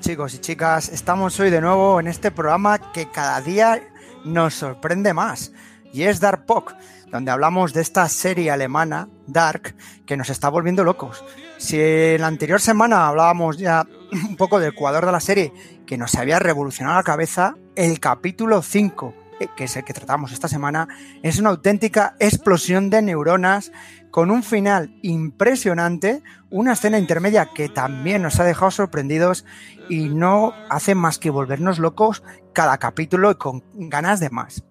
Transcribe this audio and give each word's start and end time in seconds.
chicos 0.00 0.34
y 0.34 0.38
chicas, 0.38 0.90
estamos 0.90 1.40
hoy 1.40 1.48
de 1.48 1.62
nuevo 1.62 1.98
en 1.98 2.06
este 2.06 2.30
programa 2.30 2.92
que 2.92 3.10
cada 3.10 3.40
día 3.40 3.80
nos 4.22 4.52
sorprende 4.52 5.14
más 5.14 5.50
y 5.94 6.02
es 6.02 6.20
Dark 6.20 6.44
Pok, 6.44 6.74
donde 7.10 7.30
hablamos 7.30 7.72
de 7.72 7.80
esta 7.80 8.06
serie 8.10 8.50
alemana, 8.50 9.08
Dark, 9.26 9.74
que 10.04 10.18
nos 10.18 10.28
está 10.28 10.50
volviendo 10.50 10.84
locos. 10.84 11.24
Si 11.56 11.80
en 11.80 12.20
la 12.20 12.26
anterior 12.26 12.60
semana 12.60 13.08
hablábamos 13.08 13.56
ya 13.56 13.86
un 14.12 14.36
poco 14.36 14.60
del 14.60 14.74
Ecuador 14.74 15.06
de 15.06 15.12
la 15.12 15.20
serie, 15.20 15.54
que 15.86 15.96
nos 15.96 16.16
había 16.16 16.38
revolucionado 16.38 16.96
la 16.96 17.02
cabeza, 17.02 17.54
el 17.74 17.98
capítulo 17.98 18.60
5, 18.60 19.14
eh, 19.40 19.48
que 19.56 19.64
es 19.64 19.76
el 19.76 19.84
que 19.84 19.94
tratamos 19.94 20.32
esta 20.32 20.48
semana, 20.48 20.86
es 21.22 21.38
una 21.38 21.48
auténtica 21.48 22.14
explosión 22.18 22.90
de 22.90 23.00
neuronas 23.00 23.72
con 24.12 24.30
un 24.30 24.42
final 24.42 24.94
impresionante, 25.00 26.22
una 26.50 26.74
escena 26.74 26.98
intermedia 26.98 27.48
que 27.52 27.70
también 27.70 28.20
nos 28.20 28.38
ha 28.38 28.44
dejado 28.44 28.70
sorprendidos 28.70 29.46
y 29.88 30.10
no 30.10 30.52
hace 30.68 30.94
más 30.94 31.18
que 31.18 31.30
volvernos 31.30 31.78
locos 31.78 32.22
cada 32.52 32.76
capítulo 32.76 33.30
y 33.30 33.36
con 33.36 33.64
ganas 33.72 34.20
de 34.20 34.28
más. 34.28 34.64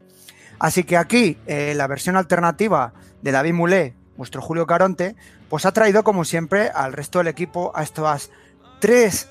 Así 0.59 0.83
que 0.83 0.95
aquí 0.95 1.39
eh, 1.47 1.73
la 1.75 1.87
versión 1.87 2.17
alternativa 2.17 2.93
de 3.23 3.31
David 3.31 3.53
Mulé, 3.53 3.95
vuestro 4.15 4.43
Julio 4.43 4.67
Caronte, 4.67 5.15
pues 5.49 5.65
ha 5.65 5.73
traído 5.73 6.03
como 6.03 6.23
siempre 6.23 6.69
al 6.69 6.93
resto 6.93 7.17
del 7.17 7.27
equipo 7.27 7.71
a 7.73 7.81
estas 7.81 8.29
tres 8.79 9.27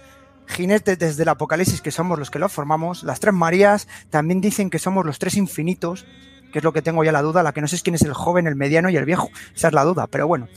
jinetes 0.49 0.99
desde 0.99 1.22
el 1.22 1.28
apocalipsis 1.28 1.81
que 1.81 1.93
somos 1.93 2.19
los 2.19 2.32
que 2.32 2.41
lo 2.41 2.49
formamos, 2.49 3.04
las 3.04 3.20
tres 3.20 3.32
Marías, 3.32 3.87
también 4.10 4.41
dicen 4.41 4.70
que 4.70 4.81
somos 4.81 5.06
los 5.06 5.20
tres 5.20 5.37
infinitos, 5.37 6.04
que 6.53 6.59
es 6.59 6.65
lo 6.65 6.72
que 6.72 6.83
tengo 6.83 7.05
ya 7.05 7.12
la 7.12 7.22
duda, 7.22 7.43
la 7.43 7.53
que 7.53 7.61
no 7.61 7.69
sé 7.69 7.77
es 7.77 7.83
quién 7.83 7.94
es 7.94 8.03
el 8.03 8.15
joven, 8.15 8.47
el 8.47 8.56
mediano 8.56 8.91
y 8.91 8.97
el 8.97 9.05
viejo, 9.05 9.31
esa 9.55 9.69
es 9.69 9.75
la 9.75 9.84
duda, 9.84 10.06
pero 10.06 10.27
bueno. 10.27 10.49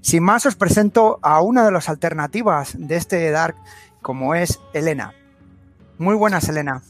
Sin 0.00 0.22
más, 0.22 0.46
os 0.46 0.54
presento 0.54 1.18
a 1.22 1.40
una 1.42 1.64
de 1.64 1.72
las 1.72 1.88
alternativas 1.88 2.74
de 2.78 2.96
este 2.96 3.30
Dark, 3.30 3.56
como 4.00 4.34
es 4.34 4.60
Elena. 4.72 5.12
Muy 5.98 6.14
buenas, 6.14 6.48
Elena. 6.48 6.82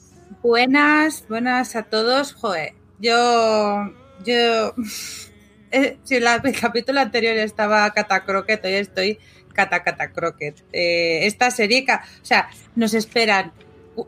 Buenas, 0.42 1.24
buenas 1.28 1.74
a 1.74 1.84
todos. 1.84 2.34
Joder, 2.34 2.74
yo, 2.98 3.92
yo, 4.24 4.74
eh, 5.70 5.98
si 6.04 6.16
el 6.16 6.26
capítulo 6.60 7.00
anterior 7.00 7.36
estaba 7.38 7.90
Catacroquet, 7.90 8.64
hoy 8.64 8.74
estoy 8.74 9.18
Cata. 9.58 9.82
Eh, 10.72 11.26
esta 11.26 11.50
serie, 11.50 11.84
o 11.90 12.24
sea, 12.24 12.48
nos 12.76 12.94
esperan 12.94 13.52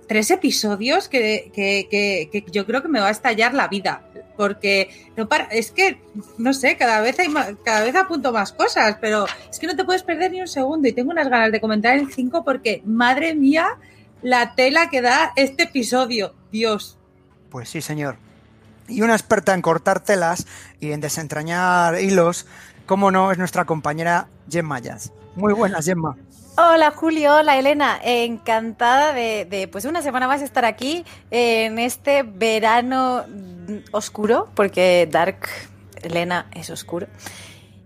tres 0.07 0.31
episodios 0.31 1.09
que, 1.09 1.51
que, 1.53 1.89
que, 2.31 2.45
yo 2.53 2.67
creo 2.67 2.83
que 2.83 2.89
me 2.89 3.01
va 3.01 3.09
a 3.09 3.11
estallar 3.11 3.55
la 3.55 3.67
vida. 3.67 4.03
Porque 4.41 4.89
no 5.19 5.29
para, 5.29 5.45
es 5.45 5.71
que, 5.71 6.01
no 6.39 6.55
sé, 6.55 6.79
cada 6.79 7.03
vez 7.03 7.19
hay 7.19 7.29
cada 7.63 7.85
vez 7.85 7.95
apunto 7.95 8.33
más 8.33 8.55
cosas, 8.55 8.97
pero 8.99 9.27
es 9.51 9.59
que 9.59 9.67
no 9.67 9.77
te 9.77 9.85
puedes 9.85 10.03
perder 10.03 10.31
ni 10.31 10.41
un 10.41 10.49
segundo. 10.49 10.89
Y 10.89 10.93
tengo 10.93 11.11
unas 11.11 11.29
ganas 11.29 11.53
de 11.53 11.61
comentar 11.61 11.95
el 11.95 12.11
5 12.11 12.43
porque, 12.43 12.81
madre 12.87 13.35
mía, 13.35 13.69
la 14.23 14.55
tela 14.55 14.89
que 14.89 15.03
da 15.03 15.33
este 15.37 15.65
episodio. 15.65 16.35
Dios. 16.51 16.97
Pues 17.51 17.69
sí, 17.69 17.83
señor. 17.83 18.17
Y 18.89 19.03
una 19.03 19.13
experta 19.13 19.53
en 19.53 19.61
cortar 19.61 20.01
telas 20.01 20.47
y 20.81 20.93
en 20.93 21.03
desentrañar 21.03 22.01
hilos, 22.01 22.47
como 22.87 23.11
no, 23.11 23.33
es 23.33 23.37
nuestra 23.37 23.67
compañera 23.67 24.29
Gemma 24.49 24.79
Jazz. 24.79 25.13
Muy 25.37 25.53
buenas, 25.53 25.85
Gemma. 25.85 26.17
Hola 26.63 26.91
Julio, 26.91 27.37
hola 27.37 27.59
Elena, 27.59 27.99
encantada 28.03 29.15
de, 29.15 29.67
pues 29.73 29.87
una 29.87 30.03
semana 30.03 30.29
más 30.29 30.43
estar 30.43 30.67
aquí 30.67 31.07
en 31.31 31.79
este 31.79 32.23
verano 32.23 33.25
oscuro, 33.93 34.51
porque 34.55 35.09
Dark 35.11 35.49
Elena 36.03 36.51
es 36.53 36.69
oscuro. 36.69 37.07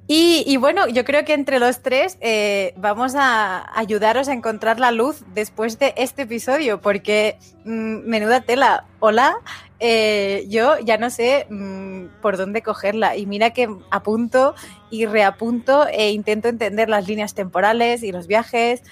Y, 0.08 0.56
bueno, 0.56 0.88
yo 0.88 1.04
creo 1.04 1.24
que 1.24 1.34
entre 1.34 1.60
los 1.60 1.82
tres 1.82 2.18
eh, 2.20 2.74
vamos 2.76 3.14
a 3.14 3.64
ayudaros 3.78 4.26
a 4.26 4.32
encontrar 4.32 4.80
la 4.80 4.90
luz 4.90 5.22
después 5.34 5.78
de 5.78 5.94
este 5.96 6.22
episodio, 6.22 6.80
porque 6.80 7.38
mm, 7.64 8.08
menuda 8.08 8.40
tela. 8.40 8.86
Hola, 8.98 9.36
eh, 9.80 10.46
yo 10.48 10.78
ya 10.78 10.98
no 10.98 11.10
sé 11.10 11.46
mm, 11.50 12.20
por 12.22 12.36
dónde 12.36 12.62
cogerla. 12.62 13.16
Y 13.16 13.26
mira 13.26 13.50
que 13.50 13.68
apunto 13.90 14.54
y 14.90 15.06
reapunto 15.06 15.86
e 15.88 16.10
intento 16.10 16.48
entender 16.48 16.88
las 16.88 17.06
líneas 17.06 17.34
temporales 17.34 18.02
y 18.02 18.12
los 18.12 18.26
viajes, 18.26 18.82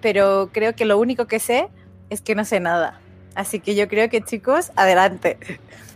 pero 0.00 0.50
creo 0.52 0.74
que 0.74 0.84
lo 0.84 0.98
único 0.98 1.26
que 1.26 1.40
sé 1.40 1.68
es 2.10 2.20
que 2.20 2.34
no 2.34 2.44
sé 2.44 2.60
nada. 2.60 3.00
Así 3.34 3.60
que 3.60 3.74
yo 3.74 3.88
creo 3.88 4.08
que 4.08 4.22
chicos, 4.22 4.72
adelante. 4.76 5.38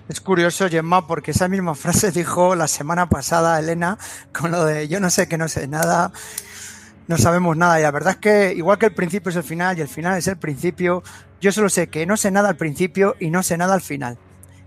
Es 0.08 0.20
curioso, 0.20 0.68
Gemma, 0.68 1.06
porque 1.06 1.30
esa 1.30 1.48
misma 1.48 1.74
frase 1.74 2.10
dijo 2.10 2.54
la 2.54 2.68
semana 2.68 3.08
pasada 3.08 3.58
Elena 3.58 3.98
con 4.32 4.50
lo 4.50 4.64
de 4.64 4.88
yo 4.88 5.00
no 5.00 5.10
sé 5.10 5.28
que 5.28 5.38
no 5.38 5.48
sé 5.48 5.68
nada, 5.68 6.12
no 7.06 7.18
sabemos 7.18 7.56
nada. 7.56 7.78
Y 7.78 7.82
la 7.82 7.90
verdad 7.90 8.14
es 8.14 8.18
que 8.18 8.52
igual 8.54 8.78
que 8.78 8.86
el 8.86 8.94
principio 8.94 9.30
es 9.30 9.36
el 9.36 9.44
final 9.44 9.78
y 9.78 9.80
el 9.80 9.88
final 9.88 10.18
es 10.18 10.26
el 10.26 10.36
principio, 10.36 11.02
yo 11.40 11.52
solo 11.52 11.68
sé 11.68 11.86
que 11.86 12.04
no 12.06 12.16
sé 12.16 12.30
nada 12.30 12.48
al 12.48 12.56
principio 12.56 13.16
y 13.20 13.30
no 13.30 13.42
sé 13.42 13.56
nada 13.56 13.74
al 13.74 13.80
final. 13.80 14.18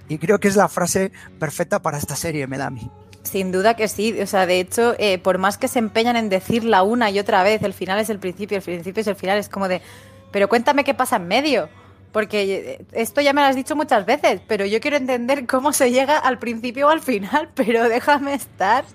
Y 0.08 0.18
creo 0.18 0.40
que 0.40 0.48
es 0.48 0.56
la 0.56 0.68
frase 0.68 1.12
perfecta 1.40 1.82
para 1.82 1.98
esta 1.98 2.16
serie, 2.16 2.48
me 2.48 2.58
da 2.58 2.68
a 2.68 2.70
mí. 2.70 2.90
Sin 3.24 3.52
duda 3.52 3.76
que 3.76 3.88
sí. 3.88 4.20
O 4.22 4.28
sea, 4.28 4.46
de 4.46 4.60
hecho, 4.60 4.96
eh, 5.00 5.18
por 5.18 5.38
más 5.38 5.58
que 5.58 5.68
se 5.68 5.80
empeñan 5.80 6.16
en 6.16 6.30
decirla 6.30 6.84
una 6.84 7.10
y 7.10 7.20
otra 7.20 7.44
vez, 7.44 7.64
el 7.64 7.74
final 7.74 8.00
es 8.00 8.10
el 8.10 8.20
principio, 8.20 8.58
el 8.58 8.64
principio 8.64 9.02
es 9.02 9.08
el 9.08 9.16
final, 9.16 9.38
es 9.40 9.50
como 9.50 9.68
de, 9.68 9.82
pero 10.32 10.48
cuéntame 10.48 10.84
qué 10.84 10.94
pasa 10.94 11.16
en 11.16 11.28
medio. 11.28 11.70
Porque 12.12 12.44
eh, 12.44 12.86
esto 12.94 13.22
ya 13.22 13.34
me 13.34 13.42
lo 13.42 13.48
has 13.48 13.56
dicho 13.56 13.76
muchas 13.76 14.06
veces, 14.06 14.42
pero 14.48 14.66
yo 14.66 14.80
quiero 14.80 14.96
entender 14.96 15.46
cómo 15.48 15.74
se 15.74 15.92
llega 15.92 16.18
al 16.18 16.40
principio 16.40 16.88
o 16.88 16.90
al 16.90 17.02
final, 17.02 17.50
pero 17.56 17.90
déjame 17.90 18.36
estar. 18.36 18.86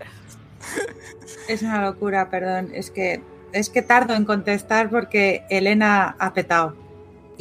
Es 1.49 1.63
una 1.63 1.83
locura, 1.83 2.31
perdón. 2.31 2.71
Es 2.73 2.91
que, 2.91 3.23
es 3.53 3.69
que 3.69 3.83
tardo 3.83 4.15
en 4.15 4.25
contestar 4.25 4.89
porque 4.91 5.45
Elena 5.51 6.15
ha 6.19 6.33
petado. 6.33 6.77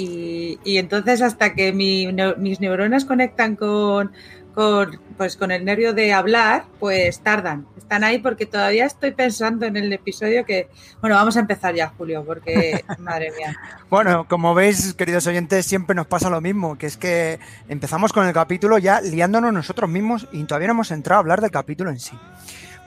Y, 0.01 0.77
entonces 0.77 1.21
hasta 1.21 1.53
que 1.53 1.73
mis 1.73 2.61
neuronas 2.61 3.03
conectan 3.03 3.57
con, 3.57 4.13
con, 4.53 4.99
pues, 5.17 5.35
con 5.35 5.51
el 5.51 5.65
nervio 5.65 5.93
de 5.93 6.13
hablar, 6.13 6.63
pues 6.79 7.19
tardan. 7.19 7.67
Están 7.77 8.05
ahí 8.05 8.19
porque 8.19 8.45
todavía 8.45 8.85
estoy 8.85 9.11
pensando 9.11 9.65
en 9.65 9.75
el 9.75 9.91
episodio 9.91 10.45
que... 10.45 10.69
Bueno, 11.01 11.17
vamos 11.17 11.35
a 11.35 11.41
empezar 11.41 11.75
ya, 11.75 11.89
Julio, 11.97 12.23
porque, 12.25 12.83
madre 12.99 13.31
mía. 13.37 13.57
Bueno, 13.89 14.25
como 14.29 14.53
veis, 14.53 14.93
queridos 14.93 15.27
oyentes, 15.27 15.65
siempre 15.65 15.95
nos 15.95 16.07
pasa 16.07 16.29
lo 16.29 16.39
mismo, 16.39 16.77
que 16.77 16.85
es 16.85 16.95
que 16.95 17.39
empezamos 17.67 18.13
con 18.13 18.25
el 18.25 18.33
capítulo 18.33 18.77
ya 18.77 19.01
liándonos 19.01 19.51
nosotros 19.51 19.89
mismos 19.89 20.29
y 20.31 20.43
todavía 20.45 20.67
no 20.67 20.75
hemos 20.75 20.91
entrado 20.91 21.17
a 21.17 21.21
hablar 21.21 21.41
del 21.41 21.51
capítulo 21.51 21.89
en 21.89 21.99
sí. 21.99 22.17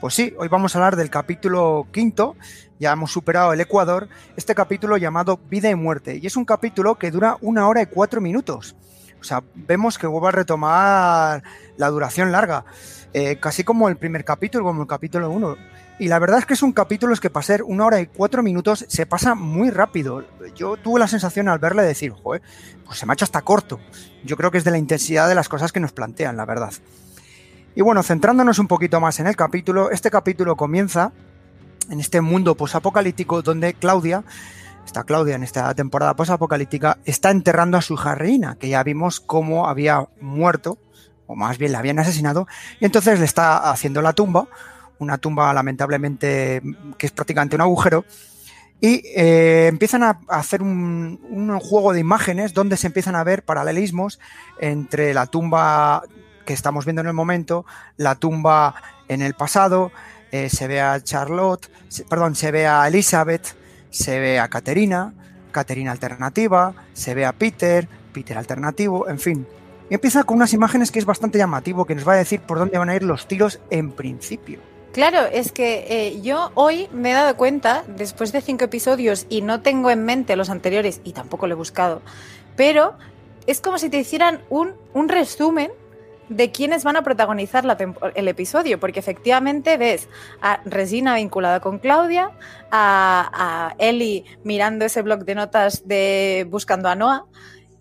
Pues 0.03 0.15
sí, 0.15 0.35
hoy 0.37 0.49
vamos 0.49 0.75
a 0.75 0.79
hablar 0.79 0.97
del 0.97 1.11
capítulo 1.11 1.87
quinto, 1.93 2.35
ya 2.81 2.91
hemos 2.91 3.13
superado 3.13 3.53
el 3.53 3.61
Ecuador, 3.61 4.09
este 4.37 4.53
capítulo 4.53 4.97
llamado 4.97 5.39
Vida 5.49 5.71
y 5.71 5.77
Muerte, 5.77 6.19
y 6.21 6.27
es 6.27 6.35
un 6.35 6.45
capítulo 6.45 6.97
que 6.97 7.13
dura 7.13 7.37
una 7.41 7.69
hora 7.69 7.83
y 7.83 7.87
cuatro 7.87 8.21
minutos. 8.21 8.75
O 9.21 9.23
sea, 9.23 9.45
vemos 9.55 9.99
que 9.99 10.09
vuelve 10.09 10.27
a 10.27 10.33
retomar 10.33 11.45
la 11.77 11.89
duración 11.89 12.33
larga, 12.33 12.65
eh, 13.13 13.37
casi 13.39 13.63
como 13.63 13.89
el 13.89 13.97
primer 13.97 14.25
capítulo, 14.25 14.65
como 14.65 14.83
el 14.83 14.89
capítulo 14.89 15.31
1. 15.31 15.57
Y 16.01 16.09
la 16.09 16.19
verdad 16.19 16.41
es 16.41 16.47
que 16.47 16.55
es 16.55 16.65
un 16.65 16.73
capítulo 16.73 17.15
es 17.15 17.21
que 17.21 17.31
para 17.31 17.45
ser 17.45 17.63
una 17.63 17.87
hora 17.87 18.01
y 18.01 18.07
cuatro 18.07 18.43
minutos 18.43 18.85
se 18.89 19.07
pasa 19.07 19.37
muy 19.37 19.71
rápido. 19.71 20.25
Yo 20.57 20.77
tuve 20.79 20.99
la 20.99 21.07
sensación 21.07 21.49
al 21.49 21.61
verle 21.61 21.85
decir, 21.85 22.11
joder, 22.11 22.43
pues 22.85 22.99
se 22.99 23.07
me 23.07 23.13
ha 23.13 23.15
hecho 23.15 23.25
hasta 23.25 23.43
corto. 23.43 23.79
Yo 24.25 24.37
creo 24.37 24.51
que 24.51 24.59
es 24.59 24.65
de 24.65 24.73
la 24.73 24.79
intensidad 24.79 25.29
de 25.29 25.37
las 25.37 25.49
cosas 25.49 25.71
que 25.71 25.79
nos 25.79 25.93
plantean, 25.93 26.37
la 26.37 26.45
verdad. 26.45 26.73
Y 27.75 27.81
bueno, 27.81 28.03
centrándonos 28.03 28.59
un 28.59 28.69
poquito 28.69 29.01
más 29.01 29.19
en 29.21 29.27
el 29.27 29.37
capítulo, 29.37 29.91
este 29.91 30.11
capítulo 30.11 30.57
comienza 30.57 31.13
en 31.91 32.01
este 32.01 32.21
mundo 32.21 32.55
posapocalíptico 32.55 33.43
donde 33.43 33.75
Claudia 33.75 34.25
esta 34.85 35.05
Claudia 35.05 35.37
en 35.37 35.43
esta 35.43 35.73
temporada 35.75 36.15
posapocalíptica, 36.15 36.99
está 37.05 37.31
enterrando 37.31 37.79
a 37.79 37.83
su 37.83 37.95
hija 37.95 38.15
Reina, 38.15 38.57
que 38.59 38.69
ya 38.69 38.83
vimos 38.83 39.21
cómo 39.21 39.69
había 39.69 40.09
muerto, 40.21 40.79
o 41.27 41.37
más 41.37 41.59
bien 41.59 41.73
la 41.73 41.79
habían 41.79 41.99
asesinado, 41.99 42.47
y 42.81 42.85
entonces 42.85 43.19
le 43.19 43.25
está 43.25 43.71
haciendo 43.71 44.03
la 44.03 44.13
tumba, 44.13 44.49
una 44.99 45.19
tumba 45.19 45.53
lamentablemente 45.53 46.63
que 46.99 47.07
es 47.07 47.13
prácticamente 47.13 47.57
un 47.57 47.63
agujero, 47.63 48.05
y 48.81 49.03
eh, 49.15 49.69
empiezan 49.69 50.03
a 50.03 50.19
hacer 50.29 50.61
un, 50.61 51.21
juego 51.61 51.93
de 51.93 52.01
imágenes 52.01 52.53
donde 52.53 52.77
se 52.77 52.89
empiezan 52.89 53.15
a 53.15 53.23
ver 53.23 53.45
paralelismos 53.45 54.19
entre 54.59 55.15
la 55.15 55.27
tumba 55.27 56.03
que 56.45 56.53
estamos 56.53 56.85
viendo 56.85 57.03
en 57.03 57.09
el 57.09 57.15
momento, 57.15 57.65
la 57.97 58.15
tumba 58.15 58.75
en 59.09 59.23
el 59.23 59.35
pasado, 59.35 59.93
eh, 60.31 60.49
se 60.49 60.67
ve 60.67 60.81
a 60.81 61.01
Charlotte, 61.03 61.71
perdón, 62.09 62.35
se 62.35 62.51
ve 62.51 62.67
a 62.67 62.87
Elizabeth, 62.89 63.55
se 63.91 64.19
ve 64.19 64.41
a 64.41 64.49
Caterina, 64.49 65.13
Caterina 65.51 65.93
alternativa, 65.93 66.75
se 66.95 67.15
ve 67.15 67.27
a 67.27 67.33
Peter, 67.33 67.89
Peter 68.13 68.39
alternativo, 68.39 69.09
en 69.09 69.19
fin. 69.19 69.47
Y 69.91 69.95
empieza 69.95 70.25
con 70.25 70.39
unas 70.39 70.55
imágenes 70.55 70.91
que 70.91 70.99
es 70.99 71.05
bastante 71.05 71.39
llamativo, 71.39 71.85
que 71.85 71.95
nos 71.95 72.09
va 72.09 72.15
a 72.15 72.17
decir 72.17 72.41
por 72.41 72.59
dónde 72.59 72.79
van 72.79 72.89
a 72.89 72.97
ir 72.97 73.03
los 73.03 73.29
tiros 73.29 73.61
en 73.71 73.93
principio. 73.93 74.61
Claro, 74.93 75.21
es 75.21 75.53
que 75.53 75.87
eh, 75.89 76.21
yo 76.23 76.51
hoy 76.55 76.89
me 76.93 77.11
he 77.11 77.15
dado 77.15 77.37
cuenta, 77.37 77.85
después 77.89 78.33
de 78.33 78.41
cinco 78.41 78.65
episodios, 78.65 79.27
y 79.29 79.41
no 79.41 79.61
tengo 79.61 79.91
en 79.91 80.05
mente 80.05 80.37
los 80.37 80.51
anteriores, 80.51 81.01
y 81.05 81.13
tampoco 81.13 81.47
lo 81.47 81.55
he 81.55 81.57
buscado, 81.57 82.03
pero 82.57 82.97
es 83.47 83.61
como 83.61 83.79
si 83.79 83.89
te 83.89 83.99
hicieran 83.99 84.43
un, 84.51 84.73
un 84.93 85.09
resumen 85.09 85.71
de 86.29 86.51
quiénes 86.51 86.85
van 86.85 86.97
a 86.97 87.03
protagonizar 87.03 87.65
el 88.15 88.29
episodio, 88.29 88.81
porque 88.81 89.01
efectivamente 89.01 89.77
ves 89.77 90.09
a 90.41 90.61
Regina 90.65 91.17
vinculada 91.17 91.61
con 91.61 91.79
Claudia, 91.79 92.31
a, 92.71 93.73
a 93.73 93.75
Ellie 93.79 94.25
mirando 94.45 94.85
ese 94.85 95.03
blog 95.03 95.25
de 95.25 95.35
notas 95.35 95.87
de 95.87 96.47
Buscando 96.49 96.89
a 96.89 96.95
Noah, 96.95 97.25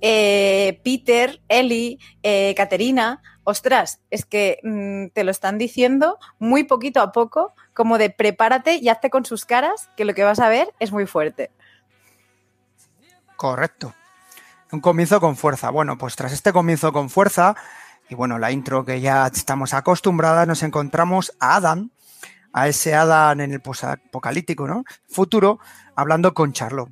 eh, 0.02 0.80
Peter, 0.84 1.42
Ellie, 1.48 2.00
eh, 2.24 2.54
Caterina. 2.56 3.22
Ostras, 3.44 4.02
es 4.10 4.26
que 4.26 4.60
mmm, 4.64 5.08
te 5.14 5.24
lo 5.24 5.32
están 5.32 5.58
diciendo 5.58 6.20
muy 6.38 6.64
poquito 6.64 7.02
a 7.02 7.12
poco, 7.12 7.54
como 7.74 7.98
de 7.98 8.10
prepárate 8.10 8.76
y 8.76 8.90
hazte 8.90 9.10
con 9.10 9.26
sus 9.26 9.46
caras, 9.46 9.90
que 9.96 10.06
lo 10.06 10.14
que 10.14 10.24
vas 10.24 10.40
a 10.40 10.50
ver 10.50 10.74
es 10.80 10.92
muy 10.92 11.08
fuerte. 11.08 11.52
Correcto. 13.36 13.94
Un 14.72 14.80
comienzo 14.80 15.20
con 15.20 15.36
fuerza. 15.36 15.70
Bueno, 15.70 15.98
pues 15.98 16.16
tras 16.16 16.32
este 16.32 16.54
comienzo 16.54 16.94
con 16.94 17.10
fuerza, 17.10 17.56
y 18.12 18.16
bueno, 18.16 18.38
la 18.38 18.52
intro 18.52 18.84
que 18.84 19.00
ya 19.00 19.26
estamos 19.26 19.74
acostumbradas, 19.74 20.46
nos 20.46 20.64
encontramos 20.64 21.32
a 21.40 21.56
Adam, 21.56 21.92
a 22.52 22.68
ese 22.68 22.94
Adam 22.94 23.40
en 23.40 23.54
el 23.54 23.62
apocalíptico, 23.64 24.68
¿no? 24.68 24.84
Futuro, 25.08 25.60
hablando 25.96 26.34
con 26.34 26.52
Charlotte. 26.52 26.92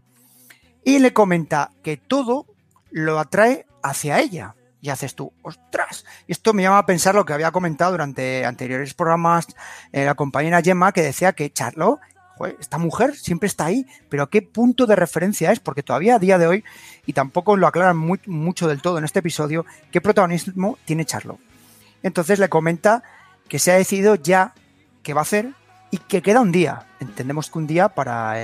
Y 0.86 1.00
le 1.00 1.12
comenta 1.12 1.72
que 1.84 1.98
todo 1.98 2.46
lo 2.90 3.20
atrae 3.20 3.66
hacia 3.84 4.22
ella. 4.22 4.56
Y 4.80 4.92
haces 4.92 5.14
tú, 5.14 5.34
ostras. 5.42 6.06
Esto 6.30 6.54
me 6.54 6.64
llama 6.64 6.78
a 6.78 6.86
pensar 6.86 7.16
lo 7.16 7.26
que 7.26 7.34
había 7.34 7.52
comentado 7.52 7.92
durante 7.92 8.46
anteriores 8.46 8.94
programas 8.94 9.48
eh, 9.92 10.06
la 10.06 10.16
compañera 10.16 10.62
Gemma, 10.62 10.94
que 10.94 11.02
decía 11.02 11.34
que 11.34 11.52
Charlotte, 11.52 12.00
esta 12.46 12.78
mujer 12.78 13.16
siempre 13.16 13.48
está 13.48 13.66
ahí, 13.66 13.86
pero 14.10 14.30
¿qué 14.30 14.42
punto 14.42 14.86
de 14.86 14.96
referencia 14.96 15.52
es? 15.52 15.60
Porque 15.60 15.84
todavía 15.84 16.16
a 16.16 16.20
día 16.20 16.38
de 16.38 16.48
hoy, 16.48 16.64
y 17.06 17.14
tampoco 17.14 17.58
lo 17.58 17.68
aclaran 17.68 17.98
mucho 17.98 18.68
del 18.68 18.82
todo 18.82 18.98
en 18.98 19.06
este 19.06 19.20
episodio, 19.20 19.66
¿qué 19.92 20.02
protagonismo 20.02 20.78
tiene 20.86 21.06
Charlotte? 21.06 21.40
Entonces 22.04 22.40
le 22.40 22.50
comenta 22.50 23.04
que 23.48 23.60
se 23.60 23.72
ha 23.72 23.76
decidido 23.76 24.16
ya 24.16 24.54
qué 25.04 25.14
va 25.14 25.22
a 25.22 25.24
hacer 25.24 25.52
y 25.92 25.98
que 25.98 26.22
queda 26.22 26.42
un 26.42 26.52
día. 26.52 26.88
Entendemos 27.00 27.50
que 27.50 27.58
un 27.58 27.68
día 27.68 27.90
para 27.90 28.42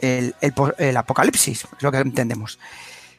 el 0.00 0.96
apocalipsis, 0.96 1.64
es 1.76 1.82
lo 1.82 1.90
que 1.90 1.98
entendemos. 1.98 2.58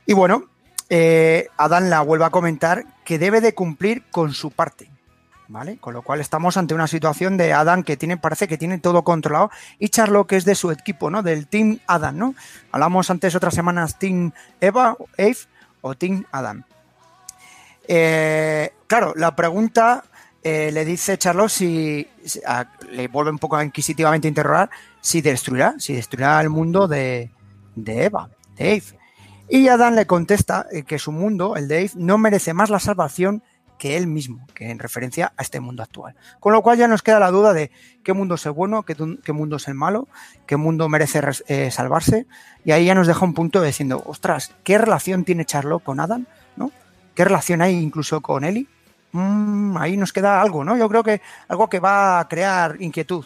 Y 0.06 0.14
bueno, 0.14 0.46
eh, 0.90 1.48
Adán 1.58 1.90
la 1.90 2.02
vuelve 2.02 2.26
a 2.26 2.30
comentar 2.30 2.86
que 3.04 3.18
debe 3.18 3.42
de 3.42 3.54
cumplir 3.54 4.04
con 4.12 4.34
su 4.34 4.52
parte. 4.52 4.90
¿Vale? 5.48 5.78
Con 5.78 5.94
lo 5.94 6.02
cual 6.02 6.22
estamos 6.22 6.58
ante 6.58 6.74
una 6.74 6.88
situación 6.88 7.38
de 7.38 7.54
Adam 7.54 7.84
que 7.84 7.98
tiene, 7.98 8.18
parece 8.18 8.48
que 8.48 8.58
tiene 8.58 8.80
todo 8.80 9.04
controlado, 9.04 9.52
y 9.78 9.90
Charlo, 9.90 10.26
que 10.26 10.38
es 10.38 10.46
de 10.46 10.56
su 10.56 10.72
equipo, 10.72 11.12
¿no? 11.12 11.22
Del 11.22 11.48
Team 11.48 11.80
Adam, 11.86 12.18
¿no? 12.18 12.36
Hablamos 12.72 13.10
antes 13.12 13.36
otras 13.36 13.54
semanas 13.54 14.00
Team 14.00 14.32
Eva, 14.60 14.98
Eve 15.18 15.38
o 15.82 15.94
Team 15.94 16.26
Adam. 16.32 16.64
Eh, 17.88 18.74
claro, 18.88 19.14
la 19.16 19.36
pregunta 19.36 20.04
eh, 20.44 20.72
le 20.72 20.86
dice 20.86 21.18
Charlo 21.18 21.50
si, 21.50 22.08
le 22.92 23.08
vuelve 23.08 23.32
un 23.32 23.40
poco 23.40 23.62
inquisitivamente 23.62 24.28
a 24.28 24.30
interrogar 24.30 24.70
si 25.02 25.22
destruirá, 25.22 25.76
si 25.78 25.94
destruirá 25.94 26.42
el 26.42 26.50
mundo 26.50 26.88
de, 26.88 27.32
de 27.76 28.06
Eva, 28.06 28.30
de 28.56 28.74
Eve. 28.74 29.00
Y 29.48 29.68
Adán 29.68 29.96
le 29.96 30.08
contesta 30.08 30.66
eh, 30.72 30.84
que 30.84 30.98
su 30.98 31.12
mundo, 31.12 31.56
el 31.56 31.68
de 31.68 31.82
Eve, 31.82 31.92
no 31.96 32.18
merece 32.18 32.54
más 32.54 32.70
la 32.70 32.80
salvación 32.80 33.44
que 33.86 33.98
él 33.98 34.08
mismo, 34.08 34.48
que 34.56 34.72
en 34.72 34.80
referencia 34.80 35.32
a 35.38 35.44
este 35.44 35.60
mundo 35.60 35.84
actual. 35.84 36.16
Con 36.40 36.54
lo 36.54 36.64
cual 36.64 36.76
ya 36.76 36.88
nos 36.88 37.04
queda 37.04 37.20
la 37.20 37.30
duda 37.30 37.54
de 37.54 37.70
qué 38.04 38.14
mundo 38.14 38.34
es 38.34 38.44
el 38.48 38.54
bueno, 38.54 38.82
qué, 38.82 38.96
mundo 39.32 39.58
es 39.58 39.68
el 39.68 39.76
malo, 39.76 40.08
qué 40.48 40.58
mundo 40.58 40.90
merece 40.90 41.22
eh, 41.48 41.70
salvarse. 41.70 42.26
Y 42.64 42.72
ahí 42.72 42.86
ya 42.86 42.96
nos 42.96 43.06
deja 43.06 43.24
un 43.24 43.36
punto 43.36 43.62
diciendo, 43.62 44.02
ostras, 44.08 44.56
¿qué 44.64 44.80
relación 44.80 45.24
tiene 45.24 45.46
Charlo 45.46 45.78
con 45.78 46.00
Adán? 46.00 46.26
¿No? 46.56 46.72
¿Qué 47.14 47.26
relación 47.26 47.62
hay 47.62 47.76
incluso 47.76 48.22
con 48.22 48.44
Eli? 48.44 48.68
Mm, 49.12 49.78
ahí 49.78 49.98
nos 49.98 50.12
queda 50.12 50.42
algo, 50.42 50.64
¿no? 50.64 50.76
Yo 50.76 50.90
creo 50.90 51.04
que 51.04 51.22
algo 51.48 51.70
que 51.70 51.80
va 51.80 52.20
a 52.20 52.28
crear 52.28 52.82
inquietud. 52.82 53.24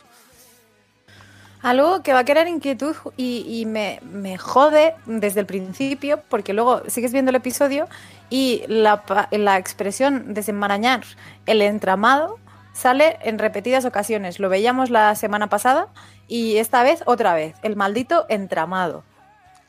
Algo 1.61 2.03
que 2.03 2.11
va 2.11 2.19
a 2.19 2.25
crear 2.25 2.49
inquietud 2.49 2.97
y, 3.15 3.65
me, 3.65 4.37
jode 4.37 4.93
desde 5.05 5.39
el 5.39 5.45
principio, 5.45 6.21
porque 6.27 6.51
luego 6.51 6.81
sigues 6.89 7.13
viendo 7.13 7.29
el 7.29 7.35
episodio 7.35 7.87
y 8.29 8.63
la, 8.67 9.03
la, 9.31 9.57
expresión 9.57 10.33
desenmarañar 10.33 11.01
el 11.45 11.61
entramado 11.61 12.37
sale 12.73 13.17
en 13.21 13.39
repetidas 13.39 13.85
ocasiones. 13.85 14.39
Lo 14.39 14.49
veíamos 14.49 14.89
la 14.89 15.15
semana 15.15 15.47
pasada 15.47 15.87
y 16.27 16.57
esta 16.57 16.83
vez 16.83 17.01
otra 17.05 17.33
vez, 17.33 17.55
el 17.63 17.75
maldito 17.75 18.25
entramado. 18.29 19.03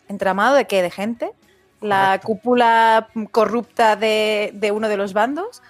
¿Entramado 0.08 0.54
de 0.54 0.66
qué? 0.66 0.82
¿De 0.82 0.90
gente? 0.90 1.32
¿La 1.80 2.18
Correcto. 2.20 2.26
cúpula 2.26 3.08
corrupta 3.32 3.96
de, 3.96 4.50
de, 4.54 4.72
uno 4.72 4.88
de 4.88 4.96
los 4.96 5.14
bandos? 5.14 5.62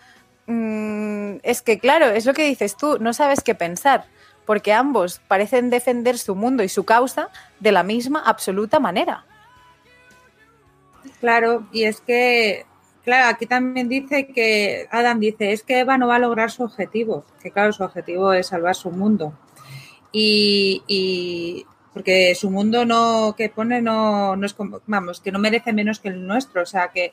Mm, 0.47 1.37
es 1.43 1.63
que 1.63 1.79
claro, 1.79 2.07
es 2.07 2.27
lo 2.27 2.35
que 2.35 2.45
dices 2.45 2.77
tú, 2.77 2.99
no 2.99 3.13
sabes 3.13 3.43
qué 3.43 3.55
pensar 3.55 4.07
porque 4.51 4.73
ambos 4.73 5.21
parecen 5.29 5.71
defender 5.71 6.19
su 6.19 6.35
mundo 6.35 6.65
y 6.65 6.69
su 6.69 6.85
causa 6.85 7.29
de 7.61 7.71
la 7.71 7.85
misma 7.85 8.21
absoluta 8.21 8.81
manera. 8.81 9.25
Claro, 11.21 11.69
y 11.71 11.85
es 11.85 12.01
que, 12.01 12.67
claro, 13.05 13.29
aquí 13.29 13.47
también 13.47 13.89
dice 13.89 14.29
que, 14.29 14.87
Adam 14.91 15.21
dice, 15.21 15.53
es 15.53 15.63
que 15.63 15.81
Eva 15.81 15.99
no 15.99 16.09
va 16.09 16.17
a 16.17 16.21
lograr 16.21 16.51
su 16.51 16.63
objetivo, 16.63 17.25
que 17.43 17.51
claro, 17.51 17.73
su 17.73 17.83
objetivo 17.83 18.33
es 18.33 18.49
salvar 18.49 18.75
su 18.75 18.91
mundo. 18.91 19.33
Y, 20.13 21.65
porque 21.93 22.35
su 22.35 22.51
mundo 22.51 22.85
no 22.85 23.35
que 23.37 23.49
pone 23.49 23.83
no, 23.83 24.37
no 24.37 24.47
es 24.47 24.55
vamos, 24.87 25.21
que 25.21 25.33
no 25.33 25.39
merece 25.39 25.73
menos 25.73 25.99
que 26.01 26.09
el 26.09 26.27
nuestro, 26.27 26.63
o 26.63 26.67
sea 26.67 26.89
que 26.89 27.13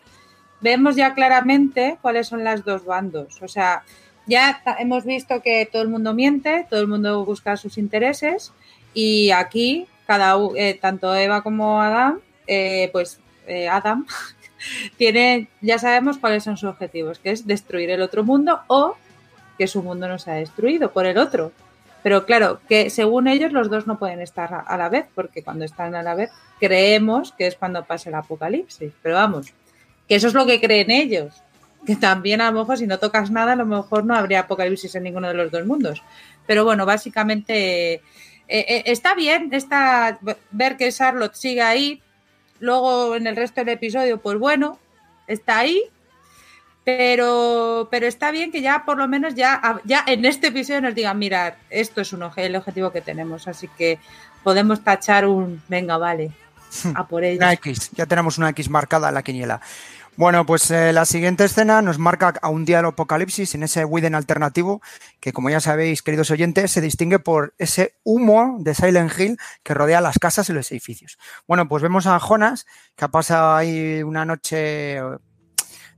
vemos 0.61 0.95
ya 0.95 1.13
claramente 1.13 1.97
cuáles 2.01 2.27
son 2.27 2.43
las 2.43 2.63
dos 2.63 2.85
bandos, 2.85 3.41
o 3.41 3.47
sea, 3.47 3.83
ya 4.27 4.61
hemos 4.79 5.05
visto 5.05 5.41
que 5.41 5.67
todo 5.71 5.81
el 5.81 5.87
mundo 5.87 6.13
miente, 6.13 6.67
todo 6.69 6.81
el 6.81 6.87
mundo 6.87 7.25
busca 7.25 7.57
sus 7.57 7.77
intereses 7.77 8.51
y 8.93 9.31
aquí 9.31 9.87
cada 10.05 10.37
eh, 10.55 10.77
tanto 10.79 11.15
Eva 11.15 11.41
como 11.41 11.81
Adam, 11.81 12.19
eh, 12.45 12.89
pues 12.91 13.19
eh, 13.47 13.67
Adam 13.69 14.05
tiene, 14.97 15.47
ya 15.61 15.79
sabemos 15.79 16.17
cuáles 16.17 16.43
son 16.43 16.57
sus 16.57 16.69
objetivos, 16.69 17.19
que 17.19 17.31
es 17.31 17.47
destruir 17.47 17.89
el 17.89 18.01
otro 18.01 18.23
mundo 18.23 18.61
o 18.67 18.95
que 19.57 19.67
su 19.67 19.81
mundo 19.81 20.07
no 20.07 20.19
se 20.19 20.31
ha 20.31 20.35
destruido 20.35 20.91
por 20.91 21.05
el 21.05 21.17
otro. 21.17 21.51
Pero 22.03 22.25
claro, 22.25 22.61
que 22.69 22.89
según 22.89 23.27
ellos 23.27 23.51
los 23.51 23.69
dos 23.69 23.87
no 23.87 23.97
pueden 23.97 24.21
estar 24.21 24.63
a 24.65 24.77
la 24.77 24.87
vez, 24.87 25.07
porque 25.15 25.43
cuando 25.43 25.65
están 25.65 25.95
a 25.95 26.03
la 26.03 26.15
vez 26.15 26.29
creemos 26.59 27.31
que 27.33 27.47
es 27.47 27.55
cuando 27.55 27.83
pasa 27.85 28.09
el 28.09 28.15
apocalipsis. 28.15 28.93
Pero 29.01 29.15
vamos, 29.15 29.53
que 30.07 30.15
eso 30.15 30.27
es 30.27 30.33
lo 30.33 30.45
que 30.45 30.61
creen 30.61 30.91
ellos 30.91 31.41
que 31.87 31.95
también 31.95 32.41
a 32.41 32.51
lo 32.51 32.59
mejor 32.59 32.77
si 32.77 32.85
no 32.85 32.99
tocas 32.99 33.31
nada, 33.31 33.53
a 33.53 33.55
lo 33.55 33.65
mejor 33.65 34.05
no 34.05 34.13
habría 34.13 34.41
apocalipsis 34.41 34.93
en 34.95 35.03
ninguno 35.03 35.29
de 35.29 35.33
los 35.35 35.49
dos 35.49 35.65
mundos. 35.65 36.03
Pero 36.45 36.65
bueno, 36.65 36.85
básicamente 36.85 37.93
eh, 37.93 38.01
eh, 38.47 38.83
está 38.85 39.15
bien 39.15 39.49
está, 39.53 40.19
ver 40.51 40.75
que 40.75 40.91
Charlotte 40.91 41.35
sigue 41.35 41.61
ahí. 41.61 42.01
Luego 42.59 43.15
en 43.15 43.27
el 43.27 43.35
resto 43.35 43.61
del 43.61 43.69
episodio, 43.69 44.19
pues 44.19 44.37
bueno, 44.37 44.79
está 45.27 45.59
ahí. 45.59 45.81
Pero, 46.83 47.89
pero 47.91 48.07
está 48.07 48.31
bien 48.31 48.49
que 48.49 48.61
ya 48.61 48.85
por 48.85 48.97
lo 48.97 49.09
menos 49.09 49.35
ya, 49.35 49.81
ya 49.83 50.05
en 50.07 50.23
este 50.23 50.47
episodio 50.47 50.79
nos 50.79 50.95
digan, 50.95 51.19
mirar, 51.19 51.57
esto 51.69 51.99
es 51.99 52.13
un, 52.13 52.23
el 52.37 52.55
objetivo 52.55 52.91
que 52.91 53.01
tenemos. 53.01 53.47
Así 53.49 53.67
que 53.77 53.99
podemos 54.41 54.81
tachar 54.81 55.25
un, 55.25 55.61
venga, 55.67 55.97
vale, 55.97 56.31
a 56.95 57.05
por 57.05 57.25
ello. 57.25 57.39
Una 57.39 57.51
X, 57.53 57.91
ya 57.91 58.05
tenemos 58.05 58.37
una 58.37 58.49
X 58.51 58.69
marcada 58.69 59.09
en 59.09 59.15
la 59.15 59.23
quiniela. 59.23 59.59
Bueno, 60.17 60.47
pues 60.47 60.71
eh, 60.71 60.93
la 60.93 61.05
siguiente 61.05 61.43
escena 61.43 61.83
nos 61.83 61.99
marca 61.99 62.33
a 62.41 62.49
un 62.49 62.65
día 62.65 62.77
del 62.77 62.87
apocalipsis 62.87 63.53
en 63.53 63.61
ese 63.61 63.85
Widen 63.85 64.15
alternativo, 64.15 64.81
que 65.19 65.31
como 65.31 65.51
ya 65.51 65.59
sabéis, 65.59 66.01
queridos 66.01 66.31
oyentes, 66.31 66.71
se 66.71 66.81
distingue 66.81 67.19
por 67.19 67.53
ese 67.59 67.99
humo 68.03 68.57
de 68.59 68.73
Silent 68.73 69.11
Hill 69.15 69.37
que 69.61 69.75
rodea 69.75 70.01
las 70.01 70.17
casas 70.17 70.49
y 70.49 70.53
los 70.53 70.71
edificios. 70.71 71.19
Bueno, 71.47 71.67
pues 71.67 71.83
vemos 71.83 72.07
a 72.07 72.17
Jonas, 72.19 72.65
que 72.95 73.05
ha 73.05 73.09
pasado 73.09 73.55
ahí 73.55 74.01
una 74.01 74.25
noche 74.25 74.99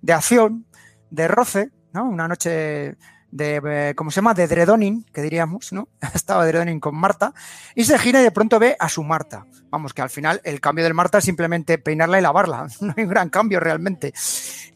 de 0.02 0.14
acción, 0.14 0.66
de 1.10 1.30
roce, 1.30 1.72
¿no? 1.94 2.04
Una 2.04 2.28
noche 2.28 2.98
de, 3.32 3.94
¿cómo 3.96 4.12
se 4.12 4.18
llama? 4.18 4.34
De 4.34 4.48
Dredonin, 4.48 5.06
que 5.14 5.22
diríamos, 5.22 5.72
¿no? 5.72 5.88
Estaba 6.14 6.46
Dredonin 6.46 6.80
con 6.80 6.96
Marta, 6.96 7.34
y 7.76 7.84
se 7.84 7.98
gira 7.98 8.20
y 8.22 8.24
de 8.24 8.32
pronto 8.32 8.60
ve 8.60 8.76
a 8.80 8.90
su 8.90 9.04
Marta. 9.04 9.46
Vamos, 9.70 9.94
que 9.94 10.02
al 10.02 10.10
final 10.10 10.42
el 10.44 10.60
cambio 10.62 10.84
del 10.84 10.94
Marta 10.94 11.20
es 11.20 11.26
simplemente 11.26 11.78
peinarla 11.78 12.20
y 12.20 12.22
lavarla, 12.22 12.68
no 12.82 12.94
hay 12.96 13.04
un 13.04 13.10
gran 13.10 13.30
cambio 13.30 13.60
realmente. 13.60 14.14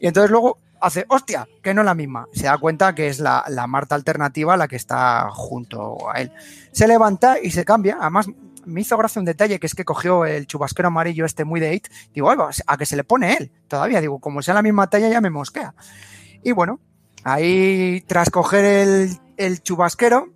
Y 0.00 0.06
entonces 0.06 0.30
luego 0.30 0.58
hace, 0.80 1.04
hostia, 1.08 1.48
que 1.62 1.74
no 1.74 1.82
es 1.82 1.86
la 1.86 1.94
misma. 1.94 2.26
Se 2.32 2.44
da 2.44 2.58
cuenta 2.58 2.94
que 2.94 3.08
es 3.08 3.18
la, 3.18 3.44
la 3.48 3.66
Marta 3.66 3.94
alternativa 3.94 4.56
la 4.56 4.68
que 4.68 4.76
está 4.76 5.28
junto 5.30 6.10
a 6.10 6.20
él. 6.20 6.32
Se 6.72 6.86
levanta 6.86 7.38
y 7.40 7.50
se 7.50 7.64
cambia, 7.64 7.98
además 8.00 8.26
me 8.66 8.80
hizo 8.80 8.96
gracia 8.96 9.20
un 9.20 9.26
detalle 9.26 9.58
que 9.60 9.66
es 9.66 9.74
que 9.74 9.84
cogió 9.84 10.24
el 10.24 10.46
chubasquero 10.46 10.88
amarillo 10.88 11.24
este 11.24 11.44
muy 11.44 11.60
de 11.60 11.74
it. 11.74 11.88
Digo, 12.14 12.30
a 12.30 12.76
que 12.76 12.86
se 12.86 12.96
le 12.96 13.04
pone 13.04 13.34
él. 13.34 13.52
Todavía 13.68 14.00
digo, 14.00 14.18
como 14.20 14.42
sea 14.42 14.54
la 14.54 14.62
misma 14.62 14.88
talla 14.88 15.08
ya 15.08 15.20
me 15.20 15.30
mosquea. 15.30 15.74
Y 16.42 16.52
bueno, 16.52 16.80
Ahí, 17.24 18.04
tras 18.06 18.30
coger 18.30 18.64
el, 18.64 19.18
el 19.36 19.62
chubasquero, 19.62 20.32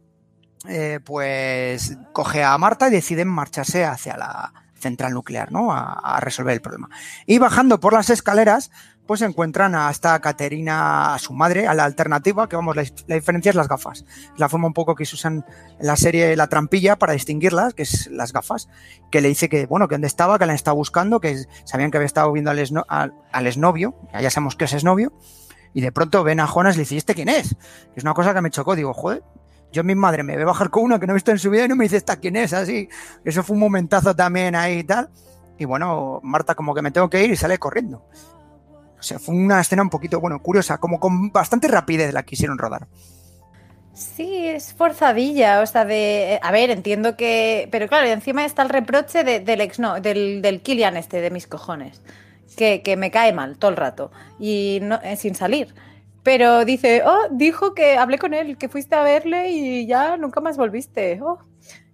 eh, 0.68 1.00
pues 1.04 1.96
coge 2.12 2.42
a 2.42 2.56
Marta 2.58 2.88
y 2.88 2.90
deciden 2.90 3.28
marcharse 3.28 3.84
hacia 3.84 4.16
la, 4.16 4.52
central 4.78 5.12
nuclear, 5.12 5.52
¿no? 5.52 5.72
A, 5.72 5.92
a, 5.92 6.20
resolver 6.20 6.54
el 6.54 6.60
problema. 6.60 6.88
Y 7.26 7.38
bajando 7.38 7.80
por 7.80 7.92
las 7.92 8.10
escaleras, 8.10 8.70
pues 9.06 9.22
encuentran 9.22 9.74
a 9.74 9.90
esta 9.90 10.18
Caterina, 10.20 11.14
a 11.14 11.18
su 11.18 11.32
madre, 11.32 11.66
a 11.66 11.74
la 11.74 11.84
alternativa, 11.84 12.48
que 12.48 12.56
vamos, 12.56 12.76
la, 12.76 12.82
diferencia 13.14 13.50
es 13.50 13.56
las 13.56 13.68
gafas. 13.68 14.04
La 14.36 14.48
forma 14.48 14.66
un 14.66 14.74
poco 14.74 14.94
que 14.94 15.06
se 15.06 15.14
usan 15.14 15.44
en 15.80 15.86
la 15.86 15.96
serie 15.96 16.36
La 16.36 16.48
Trampilla 16.48 16.96
para 16.96 17.14
distinguirlas, 17.14 17.74
que 17.74 17.82
es 17.82 18.08
las 18.08 18.32
gafas, 18.32 18.68
que 19.10 19.20
le 19.20 19.28
dice 19.28 19.48
que, 19.48 19.66
bueno, 19.66 19.88
que 19.88 19.94
dónde 19.94 20.06
estaba, 20.06 20.38
que 20.38 20.46
la 20.46 20.54
estaba 20.54 20.74
buscando, 20.74 21.20
que 21.20 21.42
sabían 21.64 21.90
que 21.90 21.96
había 21.96 22.06
estado 22.06 22.30
viendo 22.32 22.50
al, 22.50 22.58
esno, 22.58 22.84
al, 22.88 23.14
al 23.32 23.50
ya 23.50 24.30
sabemos 24.30 24.56
que 24.56 24.66
es 24.66 24.74
exnovio, 24.74 25.12
y 25.78 25.80
de 25.80 25.92
pronto 25.92 26.24
ven 26.24 26.40
a 26.40 26.48
Jonas 26.48 26.74
y 26.74 26.78
le 26.78 26.82
dice, 26.82 26.96
¿y 26.96 26.98
este 26.98 27.14
quién 27.14 27.28
es? 27.28 27.54
Es 27.94 28.02
una 28.02 28.12
cosa 28.12 28.34
que 28.34 28.40
me 28.40 28.50
chocó, 28.50 28.74
digo, 28.74 28.92
joder, 28.92 29.22
yo 29.70 29.84
mi 29.84 29.94
madre 29.94 30.24
me 30.24 30.36
ve 30.36 30.44
bajar 30.44 30.70
con 30.70 30.82
una 30.82 30.98
que 30.98 31.06
no 31.06 31.12
he 31.12 31.14
visto 31.14 31.30
en 31.30 31.38
su 31.38 31.50
vida 31.50 31.66
y 31.66 31.68
no 31.68 31.76
me 31.76 31.84
dice, 31.84 31.98
¿esta 31.98 32.16
quién 32.16 32.34
es? 32.34 32.52
Así, 32.52 32.88
eso 33.24 33.44
fue 33.44 33.54
un 33.54 33.60
momentazo 33.60 34.16
también 34.16 34.56
ahí 34.56 34.80
y 34.80 34.82
tal. 34.82 35.08
Y 35.56 35.66
bueno, 35.66 36.18
Marta 36.24 36.56
como 36.56 36.74
que 36.74 36.82
me 36.82 36.90
tengo 36.90 37.08
que 37.08 37.22
ir 37.22 37.30
y 37.30 37.36
sale 37.36 37.58
corriendo. 37.58 38.04
O 38.98 39.02
sea, 39.04 39.20
fue 39.20 39.36
una 39.36 39.60
escena 39.60 39.82
un 39.82 39.88
poquito, 39.88 40.20
bueno, 40.20 40.42
curiosa, 40.42 40.78
como 40.78 40.98
con 40.98 41.30
bastante 41.30 41.68
rapidez 41.68 42.12
la 42.12 42.24
quisieron 42.24 42.58
rodar. 42.58 42.88
Sí, 43.94 44.48
es 44.48 44.74
forzadilla, 44.74 45.60
o 45.60 45.66
sea, 45.66 45.84
de... 45.84 46.40
A 46.42 46.50
ver, 46.50 46.70
entiendo 46.70 47.16
que... 47.16 47.68
Pero 47.70 47.86
claro, 47.86 48.08
encima 48.08 48.44
está 48.44 48.62
el 48.62 48.70
reproche 48.70 49.22
de, 49.22 49.38
del 49.38 49.60
ex, 49.60 49.78
no, 49.78 50.00
del, 50.00 50.42
del 50.42 50.60
Kilian 50.60 50.96
este, 50.96 51.20
de 51.20 51.30
mis 51.30 51.46
cojones, 51.46 52.02
que, 52.58 52.82
que 52.82 52.98
me 52.98 53.10
cae 53.10 53.32
mal 53.32 53.56
todo 53.56 53.70
el 53.70 53.78
rato, 53.78 54.10
y 54.38 54.80
no, 54.82 55.00
eh, 55.02 55.16
sin 55.16 55.34
salir. 55.34 55.74
Pero 56.22 56.66
dice, 56.66 57.02
oh, 57.06 57.28
dijo 57.30 57.72
que 57.72 57.96
hablé 57.96 58.18
con 58.18 58.34
él, 58.34 58.58
que 58.58 58.68
fuiste 58.68 58.94
a 58.96 59.02
verle 59.02 59.48
y 59.48 59.86
ya 59.86 60.18
nunca 60.18 60.42
más 60.42 60.58
volviste. 60.58 61.20
Oh, 61.22 61.38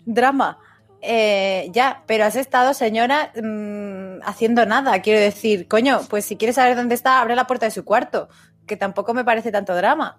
drama. 0.05 0.59
Eh, 1.03 1.69
ya, 1.73 2.03
pero 2.07 2.25
has 2.25 2.35
estado, 2.35 2.73
señora, 2.73 3.31
mmm, 3.37 4.23
haciendo 4.25 4.65
nada. 4.67 5.03
Quiero 5.03 5.21
decir, 5.21 5.69
coño, 5.69 6.01
pues 6.09 6.25
si 6.25 6.37
quieres 6.37 6.57
saber 6.57 6.75
dónde 6.75 6.95
está, 6.95 7.21
abre 7.21 7.37
la 7.37 7.47
puerta 7.47 7.67
de 7.67 7.71
su 7.71 7.85
cuarto, 7.85 8.29
que 8.67 8.77
tampoco 8.77 9.13
me 9.15 9.25
parece 9.25 9.53
tanto 9.53 9.77
drama. 9.77 10.19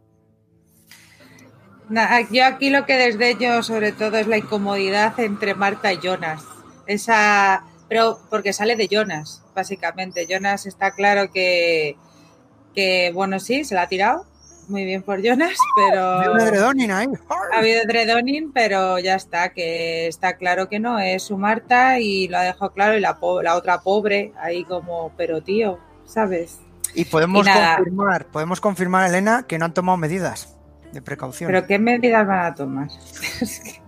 Yo 2.32 2.46
aquí 2.46 2.70
lo 2.70 2.86
que 2.86 2.96
desdeño 2.96 3.62
sobre 3.64 3.92
todo 3.92 4.18
es 4.18 4.28
la 4.28 4.38
incomodidad 4.38 5.20
entre 5.20 5.56
Marta 5.56 5.92
y 5.92 6.00
Jonas. 6.00 6.44
Esa, 6.88 7.64
pero 7.88 8.20
porque 8.30 8.54
sale 8.54 8.76
de 8.76 8.88
Jonas, 8.88 9.44
básicamente. 9.54 10.28
Jonas 10.28 10.66
está 10.66 10.92
claro 10.92 11.32
que, 11.32 11.96
que 12.74 13.12
bueno, 13.14 13.40
sí, 13.40 13.64
se 13.64 13.76
la 13.76 13.84
ha 13.84 13.88
tirado. 13.88 14.26
Muy 14.68 14.84
bien 14.84 15.04
por 15.04 15.22
Jonas, 15.22 15.58
pero. 15.76 16.02
Ha 16.02 16.24
habido 16.24 16.46
Dredonin 16.46 16.92
ahí. 16.92 17.08
Ha 17.54 17.60
habido 17.60 17.84
Dredonin, 17.86 18.52
pero 18.52 18.98
ya 18.98 19.16
está, 19.16 19.50
que 19.50 20.08
está 20.08 20.38
claro 20.38 20.70
que 20.70 20.80
no, 20.80 20.98
es 21.00 21.24
su 21.24 21.38
Marta 21.38 22.00
y 22.00 22.28
lo 22.28 22.38
ha 22.38 22.42
dejado 22.42 22.74
claro, 22.74 22.98
y 22.98 23.00
la, 23.00 23.18
la 23.44 23.56
otra 23.56 23.82
pobre, 23.82 24.34
ahí 24.40 24.64
como, 24.64 25.12
pero 25.18 25.44
tío, 25.44 25.78
¿sabes? 26.06 26.60
Y 26.96 27.06
podemos 27.06 27.46
y 27.46 27.52
confirmar, 27.52 28.26
podemos 28.28 28.62
confirmar, 28.62 29.08
Elena, 29.08 29.46
que 29.48 29.60
no 29.60 29.66
han 29.66 29.74
tomado 29.74 29.98
medidas 29.98 30.58
de 30.92 31.02
precaución. 31.02 31.52
¿Pero 31.52 31.68
qué 31.68 31.78
medidas 31.78 32.26
van 32.26 32.46
a 32.46 32.56
tomar? 32.56 32.88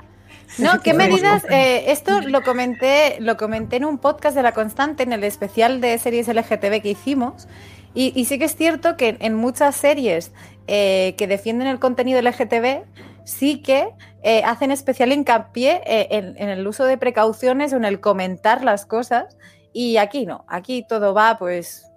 No, 0.60 0.82
¿qué 0.82 0.94
medidas? 0.94 1.44
Eh, 1.50 1.92
esto 1.92 2.22
lo 2.22 2.42
comenté, 2.44 3.18
lo 3.20 3.38
comenté 3.38 3.78
en 3.78 3.86
un 3.86 3.98
podcast 3.98 4.36
de 4.36 4.44
La 4.44 4.54
Constante, 4.54 5.04
en 5.04 5.14
el 5.14 5.24
especial 5.24 5.82
de 5.82 5.98
series 5.98 6.28
LGTB 6.28 6.82
que 6.82 6.90
hicimos. 6.90 7.48
Y, 7.94 8.12
y 8.16 8.26
sí 8.26 8.38
que 8.38 8.46
es 8.46 8.56
cierto 8.56 8.98
que 8.98 9.18
en 9.20 9.36
muchas 9.36 9.76
series 9.76 10.32
eh, 10.68 11.16
que 11.18 11.28
defienden 11.28 11.68
el 11.68 11.80
contenido 11.80 12.22
LGTB 12.22 12.84
sí 13.24 13.62
que 13.62 13.90
eh, 14.24 14.44
hacen 14.44 14.72
especial 14.72 15.12
hincapié 15.12 15.82
en, 15.86 16.36
en, 16.38 16.50
el 16.50 16.68
uso 16.68 16.86
de 16.86 16.98
precauciones 16.98 17.74
o 17.74 17.78
en 17.78 17.86
el 17.86 18.00
comentar 18.00 18.64
las 18.64 18.86
cosas. 18.86 19.38
Y 19.74 19.98
aquí 19.98 20.26
no, 20.26 20.46
aquí 20.48 20.86
todo 20.88 21.14
va, 21.14 21.38
pues, 21.38 21.88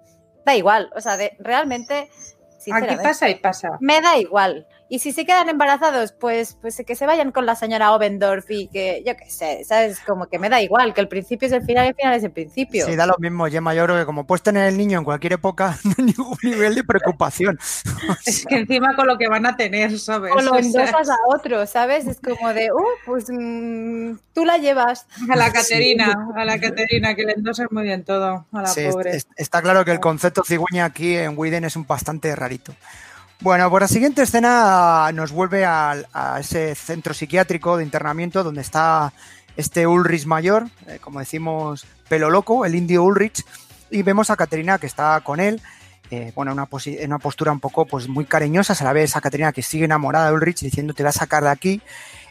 da 0.45 0.55
igual. 0.55 0.89
O 0.95 1.01
sea, 1.01 1.17
de, 1.17 1.35
realmente. 1.39 2.09
Aquí 2.71 2.95
pasa 3.01 3.29
y 3.29 3.35
pasa. 3.35 3.77
Me 3.79 4.01
da 4.01 4.17
igual. 4.17 4.67
Y 4.91 4.99
si 4.99 5.13
se 5.13 5.25
quedan 5.25 5.47
embarazados, 5.47 6.11
pues, 6.11 6.57
pues 6.59 6.83
que 6.85 6.95
se 6.97 7.05
vayan 7.05 7.31
con 7.31 7.45
la 7.45 7.55
señora 7.55 7.93
Obendorf 7.93 8.51
y 8.51 8.67
que, 8.67 9.01
yo 9.07 9.15
qué 9.15 9.29
sé, 9.29 9.63
¿sabes? 9.63 10.01
Como 10.01 10.27
que 10.27 10.37
me 10.37 10.49
da 10.49 10.61
igual, 10.61 10.93
que 10.93 10.99
el 10.99 11.07
principio 11.07 11.45
es 11.45 11.53
el 11.53 11.63
final 11.63 11.85
y 11.85 11.89
el 11.91 11.95
final 11.95 12.13
es 12.13 12.25
el 12.25 12.31
principio. 12.31 12.85
Sí, 12.85 12.97
da 12.97 13.05
lo 13.05 13.15
mismo, 13.17 13.45
Gemma. 13.45 13.73
Yo 13.73 13.85
creo 13.85 13.97
que 13.97 14.05
como 14.05 14.27
puedes 14.27 14.43
tener 14.43 14.67
el 14.67 14.77
niño 14.77 14.99
en 14.99 15.05
cualquier 15.05 15.31
época, 15.31 15.79
no 15.85 15.93
hay 15.97 16.03
ningún 16.03 16.37
nivel 16.43 16.75
de 16.75 16.83
preocupación. 16.83 17.57
O 17.57 17.63
sea, 17.63 18.17
es 18.25 18.45
que 18.45 18.55
encima 18.55 18.93
con 18.97 19.07
lo 19.07 19.17
que 19.17 19.29
van 19.29 19.45
a 19.45 19.55
tener, 19.55 19.97
¿sabes? 19.97 20.33
O 20.35 20.41
lo 20.41 20.57
endosas 20.57 21.09
a 21.09 21.15
otro, 21.33 21.65
¿sabes? 21.67 22.05
Es 22.05 22.19
como 22.19 22.53
de, 22.53 22.73
uh, 22.73 22.83
pues 23.05 23.27
mmm, 23.29 24.17
tú 24.33 24.43
la 24.43 24.57
llevas. 24.57 25.05
A 25.29 25.37
la 25.37 25.49
Caterina, 25.53 26.07
sí. 26.07 26.33
a 26.35 26.43
la 26.43 26.59
Caterina, 26.59 27.15
que 27.15 27.23
le 27.23 27.31
endosas 27.31 27.67
muy 27.71 27.83
bien 27.83 28.03
todo, 28.03 28.45
a 28.51 28.61
la 28.61 28.67
sí, 28.67 28.81
pobre. 28.91 29.15
Es, 29.15 29.25
está 29.37 29.61
claro 29.61 29.85
que 29.85 29.91
el 29.91 30.01
concepto 30.01 30.43
cigüeña 30.43 30.83
aquí 30.83 31.15
en 31.15 31.37
Widen 31.37 31.63
es 31.63 31.77
un 31.77 31.87
bastante 31.87 32.35
rarito. 32.35 32.73
Bueno, 33.41 33.69
por 33.71 33.81
la 33.81 33.87
siguiente 33.87 34.21
escena 34.21 35.11
nos 35.13 35.31
vuelve 35.31 35.65
a, 35.65 36.37
ese 36.39 36.75
centro 36.75 37.13
psiquiátrico 37.13 37.75
de 37.75 37.83
internamiento 37.83 38.43
donde 38.43 38.61
está 38.61 39.13
este 39.57 39.87
Ulrich 39.87 40.25
mayor, 40.27 40.67
eh, 40.87 40.99
como 41.01 41.19
decimos, 41.19 41.85
pelo 42.07 42.29
loco, 42.29 42.65
el 42.65 42.75
indio 42.75 43.03
Ulrich, 43.03 43.43
y 43.89 44.03
vemos 44.03 44.29
a 44.29 44.35
Caterina 44.35 44.77
que 44.77 44.85
está 44.85 45.19
con 45.21 45.39
él, 45.39 45.59
eh, 46.11 46.31
bueno, 46.35 46.51
una, 46.51 46.67
una, 47.03 47.19
postura 47.19 47.51
un 47.51 47.59
poco 47.59 47.85
pues 47.85 48.07
muy 48.07 48.25
cariñosa, 48.25 48.75
se 48.75 48.83
la 48.83 48.93
ve 48.93 49.03
esa 49.03 49.21
Caterina 49.21 49.51
que 49.51 49.63
sigue 49.63 49.85
enamorada 49.85 50.27
de 50.27 50.33
Ulrich 50.33 50.59
diciendo 50.59 50.93
te 50.93 51.03
va 51.03 51.09
a 51.09 51.13
sacar 51.13 51.43
de 51.43 51.49
aquí, 51.49 51.81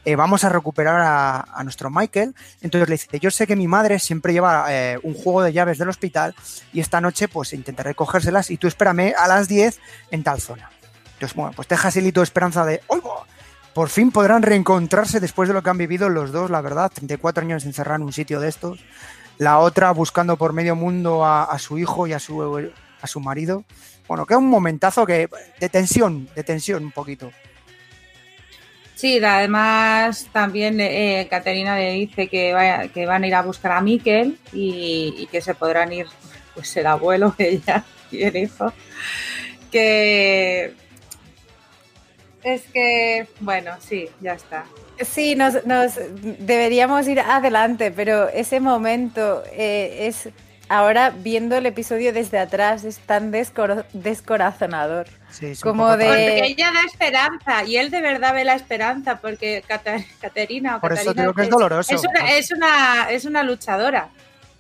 eh, 0.05 0.17
vamos 0.17 0.45
a 0.45 0.49
recuperar 0.49 1.01
a, 1.01 1.41
a, 1.41 1.65
nuestro 1.65 1.91
Michael. 1.91 2.35
Entonces 2.63 2.89
le 2.89 2.95
dice, 2.95 3.19
yo 3.21 3.31
sé 3.31 3.47
que 3.47 3.57
mi 3.57 3.69
madre 3.69 3.99
siempre 3.99 4.33
lleva 4.33 4.67
eh, 4.69 4.99
un 5.03 5.15
juego 5.15 5.43
de 5.43 5.53
llaves 5.53 5.79
del 5.79 5.89
hospital 5.89 6.35
y 6.73 6.81
esta 6.81 7.01
noche 7.01 7.29
pues 7.29 7.53
intentaré 7.53 7.95
cogérselas 7.95 8.51
y 8.51 8.57
tú 8.57 8.67
espérame 8.67 9.15
a 9.19 9.29
las 9.29 9.49
10 9.49 9.79
en 10.11 10.23
tal 10.23 10.41
zona. 10.41 10.71
Entonces, 11.21 11.37
bueno, 11.37 11.53
pues 11.55 11.69
ese 11.71 12.01
hilito 12.01 12.21
de 12.21 12.25
esperanza 12.25 12.65
de, 12.65 12.81
¡oigo! 12.87 13.27
Por 13.75 13.91
fin 13.91 14.11
podrán 14.11 14.41
reencontrarse 14.41 15.21
después 15.21 15.51
de 15.51 15.55
lo 15.55 15.63
que 15.63 15.69
han 15.69 15.77
vivido 15.77 16.09
los 16.09 16.33
dos, 16.33 16.51
la 16.51 16.63
verdad, 16.63 16.91
34 16.91 17.45
años 17.45 17.67
encerrado 17.67 17.97
en 17.97 18.03
un 18.05 18.13
sitio 18.15 18.41
de 18.41 18.49
estos. 18.49 18.83
La 19.37 19.59
otra 19.59 19.91
buscando 19.91 20.39
por 20.39 20.55
medio 20.55 20.75
mundo 20.77 21.27
a, 21.27 21.59
su 21.59 21.77
hijo 21.77 22.07
y 22.07 22.15
a 22.15 22.19
su, 22.19 22.73
a 23.03 23.07
su 23.07 23.21
marido. 23.21 23.65
Bueno, 24.09 24.25
que 24.25 24.33
es 24.33 24.39
un 24.39 24.49
momentazo 24.49 25.05
que 25.05 25.29
de 25.61 25.69
tensión, 25.69 26.27
de 26.35 26.43
tensión 26.43 26.85
un 26.85 26.91
poquito. 26.91 27.31
Sí, 28.95 29.23
además 29.23 30.27
también 30.33 30.81
eh, 30.81 31.29
Caterina 31.29 31.77
le 31.77 31.93
dice 31.93 32.29
que, 32.29 32.55
vaya, 32.55 32.89
que 32.89 33.05
van 33.05 33.25
a 33.25 33.27
ir 33.27 33.35
a 33.35 33.43
buscar 33.43 33.73
a 33.73 33.83
Miquel 33.83 34.39
y, 34.55 35.15
y, 35.19 35.27
que 35.27 35.43
se 35.43 35.55
podrán 35.55 35.93
ir, 35.93 36.07
pues 36.55 36.75
el 36.79 36.87
abuelo, 36.87 37.35
ella 37.39 37.85
y 38.11 38.23
el 38.23 38.37
hijo. 38.39 38.73
Que 39.71 40.75
es 42.43 42.63
que, 42.73 43.29
bueno, 43.41 43.73
sí, 43.81 44.09
ya 44.21 44.35
está. 44.35 44.65
Sí, 45.05 45.35
nos, 45.35 45.65
nos 45.67 45.95
deberíamos 46.39 47.07
ir 47.09 47.21
adelante, 47.21 47.91
pero 47.91 48.29
ese 48.29 48.61
momento 48.61 49.43
eh, 49.53 50.07
es 50.09 50.29
ahora 50.71 51.11
viendo 51.11 51.57
el 51.57 51.67
episodio 51.67 52.13
desde 52.13 52.39
atrás 52.39 52.85
es 52.85 52.99
tan 52.99 53.33
descor 53.33 53.87
descorazonador. 53.93 55.09
Sí, 55.31 55.53
como 55.61 55.97
de 55.97 56.07
porque 56.07 56.47
ella 56.47 56.71
da 56.73 56.83
esperanza 56.87 57.65
y 57.65 57.77
él 57.77 57.91
de 57.91 58.01
verdad 58.01 58.33
ve 58.35 58.45
la 58.45 58.55
esperanza 58.55 59.21
porque 59.21 59.65
Caterina 59.67 60.77
o 60.77 60.81
Por 60.81 60.91
Caterina 60.91 61.13
eso 61.13 61.21
digo 61.21 61.35
que 61.35 61.43
es 61.43 61.51
doloroso. 61.51 61.95
Es 61.95 62.05
una, 62.05 62.31
es 62.37 62.53
una, 62.53 63.11
es 63.11 63.25
una 63.25 63.43
luchadora. 63.43 64.09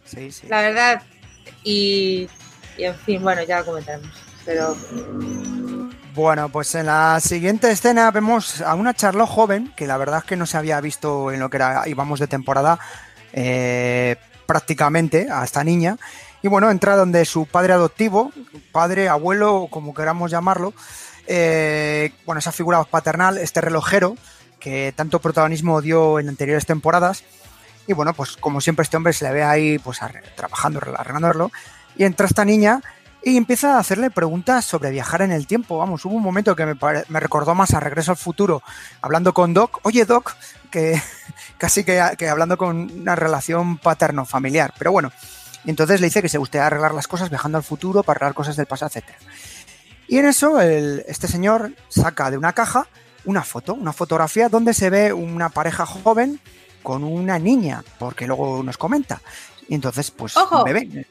Sí, 0.04 0.32
sí. 0.32 0.48
La 0.48 0.62
verdad. 0.62 1.02
Y, 1.62 2.28
y 2.76 2.84
en 2.84 2.94
fin, 2.96 3.22
bueno, 3.22 3.44
ya 3.44 3.60
lo 3.60 3.66
comentaremos. 3.66 4.10
Pero 4.44 4.76
bueno, 6.14 6.48
pues 6.48 6.74
en 6.74 6.86
la 6.86 7.20
siguiente 7.20 7.70
escena 7.70 8.10
vemos 8.10 8.60
a 8.62 8.74
una 8.74 8.94
Charlotte 8.94 9.28
joven, 9.28 9.72
que 9.76 9.86
la 9.86 9.96
verdad 9.96 10.18
es 10.18 10.24
que 10.24 10.36
no 10.36 10.46
se 10.46 10.56
había 10.56 10.80
visto 10.80 11.30
en 11.30 11.40
lo 11.40 11.50
que 11.50 11.56
era 11.58 11.86
íbamos 11.86 12.18
de 12.18 12.26
temporada 12.26 12.78
eh, 13.32 14.16
prácticamente 14.46 15.28
a 15.30 15.44
esta 15.44 15.62
niña. 15.62 15.96
Y 16.42 16.48
bueno, 16.48 16.70
entra 16.70 16.96
donde 16.96 17.24
su 17.24 17.46
padre 17.46 17.74
adoptivo, 17.74 18.32
padre, 18.72 19.08
abuelo, 19.08 19.68
como 19.70 19.94
queramos 19.94 20.30
llamarlo, 20.30 20.72
eh, 21.26 22.12
bueno, 22.26 22.40
esa 22.40 22.50
figura 22.50 22.82
paternal, 22.82 23.38
este 23.38 23.60
relojero, 23.60 24.16
que 24.58 24.92
tanto 24.96 25.20
protagonismo 25.20 25.80
dio 25.80 26.18
en 26.18 26.28
anteriores 26.28 26.66
temporadas. 26.66 27.22
Y 27.86 27.92
bueno, 27.92 28.14
pues 28.14 28.36
como 28.36 28.60
siempre 28.60 28.82
este 28.82 28.96
hombre 28.96 29.12
se 29.12 29.26
le 29.26 29.32
ve 29.32 29.44
ahí 29.44 29.78
pues 29.78 30.00
trabajando, 30.34 30.80
arreglándolo. 30.96 31.52
Y 31.96 32.04
entra 32.04 32.26
esta 32.26 32.44
niña 32.44 32.80
y 33.22 33.36
empieza 33.36 33.76
a 33.76 33.78
hacerle 33.78 34.10
preguntas 34.10 34.64
sobre 34.64 34.90
viajar 34.90 35.22
en 35.22 35.32
el 35.32 35.46
tiempo. 35.46 35.78
Vamos, 35.78 36.04
hubo 36.04 36.14
un 36.14 36.22
momento 36.22 36.56
que 36.56 36.66
me, 36.66 36.74
me 37.08 37.20
recordó 37.20 37.54
más 37.54 37.74
a 37.74 37.80
Regreso 37.80 38.12
al 38.12 38.16
Futuro, 38.16 38.62
hablando 39.02 39.34
con 39.34 39.54
Doc. 39.54 39.80
Oye, 39.82 40.04
Doc, 40.04 40.34
que 40.70 41.00
casi 41.58 41.84
que, 41.84 42.02
que 42.16 42.28
hablando 42.28 42.56
con 42.56 42.90
una 42.90 43.16
relación 43.16 43.78
paterno-familiar. 43.78 44.74
Pero 44.78 44.92
bueno, 44.92 45.12
entonces 45.64 46.00
le 46.00 46.06
dice 46.06 46.22
que 46.22 46.28
se 46.28 46.38
gustaría 46.38 46.66
arreglar 46.66 46.94
las 46.94 47.08
cosas 47.08 47.30
viajando 47.30 47.58
al 47.58 47.64
futuro 47.64 48.02
para 48.02 48.18
arreglar 48.18 48.34
cosas 48.34 48.56
del 48.56 48.66
pasado, 48.66 48.90
etc. 48.94 49.08
Y 50.08 50.18
en 50.18 50.26
eso, 50.26 50.60
el, 50.60 51.04
este 51.06 51.28
señor 51.28 51.72
saca 51.88 52.30
de 52.30 52.38
una 52.38 52.52
caja 52.52 52.88
una 53.24 53.42
foto, 53.42 53.74
una 53.74 53.92
fotografía 53.92 54.48
donde 54.48 54.74
se 54.74 54.90
ve 54.90 55.12
una 55.12 55.50
pareja 55.50 55.86
joven 55.86 56.40
con 56.82 57.04
una 57.04 57.38
niña, 57.38 57.84
porque 57.98 58.26
luego 58.26 58.62
nos 58.62 58.78
comenta. 58.78 59.20
Y 59.68 59.74
entonces, 59.74 60.10
pues, 60.10 60.36
Ojo. 60.36 60.64
bebé. 60.64 61.06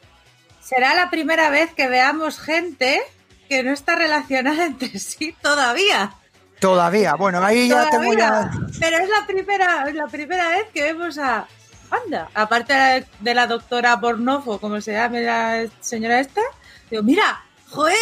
Será 0.70 0.94
la 0.94 1.10
primera 1.10 1.50
vez 1.50 1.74
que 1.74 1.88
veamos 1.88 2.40
gente 2.40 3.02
que 3.50 3.64
no 3.64 3.74
está 3.74 3.96
relacionada 3.96 4.68
entre 4.68 5.00
sí 5.00 5.36
todavía. 5.42 6.14
Todavía, 6.60 7.16
bueno, 7.16 7.44
ahí 7.44 7.70
ya 7.70 7.90
tengo 7.90 8.14
ya. 8.14 8.52
Pero 8.80 8.98
es 8.98 9.10
la 9.10 9.26
primera, 9.26 9.86
es 9.88 9.96
la 9.96 10.06
primera 10.06 10.50
vez 10.50 10.68
que 10.72 10.84
vemos 10.84 11.18
a. 11.18 11.48
Anda, 11.90 12.30
aparte 12.36 13.08
de 13.20 13.34
la 13.34 13.48
doctora 13.48 13.96
Bornofo, 13.96 14.60
como 14.60 14.80
se 14.80 14.92
llama 14.92 15.18
la 15.22 15.66
señora 15.80 16.20
esta, 16.20 16.42
digo, 16.92 17.02
mira, 17.02 17.44
joder, 17.72 17.98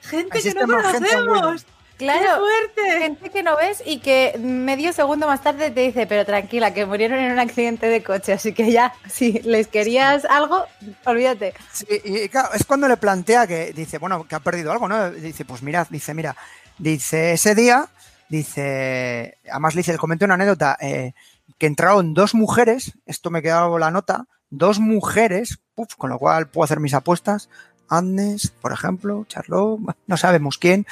gente 0.00 0.40
que 0.40 0.54
no 0.54 0.66
conocemos. 0.68 1.66
Buena. 2.02 2.18
¡Qué 2.18 2.24
Claro, 2.24 2.42
fuerte! 2.42 2.98
gente 3.00 3.30
que 3.30 3.42
no 3.42 3.56
ves 3.56 3.82
y 3.84 3.98
que 4.00 4.36
medio 4.38 4.92
segundo 4.92 5.26
más 5.26 5.42
tarde 5.42 5.70
te 5.70 5.80
dice, 5.80 6.06
pero 6.06 6.24
tranquila, 6.24 6.74
que 6.74 6.86
murieron 6.86 7.18
en 7.18 7.32
un 7.32 7.38
accidente 7.38 7.86
de 7.88 8.02
coche, 8.02 8.32
así 8.32 8.52
que 8.52 8.70
ya, 8.72 8.92
si 9.08 9.32
les 9.40 9.68
querías 9.68 10.24
algo, 10.24 10.64
olvídate. 11.04 11.54
Sí, 11.72 11.86
y 12.04 12.28
claro, 12.28 12.50
es 12.54 12.64
cuando 12.64 12.88
le 12.88 12.96
plantea 12.96 13.46
que 13.46 13.72
dice, 13.72 13.98
bueno, 13.98 14.26
que 14.26 14.34
ha 14.34 14.40
perdido 14.40 14.72
algo, 14.72 14.88
¿no? 14.88 15.10
Dice, 15.10 15.44
pues 15.44 15.62
mirad, 15.62 15.86
dice, 15.90 16.14
mira, 16.14 16.36
dice, 16.78 17.32
ese 17.32 17.54
día, 17.54 17.88
dice, 18.28 19.38
además 19.50 19.74
le 19.74 19.80
dice, 19.80 19.92
le 19.92 19.98
comenté 19.98 20.24
una 20.24 20.34
anécdota, 20.34 20.76
eh, 20.80 21.12
que 21.58 21.66
entraron 21.66 22.14
dos 22.14 22.34
mujeres, 22.34 22.92
esto 23.06 23.30
me 23.30 23.42
quedaba 23.42 23.78
la 23.78 23.90
nota, 23.90 24.26
dos 24.50 24.80
mujeres, 24.80 25.60
puf, 25.74 25.94
con 25.96 26.10
lo 26.10 26.18
cual 26.18 26.48
puedo 26.50 26.64
hacer 26.64 26.80
mis 26.80 26.94
apuestas, 26.94 27.48
Agnes, 27.88 28.52
por 28.60 28.72
ejemplo, 28.72 29.24
Charlotte, 29.28 29.80
no 30.06 30.16
sabemos 30.16 30.58
quién, 30.58 30.86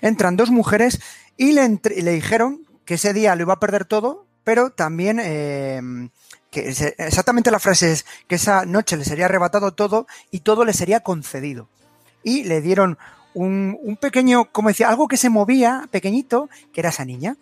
entran 0.00 0.36
dos 0.36 0.50
mujeres 0.50 1.00
y 1.36 1.52
le, 1.52 1.68
dijeron 2.12 2.66
que 2.84 2.94
ese 2.94 3.12
día 3.12 3.34
lo 3.36 3.42
iba 3.42 3.54
a 3.54 3.60
perder 3.60 3.84
todo, 3.84 4.26
pero 4.44 4.70
también 4.70 5.20
eh, 5.22 5.80
que 6.50 6.68
exactamente 6.98 7.50
la 7.50 7.58
frase 7.58 7.92
es 7.92 8.06
que 8.28 8.34
esa 8.34 8.66
noche 8.66 8.96
le 8.96 9.04
sería 9.04 9.24
arrebatado 9.24 9.72
todo 9.72 10.06
y 10.30 10.40
todo 10.40 10.64
le 10.64 10.74
sería 10.74 11.00
concedido. 11.00 11.68
Y 12.22 12.44
le 12.44 12.60
dieron 12.60 12.98
un, 13.34 13.78
un 13.82 13.96
pequeño, 13.96 14.52
como 14.52 14.68
decía, 14.68 14.88
algo 14.88 15.08
que 15.08 15.16
se 15.16 15.30
movía, 15.30 15.88
pequeñito, 15.90 16.50
que 16.72 16.80
era 16.80 16.90
esa 16.90 17.04
niña. 17.04 17.36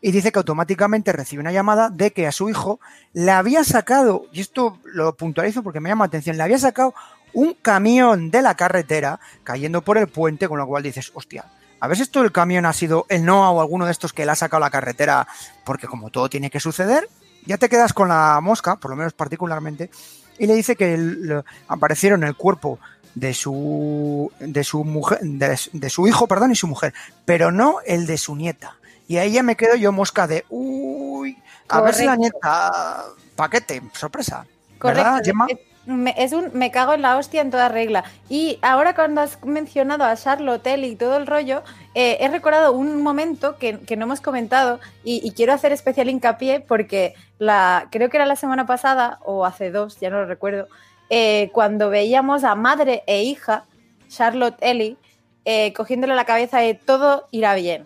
Y 0.00 0.12
dice 0.12 0.30
que 0.30 0.38
automáticamente 0.38 1.12
recibe 1.12 1.40
una 1.40 1.50
llamada 1.50 1.90
de 1.90 2.12
que 2.12 2.26
a 2.26 2.32
su 2.32 2.48
hijo 2.48 2.78
le 3.12 3.32
había 3.32 3.64
sacado, 3.64 4.26
y 4.32 4.40
esto 4.40 4.78
lo 4.84 5.16
puntualizo 5.16 5.62
porque 5.62 5.80
me 5.80 5.88
llama 5.88 6.04
la 6.04 6.08
atención, 6.08 6.36
le 6.36 6.42
había 6.42 6.58
sacado 6.58 6.94
un 7.34 7.54
camión 7.54 8.30
de 8.30 8.42
la 8.42 8.54
carretera 8.54 9.20
cayendo 9.42 9.82
por 9.82 9.98
el 9.98 10.08
puente, 10.08 10.48
con 10.48 10.58
lo 10.58 10.66
cual 10.66 10.82
dices, 10.82 11.10
hostia, 11.14 11.44
a 11.80 11.86
ver 11.88 11.96
si 11.96 12.02
esto 12.04 12.22
del 12.22 12.32
camión 12.32 12.64
ha 12.66 12.72
sido 12.72 13.04
el 13.08 13.24
Noah 13.24 13.50
o 13.50 13.60
alguno 13.60 13.84
de 13.86 13.92
estos 13.92 14.12
que 14.12 14.24
le 14.24 14.32
ha 14.32 14.36
sacado 14.36 14.60
la 14.60 14.70
carretera, 14.70 15.26
porque 15.64 15.86
como 15.86 16.10
todo 16.10 16.28
tiene 16.30 16.50
que 16.50 16.60
suceder, 16.60 17.08
ya 17.46 17.58
te 17.58 17.68
quedas 17.68 17.92
con 17.92 18.08
la 18.08 18.40
mosca, 18.40 18.76
por 18.76 18.90
lo 18.90 18.96
menos 18.96 19.12
particularmente, 19.12 19.90
y 20.38 20.46
le 20.46 20.54
dice 20.54 20.76
que 20.76 20.94
el- 20.94 21.42
aparecieron 21.68 22.24
el 22.24 22.36
cuerpo 22.36 22.78
de 23.14 23.32
su 23.34 24.32
de 24.40 24.64
su 24.64 24.82
mujer 24.82 25.18
de, 25.22 25.58
de 25.72 25.90
su 25.90 26.08
hijo, 26.08 26.26
perdón, 26.26 26.50
y 26.52 26.56
su 26.56 26.66
mujer, 26.66 26.94
pero 27.24 27.50
no 27.52 27.76
el 27.86 28.06
de 28.06 28.16
su 28.18 28.34
nieta. 28.34 28.76
Y 29.06 29.18
ahí 29.18 29.32
ya 29.32 29.42
me 29.42 29.54
quedo 29.56 29.74
yo 29.76 29.92
mosca 29.92 30.26
de 30.26 30.44
uy, 30.48 31.36
a 31.68 31.80
ver 31.80 31.94
si 31.94 32.04
la 32.06 32.16
nieta 32.16 33.04
paquete, 33.36 33.82
sorpresa. 33.92 34.46
Correcto. 34.78 35.02
¿Verdad, 35.04 35.20
Gemma? 35.24 35.46
Me- 35.86 36.14
es 36.16 36.32
un 36.32 36.50
me 36.54 36.70
cago 36.70 36.94
en 36.94 37.02
la 37.02 37.16
hostia 37.18 37.42
en 37.42 37.50
toda 37.50 37.68
regla. 37.68 38.04
Y 38.28 38.58
ahora 38.62 38.94
cuando 38.94 39.20
has 39.20 39.42
mencionado 39.44 40.04
a 40.04 40.16
Charlotte 40.16 40.66
y 40.78 40.96
todo 40.96 41.16
el 41.16 41.26
rollo, 41.26 41.62
eh, 41.94 42.16
he 42.20 42.28
recordado 42.28 42.72
un 42.72 43.02
momento 43.02 43.58
que, 43.58 43.78
que 43.80 43.96
no 43.96 44.04
hemos 44.06 44.20
comentado 44.20 44.80
y, 45.04 45.20
y 45.22 45.32
quiero 45.32 45.52
hacer 45.52 45.72
especial 45.72 46.08
hincapié 46.08 46.60
porque 46.60 47.14
la, 47.38 47.88
creo 47.90 48.08
que 48.08 48.16
era 48.16 48.26
la 48.26 48.36
semana 48.36 48.64
pasada 48.66 49.18
o 49.24 49.44
hace 49.44 49.70
dos, 49.70 50.00
ya 50.00 50.08
no 50.10 50.20
lo 50.20 50.26
recuerdo, 50.26 50.68
eh, 51.10 51.50
cuando 51.52 51.90
veíamos 51.90 52.44
a 52.44 52.54
madre 52.54 53.02
e 53.06 53.22
hija, 53.22 53.64
Charlotte 54.08 54.56
Ellie, 54.60 54.96
eh, 55.44 55.74
cogiéndole 55.74 56.14
la 56.14 56.24
cabeza 56.24 56.58
de 56.60 56.72
todo 56.74 57.28
irá 57.30 57.54
bien. 57.54 57.84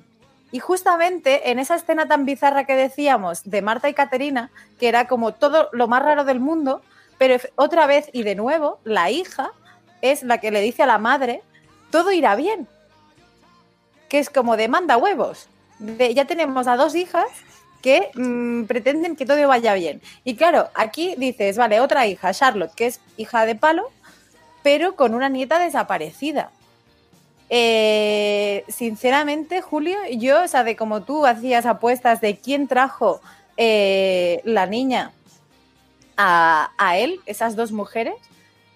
Y 0.53 0.61
justamente 0.61 1.51
en 1.51 1.59
esa 1.59 1.75
escena 1.75 2.07
tan 2.07 2.25
bizarra 2.25 2.65
que 2.65 2.75
decíamos 2.77 3.43
de 3.45 3.61
Marta 3.61 3.89
y 3.89 3.95
Caterina, 3.95 4.51
que 4.79 4.89
era 4.89 5.07
como 5.09 5.33
todo 5.35 5.69
lo 5.73 5.89
más 5.89 6.03
raro 6.03 6.25
del 6.25 6.41
mundo, 6.41 6.81
pero 7.19 7.37
otra 7.57 7.87
vez 7.87 8.09
y 8.13 8.23
de 8.23 8.37
nuevo, 8.37 8.79
la 8.85 9.11
hija 9.11 9.51
es 10.01 10.23
la 10.23 10.39
que 10.39 10.51
le 10.51 10.61
dice 10.61 10.85
a 10.85 10.87
la 10.87 10.99
madre, 10.99 11.43
todo 11.91 12.13
irá 12.13 12.37
bien. 12.37 12.69
Que 14.09 14.21
es 14.21 14.31
como 14.31 14.57
demanda 14.57 14.97
huevos. 14.97 15.49
Ya 15.81 16.25
tenemos 16.25 16.67
a 16.67 16.77
dos 16.77 16.95
hijas 16.95 17.27
que 17.83 18.11
mm, 18.15 18.65
pretenden 18.65 19.17
que 19.17 19.27
todo 19.27 19.47
vaya 19.49 19.75
bien. 19.75 20.01
Y 20.25 20.37
claro, 20.37 20.69
aquí 20.75 21.15
dices, 21.19 21.57
vale, 21.57 21.81
otra 21.81 22.07
hija, 22.07 22.33
Charlotte, 22.33 22.75
que 22.75 22.87
es 22.87 23.01
hija 23.17 23.47
de 23.47 23.55
palo, 23.55 23.91
pero 24.63 24.97
con 24.97 25.15
una 25.15 25.29
nieta 25.29 25.59
desaparecida. 25.59 26.51
Eh, 27.51 28.65
sinceramente, 28.69 29.63
Julio, 29.63 29.97
yo, 30.11 30.43
o 30.43 30.49
sea, 30.49 30.65
de 30.65 30.77
como 30.77 31.03
tú 31.03 31.27
hacías 31.27 31.67
apuestas 31.67 32.21
de 32.21 32.37
quién 32.37 32.69
trajo 32.69 33.21
eh, 33.57 34.41
la 34.45 34.67
niña 34.67 35.13
a, 36.19 36.73
a 36.77 36.99
él, 36.99 37.21
esas 37.25 37.57
dos 37.57 37.73
mujeres, 37.73 38.15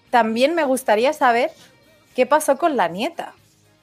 también 0.09 0.55
me 0.55 0.63
gustaría 0.63 1.13
saber 1.13 1.51
qué 2.15 2.25
pasó 2.25 2.57
con 2.57 2.75
la 2.75 2.87
nieta. 2.87 3.33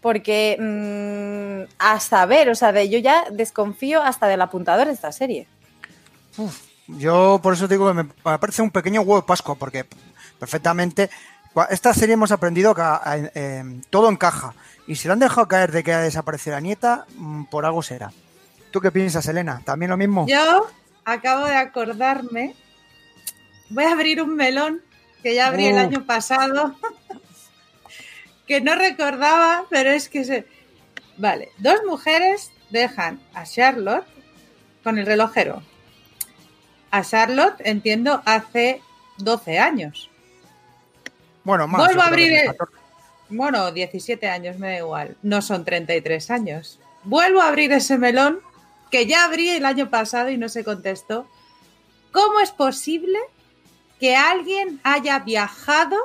Porque 0.01 0.57
mm, 0.59 1.75
a 1.79 2.01
saber, 2.01 2.49
o 2.49 2.55
sea, 2.55 2.73
de 2.73 2.88
yo 2.88 2.99
ya 2.99 3.27
desconfío 3.31 4.03
hasta 4.03 4.27
del 4.27 4.40
apuntador 4.40 4.87
de 4.87 4.94
esta 4.94 5.12
serie. 5.12 5.46
Yo 6.87 7.38
por 7.42 7.53
eso 7.53 7.68
digo 7.68 7.88
que 7.88 7.94
me 7.94 8.05
parece 8.05 8.62
un 8.62 8.70
pequeño 8.70 9.03
huevo 9.03 9.20
de 9.20 9.27
Pascua, 9.27 9.55
porque 9.57 9.85
perfectamente. 10.38 11.11
Esta 11.68 11.92
serie 11.92 12.14
hemos 12.14 12.31
aprendido 12.31 12.75
que 12.75 12.83
eh, 13.35 13.81
todo 13.90 14.09
encaja. 14.09 14.55
Y 14.87 14.94
si 14.94 15.09
lo 15.09 15.14
han 15.14 15.18
dejado 15.18 15.49
caer 15.49 15.73
de 15.73 15.83
que 15.83 15.92
ha 15.92 16.01
desaparecido 16.01 16.55
la 16.55 16.61
nieta, 16.61 17.07
mm, 17.16 17.44
por 17.44 17.66
algo 17.66 17.83
será. 17.83 18.12
¿Tú 18.70 18.81
qué 18.81 18.92
piensas, 18.92 19.27
Elena? 19.27 19.61
¿También 19.64 19.90
lo 19.90 19.96
mismo? 19.96 20.27
Yo 20.29 20.68
acabo 21.05 21.46
de 21.46 21.57
acordarme. 21.57 22.55
Voy 23.70 23.85
a 23.85 23.92
abrir 23.92 24.20
un 24.22 24.35
melón 24.37 24.83
que 25.22 25.35
ya 25.35 25.46
abrí 25.46 25.66
el 25.66 25.76
Uh. 25.76 25.78
año 25.78 26.06
pasado. 26.06 26.76
que 28.46 28.61
no 28.61 28.74
recordaba, 28.74 29.64
pero 29.70 29.90
es 29.90 30.09
que 30.09 30.24
se. 30.24 30.46
Vale, 31.16 31.50
dos 31.59 31.80
mujeres 31.87 32.50
dejan 32.70 33.20
a 33.35 33.44
Charlotte 33.44 34.04
con 34.83 34.98
el 34.98 35.06
relojero. 35.06 35.62
A 36.90 37.02
Charlotte, 37.04 37.56
entiendo, 37.61 38.22
hace 38.24 38.83
12 39.18 39.59
años. 39.59 40.11
Bueno, 41.44 41.68
más. 41.68 41.85
Vuelvo 41.85 42.02
a 42.02 42.06
abrir 42.06 42.33
el- 42.33 42.46
14. 42.46 42.76
Bueno, 43.28 43.70
17 43.70 44.28
años, 44.28 44.59
me 44.59 44.68
da 44.72 44.78
igual. 44.78 45.16
No 45.22 45.40
son 45.42 45.64
33 45.64 46.30
años. 46.33 46.80
Vuelvo 47.04 47.40
a 47.40 47.46
abrir 47.48 47.70
ese 47.72 47.96
melón 47.96 48.40
que 48.90 49.06
ya 49.06 49.24
abrí 49.24 49.50
el 49.50 49.64
año 49.64 49.88
pasado 49.88 50.30
y 50.30 50.37
no 50.37 50.48
se 50.48 50.64
contestó. 50.64 51.28
¿Cómo 52.11 52.40
es 52.40 52.50
posible 52.50 53.18
que 54.00 54.16
alguien 54.16 54.80
haya 54.82 55.18
viajado 55.20 55.96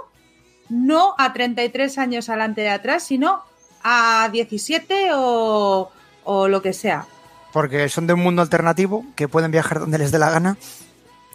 no 0.69 1.15
a 1.17 1.33
33 1.33 1.97
años 1.97 2.29
adelante 2.29 2.61
de 2.61 2.69
atrás, 2.69 3.03
sino 3.03 3.41
a 3.83 4.29
17 4.31 5.11
o, 5.13 5.91
o 6.23 6.47
lo 6.47 6.61
que 6.61 6.73
sea? 6.73 7.05
Porque 7.53 7.87
son 7.87 8.05
de 8.05 8.13
un 8.13 8.19
mundo 8.19 8.41
alternativo 8.41 9.05
que 9.15 9.27
pueden 9.27 9.51
viajar 9.51 9.79
donde 9.79 9.97
les 9.97 10.11
dé 10.11 10.19
la 10.19 10.29
gana. 10.29 10.57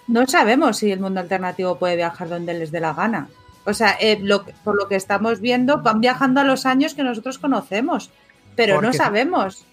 No 0.06 0.26
sabemos 0.26 0.76
si 0.78 0.90
el 0.92 1.00
mundo 1.00 1.20
alternativo 1.20 1.78
puede 1.78 1.96
viajar 1.96 2.28
donde 2.28 2.52
les 2.52 2.70
dé 2.70 2.80
la 2.80 2.92
gana. 2.92 3.28
O 3.64 3.72
sea, 3.72 3.96
eh, 4.00 4.18
lo 4.20 4.44
por 4.44 4.76
lo 4.76 4.88
que 4.88 4.96
estamos 4.96 5.40
viendo, 5.40 5.82
van 5.82 6.00
viajando 6.00 6.40
a 6.40 6.44
los 6.44 6.66
años 6.66 6.94
que 6.94 7.02
nosotros 7.02 7.38
conocemos, 7.38 8.10
pero 8.56 8.82
no 8.82 8.92
sabemos. 8.92 9.64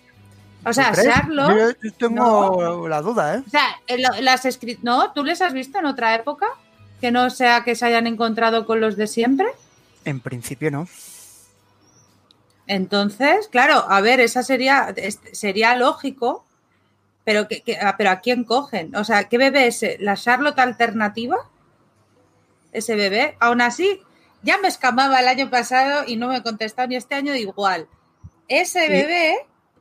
O 0.65 0.73
sea. 0.73 0.93
Charlotte. 0.93 1.77
Yo, 1.81 1.89
yo 1.89 1.93
tengo 1.95 2.87
la 2.87 3.01
duda, 3.01 3.35
¿eh? 3.35 3.43
O 3.45 3.49
sea, 3.49 3.65
eh, 3.87 3.97
las 3.97 4.59
¿No? 4.83 5.11
¿Tú 5.13 5.23
les 5.23 5.41
has 5.41 5.53
visto 5.53 5.79
en 5.79 5.85
otra 5.85 6.15
época? 6.15 6.47
Que 7.01 7.11
no 7.11 7.29
sea 7.29 7.63
que 7.63 7.75
se 7.75 7.85
hayan 7.85 8.07
encontrado 8.07 8.65
con 8.65 8.81
los 8.81 8.95
de 8.97 9.07
siempre. 9.07 9.47
En 10.05 10.19
principio 10.19 10.71
no. 10.71 10.87
Entonces, 12.65 13.47
claro, 13.47 13.85
a 13.89 14.01
ver, 14.01 14.19
esa 14.19 14.43
sería, 14.43 14.93
sería 15.31 15.75
lógico, 15.77 16.45
pero, 17.23 17.47
que, 17.47 17.61
que- 17.61 17.77
ah, 17.77 17.95
pero 17.97 18.09
¿a 18.09 18.19
quién 18.19 18.43
cogen? 18.43 18.95
O 18.95 19.03
sea, 19.03 19.25
¿qué 19.29 19.37
bebé 19.37 19.67
es? 19.67 19.85
¿La 19.99 20.15
Charlotte 20.15 20.59
alternativa? 20.59 21.37
Ese 22.73 22.95
bebé. 22.95 23.37
Aún 23.39 23.61
así, 23.61 24.01
ya 24.43 24.57
me 24.57 24.67
escamaba 24.67 25.19
el 25.19 25.27
año 25.27 25.49
pasado 25.49 26.03
y 26.07 26.17
no 26.17 26.27
me 26.27 26.37
he 26.37 26.43
contestado 26.43 26.87
ni 26.89 26.95
este 26.95 27.15
año 27.15 27.33
igual. 27.35 27.87
Ese 28.47 28.85
Y- 28.85 28.89
bebé, 28.89 29.35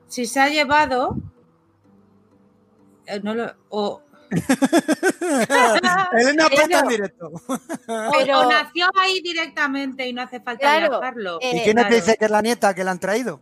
si 0.08 0.26
se 0.26 0.40
ha 0.40 0.48
llevado... 0.48 1.16
eh, 3.06 3.20
no 3.22 3.34
lo, 3.34 3.52
o, 3.68 4.02
Elena 6.12 6.46
en 6.50 6.68
Pero- 6.68 6.88
directo. 6.88 7.32
o- 7.46 7.58
Pero- 8.18 8.40
o 8.40 8.50
nació 8.50 8.86
ahí 8.98 9.20
directamente 9.20 10.06
y 10.08 10.12
no 10.12 10.22
hace 10.22 10.40
falta 10.40 10.60
Claro, 10.60 10.90
viajarlo. 11.00 11.38
eh, 11.40 11.56
¿Y 11.56 11.60
quién 11.64 11.76
te 11.76 11.94
dice 11.94 12.16
que 12.16 12.24
es 12.26 12.30
la 12.30 12.42
nieta 12.42 12.74
que 12.74 12.84
la 12.84 12.90
han 12.92 13.00
traído? 13.00 13.40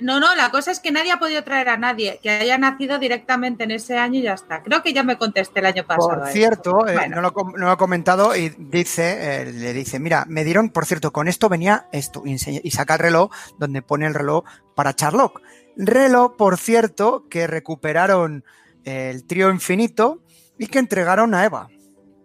No, 0.00 0.20
no, 0.20 0.36
la 0.36 0.50
cosa 0.50 0.70
es 0.70 0.78
que 0.78 0.92
nadie 0.92 1.10
ha 1.10 1.18
podido 1.18 1.42
traer 1.42 1.68
a 1.68 1.76
nadie 1.76 2.20
que 2.22 2.30
haya 2.30 2.58
nacido 2.58 2.98
directamente 3.00 3.64
en 3.64 3.72
ese 3.72 3.96
año 3.96 4.20
y 4.20 4.22
ya 4.22 4.34
está. 4.34 4.62
Creo 4.62 4.82
que 4.82 4.92
ya 4.92 5.02
me 5.02 5.18
contesté 5.18 5.58
el 5.60 5.66
año 5.66 5.84
pasado. 5.84 6.08
Por 6.20 6.28
cierto, 6.28 6.86
eh, 6.86 7.08
no, 7.08 7.20
lo, 7.20 7.32
no, 7.56 7.72
he 7.72 7.76
comentado 7.76 8.36
y 8.36 8.50
dice, 8.56 9.40
eh, 9.42 9.52
le 9.52 9.72
dice, 9.72 9.98
mira, 9.98 10.26
me 10.28 10.44
dieron, 10.44 10.68
por 10.68 10.86
cierto, 10.86 11.12
con 11.12 11.26
esto 11.26 11.48
venía 11.48 11.88
esto 11.90 12.22
y, 12.24 12.34
y 12.62 12.70
saca 12.70 12.94
el 12.94 13.00
reloj 13.00 13.32
donde 13.58 13.82
pone 13.82 14.06
el 14.06 14.14
reloj 14.14 14.44
para 14.76 14.94
Charlotte. 14.94 15.32
Reloj, 15.76 16.36
por 16.36 16.56
cierto, 16.58 17.24
que 17.28 17.48
recuperaron 17.48 18.44
el 18.90 19.26
trío 19.26 19.50
infinito 19.50 20.22
y 20.58 20.66
que 20.66 20.78
entregaron 20.78 21.34
a 21.34 21.44
Eva. 21.44 21.68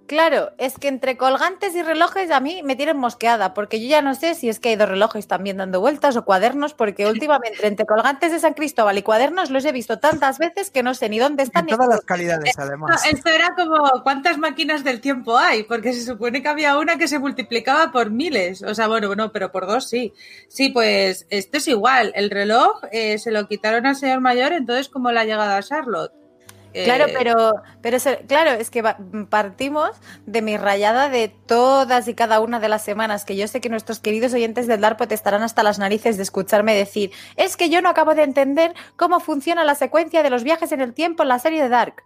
Claro, 0.08 0.52
es 0.60 0.78
que 0.78 0.88
entre 0.88 1.18
colgantes 1.18 1.74
y 1.76 1.82
relojes 1.82 2.30
a 2.30 2.40
mí 2.40 2.62
me 2.64 2.76
tienen 2.76 2.98
mosqueada, 2.98 3.56
porque 3.56 3.82
yo 3.82 3.88
ya 3.88 4.04
no 4.04 4.14
sé 4.14 4.36
si 4.36 4.50
es 4.50 4.60
que 4.60 4.70
hay 4.70 4.76
dos 4.76 4.90
relojes 4.90 5.28
también 5.28 5.58
dando 5.58 5.80
vueltas 5.80 6.16
o 6.16 6.24
cuadernos, 6.24 6.76
porque 6.76 7.08
últimamente 7.08 7.66
entre 7.66 7.88
colgantes 7.88 8.32
de 8.32 8.40
San 8.40 8.54
Cristóbal 8.54 8.98
y 9.00 9.02
cuadernos 9.02 9.50
los 9.50 9.66
he 9.66 9.72
visto 9.72 9.98
tantas 9.98 10.38
veces 10.38 10.70
que 10.70 10.84
no 10.84 10.94
sé 10.94 11.10
ni 11.10 11.18
dónde 11.18 11.44
están. 11.44 11.68
En 11.68 11.76
todas 11.76 11.90
las 11.90 12.02
calidades, 12.02 12.54
además. 12.58 13.04
Esto 13.10 13.30
era 13.30 13.56
como 13.56 14.04
cuántas 14.04 14.38
máquinas 14.38 14.84
del 14.84 15.02
tiempo 15.02 15.38
hay, 15.38 15.64
porque 15.64 15.94
se 15.94 16.06
supone 16.06 16.44
que 16.44 16.50
había 16.50 16.78
una 16.78 16.98
que 16.98 17.08
se 17.08 17.18
multiplicaba 17.18 17.92
por 17.92 18.12
miles, 18.12 18.62
o 18.62 18.76
sea, 18.76 18.88
bueno, 18.88 19.16
no, 19.16 19.32
pero 19.32 19.52
por 19.52 19.66
dos 19.66 19.90
sí. 19.90 20.14
Sí, 20.48 20.70
pues 20.70 21.26
esto 21.32 21.58
es 21.58 21.68
igual, 21.68 22.12
el 22.16 22.30
reloj 22.30 22.84
eh, 22.92 23.18
se 23.18 23.32
lo 23.32 23.48
quitaron 23.48 23.88
al 23.88 23.96
señor 23.96 24.22
mayor, 24.22 24.54
entonces 24.54 24.88
como 24.88 25.12
la 25.12 25.22
ha 25.22 25.26
llegado 25.26 25.56
a 25.56 25.64
Charlotte. 25.64 26.25
Claro, 26.84 27.06
pero, 27.14 27.54
pero 27.82 27.98
claro, 28.28 28.52
es 28.52 28.70
que 28.70 28.84
partimos 29.30 29.92
de 30.26 30.42
mi 30.42 30.58
rayada 30.58 31.10
de 31.10 31.30
todas 31.30 32.08
y 32.08 32.14
cada 32.14 32.42
una 32.42 32.60
de 32.60 32.68
las 32.68 32.84
semanas, 32.84 33.24
que 33.24 33.38
yo 33.38 33.48
sé 33.48 33.62
que 33.62 33.70
nuestros 33.70 34.00
queridos 34.00 34.34
oyentes 34.34 34.68
del 34.68 34.82
DARPOT 34.82 35.12
estarán 35.14 35.42
hasta 35.42 35.64
las 35.64 35.80
narices 35.80 36.18
de 36.18 36.24
escucharme 36.24 36.76
decir, 36.76 37.12
es 37.38 37.56
que 37.56 37.70
yo 37.70 37.82
no 37.82 37.90
acabo 37.90 38.14
de 38.14 38.24
entender 38.24 38.74
cómo 38.98 39.22
funciona 39.22 39.64
la 39.64 39.76
secuencia 39.76 40.22
de 40.22 40.30
los 40.30 40.44
viajes 40.44 40.72
en 40.74 40.82
el 40.82 40.94
tiempo 40.94 41.24
en 41.24 41.30
la 41.30 41.40
serie 41.40 41.64
de 41.64 41.70
Dark. 41.70 42.04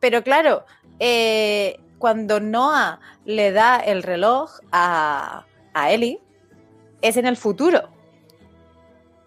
Pero 0.00 0.24
claro, 0.24 0.64
eh, 0.98 1.78
cuando 1.98 2.40
Noah 2.40 3.00
le 3.24 3.52
da 3.52 3.76
el 3.76 4.02
reloj 4.02 4.50
a, 4.72 5.46
a 5.74 5.90
Ellie, 5.92 6.20
es 7.02 7.16
en 7.16 7.26
el 7.26 7.36
futuro. 7.36 7.88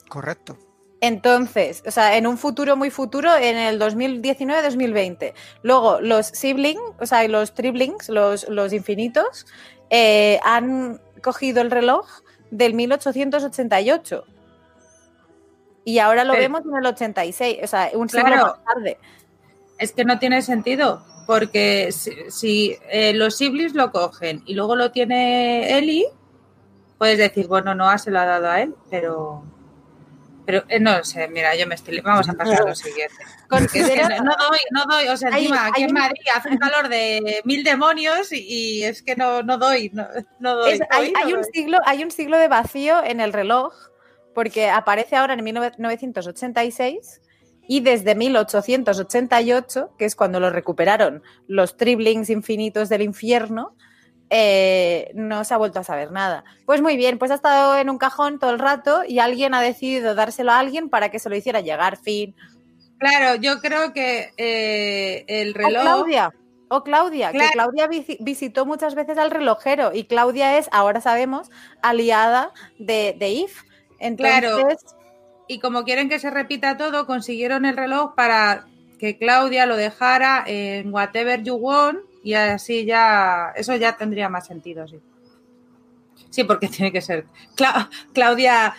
Correcto. 0.10 0.58
Entonces, 1.02 1.82
o 1.88 1.92
sea, 1.92 2.18
en 2.18 2.28
un 2.28 2.38
futuro 2.38 2.76
muy 2.76 2.90
futuro, 2.90 3.36
en 3.36 3.58
el 3.58 3.80
2019-2020. 3.80 5.34
Luego, 5.64 6.02
los 6.02 6.28
siblings, 6.28 6.82
o 7.00 7.06
sea, 7.06 7.26
los 7.28 7.54
triplings, 7.54 8.10
los, 8.10 8.48
los 8.50 8.74
infinitos, 8.74 9.46
eh, 9.90 10.40
han 10.44 11.00
cogido 11.22 11.62
el 11.62 11.72
reloj 11.72 12.06
del 12.52 12.74
1888. 12.74 14.26
Y 15.86 16.00
ahora 16.00 16.24
lo 16.24 16.34
vemos 16.34 16.62
en 16.66 16.76
el 16.76 16.86
86, 16.86 17.60
o 17.64 17.68
sea, 17.68 17.90
un 17.94 18.10
siglo 18.10 18.30
más 18.30 18.64
tarde. 18.64 18.98
Es 19.78 19.94
que 19.94 20.04
no 20.04 20.20
tiene 20.20 20.42
sentido, 20.42 21.04
porque 21.26 21.92
si, 21.92 22.78
eh, 22.92 23.14
los 23.14 23.38
siblings 23.38 23.74
lo 23.74 23.92
cogen 23.92 24.44
y 24.46 24.54
luego 24.54 24.76
lo 24.76 24.92
tiene 24.92 25.78
Eli, 25.78 26.06
puedes 26.98 27.18
decir, 27.18 27.48
bueno, 27.48 27.74
no 27.74 27.98
se 27.98 28.12
lo 28.12 28.20
ha 28.20 28.26
dado 28.26 28.50
a 28.50 28.62
él, 28.62 28.76
pero 28.90 29.44
pero 30.50 30.64
eh, 30.68 30.80
no 30.80 31.04
sé, 31.04 31.28
mira, 31.28 31.56
yo 31.56 31.68
me 31.68 31.76
estoy. 31.76 32.02
Vamos 32.02 32.28
a 32.28 32.34
pasar 32.34 32.64
a 32.64 32.70
lo 32.70 32.74
siguiente. 32.74 33.14
no, 33.52 33.60
doy, 33.60 34.60
no 34.72 34.84
doy. 34.90 35.08
O 35.10 35.16
sea, 35.16 35.30
encima 35.30 35.68
aquí 35.68 35.84
en 35.84 35.94
Madrid 35.94 36.22
hace 36.36 36.50
un 36.50 36.58
calor 36.58 36.90
de 36.90 37.42
mil 37.46 37.64
demonios 37.64 38.32
y, 38.32 38.84
es 38.84 39.04
que 39.04 39.16
no, 39.16 39.44
no 39.44 39.60
doy. 39.60 39.92
No, 40.40 40.56
doy, 40.56 40.80
hay, 40.90 41.34
un 41.34 41.44
siglo, 41.44 41.78
hay 41.86 42.04
un 42.04 42.10
siglo 42.10 42.40
de 42.40 42.48
vacío 42.48 43.04
en 43.04 43.22
el 43.22 43.32
reloj, 43.32 43.76
porque 44.34 44.72
aparece 44.72 45.18
ahora 45.18 45.36
en 45.36 45.44
1986 45.44 47.22
y 47.68 47.82
desde 47.82 48.16
1888, 48.16 49.92
que 50.00 50.06
es 50.06 50.16
cuando 50.16 50.40
lo 50.40 50.50
recuperaron 50.50 51.22
los 51.46 51.78
triblings 51.78 52.32
infinitos 52.32 52.90
del 52.90 53.04
infierno, 53.04 53.76
eh, 54.30 55.12
no 55.16 55.44
se 55.44 55.54
ha 55.54 55.58
vuelto 55.58 55.80
a 55.80 55.84
saber 55.84 56.12
nada. 56.12 56.44
Pues 56.66 56.82
muy 56.82 56.98
bien, 56.98 57.18
pues 57.18 57.32
ha 57.32 57.36
estado 57.36 57.78
en 57.78 57.90
un 57.90 57.98
cajón 57.98 58.40
todo 58.40 58.52
el 58.52 58.60
rato 58.60 59.02
y 59.08 59.20
alguien 59.20 59.54
ha 59.54 59.62
decidido 59.62 60.16
dárselo 60.16 60.52
a 60.52 60.60
alguien 60.60 60.90
para 60.90 61.10
que 61.10 61.20
se 61.20 61.30
lo 61.30 61.36
hiciera 61.36 61.62
llegar, 61.62 61.98
fin. 61.98 62.36
Claro, 63.00 63.36
yo 63.42 63.60
creo 63.60 63.94
que 63.94 64.32
eh, 64.38 65.26
el 65.28 65.54
reloj... 65.54 65.82
O 65.82 65.84
Claudia, 65.84 66.34
o 66.68 66.84
Claudia, 66.84 67.32
que 67.32 67.48
Claudia 67.54 67.88
visitó 68.20 68.66
muchas 68.66 68.94
veces 68.94 69.18
al 69.18 69.32
relojero 69.32 69.92
y 69.94 70.04
Claudia 70.04 70.58
es, 70.58 70.68
ahora 70.72 71.02
sabemos, 71.02 71.50
aliada 71.82 72.52
de, 72.78 73.16
de 73.18 73.30
IF. 73.30 73.64
Entonces... 74.00 74.40
Claro. 74.42 74.68
Y 75.48 75.60
como 75.60 75.84
quieren 75.84 76.10
que 76.10 76.20
se 76.20 76.30
repita 76.30 76.78
todo, 76.78 77.08
consiguieron 77.08 77.66
el 77.66 77.76
reloj 77.76 78.14
para 78.14 78.68
que 79.00 79.18
Claudia 79.18 79.66
lo 79.66 79.78
dejara 79.78 80.44
en 80.46 80.94
Whatever 80.94 81.42
You 81.42 81.56
Want 81.56 82.09
y 82.24 82.34
así 82.34 82.86
ya, 82.86 83.54
eso 83.56 83.76
ya 83.76 83.98
tendría 83.98 84.30
más 84.30 84.48
sentido, 84.48 84.88
sí. 84.88 85.00
Sí, 86.30 86.44
porque 86.44 86.68
tiene 86.70 86.92
que 86.92 87.02
ser 87.02 87.26
Claudia, 88.14 88.76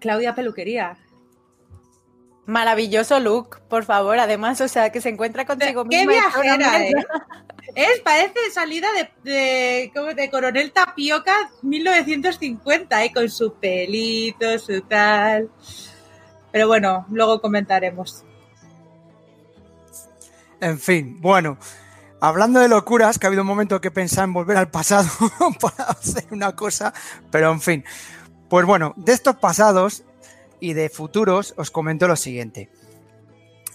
Claudia 0.00 0.34
Peluquería. 0.34 0.98
Maravilloso 2.46 3.20
look, 3.20 3.60
por 3.68 3.84
favor. 3.84 4.18
Además, 4.18 4.60
o 4.60 4.68
sea, 4.68 4.90
que 4.90 5.00
se 5.00 5.08
encuentra 5.08 5.46
contigo 5.46 5.84
misma. 5.84 6.12
Qué 6.12 6.18
viajera, 6.18 6.86
¿eh? 6.86 6.92
Es, 7.74 8.00
parece 8.00 8.50
salida 8.52 8.88
de, 8.92 9.90
de, 10.14 10.30
Coronel 10.30 10.70
Tapioca 10.70 11.50
1950, 11.62 13.04
¿eh? 13.04 13.12
con 13.12 13.30
su 13.30 13.54
pelito, 13.54 14.58
su 14.58 14.82
tal. 14.82 15.50
Pero 16.52 16.68
bueno, 16.68 17.06
luego 17.10 17.40
comentaremos. 17.40 18.24
En 20.60 20.78
fin, 20.78 21.20
bueno, 21.20 21.58
Hablando 22.24 22.58
de 22.58 22.68
locuras, 22.68 23.18
que 23.18 23.26
ha 23.26 23.28
habido 23.28 23.42
un 23.42 23.48
momento 23.48 23.82
que 23.82 23.90
pensaba 23.90 24.24
en 24.24 24.32
volver 24.32 24.56
al 24.56 24.70
pasado 24.70 25.10
para 25.60 25.90
hacer 25.90 26.24
una 26.30 26.56
cosa, 26.56 26.94
pero 27.30 27.52
en 27.52 27.60
fin. 27.60 27.84
Pues 28.48 28.64
bueno, 28.64 28.94
de 28.96 29.12
estos 29.12 29.36
pasados 29.36 30.04
y 30.58 30.72
de 30.72 30.88
futuros 30.88 31.52
os 31.58 31.70
comento 31.70 32.08
lo 32.08 32.16
siguiente. 32.16 32.70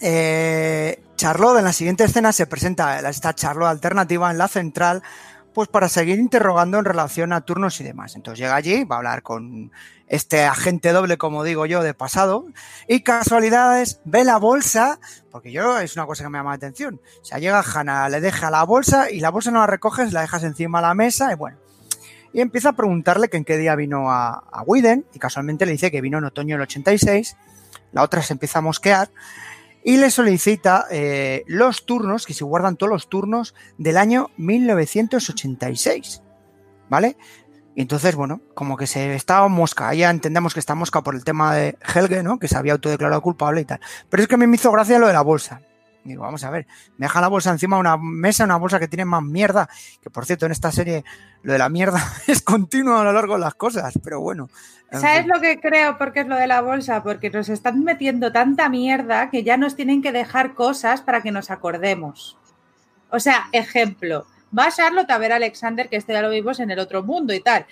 Eh, 0.00 1.00
Charlotte 1.14 1.58
en 1.58 1.64
la 1.64 1.72
siguiente 1.72 2.02
escena 2.02 2.32
se 2.32 2.48
presenta 2.48 2.98
esta 3.08 3.36
Charlotte 3.36 3.70
alternativa 3.70 4.28
en 4.32 4.38
la 4.38 4.48
central 4.48 5.00
pues 5.54 5.68
para 5.68 5.88
seguir 5.88 6.18
interrogando 6.18 6.76
en 6.80 6.86
relación 6.86 7.32
a 7.32 7.42
turnos 7.42 7.80
y 7.80 7.84
demás. 7.84 8.16
Entonces 8.16 8.40
llega 8.40 8.56
allí, 8.56 8.82
va 8.82 8.96
a 8.96 8.98
hablar 8.98 9.22
con 9.22 9.70
este 10.10 10.44
agente 10.44 10.92
doble, 10.92 11.16
como 11.16 11.44
digo 11.44 11.64
yo, 11.64 11.82
de 11.82 11.94
pasado, 11.94 12.44
y 12.86 13.00
casualidades, 13.00 14.00
ve 14.04 14.24
la 14.24 14.36
bolsa, 14.36 15.00
porque 15.30 15.52
yo 15.52 15.78
es 15.78 15.96
una 15.96 16.04
cosa 16.04 16.24
que 16.24 16.28
me 16.28 16.38
llama 16.38 16.50
la 16.50 16.56
atención. 16.56 17.00
O 17.22 17.24
sea, 17.24 17.38
llega 17.38 17.62
Hanna, 17.62 18.08
le 18.10 18.20
deja 18.20 18.50
la 18.50 18.64
bolsa 18.64 19.10
y 19.10 19.20
la 19.20 19.30
bolsa 19.30 19.50
no 19.50 19.60
la 19.60 19.66
recoges, 19.66 20.12
la 20.12 20.20
dejas 20.20 20.44
encima 20.44 20.80
de 20.80 20.88
la 20.88 20.94
mesa 20.94 21.32
y 21.32 21.36
bueno. 21.36 21.56
Y 22.32 22.40
empieza 22.40 22.70
a 22.70 22.72
preguntarle 22.74 23.28
que 23.28 23.38
en 23.38 23.44
qué 23.44 23.56
día 23.56 23.74
vino 23.76 24.10
a, 24.10 24.44
a 24.52 24.62
Widen, 24.62 25.06
y 25.14 25.18
casualmente 25.18 25.64
le 25.64 25.72
dice 25.72 25.90
que 25.90 26.00
vino 26.00 26.18
en 26.18 26.24
otoño 26.24 26.56
del 26.56 26.62
86, 26.62 27.36
la 27.92 28.02
otra 28.02 28.22
se 28.22 28.32
empieza 28.32 28.58
a 28.58 28.62
mosquear, 28.62 29.10
y 29.82 29.96
le 29.96 30.10
solicita 30.10 30.86
eh, 30.90 31.44
los 31.46 31.86
turnos, 31.86 32.26
que 32.26 32.34
se 32.34 32.44
guardan 32.44 32.76
todos 32.76 32.90
los 32.90 33.08
turnos 33.08 33.54
del 33.78 33.96
año 33.96 34.30
1986. 34.36 36.22
¿Vale? 36.88 37.16
Y 37.74 37.82
entonces, 37.82 38.16
bueno, 38.16 38.40
como 38.54 38.76
que 38.76 38.86
se 38.86 39.14
estaba 39.14 39.48
mosca. 39.48 39.94
Ya 39.94 40.10
entendemos 40.10 40.54
que 40.54 40.60
está 40.60 40.74
mosca 40.74 41.02
por 41.02 41.14
el 41.14 41.24
tema 41.24 41.54
de 41.54 41.78
Helge, 41.94 42.22
¿no? 42.22 42.38
Que 42.38 42.48
se 42.48 42.56
había 42.56 42.72
autodeclarado 42.72 43.22
culpable 43.22 43.60
y 43.60 43.64
tal. 43.64 43.80
Pero 44.08 44.22
es 44.22 44.28
que 44.28 44.34
a 44.34 44.38
mí 44.38 44.46
me 44.46 44.56
hizo 44.56 44.72
gracia 44.72 44.98
lo 44.98 45.06
de 45.06 45.12
la 45.12 45.22
bolsa. 45.22 45.60
Digo, 46.02 46.22
vamos 46.22 46.44
a 46.44 46.50
ver, 46.50 46.66
me 46.96 47.06
deja 47.06 47.20
la 47.20 47.28
bolsa 47.28 47.50
encima 47.50 47.76
de 47.76 47.80
una 47.80 47.96
mesa, 47.98 48.44
una 48.44 48.56
bolsa 48.56 48.80
que 48.80 48.88
tiene 48.88 49.04
más 49.04 49.22
mierda. 49.22 49.68
Que 50.02 50.08
por 50.10 50.24
cierto, 50.24 50.46
en 50.46 50.52
esta 50.52 50.72
serie 50.72 51.04
lo 51.42 51.52
de 51.52 51.58
la 51.58 51.68
mierda 51.68 52.02
es 52.26 52.42
continuo 52.42 52.96
a 52.96 53.04
lo 53.04 53.12
largo 53.12 53.34
de 53.34 53.40
las 53.40 53.54
cosas, 53.54 53.98
pero 54.02 54.20
bueno. 54.20 54.48
¿Sabes 54.90 55.26
lo 55.26 55.40
que 55.40 55.60
creo? 55.60 55.98
Porque 55.98 56.20
es 56.20 56.26
lo 56.26 56.34
de 56.34 56.48
la 56.48 56.62
bolsa, 56.62 57.02
porque 57.02 57.30
nos 57.30 57.48
están 57.48 57.84
metiendo 57.84 58.32
tanta 58.32 58.68
mierda 58.68 59.30
que 59.30 59.44
ya 59.44 59.56
nos 59.56 59.76
tienen 59.76 60.02
que 60.02 60.10
dejar 60.10 60.54
cosas 60.54 61.02
para 61.02 61.22
que 61.22 61.30
nos 61.30 61.50
acordemos. 61.50 62.38
O 63.10 63.20
sea, 63.20 63.48
ejemplo, 63.52 64.26
va 64.56 64.66
a 64.66 64.72
Charlotte 64.72 65.10
a 65.10 65.18
ver 65.18 65.32
a 65.32 65.36
Alexander, 65.36 65.88
que 65.88 65.96
este 65.96 66.12
ya 66.12 66.22
lo 66.22 66.30
vimos 66.30 66.60
en 66.60 66.70
el 66.70 66.78
otro 66.78 67.02
mundo 67.02 67.32
y 67.32 67.40
tal. 67.40 67.66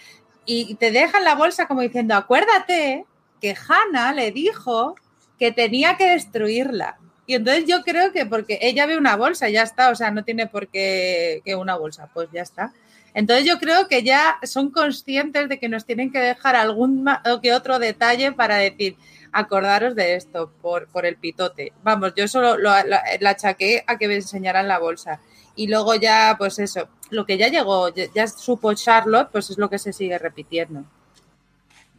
Y 0.44 0.74
te 0.76 0.90
dejan 0.90 1.24
la 1.24 1.34
bolsa 1.34 1.66
como 1.66 1.82
diciendo, 1.82 2.14
acuérdate 2.14 3.04
que 3.40 3.54
Hannah 3.54 4.12
le 4.12 4.32
dijo 4.32 4.94
que 5.38 5.52
tenía 5.52 5.96
que 5.96 6.10
destruirla. 6.10 6.98
Y 7.26 7.34
entonces 7.34 7.64
yo 7.66 7.82
creo 7.82 8.12
que 8.12 8.24
porque 8.24 8.58
ella 8.62 8.86
ve 8.86 8.96
una 8.96 9.16
bolsa, 9.16 9.50
ya 9.50 9.62
está, 9.62 9.90
o 9.90 9.94
sea, 9.94 10.10
no 10.10 10.24
tiene 10.24 10.46
por 10.46 10.68
qué 10.68 11.42
que 11.44 11.54
una 11.54 11.76
bolsa, 11.76 12.08
pues 12.14 12.28
ya 12.32 12.42
está. 12.42 12.72
Entonces 13.12 13.44
yo 13.44 13.58
creo 13.58 13.88
que 13.88 14.02
ya 14.02 14.38
son 14.44 14.70
conscientes 14.70 15.48
de 15.48 15.58
que 15.58 15.68
nos 15.68 15.84
tienen 15.84 16.10
que 16.10 16.20
dejar 16.20 16.56
algún 16.56 17.06
que 17.42 17.52
otro 17.52 17.78
detalle 17.78 18.32
para 18.32 18.56
decir, 18.56 18.96
acordaros 19.32 19.94
de 19.94 20.14
esto 20.14 20.52
por, 20.62 20.88
por 20.88 21.06
el 21.06 21.16
pitote. 21.16 21.72
Vamos, 21.82 22.14
yo 22.16 22.28
solo 22.28 22.56
lo, 22.56 22.70
la, 22.70 23.30
achaqué 23.30 23.84
a 23.86 23.98
que 23.98 24.08
me 24.08 24.16
enseñaran 24.16 24.68
la 24.68 24.78
bolsa. 24.78 25.20
Y 25.58 25.66
luego 25.66 25.96
ya, 25.96 26.36
pues 26.38 26.60
eso, 26.60 26.88
lo 27.10 27.26
que 27.26 27.36
ya 27.36 27.48
llegó, 27.48 27.88
ya, 27.88 28.04
ya 28.14 28.28
supo 28.28 28.72
Charlotte, 28.74 29.28
pues 29.32 29.50
es 29.50 29.58
lo 29.58 29.68
que 29.68 29.80
se 29.80 29.92
sigue 29.92 30.16
repitiendo. 30.16 30.84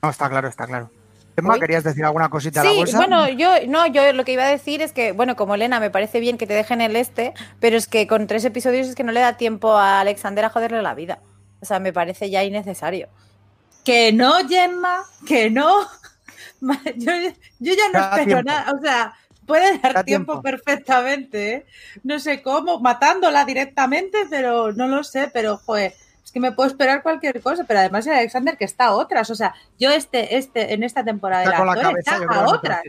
No, 0.01 0.09
está 0.09 0.29
claro, 0.29 0.47
está 0.47 0.65
claro. 0.65 0.89
Emma, 1.35 1.59
¿querías 1.59 1.83
decir 1.83 2.05
alguna 2.05 2.29
cosita 2.29 2.61
sí, 2.61 2.67
a 2.67 2.71
la 2.71 2.77
bolsa? 2.77 2.97
bueno, 2.97 3.27
yo 3.29 3.51
no, 3.67 3.85
yo 3.87 4.13
lo 4.13 4.23
que 4.23 4.31
iba 4.31 4.43
a 4.43 4.49
decir 4.49 4.81
es 4.81 4.93
que, 4.93 5.11
bueno, 5.11 5.35
como 5.35 5.55
Elena, 5.55 5.81
me 5.81 5.89
parece 5.89 6.21
bien 6.21 6.37
que 6.37 6.47
te 6.47 6.53
dejen 6.53 6.79
el 6.79 6.95
este, 6.95 7.33
pero 7.59 7.75
es 7.75 7.87
que 7.87 8.07
con 8.07 8.27
tres 8.27 8.45
episodios 8.45 8.87
es 8.87 8.95
que 8.95 9.03
no 9.03 9.11
le 9.11 9.19
da 9.19 9.35
tiempo 9.35 9.73
a 9.73 9.99
Alexander 9.99 10.45
a 10.45 10.49
joderle 10.49 10.81
la 10.81 10.93
vida. 10.93 11.19
O 11.61 11.65
sea, 11.65 11.79
me 11.79 11.91
parece 11.91 12.29
ya 12.29 12.45
innecesario. 12.45 13.09
Que 13.83 14.13
no, 14.13 14.47
Gemma, 14.47 15.03
que 15.27 15.49
no. 15.49 15.85
Yo, 16.97 17.11
yo 17.59 17.73
ya 17.73 17.87
no 17.93 17.99
Da 17.99 18.09
espero 18.09 18.25
tiempo. 18.25 18.43
nada. 18.43 18.73
O 18.73 18.81
sea, 18.81 19.13
puede 19.49 19.77
dar 19.79 19.93
Da 19.93 20.03
tiempo, 20.05 20.33
tiempo. 20.33 20.41
perfectamente. 20.41 21.53
¿eh? 21.53 21.65
No 22.03 22.19
sé 22.19 22.41
cómo, 22.41 22.79
matándola 22.79 23.43
directamente, 23.43 24.19
pero 24.29 24.71
no 24.71 24.87
lo 24.87 25.03
sé. 25.03 25.29
Pero, 25.33 25.57
joder, 25.57 25.93
es 26.23 26.31
que 26.31 26.39
me 26.39 26.53
puedo 26.53 26.69
esperar 26.69 27.03
cualquier 27.03 27.41
cosa. 27.41 27.65
Pero 27.67 27.79
además 27.81 28.07
el 28.07 28.13
Alexander 28.13 28.55
que 28.57 28.65
está 28.65 28.85
a 28.85 28.91
otras. 28.93 29.29
O 29.29 29.35
sea, 29.35 29.53
yo 29.77 29.91
este, 29.91 30.37
este, 30.37 30.73
en 30.73 30.83
esta 30.83 31.03
temporada 31.03 31.43
Está 31.43 31.57
con 31.57 31.65
la 31.65 31.73
actor 31.73 31.91
cabeza, 31.91 32.15
está 32.17 32.35
a 32.35 32.47
otras. 32.47 32.81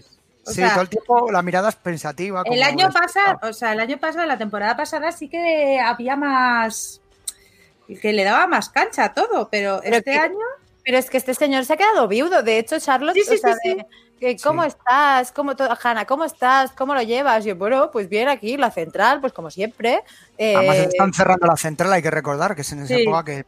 O 0.46 0.50
sí, 0.52 0.54
sea, 0.54 0.70
todo 0.72 0.82
el 0.82 0.88
tiempo 0.88 1.30
la 1.32 1.42
mirada 1.42 1.68
es 1.68 1.76
pensativa. 1.76 2.42
el 2.46 2.62
año 2.62 2.88
es- 2.88 2.94
pasado, 2.94 3.38
o 3.42 3.52
sea, 3.52 3.72
el 3.74 3.80
año 3.80 3.98
pasado, 3.98 4.24
la 4.24 4.38
temporada 4.38 4.76
pasada 4.76 5.12
sí 5.12 5.28
que 5.28 5.78
había 5.78 6.16
más 6.16 7.00
que 8.00 8.12
le 8.12 8.22
daba 8.24 8.46
más 8.46 8.68
cancha 8.70 9.04
a 9.04 9.14
todo, 9.14 9.48
pero, 9.50 9.80
Pero 9.82 9.96
este 9.96 10.12
que- 10.12 10.18
año 10.18 10.38
Pero 10.84 10.96
es 10.96 11.10
que 11.10 11.18
este 11.18 11.34
señor 11.34 11.64
se 11.66 11.74
ha 11.74 11.76
quedado 11.76 12.08
viudo. 12.08 12.42
De 12.42 12.58
hecho, 12.58 12.78
Charlotte, 12.80 13.14
Sí, 13.14 13.22
sí, 13.28 13.34
o 13.34 13.38
sea, 13.38 13.54
sí, 13.62 13.74
de- 13.74 13.86
¿cómo 14.42 14.62
Sí. 14.62 14.68
estás? 14.68 15.32
¿Cómo 15.32 15.56
todo? 15.56 15.76
Hanna, 15.82 16.04
¿cómo 16.04 16.24
estás? 16.24 16.72
¿Cómo 16.72 16.94
lo 16.94 17.02
llevas? 17.02 17.44
Yo, 17.44 17.56
bueno, 17.56 17.90
pues 17.90 18.08
bien, 18.08 18.28
aquí, 18.28 18.56
la 18.56 18.70
central, 18.70 19.20
pues 19.20 19.32
como 19.32 19.50
siempre. 19.50 20.02
Eh, 20.38 20.54
Además, 20.56 20.76
están 20.78 21.12
cerrando 21.14 21.46
la 21.46 21.56
central, 21.56 21.92
hay 21.92 22.02
que 22.02 22.10
recordar 22.10 22.54
que 22.54 22.62
es 22.62 22.72
en 22.72 22.80
esa 22.80 22.94
Sí. 22.94 23.02
época 23.02 23.24
que, 23.24 23.44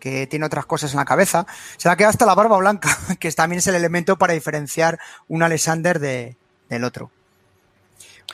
que 0.00 0.26
tiene 0.26 0.46
otras 0.46 0.66
cosas 0.66 0.92
en 0.92 0.98
la 0.98 1.04
cabeza. 1.04 1.46
Se 1.76 1.88
le 1.88 1.96
queda 1.96 2.08
hasta 2.08 2.26
la 2.26 2.34
barba 2.34 2.56
blanca, 2.58 2.88
que 3.20 3.30
también 3.32 3.58
es 3.58 3.66
el 3.68 3.74
elemento 3.76 4.16
para 4.18 4.32
diferenciar 4.32 4.98
un 5.28 5.42
Alexander 5.42 5.98
de- 6.00 6.36
del 6.68 6.84
otro. 6.84 7.10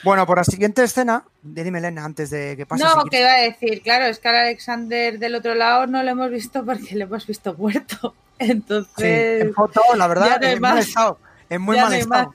Bueno, 0.05 0.27
por 0.27 0.39
la 0.39 0.45
siguiente 0.45 0.85
escena, 0.85 1.25
dime 1.43 1.79
Elena, 1.81 2.05
antes 2.05 2.31
de 2.31 2.57
que 2.57 2.67
pase. 2.67 2.85
no, 2.85 3.03
si 3.03 3.09
que 3.11 3.21
iba 3.21 3.33
a 3.33 3.39
decir, 3.41 3.83
claro, 3.83 4.05
es 4.05 4.21
que 4.21 4.29
al 4.29 4.37
Alexander 4.37 5.19
del 5.19 5.35
otro 5.35 5.55
lado 5.55 5.87
no 5.89 6.03
lo 6.05 6.11
hemos 6.11 6.31
visto 6.31 6.65
porque 6.65 6.95
lo 6.95 7.05
hemos 7.05 7.27
visto 7.27 7.55
muerto. 7.55 8.15
Sí, 8.41 8.51
Entonces, 8.53 9.43
en 9.43 9.53
foto, 9.53 9.81
la 9.97 10.07
verdad, 10.07 10.41
en 10.45 10.61
mal 10.61 10.79
estado. 10.79 11.19
En 11.51 11.63
muy 11.63 11.77
Ya 11.77 11.83
mal 11.83 11.93
no 11.93 11.97
estado. 11.99 12.35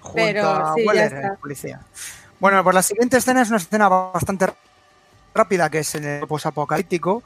Junto 0.00 0.16
Pero 0.16 0.48
a 0.48 0.74
sí, 0.74 0.86
Weller, 0.86 1.12
el 1.12 1.36
policía. 1.38 1.80
Bueno, 2.38 2.62
pues 2.62 2.74
la 2.74 2.82
siguiente 2.82 3.16
escena 3.16 3.42
es 3.42 3.48
una 3.48 3.56
escena 3.56 3.88
bastante 3.88 4.46
rápida, 5.34 5.70
que 5.70 5.80
es 5.80 5.94
en 5.94 6.04
el 6.04 6.26
posapocalíptico, 6.26 7.22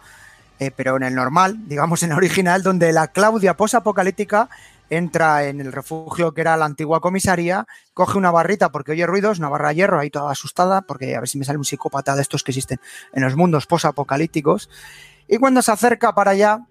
eh, 0.59 0.71
pero 0.71 0.97
en 0.97 1.03
el 1.03 1.15
normal, 1.15 1.69
digamos 1.69 2.03
en 2.03 2.13
el 2.13 2.17
original, 2.17 2.63
donde 2.63 2.93
la 2.93 3.09
Claudia 3.09 3.57
posapocalíptica 3.57 4.49
entra 4.91 5.45
en 5.45 5.61
el 5.61 5.73
refugio 5.73 6.35
que 6.35 6.41
era 6.41 6.57
la 6.57 6.65
antigua 6.65 7.01
comisaría, 7.01 7.67
coge 7.95 8.19
una 8.19 8.33
barrita 8.33 8.71
porque 8.71 8.93
oye 8.93 9.07
ruidos, 9.07 9.39
una 9.39 9.49
barra 9.49 9.69
de 9.69 9.77
hierro 9.77 10.01
ahí 10.01 10.11
toda 10.11 10.33
asustada, 10.33 10.83
porque 10.83 11.15
a 11.15 11.21
ver 11.21 11.29
si 11.29 11.39
me 11.39 11.45
sale 11.45 11.59
un 11.59 11.65
psicópata 11.65 12.17
de 12.17 12.23
estos 12.23 12.43
que 12.43 12.51
existen 12.51 12.81
en 13.13 13.23
los 13.23 13.37
mundos 13.37 13.67
posapocalípticos. 13.67 14.69
Y 15.29 15.39
cuando 15.39 15.63
se 15.63 15.71
acerca 15.71 16.13
para 16.13 16.33
allá, 16.33 16.67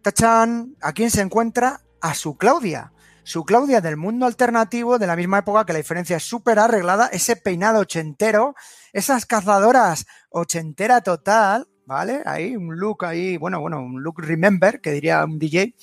tachán, 0.00 0.74
¿a 0.80 0.92
quién 0.92 1.10
se 1.10 1.20
encuentra? 1.20 1.82
A 2.00 2.14
su 2.14 2.36
Claudia. 2.36 2.92
Su 3.24 3.44
Claudia 3.44 3.80
del 3.80 3.96
mundo 3.96 4.26
alternativo, 4.26 4.98
de 4.98 5.06
la 5.06 5.14
misma 5.16 5.38
época, 5.38 5.64
que 5.64 5.72
la 5.72 5.78
diferencia 5.78 6.16
es 6.16 6.24
súper 6.24 6.58
arreglada, 6.58 7.06
ese 7.06 7.36
peinado 7.36 7.80
ochentero, 7.80 8.54
esas 8.92 9.26
cazadoras 9.26 10.06
ochentera 10.30 11.00
total, 11.02 11.68
¿vale? 11.86 12.22
Ahí 12.26 12.56
un 12.56 12.76
look 12.76 13.04
ahí, 13.04 13.36
bueno, 13.36 13.60
bueno, 13.60 13.80
un 13.80 14.02
look 14.02 14.20
remember, 14.20 14.80
que 14.80 14.90
diría 14.92 15.24
un 15.24 15.38
DJ. 15.38 15.74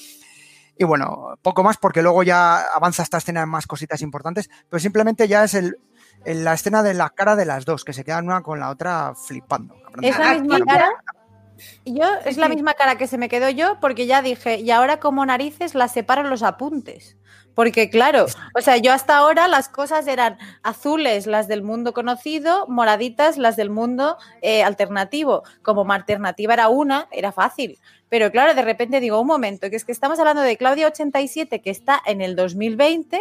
Y 0.77 0.83
bueno, 0.85 1.35
poco 1.41 1.63
más 1.63 1.77
porque 1.77 2.01
luego 2.01 2.23
ya 2.23 2.59
avanza 2.73 3.03
esta 3.03 3.17
escena 3.17 3.41
en 3.43 3.49
más 3.49 3.67
cositas 3.67 4.01
importantes, 4.01 4.49
pero 4.69 4.79
simplemente 4.79 5.27
ya 5.27 5.43
es 5.43 5.53
el, 5.53 5.77
el- 6.25 6.43
la 6.43 6.53
escena 6.53 6.83
de 6.83 6.93
la 6.93 7.09
cara 7.09 7.35
de 7.35 7.45
las 7.45 7.65
dos, 7.65 7.83
que 7.85 7.93
se 7.93 8.03
quedan 8.03 8.25
una 8.25 8.41
con 8.41 8.59
la 8.59 8.69
otra 8.69 9.13
flipando. 9.15 9.75
Ah, 10.13 10.33
misma 10.41 10.57
cara. 10.65 10.89
Yo, 11.85 12.05
es 12.25 12.37
la 12.37 12.49
misma 12.55 12.73
cara 12.73 12.97
que 12.97 13.07
se 13.07 13.17
me 13.17 13.29
quedó 13.29 13.49
yo 13.49 13.77
porque 13.79 14.05
ya 14.05 14.21
dije, 14.21 14.59
y 14.59 14.71
ahora 14.71 14.99
como 14.99 15.25
narices 15.25 15.75
las 15.75 15.91
separo 15.93 16.23
los 16.23 16.43
apuntes. 16.43 17.15
Porque 17.55 17.89
claro, 17.89 18.25
o 18.55 18.61
sea, 18.61 18.77
yo 18.77 18.93
hasta 18.93 19.17
ahora 19.17 19.49
las 19.49 19.67
cosas 19.67 20.07
eran 20.07 20.37
azules 20.63 21.27
las 21.27 21.49
del 21.49 21.61
mundo 21.61 21.91
conocido, 21.93 22.65
moraditas 22.67 23.37
las 23.37 23.57
del 23.57 23.69
mundo 23.69 24.17
eh, 24.41 24.63
alternativo. 24.63 25.43
Como 25.61 25.91
alternativa 25.91 26.53
era 26.53 26.69
una, 26.69 27.09
era 27.11 27.33
fácil. 27.33 27.77
Pero 28.07 28.31
claro, 28.31 28.53
de 28.53 28.61
repente 28.61 29.01
digo, 29.01 29.19
un 29.19 29.27
momento, 29.27 29.69
que 29.69 29.75
es 29.75 29.83
que 29.83 29.91
estamos 29.91 30.19
hablando 30.19 30.41
de 30.41 30.55
Claudia 30.55 30.87
87 30.87 31.61
que 31.61 31.69
está 31.69 32.01
en 32.05 32.21
el 32.21 32.37
2020 32.37 33.19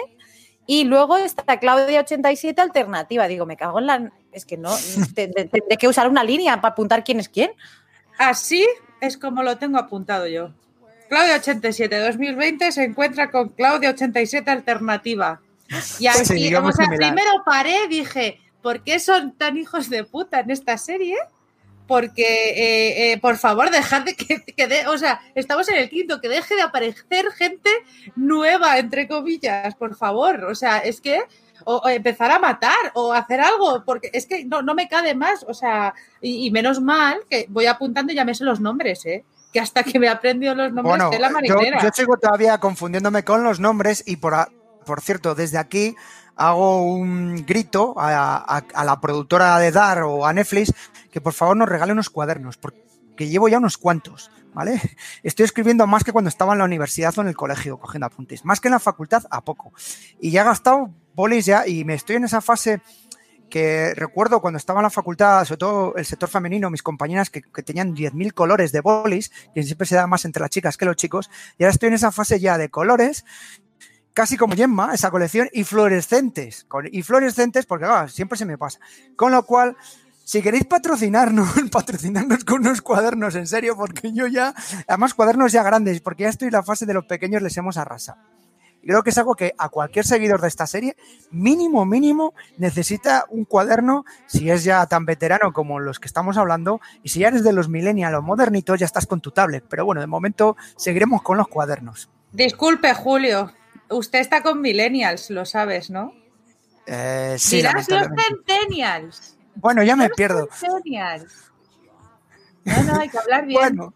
y 0.66 0.84
luego 0.84 1.16
está 1.16 1.58
Claudia 1.58 2.00
87 2.00 2.60
alternativa. 2.60 3.26
Digo, 3.26 3.44
me 3.44 3.56
cago 3.56 3.80
en 3.80 3.86
la... 3.86 4.12
Es 4.30 4.44
que 4.44 4.56
no, 4.56 4.70
te- 5.16 5.28
te- 5.28 5.46
tendré 5.46 5.76
que 5.78 5.88
usar 5.88 6.08
una 6.08 6.22
línea 6.22 6.60
para 6.60 6.72
apuntar 6.72 7.02
quién 7.02 7.18
es 7.18 7.28
quién. 7.28 7.50
Así 8.18 8.66
es 9.00 9.16
como 9.16 9.42
lo 9.42 9.56
tengo 9.58 9.78
apuntado 9.78 10.26
yo. 10.26 10.50
Claudia 11.08 11.36
87 11.36 11.98
2020 11.98 12.70
se 12.72 12.84
encuentra 12.84 13.30
con 13.30 13.48
Claudia 13.50 13.90
87 13.90 14.50
alternativa. 14.50 15.40
Y 15.98 16.06
aquí, 16.06 16.24
Sí, 16.24 16.54
o 16.54 16.72
sea, 16.72 16.86
primero 16.96 17.30
paré, 17.46 17.88
dije, 17.88 18.40
¿por 18.62 18.82
qué 18.84 18.98
son 19.00 19.32
tan 19.36 19.56
hijos 19.56 19.88
de 19.90 20.04
puta 20.04 20.40
en 20.40 20.50
esta 20.50 20.76
serie? 20.78 21.16
Porque, 21.86 22.22
eh, 22.50 23.12
eh, 23.12 23.18
por 23.18 23.38
favor, 23.38 23.70
dejad 23.70 24.02
de 24.02 24.14
que, 24.14 24.42
que 24.44 24.66
de- 24.66 24.86
o 24.88 24.98
sea, 24.98 25.22
estamos 25.34 25.66
en 25.70 25.76
el 25.76 25.88
quinto, 25.88 26.20
que 26.20 26.28
deje 26.28 26.54
de 26.54 26.60
aparecer 26.62 27.30
gente 27.32 27.70
nueva, 28.14 28.78
entre 28.78 29.08
comillas, 29.08 29.74
por 29.76 29.96
favor. 29.96 30.44
O 30.44 30.54
sea, 30.54 30.78
es 30.78 31.00
que, 31.00 31.22
o, 31.64 31.76
o 31.76 31.88
empezar 31.88 32.30
a 32.30 32.38
matar, 32.38 32.92
o 32.94 33.12
hacer 33.12 33.40
algo, 33.40 33.84
porque 33.84 34.10
es 34.12 34.26
que 34.26 34.44
no, 34.44 34.62
no 34.62 34.74
me 34.74 34.88
cabe 34.88 35.14
más, 35.14 35.44
o 35.48 35.54
sea, 35.54 35.94
y, 36.20 36.46
y 36.46 36.50
menos 36.50 36.80
mal 36.80 37.18
que 37.28 37.46
voy 37.48 37.66
apuntando 37.66 38.12
y 38.12 38.16
ya 38.16 38.24
me 38.24 38.34
sé 38.34 38.44
los 38.44 38.60
nombres, 38.60 39.04
¿eh? 39.06 39.24
Que 39.52 39.60
hasta 39.60 39.82
que 39.82 39.98
me 39.98 40.06
he 40.06 40.10
aprendido 40.10 40.54
los 40.54 40.72
nombres 40.72 40.84
Bueno, 40.98 41.10
de 41.10 41.18
la 41.18 41.28
yo, 41.28 41.32
marinera. 41.34 41.82
yo 41.82 41.88
sigo 41.94 42.16
todavía 42.18 42.58
confundiéndome 42.58 43.24
con 43.24 43.42
los 43.44 43.60
nombres 43.60 44.02
y 44.06 44.16
por, 44.16 44.34
a- 44.34 44.48
por 44.84 45.00
cierto, 45.00 45.34
desde 45.34 45.58
aquí 45.58 45.96
hago 46.36 46.82
un 46.84 47.44
grito 47.46 47.94
a, 47.98 48.36
a- 48.36 48.64
a 48.74 48.84
la 48.84 49.00
productora 49.00 49.58
de 49.58 49.72
Dar 49.72 50.02
o 50.02 50.26
a 50.26 50.32
Netflix 50.32 50.72
que 51.10 51.20
por 51.20 51.32
favor 51.32 51.56
nos 51.56 51.68
regale 51.68 51.92
unos 51.92 52.10
cuadernos, 52.10 52.58
porque 52.58 52.78
llevo 53.28 53.48
ya 53.48 53.56
unos 53.58 53.78
cuantos, 53.78 54.30
¿vale? 54.54 54.80
Estoy 55.22 55.44
escribiendo 55.46 55.86
más 55.86 56.04
que 56.04 56.12
cuando 56.12 56.28
estaba 56.28 56.52
en 56.52 56.58
la 56.58 56.64
universidad 56.66 57.18
o 57.18 57.22
en 57.22 57.28
el 57.28 57.36
colegio 57.36 57.78
cogiendo 57.78 58.06
apuntes, 58.06 58.44
más 58.44 58.60
que 58.60 58.68
en 58.68 58.72
la 58.72 58.78
facultad 58.80 59.24
a 59.30 59.40
poco. 59.42 59.72
Y 60.20 60.30
ya 60.30 60.42
he 60.42 60.44
gastado 60.44 60.90
bolis 61.18 61.46
ya 61.46 61.66
y 61.66 61.84
me 61.84 61.94
estoy 61.94 62.14
en 62.16 62.24
esa 62.24 62.40
fase 62.40 62.80
que 63.50 63.92
recuerdo 63.96 64.40
cuando 64.40 64.56
estaba 64.58 64.78
en 64.78 64.84
la 64.84 64.90
facultad, 64.90 65.44
sobre 65.44 65.58
todo 65.58 65.96
el 65.96 66.04
sector 66.04 66.28
femenino, 66.28 66.70
mis 66.70 66.82
compañeras 66.82 67.28
que, 67.28 67.42
que 67.42 67.62
tenían 67.64 67.92
10.000 67.92 68.32
colores 68.34 68.70
de 68.70 68.80
bolis, 68.80 69.32
que 69.52 69.62
siempre 69.64 69.86
se 69.86 69.96
da 69.96 70.06
más 70.06 70.24
entre 70.26 70.42
las 70.42 70.50
chicas 70.50 70.76
que 70.76 70.84
los 70.84 70.94
chicos, 70.94 71.28
y 71.58 71.64
ahora 71.64 71.72
estoy 71.72 71.88
en 71.88 71.94
esa 71.94 72.12
fase 72.12 72.38
ya 72.38 72.56
de 72.56 72.68
colores, 72.68 73.24
casi 74.12 74.36
como 74.36 74.54
Gemma, 74.54 74.94
esa 74.94 75.10
colección, 75.10 75.48
y 75.52 75.64
fluorescentes, 75.64 76.64
con- 76.68 76.88
y 76.92 77.02
fluorescentes 77.02 77.66
porque 77.66 77.86
ah, 77.86 78.06
siempre 78.08 78.38
se 78.38 78.44
me 78.44 78.56
pasa. 78.56 78.78
Con 79.16 79.32
lo 79.32 79.42
cual, 79.44 79.76
si 80.22 80.40
queréis 80.40 80.66
patrocinarnos, 80.66 81.48
patrocinarnos 81.72 82.44
con 82.44 82.60
unos 82.60 82.80
cuadernos, 82.80 83.34
en 83.34 83.46
serio, 83.48 83.74
porque 83.76 84.12
yo 84.12 84.26
ya, 84.28 84.54
además 84.86 85.14
cuadernos 85.14 85.50
ya 85.50 85.64
grandes, 85.64 86.00
porque 86.00 86.24
ya 86.24 86.28
estoy 86.28 86.48
en 86.48 86.52
la 86.52 86.62
fase 86.62 86.86
de 86.86 86.94
los 86.94 87.06
pequeños, 87.06 87.42
les 87.42 87.56
hemos 87.56 87.76
arrasado. 87.76 88.20
Y 88.82 88.88
creo 88.88 89.02
que 89.02 89.10
es 89.10 89.18
algo 89.18 89.34
que 89.34 89.54
a 89.58 89.68
cualquier 89.68 90.06
seguidor 90.06 90.40
de 90.40 90.48
esta 90.48 90.66
serie, 90.66 90.96
mínimo, 91.30 91.84
mínimo, 91.84 92.34
necesita 92.56 93.24
un 93.28 93.44
cuaderno, 93.44 94.04
si 94.26 94.50
es 94.50 94.64
ya 94.64 94.86
tan 94.86 95.04
veterano 95.04 95.52
como 95.52 95.80
los 95.80 95.98
que 95.98 96.06
estamos 96.06 96.36
hablando, 96.36 96.80
y 97.02 97.08
si 97.08 97.20
ya 97.20 97.28
eres 97.28 97.44
de 97.44 97.52
los 97.52 97.68
millennials 97.68 98.16
o 98.16 98.22
modernitos, 98.22 98.78
ya 98.78 98.86
estás 98.86 99.06
con 99.06 99.20
tu 99.20 99.30
tablet. 99.30 99.64
Pero 99.68 99.84
bueno, 99.84 100.00
de 100.00 100.06
momento 100.06 100.56
seguiremos 100.76 101.22
con 101.22 101.36
los 101.38 101.48
cuadernos. 101.48 102.08
Disculpe, 102.32 102.94
Julio. 102.94 103.52
Usted 103.90 104.20
está 104.20 104.42
con 104.42 104.60
millennials, 104.60 105.30
lo 105.30 105.44
sabes, 105.44 105.90
¿no? 105.90 106.12
Eh, 106.86 107.36
sí, 107.38 107.56
Dirás 107.56 107.88
los 107.88 108.06
centennials. 108.06 109.36
Bueno, 109.56 109.82
ya 109.82 109.96
me 109.96 110.08
Los 110.08 110.16
pierdo. 110.16 110.48
centennials. 110.52 111.50
No, 112.64 112.82
no, 112.82 113.00
hay 113.00 113.08
que 113.08 113.18
hablar 113.18 113.46
bien. 113.46 113.60
Bueno, 113.60 113.94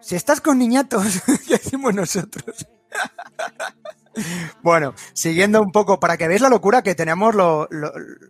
si 0.00 0.16
estás 0.16 0.40
con 0.40 0.58
niñatos, 0.58 1.22
¿qué 1.48 1.54
hacemos 1.54 1.94
nosotros? 1.94 2.66
bueno, 4.62 4.94
siguiendo 5.12 5.60
un 5.60 5.72
poco, 5.72 6.00
para 6.00 6.16
que 6.16 6.28
veáis 6.28 6.42
la 6.42 6.48
locura 6.48 6.82
que 6.82 6.94
tenemos 6.94 7.34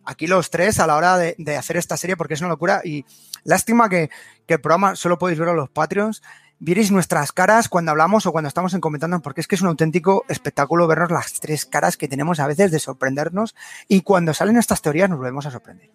aquí 0.04 0.26
los 0.26 0.50
tres 0.50 0.78
a 0.80 0.86
la 0.86 0.96
hora 0.96 1.16
de, 1.16 1.56
hacer 1.56 1.76
esta 1.76 1.96
serie, 1.96 2.16
porque 2.16 2.34
es 2.34 2.40
una 2.40 2.50
locura 2.50 2.80
y 2.84 3.04
lástima 3.44 3.88
que, 3.88 4.10
el 4.46 4.60
programa 4.60 4.96
solo 4.96 5.18
podéis 5.18 5.38
verlo 5.38 5.54
los 5.54 5.70
Patreons. 5.70 6.22
Vierais 6.60 6.90
nuestras 6.90 7.32
caras 7.32 7.68
cuando 7.68 7.90
hablamos 7.90 8.26
o 8.26 8.32
cuando 8.32 8.48
estamos 8.48 8.72
en 8.74 8.80
comentando, 8.80 9.20
porque 9.20 9.40
es 9.40 9.48
que 9.48 9.56
es 9.56 9.62
un 9.62 9.68
auténtico 9.68 10.24
espectáculo 10.28 10.86
vernos 10.86 11.10
las 11.10 11.34
tres 11.34 11.66
caras 11.66 11.96
que 11.96 12.08
tenemos 12.08 12.40
a 12.40 12.46
veces 12.46 12.70
de 12.70 12.78
sorprendernos 12.78 13.54
y 13.88 14.02
cuando 14.02 14.32
salen 14.32 14.56
estas 14.56 14.80
teorías 14.80 15.10
nos 15.10 15.18
volvemos 15.18 15.44
a 15.46 15.50
sorprender. 15.50 15.90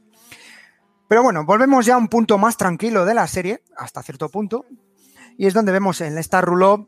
Pero 1.07 1.23
bueno, 1.23 1.43
volvemos 1.45 1.85
ya 1.85 1.95
a 1.95 1.97
un 1.97 2.07
punto 2.07 2.37
más 2.37 2.57
tranquilo 2.57 3.05
de 3.05 3.15
la 3.15 3.25
serie, 3.25 3.63
hasta 3.75 4.03
cierto 4.03 4.29
punto, 4.29 4.65
y 5.37 5.47
es 5.47 5.53
donde 5.53 5.71
vemos 5.71 6.01
en 6.01 6.17
esta 6.17 6.41
Ruló 6.41 6.87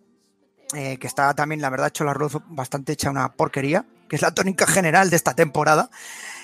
eh, 0.73 0.97
que 0.97 1.07
está 1.07 1.33
también, 1.33 1.61
la 1.61 1.69
verdad, 1.69 1.87
hecho 1.87 2.03
la 2.03 2.11
arroz 2.11 2.37
bastante 2.47 2.93
hecha 2.93 3.09
una 3.09 3.33
porquería, 3.33 3.85
que 4.09 4.15
es 4.15 4.21
la 4.21 4.31
tónica 4.33 4.67
general 4.67 5.09
de 5.09 5.15
esta 5.15 5.33
temporada. 5.33 5.89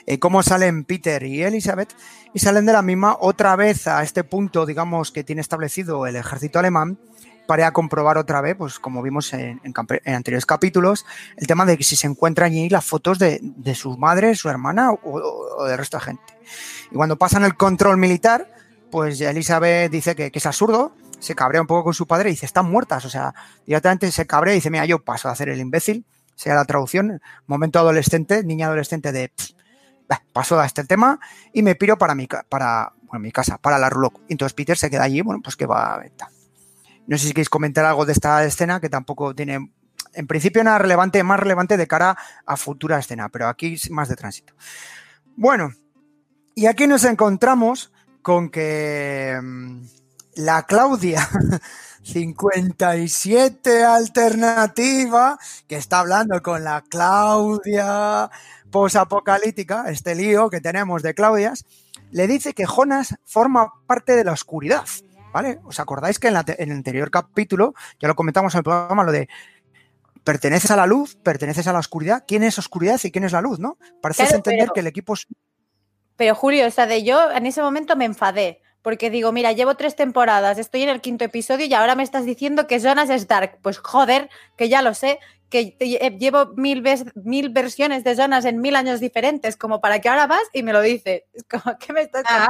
Eh, 0.05 0.19
cómo 0.19 0.41
salen 0.41 0.85
Peter 0.85 1.21
y 1.23 1.43
Elizabeth 1.43 1.93
y 2.33 2.39
salen 2.39 2.65
de 2.65 2.71
la 2.73 2.81
misma 2.81 3.17
otra 3.19 3.55
vez 3.57 3.87
a 3.87 4.03
este 4.03 4.23
punto, 4.23 4.65
digamos, 4.65 5.11
que 5.11 5.23
tiene 5.23 5.41
establecido 5.41 6.07
el 6.07 6.15
ejército 6.15 6.59
alemán 6.59 6.97
para 7.45 7.71
comprobar 7.71 8.17
otra 8.17 8.41
vez, 8.41 8.55
pues 8.57 8.77
como 8.79 9.01
vimos 9.01 9.33
en, 9.33 9.61
anteriores 10.05 10.45
capítulos, 10.45 11.05
el 11.37 11.47
tema 11.47 11.65
de 11.65 11.77
que 11.77 11.83
si 11.83 11.95
se 11.95 12.07
encuentran 12.07 12.51
allí 12.51 12.69
las 12.69 12.83
fotos 12.85 13.19
de, 13.19 13.39
de 13.41 13.75
su 13.75 13.97
madre, 13.97 14.35
su 14.35 14.49
hermana 14.49 14.91
o, 14.91 14.99
o- 15.03 15.65
del 15.65 15.77
resto 15.77 15.97
de 15.97 16.03
gente. 16.03 16.23
Y 16.91 16.95
cuando 16.95 17.17
pasan 17.17 17.43
el 17.45 17.55
control 17.55 17.97
militar, 17.97 18.49
pues 18.91 19.19
Elizabeth 19.21 19.91
dice 19.91 20.15
que, 20.15 20.29
que 20.31 20.39
es 20.39 20.45
absurdo, 20.45 20.93
se 21.19 21.35
cabrea 21.35 21.61
un 21.61 21.67
poco 21.67 21.85
con 21.85 21.93
su 21.93 22.07
padre 22.07 22.29
y 22.29 22.33
dice, 22.33 22.45
están 22.45 22.69
muertas. 22.69 23.05
O 23.05 23.09
sea, 23.09 23.33
directamente 23.65 24.11
se 24.11 24.27
cabrea 24.27 24.53
y 24.53 24.57
dice, 24.57 24.69
mira, 24.69 24.85
yo 24.85 25.03
paso 25.03 25.29
a 25.29 25.31
hacer 25.31 25.49
el 25.49 25.59
imbécil, 25.59 26.05
sea 26.35 26.55
la 26.55 26.65
traducción, 26.65 27.21
momento 27.47 27.79
adolescente, 27.79 28.43
niña 28.43 28.67
adolescente 28.67 29.11
de, 29.11 29.29
"Pff, 29.29 29.51
paso 30.31 30.59
a 30.59 30.65
este 30.65 30.83
tema 30.83 31.19
y 31.53 31.63
me 31.63 31.75
piro 31.75 31.97
para 31.97 32.15
mi, 32.15 32.27
para, 32.27 32.93
bueno, 33.03 33.23
mi 33.23 33.31
casa, 33.31 33.57
para 33.57 33.79
la 33.79 33.89
Ruloc. 33.89 34.19
Entonces 34.29 34.53
Peter 34.53 34.77
se 34.77 34.89
queda 34.89 35.03
allí, 35.03 35.21
bueno, 35.21 35.41
pues 35.43 35.55
que 35.55 35.65
va 35.65 35.95
a 35.95 36.09
tal. 36.15 36.29
No 37.07 37.17
sé 37.17 37.27
si 37.27 37.33
queréis 37.33 37.49
comentar 37.49 37.85
algo 37.85 38.05
de 38.05 38.13
esta 38.13 38.43
escena 38.43 38.79
que 38.79 38.89
tampoco 38.89 39.33
tiene, 39.33 39.71
en 40.13 40.27
principio, 40.27 40.63
nada 40.63 40.77
relevante, 40.77 41.23
más 41.23 41.39
relevante 41.39 41.77
de 41.77 41.87
cara 41.87 42.17
a 42.45 42.57
futura 42.57 42.99
escena, 42.99 43.29
pero 43.29 43.47
aquí 43.47 43.77
más 43.89 44.09
de 44.09 44.15
tránsito. 44.15 44.53
Bueno, 45.35 45.71
y 46.53 46.65
aquí 46.65 46.85
nos 46.87 47.03
encontramos 47.05 47.91
con 48.21 48.49
que 48.49 49.39
mm, 49.41 49.85
la 50.37 50.63
Claudia 50.63 51.27
57 52.03 53.83
alternativa, 53.83 55.37
que 55.67 55.75
está 55.75 55.99
hablando 55.99 56.41
con 56.41 56.63
la 56.63 56.83
Claudia 56.87 58.29
posapocalíptica, 58.71 59.85
este 59.89 60.15
lío 60.15 60.49
que 60.49 60.61
tenemos 60.61 61.01
de 61.03 61.13
Claudias, 61.13 61.65
le 62.11 62.27
dice 62.27 62.53
que 62.53 62.65
Jonas 62.65 63.15
forma 63.25 63.73
parte 63.85 64.15
de 64.15 64.23
la 64.23 64.31
oscuridad. 64.33 64.85
¿Vale? 65.33 65.59
¿Os 65.65 65.79
acordáis 65.79 66.17
que 66.19 66.29
en, 66.29 66.33
la 66.33 66.43
te- 66.43 66.61
en 66.63 66.71
el 66.71 66.77
anterior 66.77 67.11
capítulo, 67.11 67.73
ya 67.99 68.07
lo 68.07 68.15
comentamos 68.15 68.55
en 68.55 68.59
el 68.59 68.63
programa, 68.63 69.03
lo 69.03 69.11
de 69.11 69.27
perteneces 70.23 70.71
a 70.71 70.75
la 70.77 70.87
luz, 70.87 71.15
perteneces 71.21 71.67
a 71.67 71.73
la 71.73 71.79
oscuridad, 71.79 72.23
¿quién 72.27 72.43
es 72.43 72.57
oscuridad 72.57 72.99
y 73.03 73.11
quién 73.11 73.23
es 73.25 73.33
la 73.33 73.41
luz, 73.41 73.59
no? 73.59 73.77
Parece 74.01 74.23
Claro, 74.23 74.37
entender 74.37 74.65
pero- 74.65 74.73
que 74.73 74.79
el 74.79 74.87
equipo 74.87 75.13
es 75.13 75.27
Pero 76.15 76.33
Julio, 76.33 76.65
o 76.65 76.71
sea, 76.71 76.87
de 76.87 77.03
yo 77.03 77.29
en 77.31 77.45
ese 77.45 77.61
momento 77.61 77.95
me 77.95 78.05
enfadé. 78.05 78.61
Porque 78.81 79.09
digo, 79.09 79.31
mira, 79.31 79.51
llevo 79.51 79.75
tres 79.75 79.95
temporadas, 79.95 80.57
estoy 80.57 80.83
en 80.83 80.89
el 80.89 81.01
quinto 81.01 81.25
episodio 81.25 81.65
y 81.65 81.73
ahora 81.73 81.95
me 81.95 82.03
estás 82.03 82.25
diciendo 82.25 82.67
que 82.67 82.79
Jonas 82.79 83.09
es 83.09 83.27
Dark. 83.27 83.57
Pues 83.61 83.79
joder, 83.79 84.29
que 84.55 84.69
ya 84.69 84.81
lo 84.81 84.93
sé, 84.93 85.19
que 85.49 85.75
eh, 85.79 86.17
llevo 86.19 86.53
mil, 86.55 86.81
ves- 86.81 87.05
mil 87.15 87.49
versiones 87.49 88.03
de 88.03 88.15
Jonas 88.15 88.45
en 88.45 88.59
mil 88.61 88.75
años 88.75 88.99
diferentes, 88.99 89.57
como 89.57 89.81
para 89.81 89.99
que 89.99 90.09
ahora 90.09 90.27
vas 90.27 90.43
y 90.53 90.63
me 90.63 90.73
lo 90.73 90.81
dices. 90.81 91.23
Es 91.33 91.43
como, 91.49 91.77
¿qué 91.79 91.91
me 91.93 92.01
estás 92.01 92.23
Ah. 92.27 92.49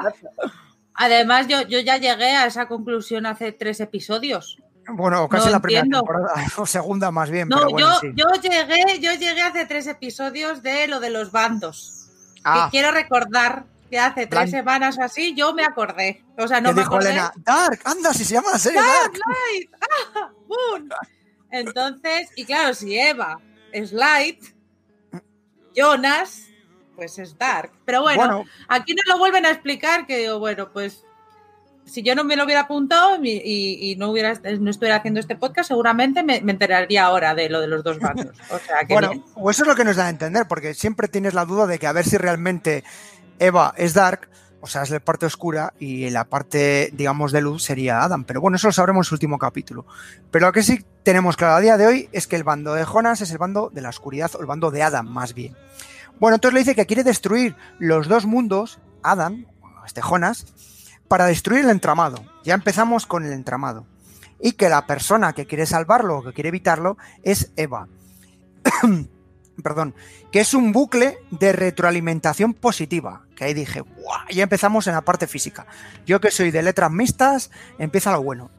Además, 0.99 1.47
yo, 1.47 1.61
yo 1.63 1.79
ya 1.79 1.97
llegué 1.97 2.31
a 2.35 2.45
esa 2.47 2.67
conclusión 2.67 3.25
hace 3.27 3.51
tres 3.51 3.79
episodios. 3.79 4.57
Bueno, 4.89 5.27
casi 5.29 5.45
No 5.47 5.51
la 5.51 5.59
primera 5.59 5.81
entiendo. 5.85 5.99
temporada, 5.99 6.33
o 6.57 6.65
segunda 6.65 7.11
más 7.11 7.29
bien, 7.29 7.49
No, 7.49 7.57
pero 7.57 7.69
bueno, 7.71 7.87
yo, 7.93 7.99
sí. 7.99 8.07
yo 8.15 8.25
llegué, 8.41 8.99
yo 8.99 9.13
llegué 9.13 9.41
hace 9.41 9.65
tres 9.65 9.85
episodios 9.87 10.63
de 10.63 10.87
lo 10.87 10.99
de 10.99 11.09
los 11.11 11.31
bandos. 11.31 12.09
Ah, 12.43 12.65
Que 12.71 12.77
quiero 12.77 12.91
recordar 12.91 13.65
que 13.89 13.99
hace 13.99 14.27
tres 14.27 14.51
semanas 14.51 14.97
o 14.97 15.03
así 15.03 15.33
yo 15.35 15.53
me 15.53 15.63
acordé. 15.63 16.23
O 16.37 16.47
sea, 16.47 16.59
no 16.61 16.69
me 16.73 16.81
dijo 16.81 16.95
acordé. 16.95 17.09
Elena, 17.11 17.31
Dark, 17.37 17.79
anda, 17.85 18.13
si 18.13 18.23
se 18.25 18.33
llama 18.35 18.51
la 18.51 18.59
serie 18.59 18.79
Dark, 18.81 19.11
Dark. 19.13 19.13
Light, 19.13 19.69
ah, 20.15 20.31
boom. 20.47 20.89
Entonces, 21.51 22.29
y 22.35 22.45
claro, 22.45 22.73
si 22.73 22.97
Eva 22.97 23.39
es 23.71 23.91
Light, 23.93 24.43
Jonas, 25.75 26.43
pues 26.95 27.17
es 27.19 27.37
Dark. 27.37 27.71
Pero 27.85 28.01
bueno, 28.01 28.19
Bueno, 28.19 28.45
aquí 28.67 28.93
nos 28.93 29.05
lo 29.07 29.19
vuelven 29.19 29.45
a 29.45 29.51
explicar 29.51 30.05
que 30.07 30.17
digo, 30.17 30.39
bueno, 30.39 30.71
pues 30.71 31.03
si 31.85 32.03
yo 32.03 32.15
no 32.15 32.25
me 32.25 32.35
lo 32.35 32.43
hubiera 32.43 32.61
apuntado 32.61 33.17
y, 33.23 33.29
y- 33.29 33.91
y 33.91 33.95
no 33.95 34.09
hubiera 34.11 34.33
no 34.59 34.69
estuviera 34.69 34.97
haciendo 34.97 35.21
este 35.21 35.37
podcast, 35.37 35.69
seguramente 35.69 36.21
me, 36.21 36.41
me 36.41 36.51
enteraría 36.51 37.05
ahora 37.05 37.33
de 37.33 37.49
lo 37.49 37.61
de 37.61 37.67
los 37.67 37.81
dos 37.83 37.99
bandos. 37.99 38.35
O 38.49 38.59
sea, 38.59 38.83
que 38.85 38.93
bueno, 38.93 39.11
bien. 39.11 39.23
o 39.35 39.49
eso 39.49 39.63
es 39.63 39.67
lo 39.69 39.75
que 39.75 39.85
nos 39.85 39.95
da 39.95 40.07
a 40.07 40.09
entender, 40.09 40.47
porque 40.49 40.73
siempre 40.73 41.07
tienes 41.07 41.33
la 41.33 41.45
duda 41.45 41.65
de 41.65 41.79
que 41.79 41.87
a 41.87 41.93
ver 41.93 42.03
si 42.03 42.17
realmente 42.17 42.83
Eva 43.39 43.73
es 43.77 43.93
Dark, 43.93 44.29
o 44.59 44.67
sea, 44.67 44.83
es 44.83 44.89
la 44.89 44.99
parte 44.99 45.25
oscura 45.25 45.73
y 45.79 46.09
la 46.09 46.25
parte, 46.25 46.89
digamos, 46.93 47.31
de 47.31 47.41
luz 47.41 47.63
sería 47.63 48.01
Adam. 48.01 48.23
Pero 48.23 48.41
bueno, 48.41 48.57
eso 48.57 48.67
lo 48.67 48.73
sabremos 48.73 49.05
en 49.05 49.09
su 49.09 49.15
último 49.15 49.37
capítulo. 49.37 49.85
Pero 50.31 50.47
lo 50.47 50.51
que 50.51 50.63
sí 50.63 50.83
tenemos 51.03 51.37
claro 51.37 51.55
a 51.55 51.61
día 51.61 51.77
de 51.77 51.87
hoy 51.87 52.09
es 52.11 52.27
que 52.27 52.35
el 52.35 52.43
bando 52.43 52.73
de 52.73 52.83
Jonas 52.83 53.21
es 53.21 53.31
el 53.31 53.37
bando 53.37 53.69
de 53.73 53.81
la 53.81 53.89
oscuridad 53.89 54.31
o 54.35 54.41
el 54.41 54.45
bando 54.45 54.71
de 54.71 54.83
Adam, 54.83 55.07
más 55.07 55.33
bien. 55.33 55.55
Bueno, 56.19 56.35
entonces 56.35 56.53
le 56.53 56.59
dice 56.61 56.75
que 56.75 56.87
quiere 56.87 57.03
destruir 57.03 57.55
los 57.79 58.07
dos 58.07 58.25
mundos, 58.25 58.79
Adam, 59.03 59.45
este 59.85 60.01
Jonas, 60.01 60.47
para 61.07 61.25
destruir 61.25 61.63
el 61.63 61.69
entramado. 61.69 62.23
Ya 62.43 62.55
empezamos 62.55 63.05
con 63.05 63.25
el 63.25 63.33
entramado. 63.33 63.85
Y 64.39 64.53
que 64.53 64.69
la 64.69 64.85
persona 64.85 65.33
que 65.33 65.45
quiere 65.45 65.65
salvarlo 65.65 66.17
o 66.17 66.23
que 66.23 66.33
quiere 66.33 66.49
evitarlo 66.49 66.97
es 67.23 67.51
Eva. 67.55 67.87
Perdón, 69.63 69.95
que 70.31 70.39
es 70.39 70.53
un 70.53 70.71
bucle 70.71 71.17
de 71.31 71.51
retroalimentación 71.51 72.53
positiva. 72.53 73.23
Que 73.35 73.45
ahí 73.45 73.53
dije, 73.53 73.81
¡guau! 73.81 74.27
Ya 74.29 74.43
empezamos 74.43 74.87
en 74.87 74.93
la 74.93 75.01
parte 75.01 75.27
física. 75.27 75.65
Yo 76.05 76.21
que 76.21 76.31
soy 76.31 76.51
de 76.51 76.61
letras 76.61 76.91
mixtas, 76.91 77.51
empieza 77.79 78.11
lo 78.11 78.21
bueno. 78.21 78.51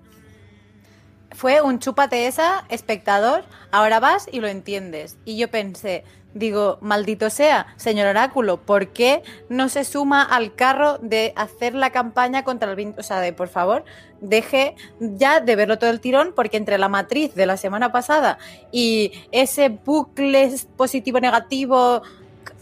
Fue 1.32 1.60
un 1.60 1.78
chúpate 1.78 2.26
esa, 2.26 2.64
espectador, 2.68 3.44
ahora 3.70 4.00
vas 4.00 4.28
y 4.32 4.40
lo 4.40 4.48
entiendes. 4.48 5.16
Y 5.24 5.36
yo 5.36 5.50
pensé, 5.50 6.04
digo, 6.34 6.78
maldito 6.80 7.30
sea, 7.30 7.66
señor 7.76 8.06
Oráculo, 8.08 8.58
¿por 8.58 8.88
qué 8.88 9.22
no 9.48 9.68
se 9.68 9.84
suma 9.84 10.22
al 10.22 10.54
carro 10.54 10.98
de 10.98 11.32
hacer 11.36 11.74
la 11.74 11.90
campaña 11.90 12.44
contra 12.44 12.70
el 12.70 12.76
vin- 12.76 12.94
O 12.98 13.02
sea, 13.02 13.20
de 13.20 13.32
por 13.32 13.48
favor, 13.48 13.84
deje 14.20 14.76
ya 15.00 15.40
de 15.40 15.56
verlo 15.56 15.78
todo 15.78 15.90
el 15.90 16.00
tirón, 16.00 16.32
porque 16.34 16.56
entre 16.56 16.78
la 16.78 16.88
matriz 16.88 17.34
de 17.34 17.46
la 17.46 17.56
semana 17.56 17.92
pasada 17.92 18.38
y 18.72 19.12
ese 19.32 19.68
bucle 19.68 20.52
positivo-negativo 20.76 22.02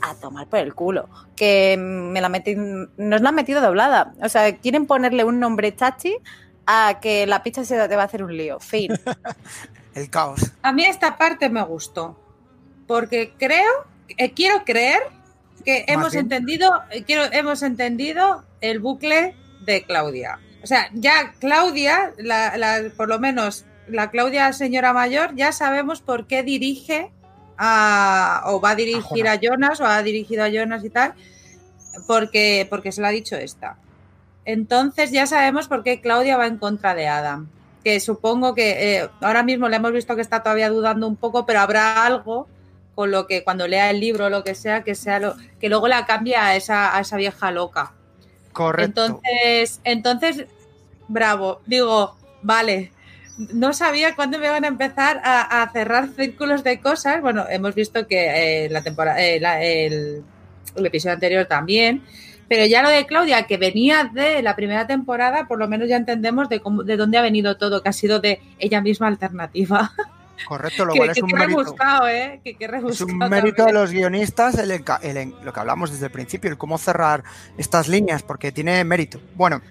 a 0.03 0.15
tomar 0.21 0.47
por 0.47 0.59
el 0.61 0.75
culo. 0.75 1.09
Que 1.35 1.77
me 1.79 2.21
la 2.21 2.29
metí, 2.29 2.55
nos 2.55 3.21
la 3.21 3.29
han 3.29 3.35
metido 3.35 3.61
doblada. 3.61 4.15
O 4.23 4.29
sea, 4.29 4.57
quieren 4.57 4.87
ponerle 4.87 5.25
un 5.25 5.41
nombre 5.41 5.75
chachi 5.75 6.17
a 6.67 6.99
que 7.01 7.27
la 7.27 7.43
pizza 7.43 7.65
se 7.65 7.89
te 7.89 7.97
va 7.97 8.03
a 8.03 8.07
hacer 8.07 8.23
un 8.23 8.37
lío. 8.37 8.59
Fin. 8.61 8.93
El 9.95 10.11
caos. 10.11 10.53
A 10.63 10.73
mí 10.73 10.85
esta 10.85 11.17
parte 11.17 11.49
me 11.49 11.63
gustó. 11.63 12.19
Porque 12.87 13.33
creo, 13.39 13.71
eh, 14.17 14.33
quiero 14.33 14.65
creer 14.65 15.01
que 15.65 15.85
hemos 15.89 16.13
bien. 16.13 16.25
entendido, 16.27 16.71
eh, 16.91 17.03
quiero, 17.05 17.25
hemos 17.33 17.63
entendido 17.63 18.45
el 18.61 18.79
bucle 18.81 19.35
de 19.65 19.83
Claudia. 19.85 20.39
O 20.63 20.67
sea, 20.67 20.89
ya 20.95 21.35
Claudia, 21.41 22.13
la, 22.19 22.57
la- 22.57 22.83
por 22.97 23.09
lo 23.09 23.19
menos 23.19 23.65
la 23.89 24.11
Claudia 24.11 24.53
señora 24.53 24.93
mayor, 24.93 25.35
ya 25.35 25.53
sabemos 25.53 26.01
por 26.01 26.27
qué 26.27 26.43
dirige 26.43 27.11
a, 27.59 28.43
o 28.47 28.61
va 28.61 28.71
a 28.71 28.75
dirigir 28.75 29.27
a 29.29 29.37
Jonas, 29.37 29.81
o 29.81 29.87
ha 29.87 30.03
dirigido 30.03 30.45
a 30.45 30.49
Jonas 30.49 30.85
y 30.85 30.91
tal, 30.91 31.15
porque, 32.07 32.67
porque 32.69 32.93
se 32.93 33.01
lo 33.01 33.07
ha 33.07 33.11
dicho 33.11 33.37
esta. 33.37 33.77
Entonces 34.45 35.11
ya 35.11 35.27
sabemos 35.27 35.67
por 35.69 35.83
qué 35.83 36.01
Claudia 36.01 36.37
va 36.37 36.47
en 36.47 36.59
contra 36.59 36.95
de 36.95 37.09
Adam. 37.09 37.49
Que 37.83 38.01
supongo 38.01 38.55
que 38.55 38.97
eh, 38.99 39.09
ahora 39.21 39.43
mismo 39.45 39.69
le 39.69 39.77
hemos 39.77 39.93
visto 39.93 40.17
que 40.17 40.23
está 40.23 40.43
todavía 40.43 40.69
dudando 40.69 41.07
un 41.07 41.17
poco, 41.17 41.47
pero 41.47 41.61
habrá 41.61 42.05
algo 42.05 42.49
con 42.97 43.13
lo 43.13 43.29
que 43.29 43.45
cuando 43.45 43.69
lea 43.69 43.91
el 43.91 44.01
libro 44.01 44.25
o 44.27 44.31
lo 44.31 44.43
que 44.43 44.57
sea, 44.57 44.83
que 44.83 44.97
sea 44.97 45.21
lo 45.21 45.37
que 45.61 45.69
luego 45.69 45.87
la 45.87 46.05
cambie 46.07 46.35
a 46.35 46.57
esa, 46.57 46.97
a 46.97 47.01
esa 47.01 47.17
vieja 47.17 47.53
loca. 47.53 47.93
Correcto. 48.53 49.05
Entonces, 49.05 49.81
entonces, 49.85 50.47
bravo. 51.07 51.61
Digo, 51.67 52.17
vale. 52.43 52.91
No 53.53 53.75
sabía 53.75 54.17
cuándo 54.17 54.39
me 54.39 54.49
van 54.49 54.65
a 54.65 54.69
empezar 54.69 55.21
a, 55.23 55.63
a 55.63 55.71
cerrar 55.71 56.09
círculos 56.17 56.65
de 56.65 56.81
cosas. 56.81 57.21
Bueno, 57.21 57.45
hemos 57.51 57.75
visto 57.75 58.07
que 58.09 58.65
eh, 58.65 58.69
la 58.71 58.83
temporada, 58.83 59.23
eh, 59.23 59.39
la- 59.39 59.63
el, 59.63 60.23
el 60.75 60.87
episodio 60.87 61.13
anterior 61.15 61.45
también. 61.45 62.03
Pero 62.49 62.65
ya 62.65 62.81
lo 62.81 62.89
de 62.89 63.05
Claudia, 63.05 63.43
que 63.43 63.59
venía 63.59 64.11
de 64.15 64.41
la 64.41 64.57
primera 64.57 64.87
temporada, 64.87 65.47
por 65.49 65.59
lo 65.59 65.69
menos 65.69 65.87
ya 65.89 65.97
entendemos 65.97 66.49
de, 66.49 66.61
cómo, 66.61 66.83
de 66.83 66.97
dónde 66.97 67.19
ha 67.19 67.23
venido 67.23 67.59
todo, 67.59 67.83
que 67.83 67.89
ha 67.91 67.93
sido 67.93 68.21
de 68.21 68.41
ella 68.59 68.81
misma 68.81 69.09
alternativa. 69.09 69.93
Correcto, 70.45 70.85
lo 70.85 70.93
que 70.93 70.99
cual 70.99 71.11
es 71.11 71.17
que 71.17 71.23
un 71.23 71.31
mérito. 71.31 71.75
¿eh? 72.09 72.41
Que 72.45 72.57
Es 72.89 73.01
un 73.01 73.19
mérito 73.19 73.65
de 73.65 73.73
los 73.73 73.91
guionistas 73.91 74.59
el 74.59 74.85
lo 75.43 75.53
que 75.53 75.61
hablamos 75.61 75.91
desde 75.91 76.07
el 76.07 76.13
principio, 76.13 76.51
el 76.51 76.59
cómo 76.59 76.79
cerrar 76.79 77.25
estas 77.57 77.89
líneas, 77.89 78.23
porque 78.23 78.53
tiene 78.53 78.85
mérito. 78.85 79.21
Bueno, 79.35 79.63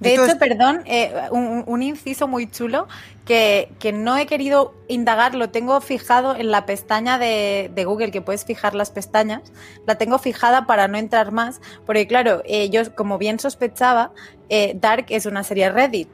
De 0.00 0.14
hecho, 0.14 0.38
perdón, 0.38 0.82
eh, 0.86 1.12
un, 1.30 1.64
un 1.66 1.82
inciso 1.82 2.28
muy 2.28 2.50
chulo 2.50 2.86
que, 3.24 3.70
que 3.78 3.92
no 3.92 4.16
he 4.16 4.26
querido 4.26 4.74
indagar, 4.88 5.34
lo 5.34 5.50
tengo 5.50 5.80
fijado 5.80 6.36
en 6.36 6.50
la 6.50 6.66
pestaña 6.66 7.18
de, 7.18 7.70
de 7.74 7.84
Google, 7.84 8.10
que 8.10 8.20
puedes 8.20 8.44
fijar 8.44 8.74
las 8.74 8.90
pestañas, 8.90 9.42
la 9.86 9.96
tengo 9.96 10.18
fijada 10.18 10.66
para 10.66 10.86
no 10.86 10.98
entrar 10.98 11.32
más, 11.32 11.60
porque 11.84 12.06
claro, 12.06 12.42
eh, 12.44 12.70
yo 12.70 12.94
como 12.94 13.18
bien 13.18 13.38
sospechaba, 13.38 14.12
eh, 14.48 14.74
Dark 14.76 15.06
es 15.08 15.26
una 15.26 15.42
serie 15.42 15.70
Reddit. 15.70 16.08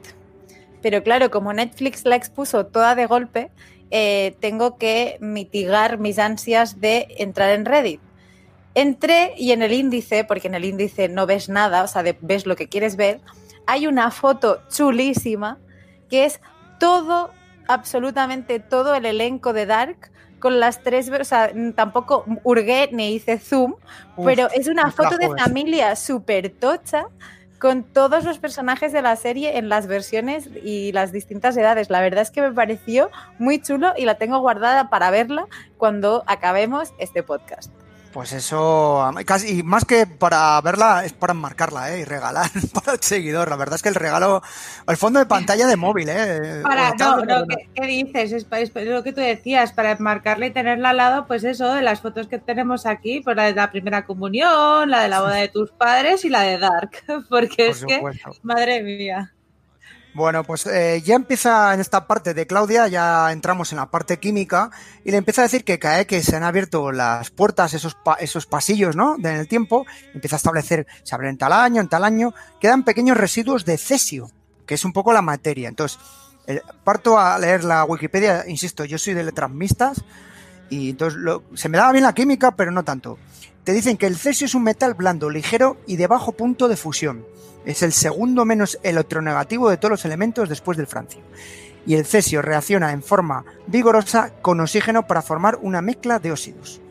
Pero 0.81 1.01
claro, 1.01 1.31
como 1.31 1.53
Netflix 1.53 2.03
la 2.03 2.15
expuso 2.15 2.65
toda 2.65 2.95
de 2.95 3.05
golpe 3.05 3.51
eh, 3.91 4.35
tengo 4.39 4.77
que 4.77 5.17
mitigar 5.19 5.97
mis 5.97 6.19
ansias 6.19 6.79
de 6.79 7.07
entrar 7.17 7.51
en 7.51 7.65
Reddit. 7.65 8.01
Entré 8.75 9.33
y 9.37 9.51
en 9.51 9.61
el 9.61 9.71
índice, 9.71 10.23
porque 10.23 10.47
en 10.47 10.55
el 10.55 10.65
índice 10.65 11.07
no 11.07 11.25
ves 11.27 11.47
nada, 11.47 11.83
o 11.83 11.87
sea, 11.87 12.01
de- 12.01 12.17
ves 12.21 12.45
lo 12.45 12.55
que 12.55 12.67
quieres 12.67 12.95
ver, 12.95 13.19
hay 13.67 13.85
una 13.87 14.09
foto 14.09 14.61
chulísima 14.69 15.59
que 16.09 16.25
es 16.25 16.41
todo, 16.79 17.31
absolutamente 17.67 18.59
todo 18.59 18.95
el 18.95 19.05
elenco 19.05 19.53
de 19.53 19.65
Dark 19.65 20.11
con 20.39 20.59
las 20.59 20.81
tres, 20.83 21.09
o 21.09 21.23
sea, 21.23 21.51
tampoco 21.75 22.25
hurgué 22.43 22.89
ni 22.91 23.13
hice 23.13 23.37
zoom, 23.39 23.75
Uf, 24.17 24.25
pero 24.25 24.49
es 24.51 24.67
una 24.67 24.91
foto 24.91 25.17
de 25.17 25.27
familia 25.45 25.95
súper 25.95 26.49
tocha 26.49 27.05
con 27.63 27.85
todos 27.85 28.25
los 28.25 28.39
personajes 28.39 28.91
de 28.91 29.01
la 29.01 29.15
serie 29.15 29.57
en 29.57 29.69
las 29.69 29.87
versiones 29.87 30.49
y 30.65 30.91
las 30.91 31.13
distintas 31.13 31.55
edades. 31.55 31.89
La 31.89 32.01
verdad 32.01 32.23
es 32.23 32.29
que 32.29 32.41
me 32.41 32.51
pareció 32.51 33.09
muy 33.39 33.61
chulo 33.61 33.93
y 33.95 34.03
la 34.03 34.15
tengo 34.15 34.39
guardada 34.39 34.89
para 34.89 35.11
verla 35.11 35.47
cuando 35.77 36.25
acabemos 36.27 36.93
este 36.97 37.23
podcast. 37.23 37.71
Pues 38.13 38.31
eso, 38.31 39.11
casi, 39.25 39.59
y 39.59 39.63
más 39.63 39.85
que 39.85 40.05
para 40.05 40.61
verla, 40.61 41.03
es 41.03 41.13
para 41.13 41.33
enmarcarla 41.33 41.95
¿eh? 41.95 42.01
y 42.01 42.03
regalar 42.03 42.51
para 42.73 42.93
el 42.93 43.01
seguidor. 43.01 43.49
La 43.49 43.55
verdad 43.55 43.75
es 43.75 43.81
que 43.81 43.89
el 43.89 43.95
regalo, 43.95 44.43
el 44.87 44.97
fondo 44.97 45.19
de 45.19 45.25
pantalla 45.25 45.65
de 45.65 45.75
móvil, 45.75 46.09
¿eh? 46.09 46.61
Para, 46.61 46.91
O 46.91 46.95
no, 46.95 47.25
no, 47.25 47.47
¿qué, 47.47 47.69
qué 47.73 47.87
dices? 47.87 48.31
Es, 48.31 48.47
lo 48.85 49.03
que 49.03 49.13
tú 49.13 49.19
decías, 49.19 49.73
para 49.73 49.91
enmarcarla 49.91 50.45
y 50.45 50.51
tenerla 50.51 50.91
al 50.91 50.97
lado, 50.97 51.25
pues 51.25 51.43
eso, 51.43 51.73
de 51.73 51.81
las 51.81 52.01
fotos 52.01 52.27
que 52.27 52.37
tenemos 52.37 52.85
aquí, 52.85 53.21
pues 53.21 53.35
la 53.35 53.45
de 53.45 53.55
la 53.55 53.71
primera 53.71 54.05
comunión, 54.05 54.91
la 54.91 55.01
de 55.01 55.09
la 55.09 55.21
boda 55.21 55.35
de 55.35 55.47
tus 55.47 55.71
padres 55.71 56.23
y 56.23 56.29
la 56.29 56.41
de 56.41 56.59
Dark, 56.59 56.91
porque 57.29 57.65
Por 57.65 57.75
es 57.75 57.85
que, 57.85 58.01
madre 58.43 58.83
mía. 58.83 59.33
Bueno, 60.15 60.43
pues 60.43 60.67
eh, 60.67 61.01
ya 61.03 61.15
empieza 61.15 61.73
en 61.73 61.79
esta 61.79 62.05
parte 62.05 62.35
de 62.35 62.45
Claudia, 62.45 62.87
ya 62.87 63.31
entramos 63.31 63.71
en 63.71 63.79
la 63.79 63.89
parte 63.89 64.19
química 64.19 64.69
y 65.03 65.09
le 65.09 65.17
empieza 65.17 65.41
a 65.41 65.45
decir 65.45 65.63
que 65.63 65.79
cae 65.79 66.05
que 66.05 66.21
se 66.21 66.35
han 66.35 66.43
abierto 66.43 66.91
las 66.91 67.31
puertas, 67.31 67.73
esos, 67.73 67.95
pa- 67.95 68.17
esos 68.19 68.45
pasillos, 68.45 68.95
¿no? 68.95 69.15
En 69.17 69.25
el 69.25 69.47
tiempo, 69.47 69.87
empieza 70.13 70.35
a 70.35 70.37
establecer, 70.37 70.85
se 71.01 71.15
abren 71.15 71.31
en 71.31 71.37
tal 71.39 71.51
año, 71.51 71.81
en 71.81 71.87
tal 71.87 72.03
año, 72.03 72.31
quedan 72.61 72.83
pequeños 72.83 73.17
residuos 73.17 73.65
de 73.65 73.77
cesio, 73.79 74.29
que 74.67 74.75
es 74.75 74.85
un 74.85 74.93
poco 74.93 75.13
la 75.13 75.23
materia. 75.23 75.67
Entonces, 75.67 75.97
eh, 76.45 76.61
parto 76.83 77.17
a 77.17 77.39
leer 77.39 77.63
la 77.63 77.83
Wikipedia, 77.83 78.43
insisto, 78.47 78.85
yo 78.85 78.99
soy 78.99 79.15
de 79.15 79.23
letras 79.23 79.49
mixtas 79.49 80.03
y 80.69 80.91
entonces 80.91 81.19
lo- 81.19 81.41
se 81.55 81.69
me 81.69 81.79
daba 81.79 81.91
bien 81.91 82.03
la 82.03 82.13
química, 82.13 82.51
pero 82.55 82.69
no 82.69 82.83
tanto. 82.83 83.17
Te 83.63 83.71
dicen 83.71 83.97
que 83.97 84.05
el 84.05 84.15
cesio 84.17 84.45
es 84.45 84.53
un 84.53 84.61
metal 84.63 84.93
blando, 84.93 85.31
ligero 85.31 85.77
y 85.87 85.95
de 85.95 86.05
bajo 86.05 86.33
punto 86.33 86.67
de 86.67 86.75
fusión. 86.77 87.25
Es 87.65 87.81
el 87.83 87.93
segundo 87.93 88.45
menos 88.45 88.79
electronegativo 88.83 89.69
de 89.69 89.77
todos 89.77 89.91
los 89.91 90.05
elementos 90.05 90.49
después 90.49 90.77
del 90.77 90.87
francio. 90.87 91.21
Y 91.85 91.95
el 91.95 92.05
cesio 92.05 92.41
reacciona 92.41 92.91
en 92.91 93.03
forma 93.03 93.45
vigorosa 93.67 94.31
con 94.41 94.59
oxígeno 94.59 95.05
para 95.07 95.21
formar 95.21 95.59
una 95.61 95.81
mezcla 95.81 96.19
de 96.19 96.31
óxidos. 96.31 96.81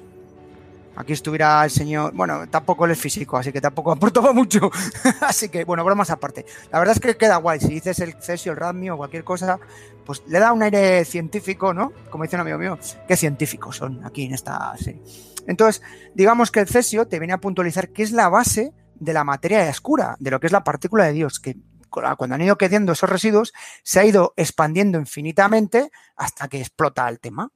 Aquí 0.95 1.15
estuviera 1.15 1.65
el 1.65 1.71
señor, 1.71 2.13
bueno, 2.13 2.47
tampoco 2.49 2.85
él 2.85 2.91
es 2.91 2.99
físico, 3.01 3.39
así 3.39 3.51
que 3.51 3.63
tampoco 3.63 3.93
aportaba 3.93 4.33
mucho. 4.33 4.71
así 5.23 5.49
que, 5.49 5.65
bueno, 5.65 5.85
bromas 5.85 6.11
aparte. 6.11 6.45
La 6.71 6.79
verdad 6.79 6.95
es 6.95 7.01
que 7.01 7.17
queda 7.17 7.37
guay. 7.37 7.61
Si 7.61 7.69
dices 7.69 7.99
el 8.01 8.15
cesio, 8.21 8.53
el 8.53 8.59
radmio 8.59 8.95
o 8.95 8.97
cualquier 8.99 9.25
cosa, 9.25 9.59
pues 10.05 10.23
le 10.27 10.39
da 10.39 10.53
un 10.53 10.63
aire 10.63 11.05
científico, 11.07 11.73
¿no? 11.73 11.93
Como 12.11 12.25
dice 12.25 12.37
un 12.37 12.43
amigo 12.43 12.59
mío, 12.59 12.79
qué 13.09 13.17
científicos 13.17 13.77
son 13.77 14.05
aquí 14.05 14.25
en 14.25 14.35
esta 14.35 14.77
serie. 14.77 15.03
Entonces, 15.47 15.83
digamos 16.15 16.51
que 16.51 16.61
el 16.61 16.69
cesio 16.69 17.07
te 17.07 17.19
viene 17.19 17.33
a 17.33 17.39
puntualizar 17.39 17.89
que 17.89 18.03
es 18.03 18.13
la 18.13 18.29
base 18.29 18.73
de 19.03 19.13
la 19.13 19.25
materia 19.25 19.69
oscura, 19.69 20.17
de 20.19 20.31
lo 20.31 20.41
que 20.41 20.47
es 20.47 20.53
la 20.53 20.65
partícula 20.65 21.05
de 21.05 21.13
Dios, 21.13 21.41
que 21.41 21.57
cuando 21.91 22.35
han 22.35 22.41
ido 22.41 22.57
quedando 22.57 22.93
esos 22.93 23.11
residuos, 23.11 23.53
se 23.83 24.01
ha 24.01 24.05
ido 24.05 24.33
expandiendo 24.37 24.99
infinitamente 24.99 25.91
hasta 26.17 26.49
que 26.49 26.61
explota 26.61 27.09
el 27.09 27.21
tema. 27.21 27.51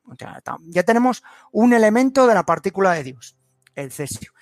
Ya 0.67 0.83
tenemos 0.83 1.23
un 1.53 1.73
elemento 1.73 2.27
de 2.27 2.35
la 2.35 2.45
partícula 2.45 2.93
de 2.93 3.05
Dios, 3.05 3.37
el 3.75 3.93
cesio. 3.93 4.33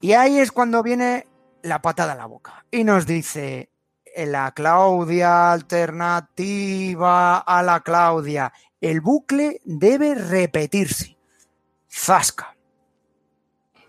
Y 0.00 0.12
ahí 0.12 0.38
es 0.38 0.52
cuando 0.52 0.82
viene 0.82 1.26
la 1.62 1.82
patada 1.82 2.12
en 2.12 2.18
la 2.18 2.26
boca 2.26 2.64
y 2.70 2.84
nos 2.84 3.06
dice 3.06 3.70
la 4.16 4.52
Claudia 4.52 5.52
alternativa 5.52 7.38
a 7.38 7.62
la 7.62 7.80
Claudia. 7.80 8.52
El 8.80 9.00
bucle 9.00 9.60
debe 9.64 10.14
repetirse. 10.14 11.18
Zasca. 11.90 12.56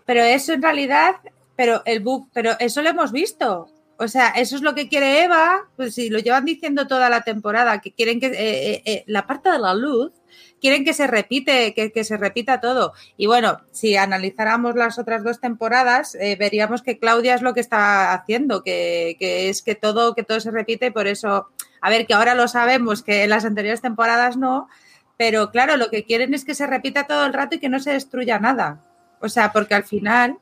Pero 0.04 0.22
eso 0.22 0.52
en 0.54 0.62
realidad, 0.62 1.16
pero 1.58 1.82
el 1.86 1.98
bug, 1.98 2.28
pero 2.32 2.52
eso 2.60 2.82
lo 2.82 2.88
hemos 2.88 3.10
visto. 3.10 3.68
O 3.96 4.06
sea, 4.06 4.28
eso 4.28 4.54
es 4.54 4.62
lo 4.62 4.76
que 4.76 4.88
quiere 4.88 5.24
Eva, 5.24 5.68
pues 5.74 5.96
si 5.96 6.08
lo 6.08 6.20
llevan 6.20 6.44
diciendo 6.44 6.86
toda 6.86 7.10
la 7.10 7.22
temporada, 7.22 7.80
que 7.80 7.90
quieren 7.90 8.20
que 8.20 8.26
eh, 8.28 8.82
eh, 8.84 9.02
la 9.08 9.26
parte 9.26 9.50
de 9.50 9.58
la 9.58 9.74
luz, 9.74 10.12
quieren 10.60 10.84
que 10.84 10.94
se 10.94 11.08
repite, 11.08 11.74
que, 11.74 11.90
que, 11.90 12.04
se 12.04 12.16
repita 12.16 12.60
todo. 12.60 12.92
Y 13.16 13.26
bueno, 13.26 13.58
si 13.72 13.96
analizáramos 13.96 14.76
las 14.76 15.00
otras 15.00 15.24
dos 15.24 15.40
temporadas, 15.40 16.14
eh, 16.14 16.36
veríamos 16.38 16.82
que 16.82 17.00
Claudia 17.00 17.34
es 17.34 17.42
lo 17.42 17.54
que 17.54 17.60
está 17.60 18.12
haciendo, 18.12 18.62
que, 18.62 19.16
que, 19.18 19.48
es 19.48 19.62
que 19.62 19.74
todo, 19.74 20.14
que 20.14 20.22
todo 20.22 20.38
se 20.38 20.52
repite, 20.52 20.92
por 20.92 21.08
eso, 21.08 21.48
a 21.80 21.90
ver, 21.90 22.06
que 22.06 22.14
ahora 22.14 22.36
lo 22.36 22.46
sabemos, 22.46 23.02
que 23.02 23.24
en 23.24 23.30
las 23.30 23.44
anteriores 23.44 23.80
temporadas 23.80 24.36
no, 24.36 24.68
pero 25.16 25.50
claro, 25.50 25.76
lo 25.76 25.90
que 25.90 26.04
quieren 26.04 26.34
es 26.34 26.44
que 26.44 26.54
se 26.54 26.68
repita 26.68 27.08
todo 27.08 27.26
el 27.26 27.32
rato 27.32 27.56
y 27.56 27.58
que 27.58 27.68
no 27.68 27.80
se 27.80 27.94
destruya 27.94 28.38
nada. 28.38 28.84
O 29.20 29.28
sea, 29.28 29.50
porque 29.50 29.74
al 29.74 29.82
final, 29.82 30.38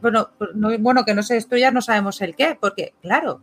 bueno, 0.00 0.30
no, 0.54 0.78
bueno, 0.78 1.04
que 1.04 1.14
no 1.14 1.22
se 1.22 1.34
destruya, 1.34 1.70
no 1.70 1.82
sabemos 1.82 2.20
el 2.20 2.34
qué, 2.34 2.56
porque, 2.60 2.94
claro, 3.02 3.40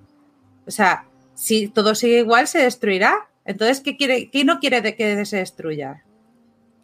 o 0.65 0.71
sea, 0.71 1.05
si 1.33 1.67
todo 1.67 1.95
sigue 1.95 2.19
igual, 2.19 2.47
se 2.47 2.59
destruirá. 2.59 3.27
Entonces, 3.45 3.81
¿qué, 3.81 3.97
quiere, 3.97 4.29
qué 4.29 4.45
no 4.45 4.59
quiere 4.59 4.81
de 4.81 4.95
que 4.95 5.25
se 5.25 5.37
destruya? 5.37 6.03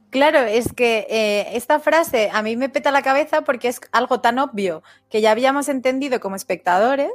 Claro, 0.10 0.40
es 0.40 0.74
que 0.74 1.06
eh, 1.10 1.48
esta 1.54 1.80
frase 1.80 2.30
a 2.32 2.42
mí 2.42 2.56
me 2.56 2.70
peta 2.70 2.92
la 2.92 3.02
cabeza 3.02 3.42
porque 3.42 3.68
es 3.68 3.82
algo 3.92 4.22
tan 4.22 4.40
obvio 4.40 4.82
que 5.10 5.22
ya 5.22 5.32
habíamos 5.32 5.68
entendido 5.68 6.20
como 6.20 6.36
espectadores, 6.36 7.12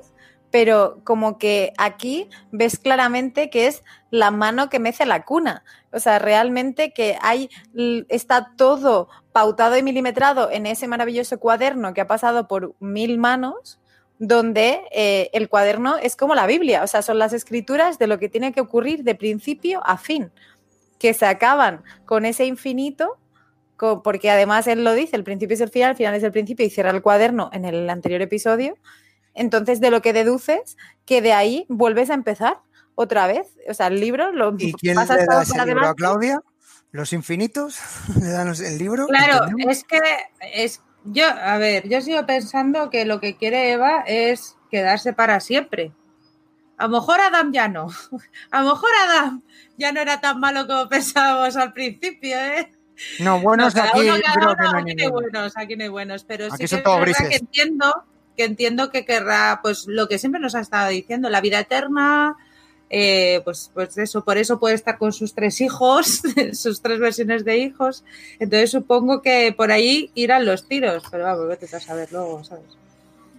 pero 0.50 1.00
como 1.02 1.38
que 1.38 1.72
aquí 1.78 2.28
ves 2.50 2.78
claramente 2.78 3.48
que 3.48 3.66
es 3.66 3.82
la 4.10 4.30
mano 4.30 4.68
que 4.68 4.78
mece 4.78 5.06
la 5.06 5.24
cuna. 5.24 5.64
O 5.92 6.00
sea, 6.00 6.18
realmente 6.18 6.92
que 6.92 7.16
hay, 7.20 7.50
está 8.08 8.52
todo 8.56 9.08
pautado 9.32 9.76
y 9.76 9.82
milimetrado 9.82 10.50
en 10.50 10.66
ese 10.66 10.88
maravilloso 10.88 11.38
cuaderno 11.38 11.94
que 11.94 12.00
ha 12.00 12.06
pasado 12.06 12.48
por 12.48 12.74
mil 12.80 13.18
manos, 13.18 13.78
donde 14.18 14.80
eh, 14.92 15.30
el 15.32 15.48
cuaderno 15.48 15.96
es 15.96 16.16
como 16.16 16.34
la 16.34 16.46
Biblia, 16.46 16.82
o 16.82 16.86
sea, 16.86 17.02
son 17.02 17.18
las 17.18 17.32
escrituras 17.32 17.98
de 17.98 18.06
lo 18.06 18.18
que 18.18 18.28
tiene 18.28 18.52
que 18.52 18.60
ocurrir 18.60 19.02
de 19.02 19.14
principio 19.14 19.80
a 19.84 19.98
fin, 19.98 20.30
que 20.98 21.12
se 21.12 21.26
acaban 21.26 21.82
con 22.06 22.24
ese 22.24 22.46
infinito, 22.46 23.18
porque 24.04 24.30
además 24.30 24.68
él 24.68 24.84
lo 24.84 24.94
dice, 24.94 25.16
el 25.16 25.24
principio 25.24 25.54
es 25.54 25.60
el 25.60 25.70
final, 25.70 25.90
el 25.90 25.96
final 25.96 26.14
es 26.14 26.22
el 26.22 26.30
principio 26.30 26.64
y 26.64 26.70
cierra 26.70 26.90
el 26.90 27.02
cuaderno 27.02 27.50
en 27.52 27.64
el 27.64 27.90
anterior 27.90 28.22
episodio. 28.22 28.76
Entonces, 29.34 29.80
de 29.80 29.90
lo 29.90 30.02
que 30.02 30.12
deduces, 30.12 30.76
que 31.04 31.20
de 31.20 31.32
ahí 31.32 31.66
vuelves 31.68 32.10
a 32.10 32.14
empezar 32.14 32.60
otra 32.94 33.26
vez. 33.26 33.46
O 33.68 33.74
sea, 33.74 33.88
el 33.88 34.00
libro 34.00 34.32
lo 34.32 34.54
¿Y 34.58 34.72
quién 34.80 34.94
pasas 34.94 35.18
le 35.18 35.26
da 35.26 35.42
ese 35.42 35.66
libro 35.66 35.88
a. 35.88 35.94
Claudia? 35.94 36.40
¿Los 36.90 37.12
infinitos? 37.12 37.78
¿Le 38.20 38.28
dan 38.28 38.48
el 38.48 38.78
libro? 38.78 39.06
Claro, 39.06 39.44
¿Entendemos? 39.44 39.76
es 39.76 39.84
que 39.84 40.00
es 40.54 40.82
yo, 41.04 41.26
a 41.26 41.58
ver, 41.58 41.88
yo 41.88 42.00
sigo 42.00 42.24
pensando 42.26 42.90
que 42.90 43.04
lo 43.04 43.20
que 43.20 43.36
quiere 43.36 43.72
Eva 43.72 44.04
es 44.06 44.56
quedarse 44.70 45.12
para 45.12 45.40
siempre. 45.40 45.92
A 46.78 46.84
lo 46.84 46.90
mejor 46.90 47.20
Adam 47.20 47.52
ya 47.52 47.68
no. 47.68 47.88
A 48.50 48.62
lo 48.62 48.70
mejor 48.70 48.90
Adam 49.04 49.42
ya 49.76 49.92
no 49.92 50.00
era 50.00 50.20
tan 50.20 50.38
malo 50.38 50.66
como 50.66 50.88
pensábamos 50.88 51.56
al 51.56 51.72
principio, 51.72 52.36
¿eh? 52.36 52.70
No, 53.18 53.40
buenos 53.40 53.74
cada 53.74 53.88
aquí 53.88 54.00
uno, 54.00 54.14
creo 54.14 54.50
uno, 54.50 54.56
que 54.56 54.62
no 54.62 54.76
hay 54.76 54.82
aquí 54.82 54.94
no 54.94 55.02
hay 55.02 55.10
buenos, 55.10 55.56
aquí 55.56 55.76
no 55.76 55.82
hay 55.82 55.88
buenos, 55.88 56.24
pero 56.24 56.46
Aquí 56.46 56.56
sí 56.58 56.68
son 56.68 56.78
que 56.78 56.84
todos 56.84 57.08
es 57.08 57.16
que 57.16 57.36
entiendo, 57.36 58.04
que 58.36 58.44
entiendo 58.44 58.90
que 58.90 59.04
querrá, 59.04 59.60
pues 59.62 59.86
lo 59.88 60.08
que 60.08 60.18
siempre 60.18 60.40
nos 60.40 60.54
ha 60.54 60.60
estado 60.60 60.90
diciendo, 60.90 61.28
la 61.28 61.40
vida 61.40 61.58
eterna, 61.58 62.36
eh, 62.94 63.40
pues, 63.42 63.70
pues 63.72 63.96
eso, 63.96 64.22
por 64.22 64.36
eso 64.36 64.60
puede 64.60 64.74
estar 64.74 64.98
con 64.98 65.14
sus 65.14 65.34
tres 65.34 65.62
hijos, 65.62 66.20
sus 66.52 66.82
tres 66.82 67.00
versiones 67.00 67.42
de 67.42 67.56
hijos. 67.56 68.04
Entonces 68.38 68.70
supongo 68.70 69.22
que 69.22 69.54
por 69.56 69.72
ahí 69.72 70.10
irán 70.14 70.44
los 70.44 70.68
tiros, 70.68 71.02
pero 71.10 71.24
vamos, 71.24 71.48
vete 71.48 71.74
a 71.74 71.80
saber 71.80 72.12
luego, 72.12 72.44
¿sabes? 72.44 72.66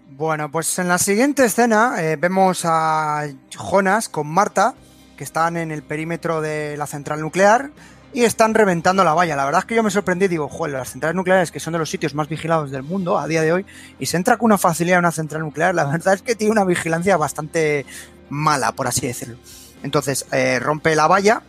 Bueno, 0.10 0.50
pues 0.52 0.80
en 0.80 0.88
la 0.88 0.98
siguiente 0.98 1.46
escena 1.46 1.96
eh, 2.00 2.16
vemos 2.16 2.64
a 2.66 3.28
Jonas 3.52 4.10
con 4.10 4.26
Marta, 4.26 4.74
que 5.16 5.24
están 5.24 5.56
en 5.56 5.72
el 5.72 5.84
perímetro 5.84 6.42
de 6.42 6.76
la 6.76 6.88
central 6.88 7.22
nuclear 7.22 7.70
y 8.14 8.24
están 8.24 8.54
reventando 8.54 9.04
la 9.04 9.14
valla. 9.14 9.36
La 9.36 9.46
verdad 9.46 9.60
es 9.60 9.66
que 9.66 9.76
yo 9.76 9.84
me 9.84 9.92
sorprendí, 9.92 10.28
digo, 10.28 10.48
joder, 10.48 10.74
las 10.74 10.92
centrales 10.92 11.16
nucleares, 11.16 11.52
que 11.52 11.60
son 11.60 11.74
de 11.74 11.80
los 11.80 11.90
sitios 11.90 12.14
más 12.14 12.30
vigilados 12.30 12.72
del 12.72 12.84
mundo 12.84 13.18
a 13.18 13.28
día 13.28 13.42
de 13.42 13.52
hoy, 13.52 13.66
y 14.00 14.06
se 14.06 14.18
entra 14.18 14.38
con 14.38 14.46
una 14.46 14.58
facilidad 14.58 15.00
en 15.00 15.06
una 15.06 15.12
central 15.12 15.42
nuclear, 15.42 15.74
la 15.74 15.86
verdad 15.92 16.14
es 16.14 16.22
que 16.22 16.36
tiene 16.36 16.52
una 16.52 16.66
vigilancia 16.66 17.18
bastante 17.18 17.86
mala, 18.30 18.72
por 18.72 18.88
así 18.88 19.08
decirlo. 19.08 19.38
Entonces, 19.84 20.26
eh, 20.32 20.60
rompe 20.60 20.96
la 20.96 21.08
valla 21.08 21.42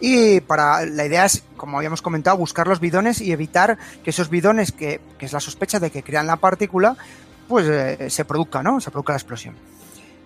y 0.00 0.40
para 0.40 0.84
la 0.86 1.06
idea 1.06 1.24
es, 1.24 1.42
como 1.56 1.78
habíamos 1.78 2.02
comentado, 2.02 2.36
buscar 2.36 2.68
los 2.68 2.80
bidones 2.80 3.20
y 3.20 3.32
evitar 3.32 3.78
que 4.04 4.10
esos 4.10 4.28
bidones, 4.28 4.72
que, 4.72 5.00
que 5.18 5.26
es 5.26 5.32
la 5.32 5.40
sospecha 5.40 5.80
de 5.80 5.90
que 5.90 6.02
crean 6.02 6.26
la 6.26 6.36
partícula, 6.36 6.96
pues 7.48 7.66
eh, 7.66 8.10
se 8.10 8.24
produzca, 8.24 8.62
¿no? 8.62 8.80
Se 8.80 8.90
produzca 8.90 9.14
la 9.14 9.18
explosión. 9.18 9.56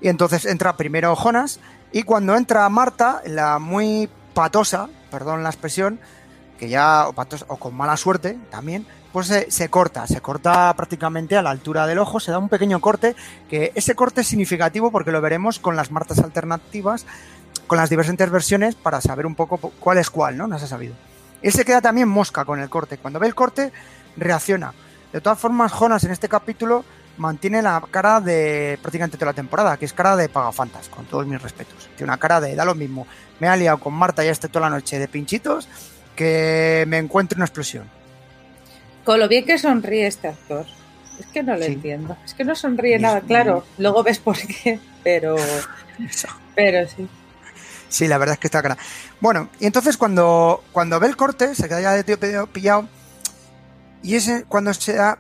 Y 0.01 0.09
entonces 0.09 0.45
entra 0.45 0.77
primero 0.77 1.15
Jonas 1.15 1.61
y 1.93 2.03
cuando 2.03 2.37
entra 2.37 2.69
Marta, 2.69 3.23
la 3.25 3.61
muy 3.61 4.09
patosa, 4.35 4.89
perdón 5.11 5.43
la 5.43 5.51
expresión, 5.51 6.01
que 6.59 6.69
ya, 6.69 7.09
o, 7.09 7.13
patos, 7.13 7.45
o 7.49 7.57
con 7.57 7.75
mala 7.75 7.97
suerte 7.97 8.39
también, 8.51 8.87
pues 9.13 9.27
se, 9.27 9.69
corta, 9.69 10.07
se 10.07 10.21
corta 10.21 10.73
prácticamente 10.75 11.37
a 11.37 11.43
la 11.43 11.51
altura 11.51 11.87
del 11.87 11.99
ojo, 11.99 12.19
se 12.19 12.31
da 12.31 12.39
un 12.39 12.49
pequeño 12.49 12.81
corte, 12.81 13.15
que 13.49 13.73
ese 13.75 13.95
corte 13.95 14.23
es 14.23 14.27
significativo 14.27 14.91
porque 14.91 15.13
lo 15.13 15.21
veremos 15.21 15.59
con 15.59 15.77
las 15.77 15.91
martas 15.91 16.21
alternativas, 16.21 17.05
con 17.67 17.79
las 17.79 17.91
diversas 17.91 18.31
versiones 18.31 18.75
para 18.75 19.01
saber 19.01 19.27
un 19.27 19.35
poco 19.35 19.59
cuál 19.59 19.99
es 19.99 20.09
cuál, 20.09 20.37
¿no? 20.37 20.47
No 20.47 20.59
se 20.59 20.65
ha 20.65 20.69
sabido. 20.69 20.95
Él 21.43 21.53
se 21.53 21.65
queda 21.65 21.81
también 21.81 22.09
mosca 22.09 22.45
con 22.45 22.61
el 22.61 22.71
corte. 22.71 22.99
Cuando 22.99 23.19
ve 23.19 23.27
el 23.27 23.35
corte, 23.35 23.73
reacciona. 24.17 24.73
De 25.13 25.21
todas 25.21 25.39
formas, 25.39 25.73
Jonas 25.73 26.05
en 26.05 26.13
este 26.13 26.29
capítulo 26.29 26.85
mantiene 27.23 27.63
la 27.63 27.83
cara 27.91 28.21
de 28.21 28.79
prácticamente 28.83 29.17
toda 29.17 29.31
la 29.31 29.37
temporada, 29.37 29.77
que 29.77 29.85
es 29.85 29.93
cara 29.93 30.17
de 30.17 30.29
pagafantas, 30.29 30.89
con 30.89 31.07
todos 31.07 31.27
mis 31.27 31.41
respetos. 31.41 31.89
Tiene 31.97 32.11
una 32.11 32.19
cara 32.19 32.41
de 32.41 32.55
da 32.55 32.65
lo 32.65 32.75
mismo. 32.75 33.07
Me 33.41 33.49
ha 33.49 33.57
liado 33.57 33.79
con 33.79 33.95
Marta 33.95 34.25
ya 34.25 34.33
esté 34.33 34.49
toda 34.49 34.69
la 34.69 34.77
noche 34.77 34.99
de 34.99 35.09
pinchitos 35.09 35.69
que 36.17 36.85
me 36.89 36.99
encuentre 36.99 37.37
una 37.37 37.47
explosión. 37.47 37.89
Con 39.05 39.21
lo 39.21 39.29
bien 39.29 39.45
que 39.45 39.57
sonríe 39.59 40.07
este 40.07 40.29
actor. 40.29 40.67
Es 41.19 41.27
que 41.27 41.43
no 41.43 41.57
lo 41.57 41.65
sí. 41.65 41.73
entiendo. 41.73 42.17
Es 42.25 42.35
que 42.35 42.45
no 42.45 42.55
sonríe 42.55 42.99
nada, 42.99 43.21
claro. 43.21 43.65
Luego 43.79 44.03
ves 44.03 44.19
por 44.19 44.37
qué, 44.37 44.81
pero. 45.03 45.37
pero 46.55 46.89
sí. 46.89 47.09
Sí, 47.89 48.09
la 48.09 48.19
verdad 48.19 48.35
es 48.35 48.39
que 48.41 48.47
está 48.49 48.63
cara. 48.63 48.77
Bueno, 49.21 49.51
y 49.61 49.67
entonces 49.67 49.97
cuando, 49.97 50.65
cuando 50.73 50.99
ve 50.99 51.07
el 51.07 51.17
corte, 51.17 51.55
se 51.55 51.69
queda 51.69 51.81
ya 51.81 51.93
de 51.93 52.05
tío 52.05 52.47
pillado. 52.47 52.89
Y 54.03 54.17
es 54.17 54.31
cuando 54.49 54.73
se 54.75 54.95
da, 54.95 55.19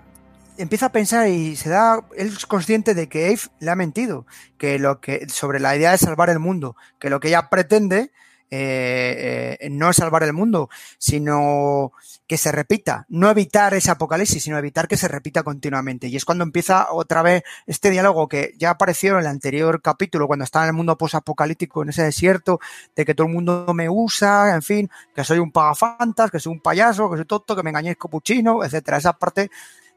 empieza 0.58 0.86
a 0.86 0.92
pensar 0.92 1.28
y 1.28 1.56
se 1.56 1.70
da, 1.70 2.04
él 2.16 2.28
es 2.28 2.46
consciente 2.46 2.94
de 2.94 3.08
que 3.08 3.32
Eve 3.32 3.42
le 3.60 3.70
ha 3.70 3.76
mentido, 3.76 4.26
que 4.58 4.78
lo 4.78 5.00
que, 5.00 5.28
sobre 5.28 5.60
la 5.60 5.76
idea 5.76 5.92
de 5.92 5.98
salvar 5.98 6.30
el 6.30 6.38
mundo, 6.38 6.76
que 6.98 7.10
lo 7.10 7.20
que 7.20 7.28
ella 7.28 7.48
pretende 7.48 8.12
eh, 8.54 9.56
eh, 9.60 9.70
no 9.70 9.88
es 9.88 9.96
salvar 9.96 10.24
el 10.24 10.34
mundo, 10.34 10.68
sino 10.98 11.92
que 12.26 12.36
se 12.36 12.52
repita, 12.52 13.06
no 13.08 13.30
evitar 13.30 13.72
ese 13.72 13.90
apocalipsis, 13.90 14.42
sino 14.42 14.58
evitar 14.58 14.88
que 14.88 14.98
se 14.98 15.08
repita 15.08 15.42
continuamente. 15.42 16.08
Y 16.08 16.16
es 16.16 16.26
cuando 16.26 16.44
empieza 16.44 16.92
otra 16.92 17.22
vez 17.22 17.44
este 17.66 17.88
diálogo 17.88 18.28
que 18.28 18.52
ya 18.58 18.68
apareció 18.68 19.14
en 19.14 19.20
el 19.20 19.26
anterior 19.28 19.80
capítulo, 19.80 20.26
cuando 20.26 20.44
estaba 20.44 20.66
en 20.66 20.68
el 20.68 20.76
mundo 20.76 20.98
posapocalíptico, 20.98 21.82
en 21.82 21.88
ese 21.88 22.02
desierto, 22.02 22.60
de 22.94 23.06
que 23.06 23.14
todo 23.14 23.26
el 23.26 23.32
mundo 23.32 23.72
me 23.72 23.88
usa, 23.88 24.54
en 24.54 24.60
fin, 24.60 24.90
que 25.14 25.24
soy 25.24 25.38
un 25.38 25.50
pagafantas, 25.50 26.30
que 26.30 26.38
soy 26.38 26.52
un 26.52 26.60
payaso, 26.60 27.10
que 27.10 27.16
soy 27.16 27.24
tonto, 27.24 27.56
que 27.56 27.62
me 27.62 27.70
engañéis 27.70 27.96
copuchino, 27.96 28.62
etcétera. 28.64 28.98
Esa 28.98 29.14
parte, 29.14 29.50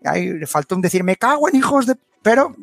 ahí 0.05 0.29
le 0.29 0.47
faltó 0.47 0.75
un 0.75 0.81
decir, 0.81 1.03
me 1.03 1.15
cago 1.15 1.49
en 1.49 1.55
hijos 1.55 1.85
de... 1.85 1.95
Pero, 2.21 2.55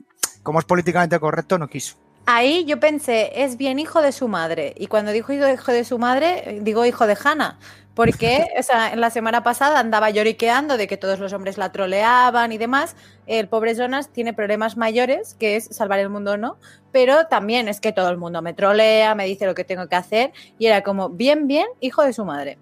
como 0.42 0.58
es 0.58 0.64
políticamente 0.64 1.18
correcto, 1.18 1.58
no 1.58 1.68
quiso. 1.68 1.96
Ahí 2.26 2.64
yo 2.64 2.78
pensé, 2.78 3.32
es 3.42 3.56
bien 3.56 3.78
hijo 3.78 4.00
de 4.00 4.12
su 4.12 4.28
madre. 4.28 4.74
Y 4.76 4.86
cuando 4.86 5.10
dijo 5.10 5.32
hijo 5.32 5.72
de 5.72 5.84
su 5.84 5.98
madre, 5.98 6.60
digo 6.62 6.84
hijo 6.84 7.06
de 7.06 7.16
Hannah. 7.22 7.58
Porque 7.94 8.46
o 8.58 8.62
sea, 8.62 8.92
en 8.92 9.00
la 9.00 9.10
semana 9.10 9.42
pasada 9.42 9.80
andaba 9.80 10.10
lloriqueando 10.10 10.76
de 10.76 10.86
que 10.86 10.96
todos 10.96 11.18
los 11.18 11.32
hombres 11.32 11.58
la 11.58 11.72
troleaban 11.72 12.52
y 12.52 12.58
demás. 12.58 12.96
El 13.26 13.48
pobre 13.48 13.74
Jonas 13.74 14.08
tiene 14.12 14.32
problemas 14.32 14.76
mayores, 14.76 15.34
que 15.34 15.56
es 15.56 15.64
salvar 15.64 15.98
el 15.98 16.10
mundo 16.10 16.32
o 16.32 16.36
no. 16.36 16.58
Pero 16.92 17.26
también 17.26 17.68
es 17.68 17.80
que 17.80 17.92
todo 17.92 18.08
el 18.10 18.18
mundo 18.18 18.40
me 18.40 18.54
trolea, 18.54 19.14
me 19.14 19.26
dice 19.26 19.46
lo 19.46 19.54
que 19.54 19.64
tengo 19.64 19.88
que 19.88 19.96
hacer. 19.96 20.32
Y 20.58 20.66
era 20.66 20.82
como, 20.82 21.08
bien, 21.08 21.48
bien, 21.48 21.66
hijo 21.80 22.02
de 22.02 22.12
su 22.12 22.24
madre. 22.24 22.58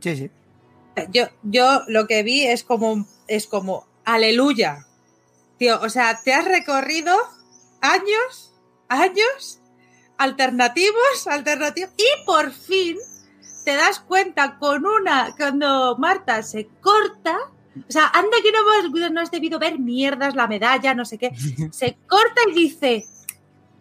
Sí, 0.00 0.16
sí. 0.16 0.30
Yo, 1.10 1.24
yo 1.42 1.82
lo 1.88 2.06
que 2.06 2.22
vi 2.22 2.46
es 2.46 2.62
como, 2.62 3.06
es 3.28 3.46
como, 3.46 3.86
aleluya. 4.04 4.86
Tío, 5.58 5.80
o 5.80 5.88
sea, 5.88 6.20
te 6.22 6.34
has 6.34 6.44
recorrido 6.44 7.16
años 7.80 8.54
años 8.88 9.60
alternativos, 10.16 11.26
alternativos, 11.26 11.90
y 11.96 12.24
por 12.24 12.52
fin 12.52 12.96
te 13.64 13.74
das 13.74 14.00
cuenta 14.00 14.58
con 14.58 14.86
una, 14.86 15.34
cuando 15.36 15.96
Marta 15.98 16.42
se 16.42 16.68
corta, 16.80 17.36
o 17.76 17.92
sea, 17.92 18.08
anda 18.08 18.36
que 18.42 18.52
no, 18.52 18.58
hemos, 18.84 19.10
no 19.10 19.20
has 19.20 19.30
debido 19.30 19.58
ver 19.58 19.78
mierdas, 19.78 20.34
la 20.34 20.46
medalla, 20.46 20.94
no 20.94 21.04
sé 21.04 21.18
qué, 21.18 21.32
se 21.72 21.96
corta 22.06 22.42
y 22.48 22.52
dice, 22.52 23.06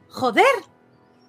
joder, 0.10 0.46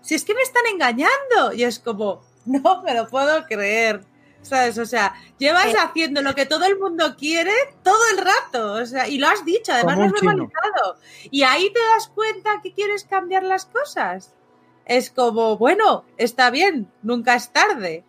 si 0.00 0.14
es 0.14 0.24
que 0.24 0.34
me 0.34 0.42
están 0.42 0.64
engañando, 0.72 1.52
y 1.54 1.64
es 1.64 1.78
como, 1.78 2.22
no 2.46 2.82
me 2.82 2.94
lo 2.94 3.08
puedo 3.08 3.44
creer. 3.46 4.04
¿Sabes? 4.44 4.78
O 4.78 4.86
sea, 4.86 5.14
llevas 5.38 5.66
eh. 5.66 5.76
haciendo 5.78 6.22
lo 6.22 6.34
que 6.34 6.46
todo 6.46 6.64
el 6.66 6.78
mundo 6.78 7.16
quiere 7.16 7.52
todo 7.82 7.98
el 8.12 8.18
rato. 8.18 8.74
O 8.74 8.86
sea, 8.86 9.08
y 9.08 9.18
lo 9.18 9.26
has 9.26 9.44
dicho, 9.44 9.72
además 9.72 9.98
lo 9.98 10.04
has 10.04 10.12
normalizado. 10.12 10.98
Y 11.30 11.42
ahí 11.42 11.72
te 11.72 11.80
das 11.94 12.08
cuenta 12.08 12.60
que 12.62 12.72
quieres 12.72 13.04
cambiar 13.04 13.42
las 13.42 13.64
cosas. 13.64 14.34
Es 14.84 15.10
como, 15.10 15.56
bueno, 15.56 16.04
está 16.18 16.50
bien, 16.50 16.92
nunca 17.02 17.34
es 17.34 17.50
tarde. 17.52 18.04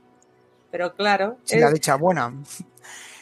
Pero 0.72 0.94
claro. 0.94 1.38
Sí, 1.46 1.56
es... 1.56 1.62
la 1.62 1.72
dicha 1.72 1.96
buena. 1.96 2.34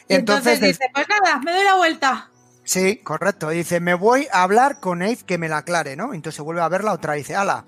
Y 0.06 0.16
entonces, 0.16 0.60
entonces 0.60 0.78
dice, 0.78 0.90
pues 0.92 1.06
nada, 1.08 1.38
me 1.38 1.50
doy 1.50 1.64
la 1.64 1.76
vuelta. 1.76 2.30
Sí, 2.64 2.96
correcto. 2.96 3.50
Dice, 3.50 3.80
me 3.80 3.94
voy 3.94 4.26
a 4.32 4.42
hablar 4.42 4.80
con 4.80 5.02
Eve 5.02 5.22
que 5.26 5.38
me 5.38 5.48
la 5.48 5.58
aclare, 5.58 5.96
¿no? 5.96 6.12
Entonces 6.12 6.44
vuelve 6.44 6.62
a 6.62 6.68
verla 6.68 6.92
otra 6.92 7.16
y 7.16 7.20
dice, 7.20 7.36
ala, 7.36 7.64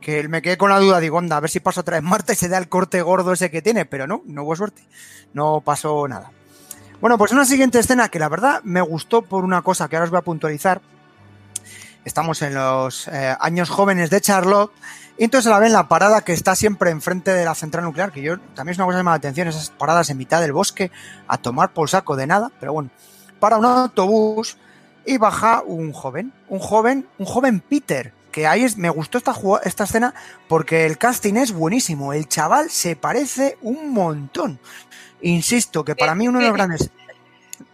que 0.00 0.28
me 0.28 0.42
quedé 0.42 0.56
con 0.56 0.70
la 0.70 0.78
duda, 0.78 1.00
digo, 1.00 1.18
onda, 1.18 1.36
a 1.36 1.40
ver 1.40 1.50
si 1.50 1.60
paso 1.60 1.80
otra 1.80 1.96
vez 1.96 2.02
Marta 2.02 2.32
y 2.32 2.36
se 2.36 2.48
da 2.48 2.58
el 2.58 2.68
corte 2.68 3.02
gordo 3.02 3.32
ese 3.32 3.50
que 3.50 3.62
tiene, 3.62 3.84
pero 3.84 4.06
no, 4.06 4.22
no 4.26 4.44
hubo 4.44 4.56
suerte, 4.56 4.82
no 5.34 5.60
pasó 5.60 6.06
nada. 6.08 6.30
Bueno, 7.00 7.16
pues 7.16 7.32
una 7.32 7.44
siguiente 7.44 7.78
escena 7.78 8.08
que 8.08 8.18
la 8.18 8.28
verdad 8.28 8.60
me 8.64 8.80
gustó 8.80 9.22
por 9.22 9.44
una 9.44 9.62
cosa 9.62 9.88
que 9.88 9.96
ahora 9.96 10.04
os 10.04 10.10
voy 10.10 10.18
a 10.18 10.22
puntualizar. 10.22 10.80
Estamos 12.04 12.42
en 12.42 12.54
los 12.54 13.06
eh, 13.08 13.36
años 13.40 13.70
jóvenes 13.70 14.10
de 14.10 14.20
Charlotte 14.20 14.72
y 15.16 15.24
entonces 15.24 15.50
la 15.50 15.58
ven 15.58 15.72
la 15.72 15.88
parada 15.88 16.22
que 16.22 16.32
está 16.32 16.54
siempre 16.54 16.90
enfrente 16.90 17.32
de 17.32 17.44
la 17.44 17.54
central 17.54 17.84
nuclear, 17.84 18.12
que 18.12 18.22
yo 18.22 18.38
también 18.54 18.72
es 18.72 18.78
una 18.78 18.86
cosa 18.86 18.98
que 18.98 19.04
me 19.04 19.10
da 19.10 19.16
atención, 19.16 19.48
esas 19.48 19.70
paradas 19.70 20.10
en 20.10 20.16
mitad 20.16 20.40
del 20.40 20.52
bosque 20.52 20.90
a 21.26 21.38
tomar 21.38 21.72
por 21.72 21.88
saco 21.88 22.16
de 22.16 22.26
nada, 22.26 22.50
pero 22.58 22.72
bueno, 22.72 22.90
para 23.38 23.58
un 23.58 23.64
autobús 23.64 24.56
y 25.04 25.18
baja 25.18 25.62
un 25.64 25.92
joven, 25.92 26.32
un 26.48 26.58
joven, 26.58 27.08
un 27.18 27.26
joven 27.26 27.60
Peter, 27.60 28.12
que 28.38 28.46
ahí 28.46 28.62
es, 28.62 28.76
me 28.76 28.88
gustó 28.88 29.18
esta, 29.18 29.34
esta 29.64 29.82
escena 29.82 30.14
porque 30.46 30.86
el 30.86 30.96
casting 30.96 31.34
es 31.34 31.50
buenísimo. 31.50 32.12
El 32.12 32.28
chaval 32.28 32.70
se 32.70 32.94
parece 32.94 33.58
un 33.62 33.92
montón. 33.92 34.60
Insisto, 35.22 35.84
que 35.84 35.96
para 35.96 36.14
mí 36.14 36.28
uno 36.28 36.38
de 36.38 36.44
los 36.44 36.54
grandes. 36.54 36.88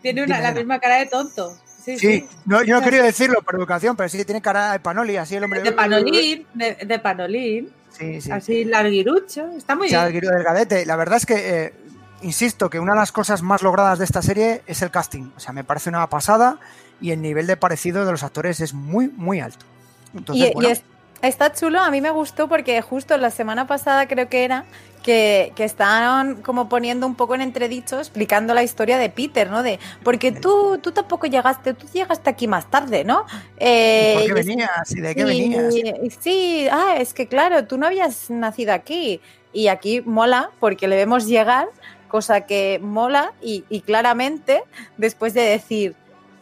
Tiene 0.00 0.24
una, 0.24 0.40
la 0.40 0.52
misma 0.52 0.78
cara 0.78 0.96
de 0.96 1.06
tonto. 1.06 1.54
Sí, 1.84 1.98
sí. 1.98 2.20
sí. 2.20 2.28
No, 2.46 2.62
yo 2.62 2.76
no 2.76 2.82
quería 2.82 3.02
decirlo 3.02 3.42
por 3.42 3.56
educación, 3.56 3.94
pero 3.94 4.08
sí 4.08 4.24
tiene 4.24 4.40
cara 4.40 4.72
de 4.72 4.80
panoli, 4.80 5.18
así 5.18 5.36
el 5.36 5.44
hombre. 5.44 5.60
De 5.60 5.72
panolín, 5.72 6.46
de, 6.54 6.76
de 6.76 6.98
panolín. 6.98 7.70
Sí, 7.90 8.22
sí. 8.22 8.30
Así 8.32 8.64
larguirucho. 8.64 9.48
Está 9.58 9.76
muy 9.76 9.88
bien. 9.88 10.12
delgadete. 10.12 10.86
La 10.86 10.96
verdad 10.96 11.18
es 11.18 11.26
que, 11.26 11.34
eh, 11.34 11.74
insisto, 12.22 12.70
que 12.70 12.80
una 12.80 12.94
de 12.94 13.00
las 13.00 13.12
cosas 13.12 13.42
más 13.42 13.60
logradas 13.60 13.98
de 13.98 14.06
esta 14.06 14.22
serie 14.22 14.62
es 14.66 14.80
el 14.80 14.90
casting. 14.90 15.30
O 15.36 15.40
sea, 15.40 15.52
me 15.52 15.62
parece 15.62 15.90
una 15.90 16.08
pasada 16.08 16.58
y 17.02 17.10
el 17.10 17.20
nivel 17.20 17.46
de 17.46 17.58
parecido 17.58 18.06
de 18.06 18.12
los 18.12 18.22
actores 18.22 18.60
es 18.60 18.72
muy, 18.72 19.08
muy 19.08 19.40
alto. 19.40 19.66
Entonces, 20.14 20.50
y, 20.50 20.52
bueno. 20.52 20.68
y 20.68 20.72
es, 20.72 20.82
está 21.22 21.52
chulo, 21.52 21.80
a 21.80 21.90
mí 21.90 22.00
me 22.00 22.10
gustó 22.10 22.48
porque 22.48 22.80
justo 22.82 23.16
la 23.16 23.30
semana 23.30 23.66
pasada 23.66 24.06
creo 24.06 24.28
que 24.28 24.44
era 24.44 24.64
que, 25.04 25.52
que 25.54 25.64
estaban 25.64 26.36
como 26.42 26.68
poniendo 26.68 27.06
un 27.06 27.14
poco 27.14 27.34
en 27.34 27.42
entredicho 27.42 27.98
explicando 27.98 28.54
la 28.54 28.62
historia 28.62 28.98
de 28.98 29.10
Peter, 29.10 29.50
¿no? 29.50 29.62
De 29.62 29.78
porque 30.02 30.32
tú, 30.32 30.78
tú 30.82 30.92
tampoco 30.92 31.26
llegaste, 31.26 31.74
tú 31.74 31.86
llegaste 31.92 32.30
aquí 32.30 32.48
más 32.48 32.70
tarde, 32.70 33.04
¿no? 33.04 33.26
Eh, 33.58 34.14
¿Por 34.16 34.26
qué 34.26 34.32
venías? 34.32 34.92
¿Y 34.92 35.00
de 35.00 35.14
qué 35.14 35.20
y, 35.20 35.24
venías? 35.24 35.74
Y, 35.74 36.10
sí, 36.18 36.66
ah, 36.72 36.96
es 36.98 37.12
que 37.12 37.28
claro, 37.28 37.66
tú 37.66 37.76
no 37.76 37.86
habías 37.86 38.30
nacido 38.30 38.72
aquí. 38.72 39.20
Y 39.52 39.68
aquí 39.68 40.00
mola 40.00 40.50
porque 40.58 40.88
le 40.88 40.96
vemos 40.96 41.26
llegar, 41.26 41.68
cosa 42.08 42.40
que 42.40 42.80
mola 42.82 43.34
y, 43.40 43.64
y 43.68 43.82
claramente 43.82 44.64
después 44.96 45.32
de 45.32 45.42
decir, 45.42 45.94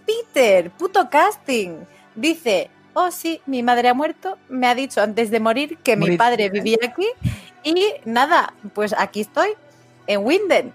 Peter, 0.07 0.71
puto 0.71 1.11
casting, 1.11 1.81
dice, 2.15 2.71
oh 2.95 3.11
sí, 3.11 3.41
mi 3.47 3.63
madre 3.63 3.89
ha 3.89 3.95
muerto, 3.95 4.39
me 4.49 4.67
ha 4.67 4.75
dicho 4.75 5.01
antes 5.01 5.31
de 5.31 5.41
morir 5.41 5.79
que 5.79 5.97
morir. 5.97 6.13
mi 6.13 6.17
padre 6.19 6.51
vivía 6.51 6.79
aquí 6.83 7.07
y 7.65 7.95
nada, 8.05 8.55
pues 8.75 8.95
aquí 8.97 9.21
estoy, 9.21 9.51
en 10.07 10.25
Winden. 10.25 10.73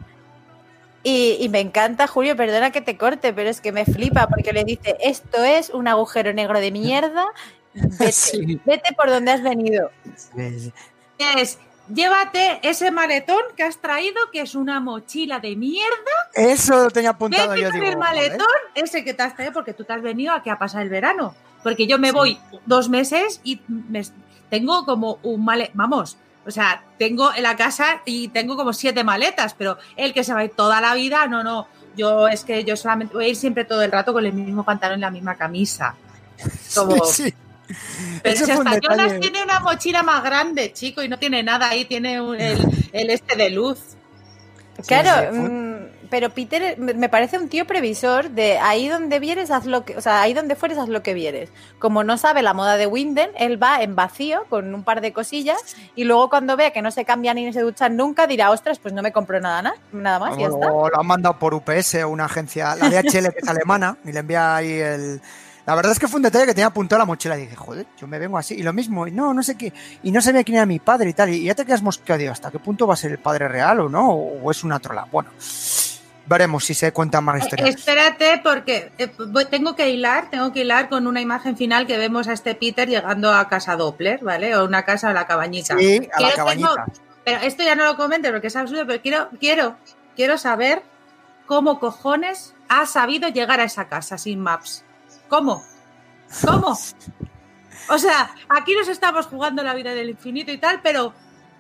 Y, 1.04 1.38
y, 1.40 1.48
me 1.48 1.62
encanta, 1.62 2.06
Julio, 2.08 2.36
perdona 2.36 2.72
que 2.72 2.82
te 2.82 2.98
corte, 2.98 3.32
pero 3.32 3.50
es 3.50 3.62
que 3.62 3.72
me 3.72 3.86
flipa 3.86 4.28
porque 4.28 4.52
le 4.52 4.66
dice, 4.66 4.98
esto 5.00 5.42
es 5.44 5.70
un 5.70 5.88
agujero 5.88 6.34
negro 6.34 6.60
de 6.60 6.72
mierda, 6.72 7.28
vete, 7.74 8.12
sí. 8.12 8.60
vete 8.66 8.94
por 8.94 9.10
donde 9.10 9.32
has 9.32 9.42
venido. 9.42 9.92
Sí. 10.16 10.74
Es, 11.18 11.60
llévate 11.94 12.60
ese 12.64 12.92
maletón 12.92 13.42
que 13.56 13.64
has 13.64 13.78
traído, 13.78 14.20
que 14.32 14.42
es 14.42 14.56
una 14.56 14.80
mochila 14.80 15.40
de 15.40 15.56
mierda. 15.56 16.12
Eso 16.34 16.84
lo 16.84 16.92
tenía 16.92 17.12
apuntado 17.12 17.52
vete 17.52 17.62
yo. 17.62 17.70
Con 17.70 17.80
digo, 17.80 17.92
el 17.92 17.98
maletón, 17.98 18.48
ese 18.76 19.04
que 19.04 19.14
te 19.14 19.24
has 19.24 19.36
traído 19.36 19.54
porque 19.54 19.74
tú 19.74 19.84
te 19.84 19.94
has 19.94 20.02
venido 20.02 20.34
aquí 20.34 20.50
a 20.50 20.58
pasar 20.58 20.82
el 20.82 20.90
verano. 20.90 21.36
Porque 21.64 21.88
yo 21.88 22.00
me 22.00 22.12
voy 22.12 22.40
dos 22.66 22.90
meses 22.90 23.42
y 23.44 23.62
me, 23.68 24.04
tengo 24.50 24.86
como 24.86 25.20
un 25.24 25.44
maletón, 25.44 25.76
vamos, 25.76 26.18
o 26.46 26.52
sea, 26.52 26.82
tengo 26.98 27.34
en 27.36 27.44
la 27.44 27.58
casa 27.58 28.02
y 28.06 28.30
tengo 28.30 28.56
como 28.56 28.72
siete 28.72 29.04
maletas, 29.04 29.54
pero 29.54 29.78
el 29.98 30.14
que 30.14 30.24
se 30.24 30.34
va 30.34 30.40
a 30.40 30.46
ir 30.46 30.52
toda 30.52 30.80
la 30.80 30.94
vida, 30.96 31.28
no, 31.28 31.44
no. 31.44 31.68
Yo 31.98 32.28
es 32.30 32.46
que 32.46 32.64
yo 32.64 32.78
solamente 32.78 33.16
voy 33.16 33.26
a 33.26 33.28
ir 33.28 33.36
siempre 33.36 33.66
todo 33.66 33.82
el 33.82 33.92
rato 33.92 34.14
con 34.14 34.26
el 34.26 34.32
mismo 34.32 34.64
pantalón 34.64 35.00
y 35.00 35.02
la 35.02 35.12
misma 35.12 35.36
camisa. 35.36 35.96
Como... 36.74 37.04
Sí, 37.06 37.24
sí. 37.24 37.34
Pero 38.24 38.46
si 38.46 38.50
hasta 38.50 38.80
Jonas 38.80 39.20
tiene 39.20 39.44
una 39.44 39.60
mochila 39.60 40.04
más 40.04 40.24
grande, 40.24 40.72
chico, 40.72 41.04
y 41.04 41.10
no 41.10 41.20
tiene 41.20 41.44
nada 41.44 41.68
ahí, 41.68 41.84
tiene 41.84 42.22
un, 42.22 42.40
el, 42.40 42.58
el, 42.94 43.10
este 43.10 43.36
de 43.36 43.50
luz. 43.50 43.80
Claro, 44.88 45.34
sí. 45.34 45.40
Pero 46.10 46.30
Peter 46.30 46.78
me 46.78 46.94
me 46.94 47.10
parece 47.10 47.38
un 47.38 47.50
tío 47.50 47.66
previsor 47.68 48.30
de 48.32 48.58
ahí 48.58 48.88
donde 48.88 49.20
vieres, 49.20 49.52
haz 49.52 49.66
lo 49.66 49.86
que, 49.86 49.96
o 49.98 50.02
sea, 50.02 50.22
ahí 50.22 50.34
donde 50.34 50.56
fueres, 50.56 50.78
haz 50.78 50.90
lo 50.90 51.04
que 51.04 51.14
vieres. 51.14 51.50
Como 51.80 52.04
no 52.04 52.18
sabe 52.18 52.42
la 52.42 52.54
moda 52.54 52.78
de 52.78 52.88
Winden, 52.88 53.30
él 53.38 53.62
va 53.62 53.82
en 53.82 53.96
vacío 53.96 54.46
con 54.50 54.74
un 54.74 54.84
par 54.84 55.02
de 55.02 55.14
cosillas 55.14 55.58
y 55.96 56.04
luego 56.04 56.30
cuando 56.30 56.56
vea 56.58 56.72
que 56.72 56.82
no 56.82 56.92
se 56.92 57.06
cambian 57.06 57.36
ni 57.36 57.52
se 57.54 57.62
duchan 57.62 57.96
nunca 57.96 58.28
dirá, 58.28 58.52
ostras, 58.52 58.80
pues 58.80 58.94
no 58.94 59.02
me 59.02 59.12
compro 59.12 59.40
nada, 59.40 59.62
na- 59.62 59.76
nada 59.92 60.20
más 60.20 60.38
y 60.38 60.42
ya 60.42 60.50
O 60.50 60.54
está. 60.56 60.68
lo 60.68 61.00
han 61.00 61.08
mandado 61.08 61.38
por 61.38 61.54
UPS 61.54 61.96
o 62.04 62.10
una 62.10 62.26
agencia, 62.26 62.76
la 62.76 62.90
DHL 62.90 63.32
que 63.34 63.40
es 63.42 63.48
alemana, 63.48 63.98
y 64.04 64.12
le 64.12 64.20
envía 64.20 64.56
ahí 64.56 64.72
el. 64.72 65.22
La 65.66 65.76
verdad 65.76 65.92
es 65.92 66.00
que 66.00 66.08
fue 66.08 66.20
un 66.20 66.24
detalle 66.24 66.46
que 66.46 66.54
tenía 66.54 66.68
apuntado 66.68 66.96
a 67.02 67.04
la 67.04 67.06
mochila 67.06 67.38
y 67.38 67.42
dije, 67.42 67.58
joder, 67.58 67.86
yo 68.00 68.08
me 68.08 68.18
vengo 68.20 68.38
así. 68.38 68.56
Y 68.56 68.64
lo 68.64 68.72
mismo, 68.72 69.06
y 69.06 69.12
no, 69.12 69.34
no 69.34 69.44
sé 69.44 69.58
qué. 69.58 69.74
Y 70.02 70.12
no 70.14 70.22
sabía 70.22 70.46
quién 70.46 70.56
era 70.56 70.66
mi 70.66 70.80
padre 70.80 71.10
y 71.10 71.14
tal. 71.14 71.30
Y 71.30 71.44
ya 71.44 71.56
te 71.56 71.66
quedas 71.66 71.82
mosqueado, 71.84 72.32
¿hasta 72.32 72.50
qué 72.52 72.58
punto 72.60 72.88
va 72.88 72.94
a 72.94 72.96
ser 72.96 73.12
el 73.12 73.18
padre 73.20 73.50
real 73.50 73.82
o 73.82 73.90
no? 73.90 74.12
¿O 74.12 74.50
es 74.50 74.64
una 74.64 74.80
trola? 74.80 75.06
Bueno, 75.12 75.30
veremos 76.28 76.66
si 76.66 76.74
se 76.74 76.92
cuentan 76.92 77.24
más 77.24 77.42
historias. 77.44 77.70
Espérate, 77.70 78.40
porque 78.44 78.92
eh, 78.98 79.10
tengo 79.50 79.76
que 79.76 79.90
hilar, 79.90 80.30
tengo 80.30 80.52
que 80.52 80.62
hilar 80.62 80.90
con 80.90 81.08
una 81.08 81.22
imagen 81.22 81.56
final 81.58 81.88
que 81.88 81.98
vemos 81.98 82.28
a 82.28 82.34
este 82.34 82.54
Peter 82.56 82.88
llegando 82.88 83.34
a 83.34 83.48
casa 83.48 83.76
Doppler, 83.76 84.24
¿vale? 84.24 84.56
O 84.56 84.66
una 84.66 84.84
casa 84.84 85.10
a 85.10 85.14
la 85.14 85.26
cabañita. 85.26 85.78
Sí, 85.78 86.08
a 86.14 86.22
la 86.22 86.28
tengo- 86.30 86.36
cabañita. 86.38 86.86
pero 87.24 87.40
esto 87.42 87.64
ya 87.64 87.76
no 87.76 87.86
lo 87.86 87.96
comentes 87.98 88.32
porque 88.32 88.48
es 88.48 88.56
absurdo, 88.56 88.86
pero 88.86 89.02
quiero, 89.02 89.30
quiero, 89.40 89.78
quiero 90.16 90.38
saber 90.38 90.84
cómo 91.46 91.80
cojones 91.80 92.54
ha 92.70 92.86
sabido 92.86 93.30
llegar 93.30 93.60
a 93.62 93.64
esa 93.64 93.88
casa 93.88 94.18
sin 94.18 94.40
maps. 94.42 94.84
¿Cómo? 95.30 95.64
¿Cómo? 96.46 96.78
O 97.90 97.98
sea, 97.98 98.32
aquí 98.50 98.74
nos 98.76 98.90
estamos 98.90 99.28
jugando 99.28 99.64
la 99.64 99.74
vida 99.74 99.94
del 99.94 100.10
infinito 100.10 100.52
y 100.52 100.58
tal, 100.58 100.82
pero 100.84 101.14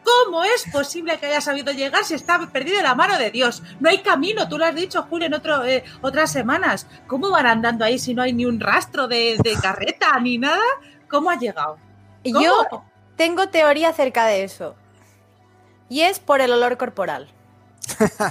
¿cómo 0.03 0.43
es 0.43 0.65
posible 0.71 1.17
que 1.19 1.25
haya 1.27 1.41
sabido 1.41 1.71
llegar 1.73 2.03
si 2.05 2.13
está 2.13 2.39
perdido 2.51 2.77
de 2.77 2.83
la 2.83 2.95
mano 2.95 3.17
de 3.17 3.29
Dios? 3.31 3.61
No 3.79 3.89
hay 3.89 3.99
camino, 4.01 4.47
tú 4.47 4.57
lo 4.57 4.65
has 4.65 4.75
dicho, 4.75 5.03
Julio, 5.09 5.27
en 5.27 5.33
otro, 5.33 5.65
eh, 5.65 5.83
otras 6.01 6.31
semanas. 6.31 6.87
¿Cómo 7.07 7.29
van 7.31 7.45
andando 7.47 7.83
ahí 7.85 7.99
si 7.99 8.13
no 8.13 8.21
hay 8.21 8.33
ni 8.33 8.45
un 8.45 8.59
rastro 8.59 9.07
de, 9.07 9.37
de 9.43 9.55
carreta 9.61 10.17
ni 10.19 10.37
nada? 10.37 10.63
¿Cómo 11.09 11.29
ha 11.29 11.37
llegado? 11.37 11.77
Yo 12.23 12.65
tengo 13.15 13.47
teoría 13.49 13.89
acerca 13.89 14.25
de 14.25 14.43
eso. 14.43 14.75
Y 15.89 16.01
es 16.01 16.19
por 16.19 16.41
el 16.41 16.51
olor 16.51 16.77
corporal. 16.77 17.29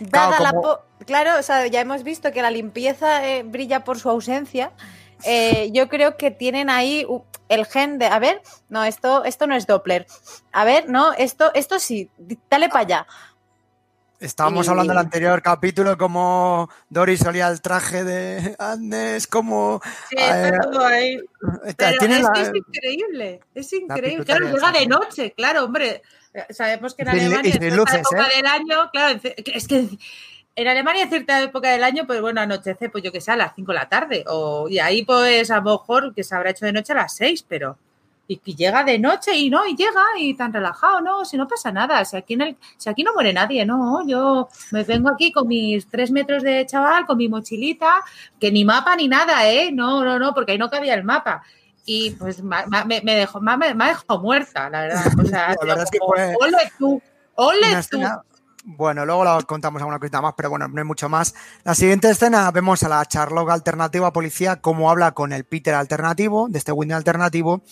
Dada 0.00 0.38
la 0.40 0.50
como- 0.50 0.62
po- 0.62 0.80
claro, 1.06 1.38
o 1.38 1.42
sea, 1.42 1.66
ya 1.66 1.80
hemos 1.80 2.02
visto 2.04 2.30
que 2.32 2.42
la 2.42 2.50
limpieza 2.50 3.26
eh, 3.26 3.42
brilla 3.42 3.84
por 3.84 3.98
su 3.98 4.08
ausencia. 4.10 4.72
Eh, 5.24 5.70
yo 5.72 5.88
creo 5.88 6.16
que 6.16 6.30
tienen 6.30 6.70
ahí 6.70 7.04
el 7.48 7.66
gen 7.66 7.98
de, 7.98 8.06
a 8.06 8.18
ver, 8.18 8.42
no, 8.68 8.84
esto, 8.84 9.24
esto 9.24 9.46
no 9.46 9.54
es 9.54 9.66
Doppler. 9.66 10.06
A 10.52 10.64
ver, 10.64 10.88
no, 10.88 11.12
esto, 11.12 11.50
esto 11.54 11.78
sí, 11.78 12.10
dale 12.50 12.68
para 12.68 12.80
allá. 12.80 13.06
Estábamos 14.20 14.66
Y- 14.66 14.70
hablando 14.70 14.92
en 14.92 14.98
el 14.98 15.04
anterior 15.04 15.40
capítulo 15.42 15.96
como 15.96 16.68
Doris 16.90 17.24
olía 17.24 17.46
el 17.46 17.60
traje 17.60 18.02
de 18.02 18.56
Agnes, 18.58 19.28
como... 19.28 19.80
Sí, 20.10 20.16
está 20.18 20.48
eh, 20.48 20.58
todo 20.60 20.84
ahí. 20.84 21.18
Pero 21.76 21.98
tiene 22.00 22.16
es, 22.16 22.22
la- 22.22 22.32
que 22.32 22.40
es 22.42 22.50
increíble, 22.54 23.40
es 23.54 23.72
increíble. 23.72 24.24
Claro, 24.24 24.48
llega 24.50 24.72
de 24.72 24.86
noche, 24.88 25.32
claro, 25.36 25.64
hombre. 25.64 26.02
Eh, 26.34 26.46
Sabemos 26.50 26.94
que 26.96 27.02
en 27.02 27.08
Alemania, 27.10 27.40
y 27.48 27.52
sin 27.52 27.62
en 27.62 27.68
esta 27.68 27.76
luces, 27.76 28.00
época 28.00 28.26
¿eh? 28.26 28.36
del 28.36 28.46
año, 28.46 28.90
claro, 28.92 29.20
es 29.22 29.68
que 29.68 29.88
en 30.60 30.68
Alemania 30.68 31.04
en 31.04 31.08
cierta 31.08 31.40
época 31.42 31.70
del 31.70 31.84
año, 31.84 32.04
pues 32.06 32.20
bueno, 32.20 32.40
anochece, 32.40 32.88
pues 32.90 33.02
yo 33.04 33.12
que 33.12 33.20
sé, 33.20 33.30
a 33.32 33.36
las 33.36 33.54
5 33.54 33.72
de 33.72 33.78
la 33.78 33.88
tarde. 33.88 34.24
O, 34.26 34.68
y 34.68 34.78
ahí, 34.78 35.04
pues 35.04 35.50
a 35.50 35.56
lo 35.56 35.62
mejor 35.78 36.14
que 36.14 36.24
se 36.24 36.34
habrá 36.34 36.50
hecho 36.50 36.66
de 36.66 36.72
noche 36.72 36.92
a 36.92 36.96
las 36.96 37.14
6, 37.14 37.44
pero. 37.48 37.76
Y 38.30 38.36
que 38.36 38.52
llega 38.54 38.84
de 38.84 38.98
noche 38.98 39.34
y 39.34 39.48
no, 39.48 39.64
y 39.66 39.74
llega 39.74 40.02
y 40.18 40.34
tan 40.34 40.52
relajado, 40.52 41.00
no, 41.00 41.24
si 41.24 41.38
no 41.38 41.48
pasa 41.48 41.72
nada, 41.72 42.04
si 42.04 42.14
aquí, 42.14 42.34
en 42.34 42.42
el, 42.42 42.56
si 42.76 42.90
aquí 42.90 43.02
no 43.02 43.14
muere 43.14 43.32
nadie, 43.32 43.64
no, 43.64 44.06
yo 44.06 44.48
me 44.70 44.84
vengo 44.84 45.08
aquí 45.08 45.32
con 45.32 45.48
mis 45.48 45.88
tres 45.88 46.10
metros 46.10 46.42
de 46.42 46.66
chaval, 46.66 47.06
con 47.06 47.16
mi 47.16 47.26
mochilita, 47.30 48.02
que 48.38 48.52
ni 48.52 48.66
mapa 48.66 48.96
ni 48.96 49.08
nada, 49.08 49.48
¿eh? 49.50 49.70
No, 49.72 50.04
no, 50.04 50.18
no, 50.18 50.34
porque 50.34 50.52
ahí 50.52 50.58
no 50.58 50.68
cabía 50.68 50.92
el 50.92 51.04
mapa. 51.04 51.42
Y 51.86 52.10
pues 52.10 52.42
ma- 52.42 52.66
ma- 52.66 52.84
me, 52.84 53.00
me 53.00 53.14
dejó, 53.14 53.40
ma- 53.40 53.56
me, 53.56 53.72
me 53.74 53.86
dejado 53.86 54.20
muerta, 54.20 54.68
la 54.68 54.80
verdad. 54.82 55.06
O 55.18 55.24
sea, 55.24 55.48
La 55.62 55.64
verdad 55.64 55.84
es 55.84 55.90
que 55.90 55.98
fue 56.06 56.36
ole 56.38 56.72
tú, 56.78 57.00
ole 57.36 57.60
tú. 57.70 57.96
escena- 57.96 58.22
Bueno, 58.70 59.06
luego 59.06 59.24
la 59.24 59.40
contamos 59.44 59.80
alguna 59.80 59.98
cosita 59.98 60.20
más, 60.20 60.34
pero 60.36 60.50
bueno, 60.50 60.68
no 60.68 60.78
hay 60.78 60.84
mucho 60.84 61.08
más. 61.08 61.34
La 61.64 61.74
siguiente 61.74 62.10
escena 62.10 62.50
vemos 62.50 62.82
a 62.82 62.90
la 62.90 63.02
Charlotte 63.06 63.48
alternativa 63.48 64.12
policía 64.12 64.56
cómo 64.56 64.90
habla 64.90 65.12
con 65.12 65.32
el 65.32 65.44
Peter 65.44 65.72
alternativo, 65.72 66.48
de 66.50 66.58
este 66.58 66.72
Winnie 66.72 66.94
alternativo, 66.94 67.62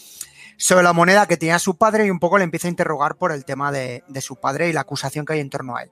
sobre 0.57 0.85
la 0.85 0.95
moneda 0.95 1.27
que 1.27 1.37
tenía 1.37 1.59
su 1.59 1.77
padre 1.77 2.07
y 2.07 2.11
un 2.11 2.19
poco 2.19 2.39
le 2.39 2.45
empieza 2.45 2.67
a 2.67 2.71
interrogar 2.71 3.17
por 3.17 3.31
el 3.31 3.45
tema 3.45 3.71
de, 3.71 4.05
su 4.23 4.37
padre 4.37 4.71
y 4.71 4.73
la 4.73 4.81
acusación 4.81 5.27
que 5.27 5.35
hay 5.35 5.41
en 5.41 5.51
torno 5.51 5.77
a 5.77 5.83
él. 5.83 5.91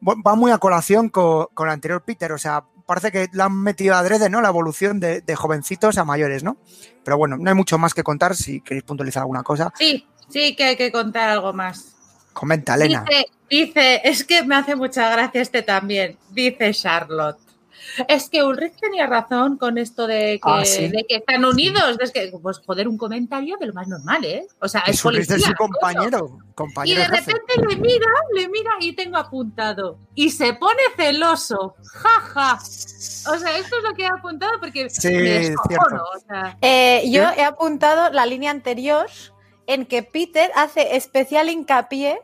Va 0.00 0.34
muy 0.34 0.50
a 0.50 0.56
colación 0.56 1.10
con, 1.10 1.48
el 1.58 1.68
anterior 1.68 2.02
Peter, 2.02 2.32
o 2.32 2.38
sea, 2.38 2.64
parece 2.86 3.12
que 3.12 3.28
le 3.30 3.42
han 3.42 3.62
metido 3.62 3.94
adrede, 3.94 4.30
¿no? 4.30 4.40
La 4.40 4.48
evolución 4.48 5.00
de 5.00 5.36
jovencitos 5.36 5.98
a 5.98 6.06
mayores, 6.06 6.42
¿no? 6.42 6.56
Pero 7.04 7.18
bueno, 7.18 7.36
no 7.36 7.50
hay 7.50 7.54
mucho 7.54 7.76
más 7.76 7.92
que 7.92 8.02
contar. 8.02 8.34
Si 8.34 8.62
queréis 8.62 8.84
puntualizar 8.84 9.20
alguna 9.20 9.42
cosa, 9.42 9.70
Sí, 9.76 10.06
sí 10.30 10.56
que 10.56 10.64
hay 10.64 10.76
que 10.78 10.90
contar 10.90 11.28
algo 11.28 11.52
más. 11.52 11.95
Comenta, 12.38 12.74
Elena. 12.74 13.04
Dice, 13.08 13.26
dice, 13.48 14.00
es 14.04 14.24
que 14.24 14.42
me 14.44 14.56
hace 14.56 14.76
mucha 14.76 15.08
gracia 15.10 15.40
este 15.40 15.62
también, 15.62 16.16
dice 16.30 16.72
Charlotte. 16.74 17.38
Es 18.08 18.28
que 18.28 18.42
Ulrich 18.42 18.74
tenía 18.78 19.06
razón 19.06 19.56
con 19.56 19.78
esto 19.78 20.06
de 20.06 20.34
que, 20.34 20.40
Ah, 20.42 20.64
sí. 20.66 20.88
de 20.88 21.06
que 21.08 21.16
están 21.16 21.44
unidos. 21.46 21.96
Es 22.00 22.10
que, 22.10 22.30
pues, 22.42 22.58
joder, 22.66 22.88
un 22.88 22.98
comentario 22.98 23.56
de 23.58 23.66
lo 23.66 23.72
más 23.72 23.88
normal, 23.88 24.22
¿eh? 24.24 24.46
O 24.60 24.68
sea, 24.68 24.80
es 24.82 24.96
Es 24.96 25.02
policía. 25.02 25.38
su 25.38 25.54
coño. 25.54 25.56
compañero, 25.70 26.38
Y 26.50 26.52
compañero 26.54 27.00
de 27.00 27.06
jefe. 27.08 27.32
repente 27.32 27.54
le 27.68 27.76
mira, 27.76 28.06
le 28.34 28.48
mira 28.48 28.70
y 28.80 28.92
tengo 28.92 29.16
apuntado. 29.16 29.98
Y 30.14 30.30
se 30.30 30.52
pone 30.54 30.82
celoso. 30.96 31.76
Ja, 31.94 32.20
ja. 32.20 32.54
O 32.58 33.38
sea, 33.38 33.56
esto 33.56 33.76
es 33.78 33.82
lo 33.84 33.94
que 33.94 34.02
he 34.02 34.06
apuntado 34.08 34.52
porque 34.60 34.90
Sí, 34.90 35.08
me 35.08 35.54
o 35.54 36.18
sea, 36.28 36.58
Eh, 36.60 37.02
yo 37.10 37.22
¿Qué? 37.34 37.40
he 37.40 37.44
apuntado 37.44 38.10
la 38.12 38.26
línea 38.26 38.50
anterior 38.50 39.06
en 39.66 39.86
que 39.86 40.02
Peter 40.02 40.50
hace 40.54 40.96
especial 40.96 41.48
hincapié 41.50 42.20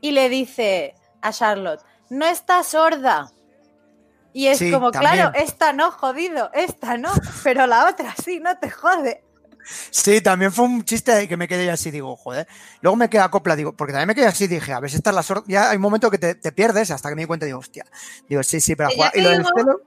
y 0.00 0.12
le 0.12 0.28
dice 0.28 0.94
a 1.22 1.32
Charlotte, 1.32 1.80
no 2.08 2.26
está 2.26 2.62
sorda. 2.62 3.30
Y 4.32 4.46
es 4.46 4.58
Sí, 4.58 4.70
como, 4.70 4.90
también. 4.92 5.12
claro, 5.14 5.32
esta 5.36 5.72
no, 5.72 5.90
jodido, 5.90 6.50
esta 6.54 6.96
no, 6.96 7.10
pero 7.42 7.66
la 7.66 7.88
otra 7.88 8.14
sí, 8.24 8.38
no 8.40 8.56
te 8.58 8.70
jode. 8.70 9.22
Sí, 9.90 10.20
también 10.20 10.52
fue 10.52 10.64
un 10.64 10.84
chiste 10.84 11.28
que 11.28 11.36
me 11.36 11.46
quedé 11.46 11.70
así, 11.70 11.90
digo, 11.90 12.16
joder. 12.16 12.48
Luego 12.80 12.96
me 12.96 13.10
quedé 13.10 13.20
a 13.22 13.28
copla, 13.28 13.54
digo, 13.56 13.72
porque 13.74 13.92
también 13.92 14.08
me 14.08 14.14
quedé 14.14 14.26
así, 14.26 14.46
dije, 14.46 14.72
a 14.72 14.80
ver 14.80 14.90
si 14.90 14.96
esta 14.96 15.10
es 15.10 15.16
la 15.16 15.22
sorda. 15.22 15.44
Ya 15.46 15.70
hay 15.70 15.76
un 15.76 15.82
momento 15.82 16.10
que 16.10 16.18
te, 16.18 16.34
te 16.34 16.50
pierdes 16.52 16.90
hasta 16.90 17.08
que 17.08 17.14
me 17.14 17.22
di 17.22 17.26
cuenta, 17.26 17.44
digo, 17.46 17.58
hostia. 17.58 17.84
Digo, 18.28 18.42
sí, 18.42 18.60
sí, 18.60 18.74
pero 18.74 18.88
a 18.88 18.92
jugar. 18.92 19.12
Y 19.14 19.20
lo 19.20 19.30
del 19.30 19.44
celo, 19.54 19.80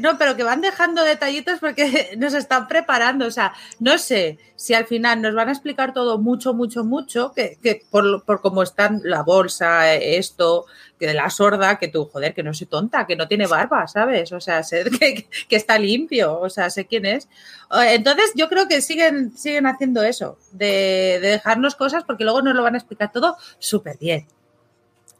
no, 0.00 0.16
pero 0.16 0.36
que 0.36 0.44
van 0.44 0.60
dejando 0.60 1.02
detallitos 1.02 1.58
porque 1.58 2.10
nos 2.18 2.34
están 2.34 2.68
preparando. 2.68 3.26
O 3.26 3.30
sea, 3.30 3.52
no 3.80 3.98
sé 3.98 4.38
si 4.54 4.74
al 4.74 4.86
final 4.86 5.20
nos 5.20 5.34
van 5.34 5.48
a 5.48 5.52
explicar 5.52 5.92
todo 5.92 6.18
mucho, 6.18 6.54
mucho, 6.54 6.84
mucho, 6.84 7.32
que, 7.32 7.58
que 7.62 7.82
por, 7.90 8.24
por 8.24 8.40
cómo 8.40 8.62
están 8.62 9.00
la 9.04 9.22
bolsa, 9.22 9.92
esto, 9.94 10.66
que 10.98 11.06
de 11.06 11.14
la 11.14 11.30
sorda, 11.30 11.78
que 11.78 11.88
tú, 11.88 12.04
joder, 12.04 12.32
que 12.32 12.42
no 12.42 12.54
soy 12.54 12.68
tonta, 12.68 13.06
que 13.06 13.16
no 13.16 13.26
tiene 13.26 13.46
barba, 13.46 13.88
¿sabes? 13.88 14.30
O 14.32 14.40
sea, 14.40 14.62
sé 14.62 14.84
que, 14.84 15.26
que 15.48 15.56
está 15.56 15.78
limpio, 15.78 16.38
o 16.38 16.48
sea, 16.48 16.70
sé 16.70 16.86
quién 16.86 17.06
es. 17.06 17.28
Entonces, 17.72 18.32
yo 18.34 18.48
creo 18.48 18.68
que 18.68 18.82
siguen, 18.82 19.36
siguen 19.36 19.66
haciendo 19.66 20.02
eso, 20.02 20.38
de, 20.52 21.18
de 21.20 21.28
dejarnos 21.28 21.74
cosas 21.74 22.04
porque 22.04 22.24
luego 22.24 22.42
nos 22.42 22.54
lo 22.54 22.62
van 22.62 22.74
a 22.74 22.78
explicar 22.78 23.10
todo 23.10 23.36
súper 23.58 23.98
bien. 23.98 24.26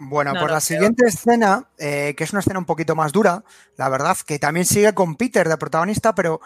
Bueno, 0.09 0.33
No, 0.33 0.41
pues 0.41 0.49
no, 0.49 0.55
la 0.55 0.61
siguiente 0.61 1.07
escena, 1.07 1.69
eh, 1.79 2.15
que 2.17 2.25
es 2.25 2.33
una 2.33 2.41
escena 2.41 2.59
un 2.59 2.65
poquito 2.65 2.97
más 2.97 3.13
dura, 3.13 3.45
la 3.77 3.89
verdad, 3.89 4.17
que 4.27 4.39
también 4.39 4.67
sigue 4.67 4.93
con 4.95 5.17
Peter 5.17 5.49
de 5.49 5.57
protagonista, 5.57 6.15
pero 6.15 6.41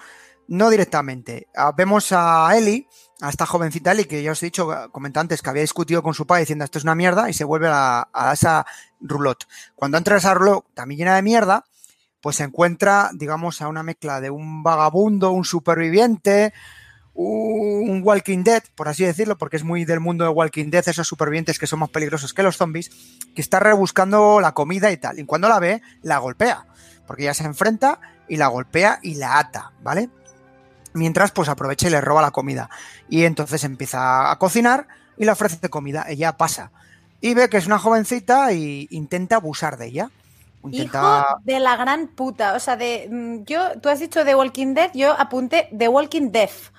no 0.48 0.70
directamente. 0.70 1.48
Ah, 1.57 1.72
vemos 1.76 2.12
a 2.12 2.48
Ellie, 2.57 2.86
a 3.20 3.30
esta 3.30 3.46
jovencita 3.46 3.92
Ellie, 3.92 4.07
que 4.07 4.22
ya 4.22 4.32
os 4.32 4.42
he 4.42 4.46
dicho, 4.46 4.68
comenté 4.92 5.20
antes, 5.20 5.42
que 5.42 5.50
había 5.50 5.62
discutido 5.62 6.02
con 6.02 6.14
su 6.14 6.26
padre 6.26 6.42
diciendo 6.42 6.64
esto 6.64 6.78
es 6.78 6.84
una 6.84 6.94
mierda, 6.94 7.28
y 7.30 7.32
se 7.32 7.44
vuelve 7.44 7.68
a, 7.68 8.09
a 8.12 8.32
esa 8.32 8.66
roulotte. 9.00 9.46
Cuando 9.74 9.98
entra 9.98 10.16
a 10.16 10.18
esa 10.18 10.34
roulotte 10.34 10.66
también 10.74 10.98
llena 10.98 11.16
de 11.16 11.22
mierda, 11.22 11.64
pues 12.20 12.36
se 12.36 12.44
encuentra, 12.44 13.11
digamos, 13.14 13.62
a 13.62 13.68
una 13.68 13.82
mezcla 13.82 14.20
de 14.20 14.30
un 14.30 14.62
vagabundo, 14.62 15.30
un 15.30 15.44
superviviente, 15.44 16.52
un 17.16 18.02
Walking 18.04 18.44
Dead, 18.44 18.62
por 18.74 18.88
así 18.88 19.04
decirlo, 19.04 19.38
porque 19.38 19.56
es 19.56 19.64
muy 19.64 19.84
del 19.84 20.00
mundo 20.00 20.24
de 20.24 20.30
Walking 20.30 20.70
Dead, 20.70 20.86
esos 20.86 21.08
supervivientes 21.08 21.58
que 21.58 21.66
son 21.66 21.78
más 21.78 21.88
peligrosos 21.88 22.34
que 22.34 22.42
los 22.42 22.56
zombies, 22.56 22.90
que 23.34 23.40
está 23.40 23.58
rebuscando 23.58 24.40
la 24.40 24.52
comida 24.52 24.92
y 24.92 24.98
tal. 24.98 25.18
Y 25.18 25.24
cuando 25.24 25.48
la 25.48 25.58
ve, 25.58 25.82
la 26.02 26.18
golpea, 26.18 26.66
porque 27.06 27.22
ella 27.22 27.34
se 27.34 27.44
enfrenta 27.44 28.00
y 28.28 28.36
la 28.36 28.48
golpea 28.48 28.98
y 29.02 29.14
la 29.14 29.38
ata, 29.38 29.72
¿vale? 29.82 30.10
Mientras, 30.92 31.30
pues 31.30 31.48
aprovecha 31.48 31.88
y 31.88 31.90
le 31.90 32.00
roba 32.00 32.22
la 32.22 32.30
comida. 32.30 32.68
Y 33.08 33.24
entonces 33.24 33.64
empieza 33.64 34.30
a 34.30 34.38
cocinar 34.38 34.86
y 35.16 35.24
le 35.24 35.30
ofrece 35.30 35.68
comida. 35.70 36.04
Ella 36.08 36.36
pasa 36.36 36.70
y 37.20 37.34
ve 37.34 37.48
que 37.48 37.56
es 37.56 37.66
una 37.66 37.78
jovencita 37.78 38.52
y 38.52 38.88
intenta 38.90 39.36
abusar 39.36 39.78
de 39.78 39.86
ella. 39.86 40.10
Intenta... 40.64 41.26
Hijo 41.30 41.40
de 41.44 41.60
la 41.60 41.76
gran 41.76 42.08
puta. 42.08 42.54
O 42.54 42.60
sea, 42.60 42.76
de 42.76 43.08
mm, 43.10 43.44
yo, 43.44 43.80
tú 43.80 43.88
has 43.88 44.00
dicho 44.00 44.24
The 44.24 44.34
Walking 44.34 44.74
Dead, 44.74 44.90
yo 44.94 45.12
apunté 45.18 45.68
The 45.76 45.88
Walking 45.88 46.30
Death. 46.30 46.72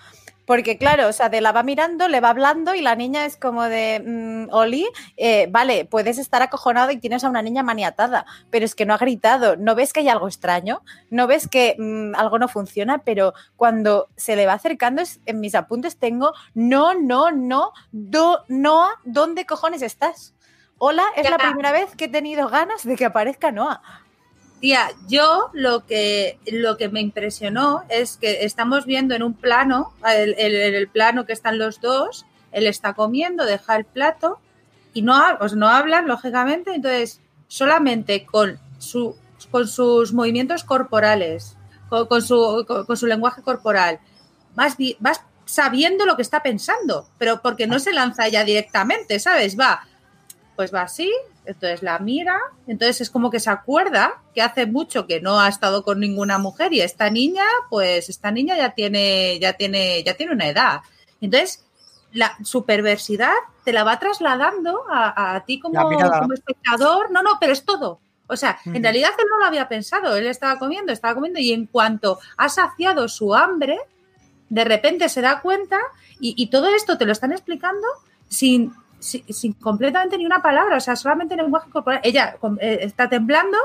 Porque, 0.48 0.78
claro, 0.78 1.10
o 1.10 1.12
sea, 1.14 1.28
de 1.28 1.42
la 1.42 1.52
va 1.52 1.62
mirando, 1.62 2.08
le 2.08 2.22
va 2.22 2.30
hablando 2.30 2.74
y 2.74 2.82
la 2.82 2.96
niña 2.96 3.26
es 3.26 3.36
como 3.36 3.64
de, 3.64 4.02
mm, 4.04 4.54
Oli, 4.54 4.88
eh, 5.18 5.48
vale, 5.52 5.84
puedes 5.84 6.18
estar 6.18 6.42
acojonado 6.42 6.90
y 6.92 6.98
tienes 6.98 7.26
a 7.26 7.30
una 7.30 7.42
niña 7.42 7.64
maniatada, 7.64 8.26
pero 8.50 8.64
es 8.64 8.74
que 8.74 8.86
no 8.86 8.94
ha 8.94 8.98
gritado. 8.98 9.58
¿No 9.58 9.76
ves 9.76 9.92
que 9.92 10.00
hay 10.00 10.08
algo 10.10 10.26
extraño? 10.30 10.82
¿No 11.10 11.28
ves 11.28 11.50
que 11.50 11.76
mm, 11.78 12.16
algo 12.16 12.40
no 12.40 12.48
funciona? 12.48 13.00
Pero 13.00 13.34
cuando 13.58 14.08
se 14.16 14.38
le 14.38 14.46
va 14.46 14.54
acercando, 14.54 15.02
es- 15.02 15.20
en 15.26 15.42
mis 15.42 15.54
apuntes 15.54 15.98
tengo, 15.98 16.32
no, 16.54 16.94
no, 16.94 17.30
no, 17.32 17.74
do, 17.92 18.40
Noah, 18.48 18.92
¿dónde 19.04 19.46
cojones 19.46 19.82
estás? 19.82 20.34
Hola, 20.78 21.04
es 21.18 21.24
la 21.30 21.38
primera 21.50 21.72
vez 21.74 21.94
que 21.98 22.06
he 22.06 22.08
tenido 22.10 22.48
ganas 22.48 22.84
de 22.86 22.96
que 22.96 23.04
aparezca 23.04 23.52
Noah. 23.52 23.82
Tía, 24.60 24.90
yo 25.08 25.50
lo 25.54 25.86
que, 25.86 26.40
lo 26.52 26.78
que 26.78 26.90
me 26.90 27.02
impresionó 27.02 27.84
es 27.90 28.18
que 28.18 28.44
estamos 28.44 28.86
viendo 28.86 29.14
en 29.14 29.22
un 29.22 29.34
plano, 29.34 29.94
en 30.04 30.76
el 30.76 30.88
plano 30.88 31.26
que 31.26 31.34
están 31.34 31.60
los 31.60 31.80
dos, 31.80 32.26
él 32.52 32.66
está 32.66 32.94
comiendo, 32.94 33.46
deja 33.46 33.76
el 33.76 33.86
plato 33.86 34.40
y 34.94 35.04
no, 35.04 35.22
pues 35.38 35.54
no 35.54 35.68
hablan, 35.68 36.08
lógicamente, 36.08 36.74
entonces 36.74 37.22
solamente 37.48 38.26
con, 38.26 38.60
su, 38.80 39.16
con 39.52 39.68
sus 39.68 40.12
movimientos 40.12 40.64
corporales, 40.64 41.56
con, 41.90 42.22
su, 42.22 42.66
con, 42.66 42.98
su 42.98 43.06
lenguaje 43.06 43.44
corporal, 43.44 44.00
vas, 44.56 44.76
vas 45.00 45.22
sabiendo 45.46 46.06
lo 46.06 46.16
que 46.16 46.24
está 46.24 46.42
pensando, 46.42 47.08
pero 47.20 47.42
porque 47.42 47.68
no 47.68 47.80
se 47.80 47.94
lanza 47.94 48.28
ella 48.28 48.44
directamente, 48.44 49.20
¿sabes? 49.20 49.58
Va, 49.58 49.88
pues 50.56 50.74
va 50.74 50.82
así, 50.82 51.12
entonces 51.48 51.82
la 51.82 51.98
mira, 52.00 52.40
entonces 52.68 53.02
es 53.02 53.10
como 53.10 53.32
que 53.32 53.40
se 53.40 53.50
acuerda 53.50 54.22
que 54.36 54.42
hace 54.42 54.66
mucho 54.66 55.08
que 55.08 55.22
no 55.22 55.40
ha 55.40 55.48
estado 55.48 55.84
con 55.84 56.00
ninguna 56.00 56.38
mujer 56.38 56.74
y 56.74 56.82
esta 56.82 57.10
niña, 57.10 57.46
pues 57.70 58.10
esta 58.10 58.32
niña 58.32 58.58
ya 58.58 58.72
tiene, 58.72 59.40
ya 59.40 59.54
tiene, 59.54 60.04
ya 60.04 60.16
tiene 60.16 60.34
una 60.34 60.48
edad. 60.48 60.82
Entonces, 61.22 61.66
la, 62.12 62.38
su 62.44 62.66
perversidad 62.66 63.34
te 63.64 63.74
la 63.74 63.84
va 63.84 64.00
trasladando 64.00 64.84
a, 64.90 65.36
a 65.36 65.46
ti 65.46 65.60
como, 65.60 65.82
como 65.82 66.34
espectador. 66.34 67.12
No, 67.12 67.24
no, 67.24 67.38
pero 67.40 67.54
es 67.54 67.64
todo. 67.64 68.00
O 68.28 68.36
sea, 68.36 68.60
en 68.66 68.84
realidad 68.84 69.12
él 69.18 69.26
no 69.30 69.40
lo 69.40 69.46
había 69.46 69.70
pensado, 69.70 70.18
él 70.18 70.28
estaba 70.28 70.60
comiendo, 70.60 70.92
estaba 70.92 71.16
comiendo 71.16 71.40
y 71.40 71.54
en 71.54 71.66
cuanto 71.66 72.20
ha 72.36 72.50
saciado 72.50 73.08
su 73.08 73.34
hambre, 73.34 73.80
de 74.50 74.66
repente 74.66 75.08
se 75.08 75.22
da 75.22 75.42
cuenta 75.42 75.80
y, 76.20 76.34
y 76.36 76.48
todo 76.48 76.68
esto 76.68 76.98
te 76.98 77.06
lo 77.06 77.14
están 77.14 77.32
explicando 77.32 77.88
sin, 78.28 78.74
sin, 79.00 79.24
sin 79.34 79.54
completamente 79.54 80.18
ni 80.18 80.26
una 80.26 80.42
palabra, 80.42 80.78
o 80.78 80.80
sea, 80.80 80.96
solamente 80.96 81.34
en 81.36 81.42
lenguaje 81.42 81.70
corporal. 81.70 82.00
Ella 82.04 82.38
eh, 82.60 82.80
está 82.82 83.08
temblando 83.10 83.58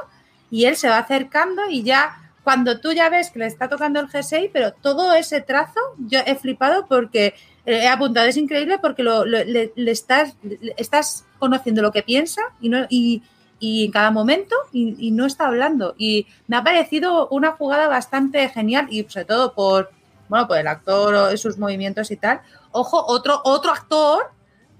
y 0.50 0.64
él 0.66 0.76
se 0.76 0.88
va 0.88 0.98
acercando 0.98 1.62
y 1.70 1.82
ya 1.82 2.18
cuando 2.44 2.80
tú 2.80 2.92
ya 2.92 3.08
ves 3.08 3.30
que 3.30 3.38
le 3.38 3.46
está 3.46 3.68
tocando 3.68 4.00
el 4.00 4.08
G6, 4.08 4.50
pero 4.52 4.72
todo 4.72 5.12
ese 5.14 5.40
trazo, 5.40 5.80
yo 5.98 6.18
he 6.26 6.34
flipado 6.34 6.86
porque 6.86 7.26
eh, 7.64 7.82
he 7.84 7.88
apuntado, 7.88 8.26
es 8.26 8.36
increíble 8.36 8.78
porque 8.78 9.02
lo, 9.04 9.24
lo- 9.24 9.44
le, 9.44 9.72
le 9.76 9.90
estás, 9.90 10.34
le- 10.42 10.74
estás 10.76 11.24
conociendo 11.38 11.82
lo 11.82 11.92
que 11.92 12.02
piensa 12.02 12.42
y, 12.60 12.68
no, 12.68 12.84
y, 12.90 13.22
y 13.60 13.84
en 13.86 13.92
cada 13.92 14.10
momento 14.10 14.56
y, 14.72 14.96
y 14.98 15.12
no 15.12 15.24
está 15.24 15.46
hablando. 15.46 15.94
Y 15.96 16.26
me 16.48 16.56
ha 16.56 16.64
parecido 16.64 17.28
una 17.28 17.52
jugada 17.52 17.86
bastante 17.86 18.48
genial 18.48 18.88
y 18.90 19.04
sobre 19.08 19.24
todo 19.26 19.54
por, 19.54 19.90
bueno, 20.28 20.48
por 20.48 20.58
el 20.58 20.66
actor 20.66 21.38
sus 21.38 21.58
movimientos 21.58 22.10
y 22.10 22.16
tal. 22.16 22.40
Ojo, 22.72 23.04
otro, 23.06 23.40
otro 23.44 23.70
actor 23.70 24.30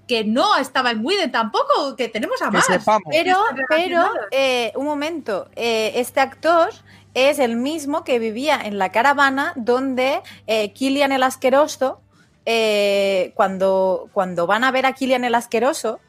que 0.07 0.23
no 0.25 0.57
estaba 0.57 0.91
en 0.91 1.05
Widen 1.05 1.31
tampoco, 1.31 1.95
que 1.95 2.09
tenemos 2.09 2.41
a 2.41 2.45
Que 2.45 2.57
más. 2.57 2.65
sepamos. 2.65 3.03
Pero, 3.11 3.37
pero, 3.69 4.09
eh, 4.31 4.71
un 4.75 4.85
momento, 4.85 5.49
eh, 5.55 5.93
este 5.95 6.19
actor 6.19 6.69
es 7.13 7.39
el 7.39 7.55
mismo 7.55 8.03
que 8.03 8.19
vivía 8.19 8.59
en 8.63 8.77
la 8.77 8.91
caravana 8.91 9.53
donde 9.55 10.21
eh, 10.47 10.73
Kilian 10.73 11.11
el 11.11 11.23
Asqueroso, 11.23 12.01
eh, 12.45 13.31
cuando, 13.35 14.09
cuando 14.13 14.45
van 14.47 14.63
a 14.63 14.71
ver 14.71 14.85
a 14.85 14.93
Kilian 14.93 15.23
el 15.23 15.35
Asqueroso, 15.35 15.99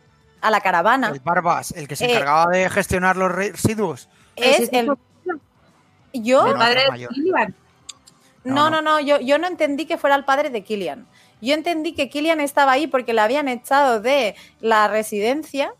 a 0.40 0.50
la 0.50 0.60
caravana, 0.60 1.08
El 1.08 1.20
Barbas, 1.20 1.70
el 1.72 1.88
que 1.88 1.96
se 1.96 2.04
Eh, 2.06 2.10
encargaba 2.12 2.50
de 2.50 2.68
gestionar 2.68 3.16
los 3.16 3.30
residuos. 3.32 4.08
es 4.36 4.68
el... 4.72 4.90
Yo, 6.12 6.46
el 6.46 6.52
no, 6.52 6.58
padre 6.58 6.82
de. 6.92 7.08
Kilian. 7.08 7.54
No, 8.44 8.54
No, 8.54 8.70
no. 8.70 8.82
no, 8.82 8.82
no, 8.82 9.00
yo, 9.00 9.20
yo 9.20 9.38
no 9.38 9.46
entendí 9.46 9.86
que 9.86 9.96
fuera 9.98 10.16
el 10.16 10.24
padre 10.24 10.50
de 10.50 10.62
Killian. 10.62 11.06
Yo 11.44 11.54
entendí 11.54 11.94
que 11.94 12.08
Killian 12.08 12.40
estaba 12.40 12.72
ahí 12.72 12.86
porque 12.86 13.12
le 13.12 13.20
habían 13.20 13.48
echado 13.48 14.00
de 14.00 14.34
la 14.60 14.88
residencia. 14.88 15.72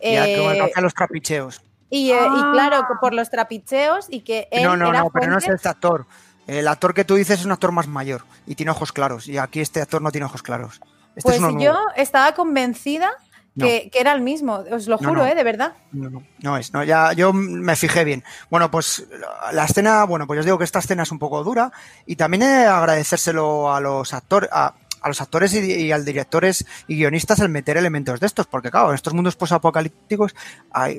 Y 0.00 0.16
a- 0.16 0.26
eh, 0.26 0.34
que 0.34 0.60
hacía 0.62 0.82
los 0.82 0.94
trapicheos. 0.94 1.62
y, 1.90 2.10
eh, 2.10 2.14
y 2.14 2.40
Ah. 2.40 2.50
claro, 2.52 2.86
por 3.00 3.12
los 3.14 3.28
trapicheos 3.30 4.06
y 4.08 4.20
que 4.20 4.48
él 4.50 4.62
No, 4.64 4.76
no, 4.76 4.88
era 4.88 5.00
no, 5.00 5.10
pero 5.10 5.30
no 5.30 5.38
es 5.38 5.46
este 5.48 5.68
actor. 5.68 6.06
El 6.46 6.66
actor 6.66 6.92
que 6.94 7.04
tú 7.04 7.14
dices 7.14 7.38
es 7.40 7.44
un 7.46 7.52
actor 7.52 7.70
más 7.70 7.86
mayor 7.86 8.24
y 8.46 8.54
tiene 8.56 8.72
ojos 8.72 8.92
claros. 8.92 9.28
Y 9.28 9.38
aquí 9.38 9.60
este 9.60 9.80
actor 9.82 10.00
no 10.02 10.10
tiene 10.10 10.24
ojos 10.24 10.42
claros. 10.42 10.80
Este 11.14 11.22
Pues 11.22 11.36
es 11.36 11.42
uno 11.42 11.50
yo 11.60 11.72
nuevo. 11.74 11.88
estaba 11.96 12.32
convencida 12.34 13.10
No. 13.54 13.66
que, 13.66 13.90
que 13.92 14.00
era 14.00 14.12
el 14.12 14.22
mismo, 14.22 14.64
os 14.72 14.86
lo 14.88 14.96
juro, 14.96 15.12
no. 15.16 15.26
¿eh? 15.26 15.34
De 15.34 15.44
verdad. 15.44 15.74
No, 15.92 16.08
no, 16.08 16.22
no 16.40 16.56
es, 16.56 16.72
no, 16.72 16.82
ya 16.82 17.12
yo 17.12 17.34
me 17.34 17.76
fijé 17.76 18.02
bien. 18.04 18.24
Bueno, 18.50 18.70
pues 18.70 19.06
la- 19.10 19.52
la 19.52 19.64
escena, 19.66 20.04
bueno, 20.04 20.26
pues 20.26 20.38
yo 20.38 20.40
os 20.40 20.46
digo 20.46 20.56
que 20.58 20.64
esta 20.64 20.78
escena 20.78 21.02
es 21.02 21.12
un 21.12 21.18
poco 21.18 21.44
dura 21.44 21.70
y 22.06 22.16
también 22.16 22.42
he 22.44 22.46
de 22.46 22.64
agradecérselo 22.66 23.72
a 23.72 23.80
los 23.80 24.14
actores, 24.14 24.48
a, 24.50 24.72
a 25.02 25.08
los 25.08 25.20
actores 25.20 25.52
y, 25.54 25.58
y 25.58 25.92
al 25.92 26.04
directores 26.04 26.64
y 26.86 26.96
guionistas 26.96 27.40
el 27.40 27.48
meter 27.48 27.76
elementos 27.76 28.20
de 28.20 28.26
estos, 28.26 28.46
porque 28.46 28.70
claro, 28.70 28.90
en 28.90 28.94
estos 28.94 29.12
mundos 29.14 29.36
posapocalípticos 29.36 30.34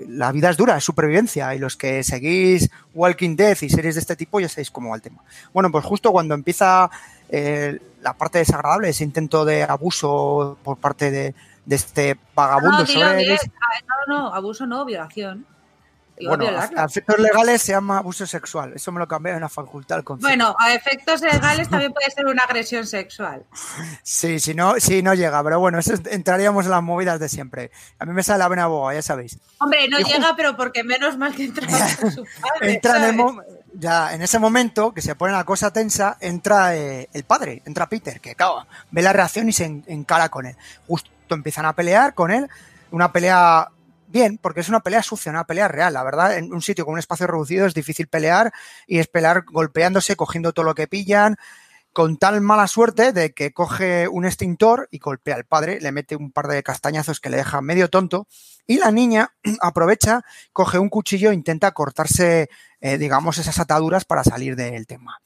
la 0.08 0.32
vida 0.32 0.50
es 0.50 0.58
dura, 0.58 0.78
es 0.78 0.84
supervivencia 0.84 1.56
y 1.56 1.60
los 1.60 1.78
que 1.78 2.04
seguís 2.04 2.70
Walking 2.94 3.36
Dead 3.36 3.58
y 3.62 3.70
series 3.70 3.96
de 3.96 4.02
este 4.02 4.16
tipo 4.16 4.40
ya 4.40 4.50
sabéis 4.50 4.72
cómo 4.72 4.90
va 4.90 4.96
el 4.96 5.02
tema. 5.02 5.24
Bueno, 5.54 5.72
pues 5.72 5.86
justo 5.86 6.12
cuando 6.12 6.36
empieza 6.36 6.90
eh, 7.30 7.80
la 8.02 8.14
parte 8.14 8.40
desagradable, 8.40 8.90
ese 8.90 9.04
intento 9.04 9.46
de 9.46 9.64
abuso 9.64 10.58
por 10.64 10.78
parte 10.78 11.10
de, 11.10 11.36
de 11.66 11.76
este 11.76 12.18
vagabundo 12.36 12.80
No, 12.80 12.86
sobre 12.86 13.34
Ah, 13.34 14.04
No, 14.08 14.16
no, 14.16 14.34
abuso 14.34 14.66
no, 14.66 14.86
violación. 14.86 15.46
A 16.20 16.28
bueno, 16.28 16.46
violarla. 16.46 16.82
a 16.82 16.84
a 16.84 16.88
efectos 16.88 17.18
legales 17.20 17.62
se 17.62 17.72
llama 17.72 17.98
abuso 17.98 18.26
sexual. 18.28 18.74
Eso 18.76 18.92
me 18.92 19.00
lo 19.00 19.08
cambié 19.08 19.34
en 19.34 19.42
la 19.42 19.50
facultad 19.50 20.04
el. 20.04 20.28
Bueno, 20.28 20.56
a 20.60 20.74
efectos 20.74 21.22
legales 21.22 21.70
también 21.70 21.92
puede 21.94 22.10
ser 22.12 22.26
una 22.28 22.44
agresión 22.44 22.86
sexual. 22.86 23.44
Sí, 24.04 24.40
si 24.40 24.54
no, 24.54 24.76
si 24.80 25.02
no 25.02 25.14
llega, 25.14 25.44
pero 25.44 25.60
bueno, 25.60 25.80
eso 25.80 25.94
es- 25.94 26.02
entraríamos 26.12 26.66
en 26.66 26.72
las 26.72 26.84
movidas 26.84 27.20
de 27.20 27.30
siempre. 27.30 27.72
A 28.00 28.06
mí 28.06 28.14
me 28.14 28.22
sale 28.24 28.40
la 28.40 28.48
vena 28.48 28.68
boba, 28.68 28.94
ya 28.94 29.02
sabéis. 29.02 29.40
Hombre, 29.60 29.88
no 29.90 30.00
Y 30.00 30.04
llega, 30.04 30.36
pero 30.36 30.56
porque 30.56 30.84
menos 30.84 31.18
mal 31.18 31.34
que 31.36 31.46
entra 31.46 31.68
su 32.12 32.26
padre. 32.42 32.74
Entra 32.74 33.10
en, 33.10 33.18
ya, 33.74 34.14
en 34.14 34.22
ese 34.22 34.38
momento 34.40 34.94
que 34.94 35.02
se 35.02 35.16
pone 35.16 35.34
la 35.34 35.44
cosa 35.46 35.74
tensa, 35.74 36.18
entra 36.20 36.76
eh, 36.76 37.10
el 37.14 37.24
padre, 37.24 37.62
entra 37.66 37.88
Peter, 37.90 38.22
que 38.22 38.36
claro, 38.36 38.68
ve 38.92 39.02
la 39.02 39.14
reacción 39.14 39.50
y 39.50 39.54
se 39.54 39.66
en- 39.66 39.84
encara 39.88 40.30
con 40.30 40.46
él. 40.46 40.56
Justo 40.88 41.10
empiezan 41.32 41.66
a 41.66 41.74
pelear 41.74 42.14
con 42.14 42.30
él, 42.30 42.48
una 42.92 43.12
pelea 43.12 43.70
bien, 44.14 44.38
porque 44.38 44.62
es 44.62 44.70
una 44.70 44.80
pelea 44.80 45.04
sucia, 45.04 45.32
una 45.32 45.46
pelea 45.46 45.68
real, 45.68 45.94
la 45.94 46.04
verdad. 46.04 46.38
En 46.38 46.54
un 46.54 46.62
sitio 46.62 46.86
con 46.86 46.94
un 46.94 47.00
espacio 47.00 47.28
reducido 47.28 47.66
es 47.66 47.74
difícil 47.74 48.08
pelear 48.08 48.54
y 48.88 49.00
es 49.00 49.08
pelear 49.08 49.44
golpeándose, 49.44 50.16
cogiendo 50.16 50.54
todo 50.54 50.64
lo 50.64 50.76
que 50.76 50.88
pillan, 50.88 51.36
con 51.92 52.18
tal 52.18 52.42
mala 52.42 52.68
suerte 52.68 53.12
de 53.12 53.34
que 53.34 53.54
coge 53.54 54.08
un 54.08 54.26
extintor 54.26 54.88
y 54.92 55.00
golpea 55.00 55.36
al 55.36 55.46
padre, 55.46 55.80
le 55.82 55.92
mete 55.92 56.16
un 56.16 56.32
par 56.32 56.48
de 56.48 56.64
castañazos 56.64 57.20
que 57.20 57.30
le 57.30 57.38
deja 57.38 57.62
medio 57.62 57.90
tonto 57.90 58.28
y 58.66 58.78
la 58.78 58.92
niña 58.92 59.34
aprovecha, 59.62 60.24
coge 60.54 60.80
un 60.80 60.90
cuchillo 60.90 61.32
e 61.32 61.34
intenta 61.34 61.72
cortarse, 61.72 62.50
eh, 62.82 62.98
digamos, 62.98 63.38
esas 63.38 63.60
ataduras 63.60 64.06
para 64.06 64.24
salir 64.24 64.56
del 64.56 64.88
tema. 64.88 65.20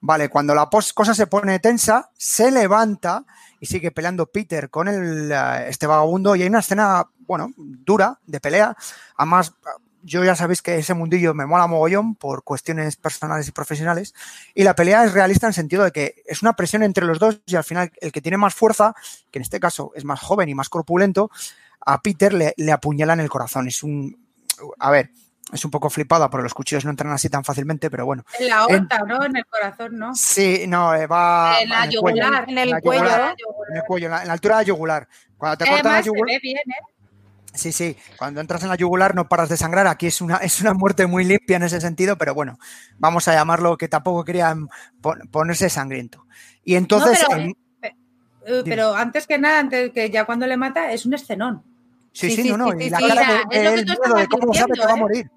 Vale, 0.00 0.28
cuando 0.28 0.54
la 0.54 0.68
cosa 0.94 1.14
se 1.14 1.26
pone 1.26 1.58
tensa, 1.60 2.10
se 2.16 2.50
levanta 2.50 3.24
y 3.64 3.66
sigue 3.66 3.90
peleando 3.90 4.26
Peter 4.26 4.68
con 4.68 4.88
el, 4.88 5.32
eh, 5.32 5.68
este 5.68 5.86
vagabundo 5.86 6.36
y 6.36 6.42
hay 6.42 6.48
una 6.48 6.58
escena, 6.58 7.08
bueno, 7.20 7.50
dura 7.56 8.20
de 8.26 8.38
pelea. 8.38 8.76
Además, 9.16 9.54
yo 10.02 10.22
ya 10.22 10.36
sabéis 10.36 10.60
que 10.60 10.76
ese 10.76 10.92
mundillo 10.92 11.32
me 11.32 11.46
mola 11.46 11.66
mogollón 11.66 12.14
por 12.14 12.44
cuestiones 12.44 12.96
personales 12.96 13.48
y 13.48 13.52
profesionales. 13.52 14.12
Y 14.54 14.64
la 14.64 14.74
pelea 14.74 15.02
es 15.06 15.14
realista 15.14 15.46
en 15.46 15.52
el 15.52 15.54
sentido 15.54 15.82
de 15.82 15.92
que 15.92 16.22
es 16.26 16.42
una 16.42 16.52
presión 16.52 16.82
entre 16.82 17.06
los 17.06 17.18
dos 17.18 17.40
y 17.46 17.56
al 17.56 17.64
final 17.64 17.90
el 18.02 18.12
que 18.12 18.20
tiene 18.20 18.36
más 18.36 18.54
fuerza, 18.54 18.94
que 19.30 19.38
en 19.38 19.44
este 19.44 19.58
caso 19.58 19.92
es 19.94 20.04
más 20.04 20.20
joven 20.20 20.50
y 20.50 20.54
más 20.54 20.68
corpulento, 20.68 21.30
a 21.80 22.02
Peter 22.02 22.34
le, 22.34 22.52
le 22.58 22.70
apuñala 22.70 23.14
en 23.14 23.20
el 23.20 23.30
corazón. 23.30 23.66
Es 23.66 23.82
un... 23.82 24.28
A 24.78 24.90
ver, 24.90 25.10
es 25.52 25.64
un 25.64 25.70
poco 25.70 25.90
flipada 25.90 26.28
porque 26.30 26.42
los 26.44 26.54
cuchillos 26.54 26.84
no 26.84 26.90
entran 26.90 27.12
así 27.12 27.28
tan 27.28 27.44
fácilmente, 27.44 27.90
pero 27.90 28.06
bueno. 28.06 28.24
En 28.38 28.48
la 28.48 28.56
aorta, 28.58 28.98
¿no? 29.06 29.24
En 29.24 29.36
el 29.36 29.44
corazón, 29.46 29.98
¿no? 29.98 30.14
Sí, 30.14 30.64
no, 30.66 30.94
eh, 30.94 31.06
va 31.06 31.58
En 31.60 31.68
la 31.68 31.86
yugular. 31.86 32.44
En 32.48 32.58
el 32.58 32.80
cuello. 32.80 33.02
yugular, 33.04 33.34
yugular. 33.38 33.70
en 33.70 33.76
el 33.76 33.82
cuello, 33.84 34.06
en 34.06 34.10
la, 34.12 34.32
altura 34.32 34.56
de 34.56 34.62
la 34.62 34.66
yugular. 34.66 35.08
Cuando 35.36 35.58
te 35.58 35.64
cortan 35.66 35.84
la 35.84 35.90
Además, 35.90 36.04
se 36.04 36.06
yugular, 36.08 36.26
ve 36.34 36.38
bien, 36.42 36.58
¿eh? 36.58 36.74
sí, 37.52 37.72
sí, 37.72 37.96
cuando 38.18 38.40
entras 38.40 38.62
en 38.64 38.68
la 38.70 38.74
yugular 38.76 39.14
no 39.14 39.28
paras 39.28 39.48
de 39.48 39.56
sangrar. 39.56 39.86
Aquí 39.86 40.06
es 40.06 40.20
una, 40.20 40.36
es 40.42 40.60
una 40.60 40.72
muerte 40.74 41.06
muy 41.06 41.24
limpia 41.24 41.56
en 41.56 41.62
ese 41.64 41.80
sentido, 41.80 42.16
pero 42.18 42.34
bueno, 42.34 42.58
vamos 42.98 43.28
a 43.28 43.34
llamarlo 43.34 43.76
que 43.76 43.88
tampoco 43.88 44.24
querían 44.24 44.68
pon- 45.00 45.28
ponerse 45.30 45.68
sangriento. 45.68 46.26
Y 46.64 46.76
entonces, 46.76 47.20
No, 47.30 47.36
pero, 47.80 47.96
Eh, 48.46 48.62
Pero 48.64 48.94
antes 48.94 49.26
que 49.26 49.38
nada, 49.38 49.58
antes 49.60 49.90
que 49.92 50.10
ya 50.10 50.24
cuando 50.24 50.46
le 50.46 50.56
mata, 50.56 50.90
es 50.92 51.06
un 51.06 51.14
escenón. 51.14 51.62
Sí, 52.14 52.30
sí, 52.30 52.42
sí, 52.44 52.48
no, 52.50 52.56
no, 52.56 52.70
sí, 52.72 52.84
y 52.86 52.90
la 52.90 52.98
sí, 52.98 53.08
cara 53.08 53.42
de, 53.50 53.84
tú 53.84 53.92
miedo 54.02 54.14
de 54.16 54.28
cómo 54.28 54.54
sabe 54.54 54.72
que 54.72 54.80
va 54.80 54.92
a 54.92 54.96
¿eh? 54.96 55.00
morir. 55.00 55.30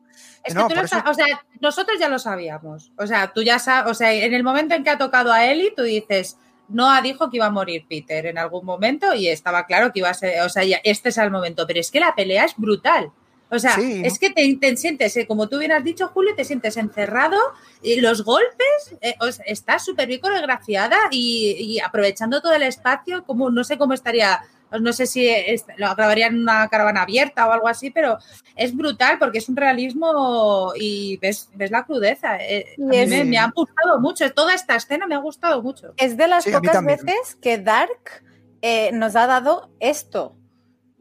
Es 0.43 0.53
No, 0.55 0.67
que 0.69 0.75
tú 0.75 0.79
lo 0.79 0.85
eso- 0.85 1.03
o 1.05 1.13
sea, 1.13 1.25
nosotros 1.59 1.99
ya 1.99 2.07
lo 2.07 2.19
sabíamos. 2.19 2.91
O 2.97 3.05
sea, 3.05 3.33
tú 3.33 3.43
ya 3.43 3.59
sabes, 3.59 3.91
o 3.91 3.93
sea, 3.93 4.13
en 4.13 4.33
el 4.33 4.43
momento 4.43 4.75
en 4.75 4.83
que 4.85 4.89
ha 4.91 4.97
tocado 4.97 5.33
a 5.33 5.45
Eli, 5.45 5.73
tú 5.75 5.83
dices, 5.83 6.37
Noah 6.69 7.01
dijo 7.01 7.29
que 7.29 7.37
iba 7.37 7.47
a 7.47 7.49
morir 7.51 7.85
Peter 7.89 8.25
en 8.27 8.37
algún 8.37 8.65
momento 8.65 9.13
y 9.13 9.27
estaba 9.27 9.65
claro 9.65 9.91
que 9.91 9.99
iba 9.99 10.09
a 10.09 10.13
ser, 10.13 10.41
o 10.43 10.49
sea, 10.49 10.63
ya, 10.63 10.79
este 10.85 11.09
es 11.09 11.17
el 11.17 11.31
momento, 11.31 11.65
pero 11.67 11.79
es 11.81 11.91
que 11.91 11.99
la 11.99 12.15
pelea 12.15 12.45
es 12.45 12.53
brutal. 12.55 13.11
O 13.49 13.59
sea, 13.59 13.75
Sí. 13.75 14.01
es 14.03 14.19
que 14.19 14.29
te, 14.29 14.57
te 14.59 14.75
sientes, 14.75 15.15
eh, 15.15 15.25
como 15.25 15.47
tú 15.47 15.57
bien 15.59 15.71
has 15.71 15.81
dicho, 15.83 16.09
Julio, 16.09 16.35
te 16.35 16.43
sientes 16.43 16.75
encerrado 16.75 17.37
y 17.81 18.01
los 18.01 18.23
golpes, 18.25 18.95
eh, 19.01 19.15
o 19.21 19.31
sea, 19.31 19.45
está 19.47 19.79
súper 19.79 20.07
bien 20.09 20.19
coreografiada 20.19 20.97
y, 21.11 21.55
y 21.57 21.79
aprovechando 21.79 22.41
todo 22.41 22.53
el 22.53 22.63
espacio, 22.63 23.23
como 23.25 23.49
no 23.49 23.63
sé 23.63 23.77
cómo 23.77 23.93
estaría, 23.93 24.41
no 24.79 24.93
sé 24.93 25.05
si 25.07 25.27
es- 25.27 25.65
lo 25.77 25.93
grabarían 25.95 26.35
en 26.35 26.41
una 26.41 26.67
caravana 26.67 27.03
abierta 27.03 27.47
o 27.47 27.51
algo 27.51 27.67
así, 27.67 27.89
pero 27.91 28.17
es 28.55 28.75
brutal 28.75 29.17
porque 29.19 29.37
es 29.39 29.49
un 29.49 29.55
realismo 29.55 30.73
y 30.75 31.17
ves, 31.17 31.49
ves 31.55 31.71
la 31.71 31.85
crudeza. 31.85 32.37
eh, 32.37 32.65
a 32.77 32.81
mí 32.83 33.05
me, 33.07 33.23
me 33.25 33.37
ha 33.37 33.51
gustado 33.55 33.99
mucho, 33.99 34.31
toda 34.33 34.53
esta 34.53 34.75
escena 34.75 35.07
me 35.07 35.15
ha 35.15 35.19
gustado 35.19 35.61
mucho. 35.61 35.93
Es 35.97 36.17
de 36.17 36.27
las 36.27 36.43
Sí, 36.43 36.51
pocas 36.51 36.83
veces 36.83 37.35
que 37.41 37.57
Dark 37.57 38.23
eh, 38.61 38.91
nos 38.93 39.15
ha 39.15 39.27
dado 39.27 39.69
esto. 39.79 40.35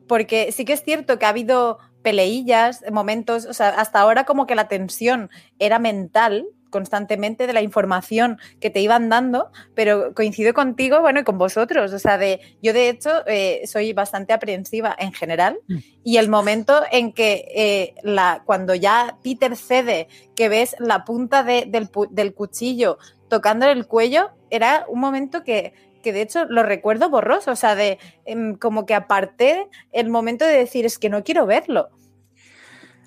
Porque 0.06 0.52
sí 0.52 0.64
que 0.64 0.74
es 0.74 0.82
cierto 0.84 1.18
que 1.18 1.26
ha 1.26 1.30
habido 1.30 1.78
peleillas, 2.02 2.84
momentos, 2.92 3.46
o 3.46 3.52
sea, 3.52 3.70
hasta 3.70 3.98
ahora 4.00 4.24
como 4.24 4.46
que 4.46 4.54
la 4.54 4.68
tensión 4.68 5.30
era 5.58 5.78
mental 5.80 6.46
constantemente 6.70 7.46
de 7.46 7.52
la 7.52 7.62
información 7.62 8.38
que 8.60 8.70
te 8.70 8.80
iban 8.80 9.08
dando, 9.08 9.50
pero 9.74 10.14
coincido 10.14 10.52
contigo, 10.54 11.00
bueno, 11.00 11.20
y 11.20 11.24
con 11.24 11.38
vosotros, 11.38 11.92
o 11.92 11.98
sea, 11.98 12.18
de 12.18 12.40
yo 12.62 12.72
de 12.72 12.88
hecho 12.88 13.26
eh, 13.26 13.62
soy 13.66 13.92
bastante 13.92 14.32
aprensiva 14.32 14.94
en 14.98 15.12
general 15.12 15.58
Mm. 15.68 15.76
y 16.04 16.16
el 16.18 16.28
momento 16.28 16.82
en 16.90 17.12
que 17.12 17.44
eh, 17.54 17.94
la, 18.02 18.42
cuando 18.44 18.74
ya 18.74 19.18
Peter 19.22 19.56
cede, 19.56 20.08
que 20.34 20.48
ves 20.48 20.76
la 20.78 21.04
punta 21.04 21.42
de- 21.42 21.66
del, 21.66 22.34
cuchillo 22.34 22.98
tocándole 23.28 23.72
el 23.72 23.86
cuello, 23.86 24.30
era 24.50 24.84
un 24.88 25.00
momento 25.00 25.42
que, 25.44 25.72
que 26.02 26.12
de 26.12 26.22
hecho 26.22 26.44
lo 26.44 26.62
recuerdo 26.62 27.10
borroso, 27.10 27.50
o 27.52 27.56
sea, 27.56 27.74
de 27.74 27.98
em, 28.24 28.56
como 28.56 28.86
que 28.86 28.94
aparté 28.94 29.68
el 29.92 30.08
momento 30.10 30.44
de 30.44 30.52
decir 30.52 30.86
es 30.86 30.98
que 30.98 31.08
no 31.08 31.24
quiero 31.24 31.46
verlo. 31.46 31.88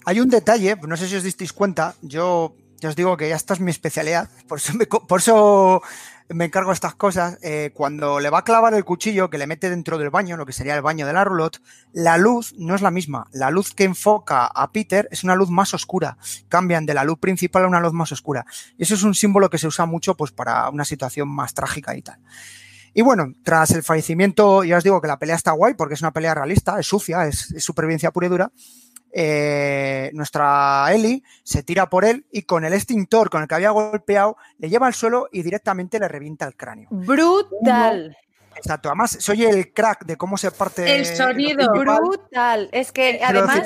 Hay 0.05 0.19
un 0.19 0.29
detalle, 0.29 0.75
no 0.87 0.97
sé 0.97 1.07
si 1.07 1.15
os 1.15 1.23
disteis 1.23 1.53
cuenta, 1.53 1.93
yo 2.01 2.55
ya 2.79 2.89
os 2.89 2.95
digo 2.95 3.17
que 3.17 3.29
ya 3.29 3.35
esta 3.35 3.53
es 3.53 3.59
mi 3.59 3.71
especialidad, 3.71 4.29
por 4.47 4.59
eso 4.59 4.73
me, 4.73 4.85
por 4.85 5.19
eso 5.19 5.81
me 6.29 6.45
encargo 6.45 6.69
de 6.69 6.75
estas 6.75 6.95
cosas. 6.95 7.37
eh, 7.41 7.71
cuando 7.73 8.19
le 8.19 8.29
va 8.29 8.39
a 8.39 8.43
clavar 8.43 8.73
el 8.73 8.85
cuchillo 8.85 9.29
que 9.29 9.37
le 9.37 9.47
mete 9.47 9.69
dentro 9.69 9.97
del 9.97 10.11
baño, 10.11 10.37
lo 10.37 10.45
que 10.45 10.53
sería 10.53 10.75
el 10.75 10.81
baño 10.81 11.07
de 11.07 11.13
la 11.13 11.23
roulotte, 11.23 11.61
la 11.91 12.17
luz 12.17 12.53
no 12.57 12.75
es 12.75 12.81
la 12.81 12.91
misma. 12.91 13.27
La 13.31 13.49
luz 13.49 13.73
que 13.73 13.83
enfoca 13.83 14.45
a 14.45 14.71
Peter 14.71 15.07
es 15.11 15.23
una 15.23 15.35
luz 15.35 15.49
más 15.49 15.73
oscura. 15.73 16.17
Cambian 16.47 16.85
de 16.85 16.93
la 16.93 17.03
luz 17.03 17.17
principal 17.19 17.63
a 17.63 17.67
una 17.67 17.79
luz 17.79 17.93
más 17.93 18.11
oscura. 18.11 18.45
Y 18.77 18.83
eso 18.83 18.93
es 18.93 19.03
un 19.03 19.15
símbolo 19.15 19.49
que 19.49 19.57
se 19.57 19.67
usa 19.67 19.85
mucho 19.85 20.15
pues, 20.15 20.31
para 20.31 20.69
una 20.69 20.85
situación 20.85 21.27
más 21.29 21.53
trágica 21.53 21.95
y 21.97 22.03
tal. 22.03 22.19
Y 22.93 23.01
bueno, 23.01 23.33
tras 23.43 23.71
el 23.71 23.83
fallecimiento, 23.83 24.63
ya 24.63 24.77
os 24.77 24.83
digo 24.83 25.01
que 25.01 25.07
la 25.07 25.19
pelea 25.19 25.35
está 25.35 25.51
guay 25.51 25.73
porque 25.75 25.93
es 25.93 26.01
una 26.01 26.11
pelea 26.11 26.33
realista, 26.33 26.79
es 26.79 26.87
sucia, 26.87 27.27
es 27.27 27.53
supervivencia 27.57 28.11
pura 28.11 28.27
y 28.27 28.29
dura. 28.29 28.51
Eh, 29.11 30.11
nuestra 30.13 30.87
Ellie 30.93 31.23
se 31.43 31.63
tira 31.63 31.89
por 31.89 32.05
él 32.05 32.25
y 32.31 32.43
con 32.43 32.63
el 32.63 32.73
extintor 32.73 33.29
con 33.29 33.41
el 33.41 33.47
que 33.47 33.55
había 33.55 33.71
golpeado 33.71 34.37
le 34.59 34.69
lleva 34.69 34.85
al 34.87 34.93
suelo 34.93 35.27
y 35.31 35.41
directamente 35.41 35.99
le 35.99 36.07
revienta 36.07 36.45
el 36.45 36.55
cráneo. 36.55 36.87
Brutal, 36.91 38.15
Exacto, 38.55 38.89
además 38.89 39.11
se 39.19 39.31
oye 39.31 39.49
el 39.49 39.73
crack 39.73 40.05
de 40.05 40.17
cómo 40.17 40.37
se 40.37 40.51
parte 40.51 40.95
El 40.95 41.05
sonido. 41.05 41.71
brutal. 41.71 42.69
Es 42.71 42.91
que 42.91 43.19
además 43.23 43.61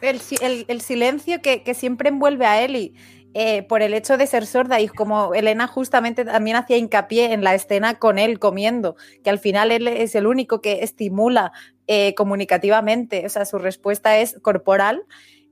el, 0.00 0.20
el- 0.42 0.64
el 0.68 0.80
silencio 0.80 1.40
que, 1.40 1.62
que 1.62 1.74
siempre 1.74 2.08
envuelve 2.10 2.46
a 2.46 2.60
Ellie 2.60 2.92
eh, 3.34 3.64
por 3.64 3.82
el 3.82 3.94
hecho 3.94 4.16
de 4.16 4.26
ser 4.26 4.46
sorda 4.46 4.80
y 4.80 4.88
como 4.88 5.34
Elena 5.34 5.66
justamente 5.66 6.24
también 6.24 6.56
hacía 6.56 6.76
hincapié 6.76 7.32
en 7.32 7.42
la 7.44 7.54
escena 7.54 7.98
con 7.98 8.18
él 8.18 8.38
comiendo, 8.38 8.96
que 9.22 9.30
al 9.30 9.38
final 9.38 9.72
él 9.72 9.88
es 9.88 10.14
el 10.14 10.26
único 10.26 10.60
que 10.60 10.84
estimula 10.84 11.52
eh, 11.86 12.14
comunicativamente, 12.14 13.26
o 13.26 13.28
sea, 13.28 13.44
su 13.44 13.58
respuesta 13.58 14.18
es 14.18 14.38
corporal. 14.40 15.04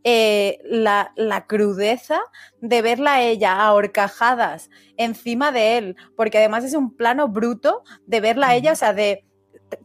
eh, 0.05 0.59
la, 0.64 1.12
la 1.16 1.47
crudeza 1.47 2.20
de 2.61 2.83
verla 2.83 3.14
a 3.14 3.22
ella 3.22 3.61
a 3.62 3.72
horcajadas 3.72 4.68
encima 4.97 5.53
de 5.53 5.78
él, 5.78 5.97
porque 6.16 6.39
además 6.39 6.64
es 6.64 6.74
un 6.74 6.95
plano 6.97 7.28
bruto 7.28 7.83
de 8.07 8.20
verla 8.20 8.49
a 8.49 8.55
ella, 8.57 8.72
o 8.72 8.76
sea, 8.76 8.93
de 8.95 9.24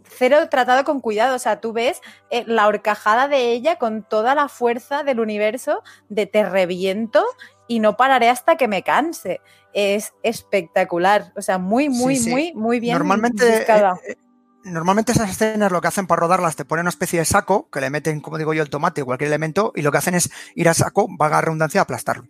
cero 0.03 0.37
tratado 0.49 0.83
con 0.83 0.99
cuidado, 0.99 1.35
o 1.35 1.39
sea, 1.39 1.61
tú 1.61 1.73
ves 1.73 2.01
eh, 2.29 2.43
la 2.47 2.67
horcajada 2.67 3.27
de 3.27 3.51
ella 3.51 3.77
con 3.77 4.03
toda 4.03 4.35
la 4.35 4.49
fuerza 4.49 5.03
del 5.03 5.19
universo 5.19 5.81
de 6.09 6.25
te 6.25 6.47
reviento 6.47 7.23
y 7.67 7.79
no 7.79 7.97
pararé 7.97 8.29
hasta 8.29 8.55
que 8.57 8.67
me 8.67 8.83
canse. 8.83 9.41
Es 9.73 10.13
espectacular, 10.23 11.31
o 11.35 11.41
sea, 11.41 11.57
muy, 11.57 11.89
muy, 11.89 12.15
Sí, 12.15 12.23
sí. 12.23 12.29
muy, 12.31 12.53
muy 12.53 12.79
bien 12.79 12.97
normalmente, 12.97 13.63
eh, 13.63 13.65
eh, 14.07 14.15
normalmente 14.63 15.11
esas 15.11 15.29
escenas 15.29 15.71
lo 15.71 15.81
que 15.81 15.87
hacen 15.87 16.07
para 16.07 16.21
rodarlas 16.21 16.55
te 16.55 16.65
ponen 16.65 16.83
una 16.83 16.89
especie 16.89 17.19
de 17.19 17.25
saco 17.25 17.69
que 17.69 17.81
le 17.81 17.89
meten, 17.89 18.21
como 18.21 18.37
digo 18.37 18.53
yo, 18.53 18.63
el 18.63 18.69
tomate 18.69 19.01
o 19.01 19.05
cualquier 19.05 19.27
elemento 19.27 19.71
y 19.75 19.81
lo 19.81 19.91
que 19.91 19.97
hacen 19.99 20.15
es 20.15 20.29
ir 20.55 20.69
a 20.69 20.73
saco, 20.73 21.07
vaga 21.09 21.41
redundancia, 21.41 21.81
aplastarlo. 21.81 22.27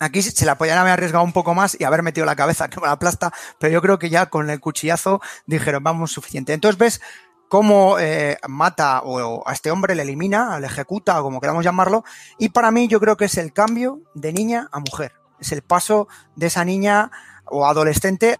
Aquí 0.00 0.22
se 0.22 0.46
la 0.46 0.56
podían 0.56 0.78
haber 0.78 0.92
arriesgado 0.92 1.24
un 1.24 1.32
poco 1.32 1.54
más 1.54 1.76
y 1.78 1.84
haber 1.84 2.02
metido 2.02 2.24
la 2.24 2.36
cabeza 2.36 2.68
que 2.70 2.80
me 2.80 2.86
la 2.86 2.92
aplasta, 2.92 3.32
pero 3.58 3.72
yo 3.72 3.82
creo 3.82 3.98
que 3.98 4.10
ya 4.10 4.26
con 4.26 4.50
el 4.50 4.60
cuchillazo 4.60 5.20
dijeron, 5.46 5.82
vamos, 5.82 6.12
suficiente. 6.12 6.52
Entonces 6.52 6.78
ves 6.78 7.00
cómo 7.48 7.98
eh, 7.98 8.38
mata 8.46 9.00
o 9.02 9.46
a 9.46 9.52
este 9.52 9.70
hombre, 9.70 9.94
le 9.94 10.02
elimina, 10.02 10.58
le 10.60 10.66
ejecuta 10.66 11.20
o 11.20 11.22
como 11.22 11.40
queramos 11.40 11.64
llamarlo, 11.64 12.04
y 12.38 12.50
para 12.50 12.70
mí 12.70 12.88
yo 12.88 13.00
creo 13.00 13.16
que 13.16 13.26
es 13.26 13.36
el 13.38 13.52
cambio 13.52 14.00
de 14.14 14.32
niña 14.32 14.68
a 14.72 14.80
mujer. 14.80 15.12
Es 15.40 15.52
el 15.52 15.62
paso 15.62 16.08
de 16.36 16.46
esa 16.46 16.64
niña 16.64 17.10
o 17.44 17.66
adolescente 17.66 18.38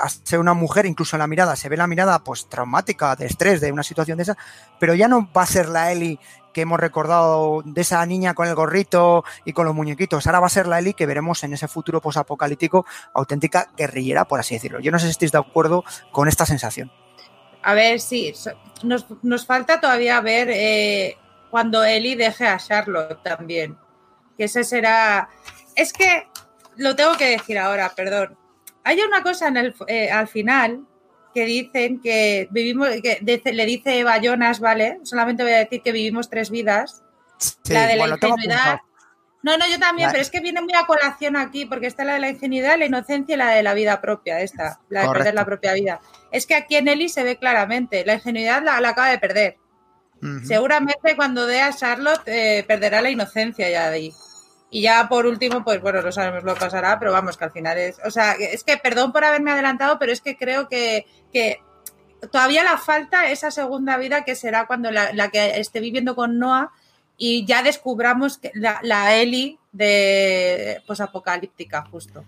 a 0.00 0.08
ser 0.08 0.38
una 0.38 0.54
mujer, 0.54 0.86
incluso 0.86 1.16
en 1.16 1.20
la 1.20 1.26
mirada, 1.26 1.56
se 1.56 1.68
ve 1.68 1.76
la 1.76 1.86
mirada 1.86 2.18
pues 2.22 2.48
traumática, 2.48 3.16
de 3.16 3.26
estrés, 3.26 3.60
de 3.60 3.72
una 3.72 3.82
situación 3.82 4.18
de 4.18 4.24
esa, 4.24 4.36
pero 4.78 4.94
ya 4.94 5.08
no 5.08 5.28
va 5.34 5.42
a 5.42 5.46
ser 5.46 5.68
la 5.68 5.90
Eli 5.92 6.20
que 6.52 6.62
hemos 6.62 6.80
recordado 6.80 7.62
de 7.64 7.80
esa 7.82 8.04
niña 8.06 8.34
con 8.34 8.48
el 8.48 8.54
gorrito 8.54 9.24
y 9.44 9.52
con 9.52 9.66
los 9.66 9.74
muñequitos. 9.74 10.26
Ahora 10.26 10.40
va 10.40 10.46
a 10.46 10.50
ser 10.50 10.66
la 10.66 10.78
Eli 10.78 10.94
que 10.94 11.06
veremos 11.06 11.44
en 11.44 11.52
ese 11.52 11.68
futuro 11.68 12.00
posapocalíptico, 12.00 12.86
auténtica 13.14 13.68
guerrillera, 13.76 14.24
por 14.26 14.40
así 14.40 14.54
decirlo. 14.54 14.80
Yo 14.80 14.90
no 14.90 14.98
sé 14.98 15.06
si 15.06 15.10
estáis 15.10 15.32
de 15.32 15.38
acuerdo 15.38 15.84
con 16.12 16.28
esta 16.28 16.46
sensación. 16.46 16.90
A 17.66 17.74
ver, 17.74 17.98
sí, 18.00 18.32
so- 18.34 18.52
nos, 18.84 19.06
nos 19.22 19.44
falta 19.44 19.80
todavía 19.80 20.20
ver 20.20 20.48
eh, 20.52 21.16
cuando 21.50 21.82
Ellie 21.82 22.14
deje 22.16 22.46
a 22.46 22.58
Charlotte 22.58 23.20
también. 23.24 23.76
Que 24.38 24.44
ese 24.44 24.62
será. 24.62 25.28
Es 25.74 25.92
que 25.92 26.28
lo 26.76 26.94
tengo 26.94 27.14
que 27.16 27.28
decir 27.30 27.58
ahora, 27.58 27.92
perdón. 27.96 28.36
Hay 28.84 29.00
una 29.00 29.22
cosa 29.22 29.48
en 29.48 29.56
el, 29.56 29.74
eh, 29.88 30.10
al 30.10 30.28
final 30.28 30.86
que 31.34 31.44
dicen 31.44 32.00
que 32.00 32.46
vivimos, 32.52 32.88
que 33.02 33.18
dice- 33.20 33.52
le 33.52 33.66
dice 33.66 33.98
Eva 33.98 34.18
Jonas, 34.18 34.60
¿vale? 34.60 35.00
Solamente 35.02 35.42
voy 35.42 35.52
a 35.52 35.58
decir 35.58 35.82
que 35.82 35.90
vivimos 35.92 36.30
tres 36.30 36.50
vidas. 36.50 37.02
Sí, 37.38 37.72
la 37.74 37.86
de 37.88 37.96
la 37.96 38.02
bueno, 38.02 38.14
ingenuidad. 38.22 38.80
No, 39.46 39.56
no, 39.56 39.64
yo 39.68 39.78
también, 39.78 40.08
La- 40.08 40.12
pero 40.12 40.22
es 40.22 40.30
que 40.30 40.40
viene 40.40 40.60
muy 40.60 40.74
a 40.74 40.86
colación 40.86 41.36
aquí, 41.36 41.66
porque 41.66 41.86
está 41.86 42.02
la 42.04 42.14
de 42.14 42.18
la 42.18 42.30
ingenuidad, 42.30 42.76
la 42.76 42.86
inocencia 42.86 43.34
y 43.36 43.38
la 43.38 43.50
de 43.50 43.62
la 43.62 43.74
vida 43.74 44.00
propia, 44.00 44.40
esta, 44.40 44.80
la 44.88 45.02
de 45.02 45.06
perder 45.18 45.34
la 45.34 45.44
propia 45.44 45.72
vida. 45.72 46.00
Es 46.32 46.46
que 46.46 46.56
aquí 46.56 46.74
en 46.74 46.88
Ellie 46.88 47.08
se 47.08 47.22
ve 47.22 47.36
claramente, 47.36 48.04
la 48.04 48.14
ingenuidad 48.14 48.60
la, 48.64 48.80
la 48.80 48.88
acaba 48.88 49.08
de 49.08 49.18
perder. 49.18 49.56
Seguramente 50.44 51.14
cuando 51.14 51.46
dé 51.46 51.60
a 51.60 51.72
Charlotte 51.72 52.22
eh, 52.26 52.64
perderá 52.66 53.00
la 53.00 53.10
inocencia 53.10 53.68
ya 53.70 53.88
de 53.90 53.96
ahí. 53.96 54.12
Y 54.68 54.82
ya 54.82 55.08
por 55.08 55.26
último, 55.26 55.62
pues 55.62 55.80
bueno, 55.80 56.02
no 56.02 56.10
sabemos 56.10 56.42
lo 56.42 56.54
que 56.54 56.60
pasará, 56.60 56.98
pero 56.98 57.12
vamos, 57.12 57.36
que 57.36 57.44
al 57.44 57.52
final 57.52 57.78
es. 57.78 57.98
O 58.04 58.10
sea, 58.10 58.32
es 58.32 58.64
que 58.64 58.76
perdón 58.78 59.12
por 59.12 59.24
haberme 59.24 59.52
adelantado, 59.52 59.96
pero 59.98 60.10
es 60.12 60.20
que 60.20 60.36
creo 60.36 60.68
que, 60.68 61.06
que 61.32 61.60
todavía 62.32 62.64
la 62.64 62.78
falta 62.78 63.30
esa 63.30 63.52
segunda 63.52 63.96
vida 63.96 64.24
que 64.24 64.34
será 64.34 64.66
cuando 64.66 64.90
la, 64.90 65.12
la 65.12 65.28
que 65.28 65.60
esté 65.60 65.78
viviendo 65.78 66.16
con 66.16 66.38
Noah 66.40 66.72
y 67.16 67.44
ya 67.46 67.62
descubramos 67.62 68.38
que 68.38 68.50
la, 68.54 68.78
la 68.82 69.14
Ellie 69.16 69.58
de 69.72 70.82
pues 70.86 71.00
apocalíptica, 71.00 71.82
justo. 71.90 72.24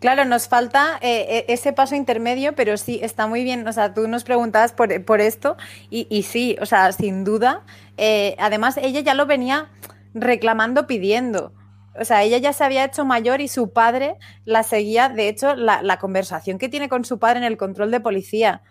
Claro, 0.00 0.26
nos 0.26 0.46
falta 0.48 0.98
eh, 1.00 1.26
eh, 1.28 1.44
ese 1.48 1.72
paso 1.72 1.94
intermedio, 1.94 2.54
pero 2.54 2.76
sí, 2.76 3.00
está 3.02 3.26
muy 3.26 3.44
bien. 3.44 3.66
O 3.66 3.72
sea, 3.72 3.94
tú 3.94 4.06
nos 4.08 4.24
preguntabas 4.24 4.72
por, 4.72 5.04
por 5.04 5.20
esto 5.20 5.56
y, 5.88 6.06
y 6.10 6.24
sí, 6.24 6.56
o 6.60 6.66
sea, 6.66 6.92
sin 6.92 7.24
duda. 7.24 7.62
eh, 7.96 8.36
además, 8.38 8.76
ella 8.76 9.00
ya 9.00 9.14
lo 9.14 9.24
venía 9.26 9.70
reclamando, 10.12 10.86
pidiendo. 10.86 11.52
O 11.98 12.04
sea, 12.04 12.22
ella 12.24 12.36
ya 12.36 12.52
se 12.52 12.62
había 12.62 12.84
hecho 12.84 13.06
mayor 13.06 13.40
y 13.40 13.48
su 13.48 13.72
padre 13.72 14.16
la 14.44 14.62
seguía. 14.64 15.08
De 15.08 15.28
hecho, 15.28 15.54
la, 15.54 15.82
la 15.82 15.98
conversación 15.98 16.58
que 16.58 16.68
tiene 16.68 16.90
con 16.90 17.06
su 17.06 17.18
padre 17.18 17.38
en 17.38 17.44
el 17.44 17.56
control 17.56 17.90
de 17.90 18.00
policía, 18.00 18.62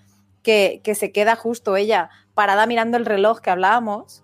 que, 0.43 0.80
que 0.84 0.93
se 0.93 1.12
queda 1.12 1.36
justo 1.36 1.76
ella 1.76 2.12
parada 2.36 2.68
mirando 2.68 2.98
el 2.98 3.06
reloj 3.06 3.39
que 3.41 3.50
hablábamos, 3.50 4.24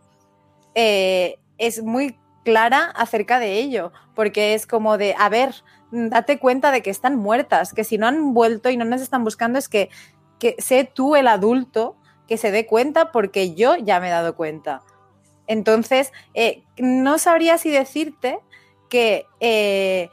eh, 0.76 1.38
es 1.58 1.84
muy 1.84 2.18
clara 2.44 2.86
acerca 2.96 3.40
de 3.40 3.60
ello, 3.60 3.92
porque 4.16 4.54
es 4.54 4.66
como 4.66 4.98
de, 4.98 5.16
a 5.18 5.30
ver, 5.30 5.54
date 5.92 6.40
cuenta 6.40 6.72
de 6.72 6.82
que 6.82 6.90
están 6.90 7.16
muertas, 7.16 7.74
que 7.74 7.84
si 7.84 7.98
no 7.98 8.08
han 8.08 8.34
vuelto 8.34 8.70
y 8.70 8.78
no 8.78 8.86
nos 8.86 9.02
están 9.02 9.24
buscando 9.24 9.60
es 9.60 9.70
que, 9.70 9.90
que 10.40 10.56
sé 10.58 10.90
tú 10.92 11.16
el 11.16 11.28
adulto 11.28 11.96
que 12.28 12.38
se 12.38 12.52
dé 12.52 12.66
cuenta 12.66 13.12
porque 13.12 13.54
yo 13.54 13.76
ya 13.76 14.00
me 14.00 14.08
he 14.08 14.12
dado 14.12 14.36
cuenta. 14.36 14.82
Entonces, 15.48 16.14
eh, 16.34 16.64
no 16.78 17.18
sabría 17.18 17.58
si 17.58 17.70
decirte 17.70 18.40
que 18.90 19.26
eh, 19.40 20.10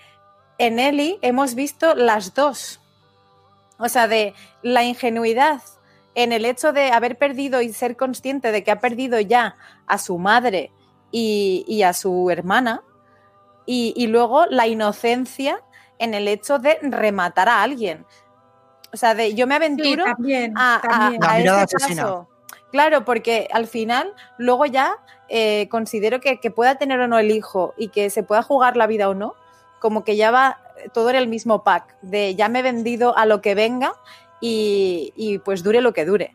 en 0.59 0.81
Eli 0.81 1.19
hemos 1.23 1.55
visto 1.55 1.95
las 1.95 2.35
dos. 2.35 2.81
O 3.79 3.89
sea, 3.89 4.09
de 4.09 4.35
la 4.63 4.83
ingenuidad 4.83 5.63
en 6.19 6.33
el 6.33 6.45
hecho 6.47 6.73
de 6.73 6.91
haber 6.91 7.17
perdido 7.17 7.63
y 7.63 7.73
ser 7.73 7.97
consciente 7.97 8.51
de 8.51 8.65
que 8.65 8.73
ha 8.73 8.81
perdido 8.81 9.21
ya 9.21 9.55
a 9.87 9.99
su 9.99 10.19
madre 10.19 10.73
y, 11.13 11.83
a 11.83 11.93
su 11.93 12.29
hermana, 12.33 12.83
y, 13.67 14.05
luego 14.09 14.47
la 14.47 14.67
inocencia 14.67 15.63
en 16.01 16.15
el 16.15 16.27
hecho 16.27 16.59
de 16.59 16.77
rematar 16.83 17.49
a 17.49 17.63
alguien. 17.63 18.05
O 18.93 18.97
sea, 18.97 19.15
de 19.15 19.35
yo 19.35 19.47
me 19.47 19.55
aventuro 19.55 20.05
a, 20.57 21.13
ese 21.39 21.77
caso. 21.77 22.29
Claro, 22.73 23.05
porque 23.05 23.47
al 23.53 23.69
final, 23.69 24.13
luego 24.39 24.67
ya 24.67 24.97
eh, 25.29 25.69
considero 25.71 26.19
que, 26.19 26.41
que, 26.41 26.51
pueda 26.51 26.75
tener 26.75 26.99
o 26.99 27.07
no 27.07 27.21
el 27.21 27.31
hijo 27.31 27.75
y 27.79 27.91
que 27.91 28.11
se 28.11 28.25
pueda 28.25 28.43
jugar 28.43 28.77
la 28.77 28.89
vida 28.89 29.09
o 29.09 29.15
no, 29.15 29.37
como 29.79 30.03
que 30.03 30.17
ya 30.17 30.33
va 30.33 30.59
todo 30.93 31.11
en 31.11 31.17
el 31.17 31.29
mismo 31.29 31.63
pack, 31.63 31.97
de 32.03 32.35
ya 32.35 32.49
me 32.49 32.59
he 32.59 32.63
vendido 32.63 33.17
a 33.17 33.25
lo 33.25 33.41
que 33.41 33.55
venga 33.55 33.95
y, 34.41 35.39
pues 35.45 35.63
dure 35.63 35.81
lo 35.81 35.93
que 35.93 36.05
dure. 36.05 36.35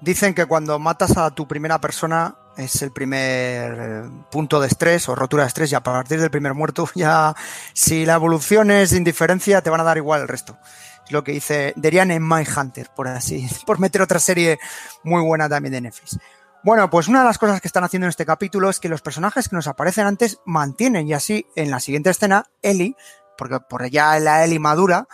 Dicen 0.00 0.34
que 0.34 0.46
cuando 0.46 0.78
matas 0.78 1.16
a 1.16 1.30
tu 1.30 1.48
primera 1.48 1.80
persona 1.80 2.36
es 2.56 2.82
el 2.82 2.92
primer 2.92 3.78
eh, 3.78 4.10
punto 4.30 4.60
de 4.60 4.68
estrés 4.68 5.08
o 5.08 5.14
rotura 5.14 5.44
de 5.44 5.48
estrés 5.48 5.72
y 5.72 5.74
a 5.74 5.82
partir 5.82 6.20
del 6.20 6.30
primer 6.30 6.54
muerto 6.54 6.88
ya 6.94 7.34
si 7.72 8.04
la 8.04 8.14
evolución 8.14 8.70
es 8.70 8.92
indiferencia 8.92 9.60
te 9.60 9.70
van 9.70 9.80
a 9.80 9.84
dar 9.84 9.96
igual 9.96 10.22
el 10.22 10.28
resto. 10.28 10.56
Es 11.04 11.12
lo 11.12 11.24
que 11.24 11.32
dice 11.32 11.72
Derian 11.76 12.10
en 12.10 12.26
My 12.26 12.44
Hunter, 12.44 12.90
por 12.94 13.08
así, 13.08 13.48
por 13.66 13.80
meter 13.80 14.02
otra 14.02 14.18
serie 14.18 14.58
muy 15.02 15.22
buena 15.22 15.48
también 15.48 15.72
de 15.72 15.80
Netflix. 15.80 16.18
Bueno, 16.64 16.90
pues 16.90 17.06
una 17.08 17.20
de 17.20 17.26
las 17.26 17.38
cosas 17.38 17.60
que 17.60 17.68
están 17.68 17.84
haciendo 17.84 18.06
en 18.06 18.10
este 18.10 18.26
capítulo 18.26 18.68
es 18.68 18.80
que 18.80 18.88
los 18.88 19.00
personajes 19.00 19.48
que 19.48 19.56
nos 19.56 19.68
aparecen 19.68 20.06
antes 20.06 20.40
mantienen 20.44 21.06
y 21.06 21.14
así 21.14 21.46
en 21.54 21.70
la 21.70 21.78
siguiente 21.80 22.10
escena, 22.10 22.44
Ellie, 22.62 22.96
porque 23.36 23.60
por 23.60 23.84
ella 23.84 24.18
la 24.18 24.44
Ellie 24.44 24.58
madura, 24.58 25.06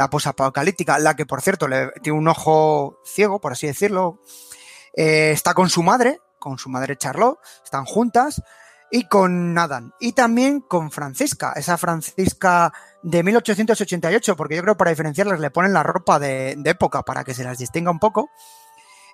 la 0.00 0.08
posapocalíptica, 0.08 0.98
la 0.98 1.14
que 1.14 1.26
por 1.26 1.42
cierto 1.42 1.68
le 1.68 1.90
tiene 2.02 2.18
un 2.18 2.26
ojo 2.26 3.00
ciego, 3.04 3.38
por 3.38 3.52
así 3.52 3.66
decirlo, 3.66 4.22
eh, 4.94 5.30
está 5.32 5.52
con 5.52 5.68
su 5.68 5.82
madre, 5.82 6.20
con 6.38 6.56
su 6.56 6.70
madre 6.70 6.96
Charlotte, 6.96 7.38
están 7.62 7.84
juntas, 7.84 8.42
y 8.90 9.04
con 9.08 9.52
Nathan, 9.52 9.92
y 10.00 10.14
también 10.14 10.60
con 10.62 10.90
Francisca, 10.90 11.52
esa 11.54 11.76
Francisca 11.76 12.72
de 13.02 13.22
1888, 13.22 14.36
porque 14.36 14.56
yo 14.56 14.62
creo 14.62 14.74
que 14.74 14.78
para 14.78 14.90
diferenciarlas 14.90 15.38
le 15.38 15.50
ponen 15.50 15.74
la 15.74 15.82
ropa 15.82 16.18
de 16.18 16.56
época 16.64 17.02
para 17.02 17.22
que 17.22 17.34
se 17.34 17.44
las 17.44 17.58
distinga 17.58 17.90
un 17.90 17.98
poco 17.98 18.30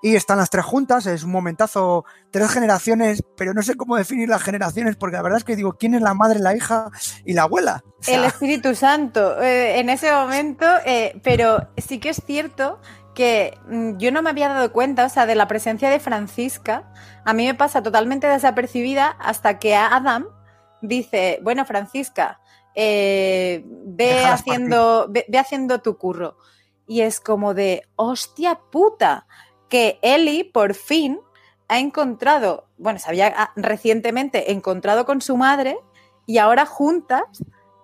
y 0.07 0.15
están 0.15 0.39
las 0.39 0.51
tres 0.51 0.65
juntas, 0.65 1.05
es 1.07 1.25
un 1.25 1.33
momentazo, 1.33 2.05
tres 2.31 2.49
generaciones, 2.49 3.25
pero 3.37 3.53
no 3.55 3.63
sé 3.63 3.75
cómo 3.75 3.97
definir 3.97 4.29
las 4.29 4.41
generaciones, 4.41 4.95
porque 4.95 5.17
la 5.17 5.23
verdad 5.23 5.39
es 5.39 5.45
que 5.45 5.57
digo, 5.57 5.73
¿quién 5.73 5.95
es 5.95 6.01
la 6.01 6.15
madre, 6.15 6.39
la 6.39 6.55
hija 6.55 6.91
y 7.25 7.33
la 7.33 7.43
abuela? 7.43 7.83
el 8.07 8.23
Espíritu 8.23 8.77
Santo, 8.77 9.43
eh, 9.43 9.81
en 9.81 9.91
ese 9.91 10.13
momento, 10.13 10.65
eh, 10.85 11.21
pero 11.25 11.71
sí 11.77 11.99
que 11.99 12.11
es 12.11 12.23
cierto 12.25 12.79
que 13.17 13.59
mm, 13.69 13.97
yo 13.97 14.13
no 14.13 14.23
me 14.23 14.31
había 14.31 14.49
dado 14.49 14.71
cuenta, 14.71 15.07
o 15.07 15.09
sea, 15.09 15.27
de 15.27 15.35
la 15.35 15.49
presencia 15.49 15.91
de 15.91 15.99
Francisca, 15.99 16.85
a 17.25 17.33
mí 17.33 17.45
me 17.45 17.55
pasa 17.55 17.83
totalmente 17.83 18.29
desapercibida 18.29 19.09
hasta 19.09 19.59
que 19.59 19.75
Adam 19.75 20.29
dice, 20.83 21.41
bueno, 21.43 21.65
Francisca, 21.65 22.39
eh, 22.77 23.65
ve, 23.67 24.25
haciendo, 24.25 25.09
ve 25.11 25.37
haciendo 25.37 25.81
tu 25.81 25.99
curro. 25.99 26.37
Y 26.87 27.01
es 27.01 27.19
como 27.19 27.55
de, 27.55 27.83
hostia 27.97 28.61
puta, 28.71 29.27
que 29.69 29.99
Ellie 30.03 30.45
por 30.45 30.75
fin 30.75 31.19
ha 31.69 31.79
encontrado, 31.79 32.67
bueno, 32.79 32.99
se 32.99 33.09
había 33.09 33.33
ah, 33.37 33.53
recientemente 33.57 34.53
encontrado 34.53 35.05
con 35.05 35.21
su 35.21 35.37
madre 35.37 35.77
y 36.27 36.39
ahora 36.39 36.67
juntas 36.67 37.23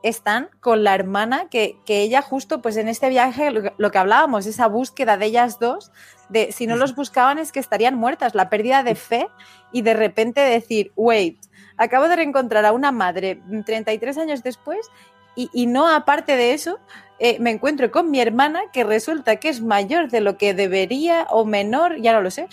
están 0.03 0.51
con 0.61 0.83
la 0.83 0.95
hermana 0.95 1.49
que, 1.49 1.79
ella 1.87 2.23
justo 2.23 2.61
pues 2.61 2.77
en 2.77 2.89
este 2.89 3.09
viaje 3.09 3.51
lo, 3.51 3.91
que 3.91 3.99
hablábamos, 3.99 4.47
esa 4.47 4.67
búsqueda 4.67 5.17
de 5.17 5.27
ellas 5.27 5.59
dos, 5.59 5.93
de 6.29 6.53
si 6.53 6.67
no 6.67 6.77
los 6.77 6.95
buscaban 6.95 7.39
es 7.39 7.53
que 7.53 7.61
estarían 7.61 7.95
muertas, 7.95 8.35
la 8.35 8.51
pérdida 8.51 8.83
de 8.83 8.95
fe 8.95 9.29
y 9.71 9.83
de 9.83 9.95
repente 9.95 10.41
decir, 10.41 10.93
wait, 10.97 11.39
acabo 11.77 12.09
de 12.09 12.17
reencontrar 12.17 12.65
a 12.65 12.73
una 12.73 12.91
madre 12.91 13.41
33 13.65 14.19
años 14.19 14.43
después 14.43 14.91
y, 15.37 15.51
y 15.53 15.67
no 15.67 15.89
aparte 15.89 16.37
de 16.37 16.53
eso, 16.53 16.79
eh, 17.25 17.37
me 17.39 17.53
encuentro 17.53 17.93
con 17.93 18.11
mi 18.11 18.21
hermana 18.21 18.63
que 18.73 18.83
resulta 18.83 19.37
que 19.37 19.49
es 19.49 19.61
mayor 19.61 20.11
de 20.11 20.21
lo 20.21 20.37
que 20.37 20.55
debería 20.55 21.29
o 21.31 21.45
menor, 21.45 22.01
ya 22.01 22.13
no 22.13 22.21
lo 22.21 22.33
sé. 22.33 22.49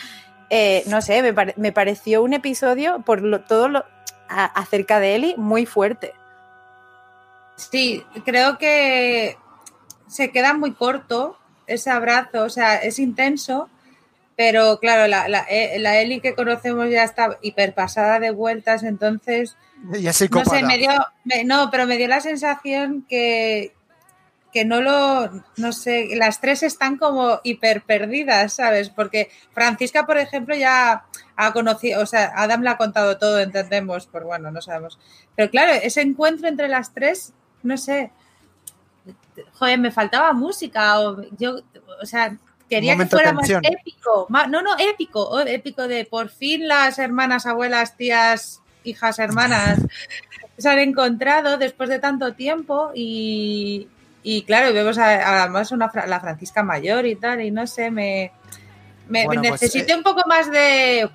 Eh, 0.51 0.83
no 0.85 1.01
sé, 1.01 1.23
me, 1.57 1.71
pareció 1.71 2.21
un 2.21 2.33
episodio 2.33 3.01
por 3.01 3.23
lo, 3.23 3.41
todo 3.41 3.67
lo 3.67 3.85
acerca 4.27 4.99
de 4.99 5.15
Eli 5.15 5.35
muy 5.37 5.65
fuerte. 5.65 6.13
Sí, 7.55 8.03
creo 8.25 8.59
que 8.59 9.37
se 10.07 10.29
queda 10.29 10.53
muy 10.53 10.73
corto 10.73 11.35
ese 11.65 11.89
abrazo, 11.89 12.43
o 12.43 12.49
sea, 12.51 12.75
es 12.75 12.99
intenso, 12.99 13.69
pero 14.35 14.77
claro, 14.79 15.07
la, 15.07 15.27
la, 15.27 15.47
eh, 15.49 15.81
Eli 16.03 16.21
que 16.21 16.35
conocemos 16.35 16.91
ya 16.91 17.03
está 17.03 17.39
hiperpasada 17.41 18.19
de 18.19 18.29
vueltas, 18.29 18.83
entonces... 18.83 19.57
Ya 19.93 20.11
no 20.29 20.45
sé, 20.45 20.61
me 20.63 20.77
dio, 20.77 20.91
no, 21.45 21.71
pero 21.71 21.87
me 21.87 21.97
dio 21.97 22.07
la 22.07 22.21
sensación 22.21 23.03
que, 23.09 23.73
que 24.51 24.65
no 24.65 24.81
lo, 24.81 25.29
no 25.57 25.71
sé, 25.71 26.09
las 26.15 26.41
tres 26.41 26.63
están 26.63 26.97
como 26.97 27.39
hiper 27.43 27.83
perdidas, 27.83 28.53
¿sabes? 28.53 28.89
Porque 28.89 29.29
Francisca, 29.51 30.05
por 30.05 30.17
ejemplo, 30.17 30.55
ya 30.55 31.05
ha 31.35 31.53
conocido, 31.53 32.01
o 32.01 32.05
sea, 32.05 32.31
Adam 32.35 32.61
le 32.63 32.69
ha 32.69 32.77
contado 32.77 33.17
todo, 33.17 33.39
entendemos, 33.39 34.07
por 34.07 34.23
bueno, 34.23 34.51
no 34.51 34.61
sabemos. 34.61 34.99
Pero 35.35 35.49
claro, 35.51 35.73
ese 35.73 36.01
encuentro 36.01 36.47
entre 36.47 36.67
las 36.67 36.93
tres, 36.93 37.33
no 37.63 37.77
sé, 37.77 38.11
joder, 39.53 39.79
me 39.79 39.91
faltaba 39.91 40.33
música, 40.33 40.99
o 40.99 41.21
yo, 41.37 41.61
o 42.01 42.05
sea, 42.05 42.35
quería 42.69 42.97
que 42.97 43.05
fuera 43.05 43.33
más 43.33 43.49
épico, 43.49 44.27
no, 44.29 44.61
no, 44.61 44.77
épico, 44.77 45.39
épico 45.41 45.87
de 45.87 46.05
por 46.05 46.29
fin 46.29 46.67
las 46.67 46.97
hermanas, 46.99 47.45
abuelas, 47.45 47.97
tías, 47.97 48.61
hijas, 48.83 49.19
hermanas 49.19 49.79
se 50.57 50.69
han 50.69 50.79
encontrado 50.79 51.57
después 51.57 51.89
de 51.89 51.99
tanto 51.99 52.33
tiempo 52.33 52.91
y, 52.93 53.87
y 54.23 54.43
claro, 54.43 54.73
vemos 54.73 54.97
además 54.97 55.71
una, 55.71 55.91
la 56.07 56.19
Francisca 56.19 56.63
mayor 56.63 57.05
y 57.05 57.15
tal, 57.15 57.41
y 57.41 57.51
no 57.51 57.67
sé, 57.67 57.91
me, 57.91 58.31
me, 59.07 59.25
pues, 59.25 59.39
necesité 59.39 59.93
eh, 59.93 59.97
un 59.97 60.03
poco 60.03 60.23
más 60.27 60.49
de... 60.49 61.09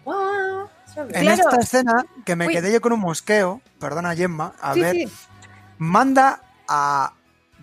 En 1.10 1.28
esta 1.28 1.56
escena, 1.56 2.04
que 2.24 2.36
me 2.36 2.48
quedé 2.48 2.72
yo 2.72 2.80
con 2.80 2.92
un 2.92 3.00
mosqueo, 3.00 3.60
perdona 3.80 4.14
Gemma, 4.14 4.52
a 4.60 4.74
ver, 4.74 5.08
manda 5.78 6.40
a 6.68 7.12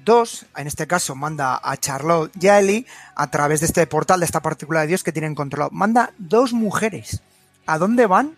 dos, 0.04 0.46
en 0.58 0.68
este 0.68 0.88
caso 0.88 1.16
manda 1.16 1.60
a 1.64 1.78
Charlotte 1.78 2.32
y 2.40 2.48
a 2.48 2.60
Ellie 2.60 2.86
a 3.16 3.30
través 3.32 3.62
de 3.62 3.68
este 3.68 3.88
portal, 3.88 4.20
de 4.20 4.26
esta 4.26 4.42
partícula 4.42 4.82
de 4.82 4.88
Dios 4.88 5.04
que 5.04 5.12
tienen 5.12 5.36
controlado. 5.36 5.72
Manda 5.72 6.12
dos 6.18 6.54
mujeres. 6.54 7.22
¿A 7.66 7.78
dónde 7.78 8.06
van? 8.08 8.36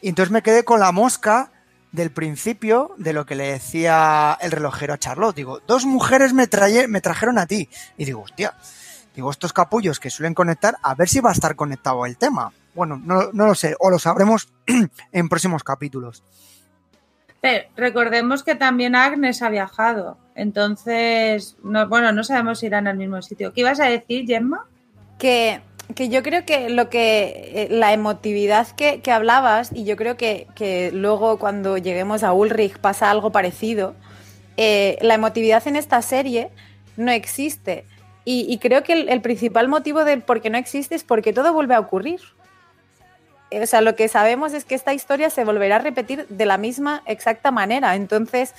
Y 0.00 0.08
entonces 0.08 0.32
me 0.32 0.42
quedé 0.42 0.64
con 0.64 0.80
la 0.80 0.92
mosca 0.92 1.50
del 1.92 2.10
principio 2.10 2.94
de 2.98 3.12
lo 3.12 3.26
que 3.26 3.34
le 3.34 3.52
decía 3.52 4.36
el 4.40 4.50
relojero 4.50 4.94
a 4.94 4.98
Charlotte. 4.98 5.36
Digo, 5.36 5.60
dos 5.66 5.86
mujeres 5.86 6.32
me, 6.32 6.48
me 6.88 7.00
trajeron 7.00 7.38
a 7.38 7.46
ti. 7.46 7.68
Y 7.96 8.04
digo, 8.04 8.22
hostia, 8.22 8.54
digo, 9.14 9.30
estos 9.30 9.52
capullos 9.52 9.98
que 9.98 10.10
suelen 10.10 10.34
conectar, 10.34 10.76
a 10.82 10.94
ver 10.94 11.08
si 11.08 11.20
va 11.20 11.30
a 11.30 11.32
estar 11.32 11.56
conectado 11.56 12.04
el 12.06 12.16
tema. 12.16 12.52
Bueno, 12.74 13.00
no, 13.02 13.30
lo 13.32 13.54
sé, 13.54 13.74
o 13.78 13.90
lo 13.90 13.98
sabremos 13.98 14.52
en 15.12 15.28
próximos 15.28 15.64
capítulos. 15.64 16.22
recordemos 17.76 18.42
que 18.42 18.54
también 18.54 18.94
Agnes 18.94 19.40
ha 19.40 19.48
viajado, 19.48 20.18
entonces, 20.34 21.56
no, 21.62 21.88
bueno, 21.88 22.12
no 22.12 22.22
sabemos 22.22 22.58
si 22.58 22.66
irán 22.66 22.86
al 22.86 22.98
mismo 22.98 23.22
sitio. 23.22 23.54
¿Qué 23.54 23.62
ibas 23.62 23.80
a 23.80 23.86
decir, 23.86 24.26
Gemma? 24.26 24.66
Que 25.18 25.62
que 25.94 26.08
yo 26.08 26.22
creo 26.22 26.44
que 26.44 26.68
lo 26.68 26.88
que 26.88 27.52
eh, 27.54 27.68
la 27.70 27.92
emotividad 27.92 28.68
que, 28.68 29.00
hablabas, 29.10 29.70
y 29.72 29.84
yo 29.84 29.96
creo 29.96 30.16
que, 30.16 30.90
luego 30.92 31.38
cuando 31.38 31.78
lleguemos 31.78 32.22
a 32.24 32.32
Ulrich 32.32 32.78
pasa 32.78 33.10
algo 33.10 33.30
parecido, 33.30 33.94
eh, 34.56 34.98
la 35.00 35.14
emotividad 35.14 35.66
en 35.68 35.76
esta 35.76 36.02
serie 36.02 36.50
no 36.96 37.12
existe. 37.12 37.84
Y, 38.28 38.58
creo 38.58 38.82
que 38.82 38.92
el, 38.92 39.20
principal 39.20 39.68
motivo 39.68 40.04
de 40.04 40.16
por 40.16 40.40
qué 40.40 40.50
no 40.50 40.58
existe 40.58 40.96
es 40.96 41.04
porque 41.04 41.32
todo 41.32 41.52
vuelve 41.52 41.76
a 41.76 41.78
ocurrir. 41.78 42.20
Eh, 43.52 43.62
o 43.62 43.66
sea, 43.68 43.82
lo 43.82 43.94
que 43.94 44.08
sabemos 44.08 44.52
es 44.52 44.64
que 44.64 44.74
esta 44.74 44.92
historia 44.92 45.30
se 45.30 45.44
volverá 45.44 45.76
a 45.76 45.78
repetir 45.78 46.26
de 46.26 46.46
la 46.46 46.58
misma 46.58 47.04
exacta 47.06 47.52
manera. 47.52 47.94
Entonces, 47.94 48.52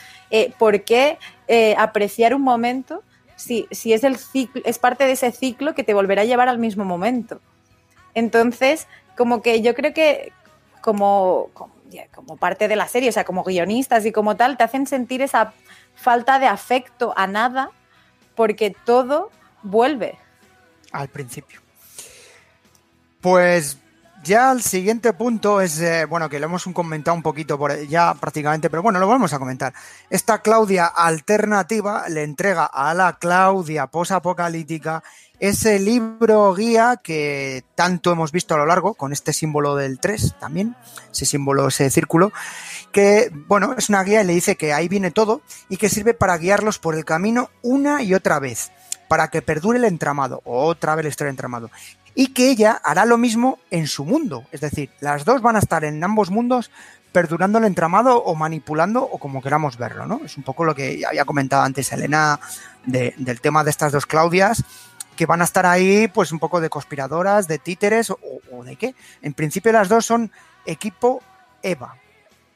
¿por 0.57 0.83
qué 0.83 1.17
apreciar 1.77 2.33
un 2.33 2.43
momento 2.43 3.03
si, 3.37 3.67
es, 3.71 4.03
el 4.03 4.17
ciclo, 4.17 4.61
es 4.65 4.79
parte 4.79 5.05
de 5.05 5.13
ese 5.13 5.31
ciclo 5.31 5.73
que 5.75 5.83
te 5.83 5.93
volverá 5.93 6.23
a 6.23 6.25
llevar 6.25 6.49
al 6.49 6.57
mismo 6.57 6.83
momento. 6.83 7.39
Entonces, 8.13 8.87
como 9.15 9.41
que 9.41 9.61
yo 9.61 9.73
creo 9.75 9.93
que 9.93 10.33
como, 10.81 11.49
como, 12.13 12.37
parte 12.37 12.67
de 12.67 12.75
la 12.75 12.87
serie, 12.87 13.09
o 13.09 13.11
sea, 13.11 13.23
como 13.23 13.43
guionistas 13.43 14.05
y 14.05 14.11
como 14.11 14.35
tal, 14.35 14.57
te 14.57 14.63
hacen 14.63 14.87
sentir 14.87 15.21
esa 15.21 15.53
falta 15.95 16.39
de 16.39 16.47
afecto 16.47 17.13
a 17.15 17.27
nada 17.27 17.71
porque 18.35 18.75
todo 18.85 19.31
vuelve. 19.63 20.17
Al 20.91 21.07
principio. 21.07 21.61
Pues 23.21 23.77
Ya 24.27 24.51
el 24.51 24.61
siguiente 24.61 25.13
punto 25.13 25.61
es, 25.61 25.79
eh, 25.79 26.03
bueno, 26.03 26.27
que 26.27 26.37
lo 26.37 26.47
hemos 26.47 26.65
comentado 26.65 27.15
un 27.15 27.23
poquito 27.23 27.57
ya 27.87 28.13
prácticamente, 28.13 28.69
pero 28.69 28.83
bueno, 28.83 28.99
lo 28.99 29.07
vamos 29.07 29.31
a 29.31 29.39
comentar. 29.39 29.73
Esta 30.09 30.39
Claudia 30.39 30.87
alternativa 30.87 32.09
le 32.09 32.23
entrega 32.23 32.65
a 32.65 32.93
la 32.93 33.13
Claudia 33.19 33.87
posapocalíptica 33.87 35.01
ese 35.39 35.79
libro 35.79 36.53
guía 36.53 36.99
que 37.01 37.63
tanto 37.75 38.11
hemos 38.11 38.33
visto 38.33 38.53
a 38.53 38.57
lo 38.57 38.65
largo, 38.65 38.95
con 38.95 39.13
este 39.13 39.31
símbolo 39.31 39.77
del 39.77 39.97
3 39.97 40.35
también, 40.41 40.75
ese 41.09 41.25
símbolo, 41.25 41.69
ese 41.69 41.89
círculo, 41.89 42.33
que, 42.91 43.31
bueno, 43.47 43.75
es 43.77 43.87
una 43.87 44.03
guía 44.03 44.23
y 44.23 44.27
le 44.27 44.33
dice 44.33 44.57
que 44.57 44.73
ahí 44.73 44.89
viene 44.89 45.09
todo 45.09 45.41
y 45.69 45.77
que 45.77 45.87
sirve 45.87 46.13
para 46.13 46.37
guiarlos 46.37 46.79
por 46.79 46.95
el 46.95 47.05
camino 47.05 47.49
una 47.61 48.03
y 48.03 48.13
otra 48.13 48.39
vez, 48.39 48.73
para 49.07 49.29
que 49.29 49.41
perdure 49.41 49.77
el 49.77 49.85
entramado, 49.85 50.41
otra 50.43 50.95
vez 50.95 51.05
la 51.05 51.09
historia 51.11 51.27
del 51.27 51.35
entramado. 51.35 51.69
Y 52.19 52.29
que 52.33 52.49
ella 52.49 52.81
hará 52.83 53.05
lo 53.05 53.19
mismo 53.19 53.59
en 53.69 53.85
su 53.85 54.03
mundo, 54.03 54.43
es 54.51 54.61
decir, 54.61 54.89
las 55.01 55.23
dos 55.23 55.43
van 55.43 55.55
a 55.55 55.59
estar 55.59 55.83
en 55.83 56.03
ambos 56.03 56.31
mundos 56.31 56.71
perdurando 57.11 57.59
el 57.59 57.65
entramado 57.65 58.23
o 58.23 58.33
manipulando 58.33 59.03
o 59.03 59.19
como 59.19 59.39
queramos 59.39 59.77
verlo, 59.77 60.07
¿no? 60.07 60.21
Es 60.25 60.35
un 60.35 60.41
poco 60.41 60.65
lo 60.65 60.73
que 60.73 61.03
había 61.07 61.25
comentado 61.25 61.61
antes 61.61 61.91
Elena 61.91 62.39
de, 62.87 63.13
del 63.17 63.39
tema 63.39 63.63
de 63.63 63.69
estas 63.69 63.91
dos 63.91 64.07
Claudias 64.07 64.63
que 65.15 65.27
van 65.27 65.41
a 65.41 65.43
estar 65.43 65.67
ahí 65.67 66.07
pues 66.07 66.31
un 66.31 66.39
poco 66.39 66.59
de 66.59 66.71
conspiradoras, 66.71 67.47
de 67.47 67.59
títeres 67.59 68.09
o, 68.09 68.17
o 68.51 68.63
de 68.63 68.77
qué. 68.77 68.95
En 69.21 69.33
principio 69.33 69.71
las 69.71 69.87
dos 69.87 70.03
son 70.03 70.31
equipo 70.65 71.21
Eva, 71.61 71.97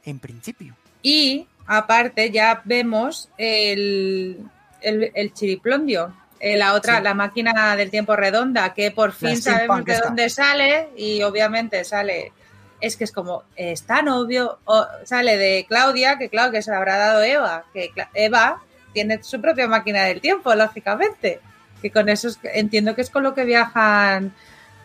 en 0.05 0.17
principio. 0.17 0.75
Y 1.03 1.47
aparte 1.67 2.31
ya 2.31 2.63
vemos 2.65 3.29
el, 3.37 4.39
el, 4.81 5.11
el 5.13 5.33
chiriplondio, 5.35 6.13
eh, 6.41 6.57
la 6.57 6.73
otra, 6.73 6.97
Sí. 6.97 7.03
la 7.03 7.13
máquina 7.13 7.75
del 7.75 7.89
tiempo 7.91 8.15
redonda, 8.15 8.73
que 8.73 8.89
por 8.91 9.11
fin 9.13 9.39
sabemos 9.41 9.85
de 9.85 9.99
dónde 9.99 10.29
sale 10.29 10.89
y 10.97 11.21
obviamente 11.21 11.83
sale, 11.83 12.31
es 12.79 12.97
que 12.97 13.03
es 13.03 13.11
como, 13.11 13.43
es 13.55 13.83
tan 13.83 14.07
obvio, 14.09 14.57
o 14.65 14.85
sale 15.05 15.37
de 15.37 15.65
Claudia, 15.69 16.17
que 16.17 16.29
claro 16.29 16.51
que 16.51 16.61
se 16.63 16.71
la 16.71 16.77
habrá 16.77 16.97
dado 16.97 17.21
Eva, 17.21 17.63
que 17.73 17.91
Eva 18.15 18.61
tiene 18.93 19.21
su 19.23 19.39
propia 19.39 19.67
máquina 19.67 20.03
del 20.05 20.19
tiempo, 20.19 20.53
lógicamente, 20.55 21.39
que 21.81 21.91
con 21.91 22.09
eso 22.09 22.27
es- 22.29 22.39
entiendo 22.53 22.95
que 22.95 23.01
es 23.01 23.09
con 23.11 23.21
lo 23.23 23.33
que 23.35 23.45
viajan 23.45 24.33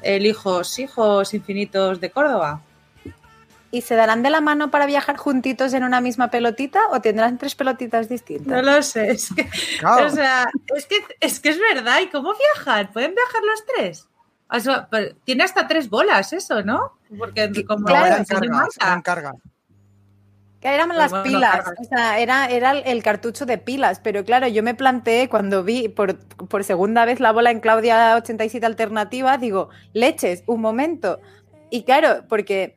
el 0.03 0.27
hijos, 0.27 0.79
hijos 0.79 1.33
infinitos 1.35 2.01
de 2.01 2.11
Córdoba. 2.11 2.61
¿Y 3.77 3.83
se 3.83 3.95
darán 3.95 4.23
de 4.23 4.31
la 4.31 4.41
mano 4.41 4.71
para 4.71 4.87
viajar 4.87 5.19
juntitos 5.19 5.75
en 5.75 5.85
una 5.85 6.01
misma 6.01 6.31
pelotita 6.31 6.81
o 6.93 7.01
tendrán 7.03 7.37
tres 7.37 7.55
pelotitas 7.55 8.09
distintas? 8.09 8.47
No 8.47 8.63
lo 8.63 8.83
sé, 8.83 9.11
es 9.11 9.29
que 9.35 9.47
Claro. 9.79 10.07
O 10.07 10.11
sea, 10.11 10.49
es 10.75 10.87
que, 10.87 10.97
es 11.21 11.41
que 11.41 11.51
es 11.51 11.59
verdad. 11.61 12.01
¿Y 12.01 12.07
cómo 12.09 12.33
viajan? 12.35 12.91
¿Pueden 12.91 13.15
viajar 13.15 13.43
los 13.43 13.65
tres? 13.67 14.09
O 14.51 14.59
sea, 14.61 14.87
pues, 14.89 15.15
tiene 15.25 15.45
hasta 15.45 15.67
tres 15.69 15.91
bolas 15.91 16.33
eso, 16.33 16.63
¿no? 16.63 16.93
Porque 17.19 17.53
como 17.67 17.85
Claro, 17.85 18.07
eran 18.07 19.03
cargas. 19.03 19.35
Que 20.61 20.69
eran 20.75 20.89
Pues 20.89 20.99
las 20.99 21.11
bueno, 21.11 21.25
pilas, 21.25 21.67
o 21.79 21.85
sea, 21.85 22.19
era, 22.19 22.49
era 22.49 22.71
el- 22.71 22.83
el 22.87 23.03
cartucho 23.03 23.45
de 23.45 23.59
pilas, 23.59 24.01
pero 24.03 24.25
claro, 24.25 24.49
yo 24.49 24.63
me 24.63 24.75
planteé 24.75 25.29
cuando 25.29 25.65
vi 25.65 25.91
por, 25.91 26.17
por 26.49 26.65
segunda 26.65 27.05
vez 27.05 27.21
la 27.21 27.31
bola 27.33 27.51
en 27.51 27.61
Claudia 27.61 28.17
87 28.17 28.65
alternativa, 28.65 29.37
digo, 29.37 29.69
leches, 29.93 30.45
un 30.47 30.63
momento. 30.63 31.21
Y 31.69 31.83
claro, 31.83 32.25
porque 32.29 32.76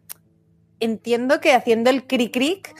entiendo 0.79 1.39
que 1.39 1.53
haciendo 1.53 1.89
el 1.89 2.07
cric-cric 2.07 2.75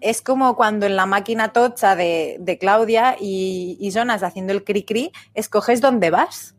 es 0.00 0.20
como 0.20 0.56
cuando 0.56 0.86
en 0.86 0.96
la 0.96 1.06
máquina 1.06 1.52
tocha 1.52 1.94
de, 1.94 2.36
de 2.40 2.58
Claudia 2.58 3.16
y, 3.20 3.76
y 3.80 3.90
Jonas 3.92 4.22
haciendo 4.22 4.52
el 4.52 4.64
cric-cric, 4.64 5.12
escoges 5.34 5.80
dónde 5.80 6.10
vas. 6.10 6.56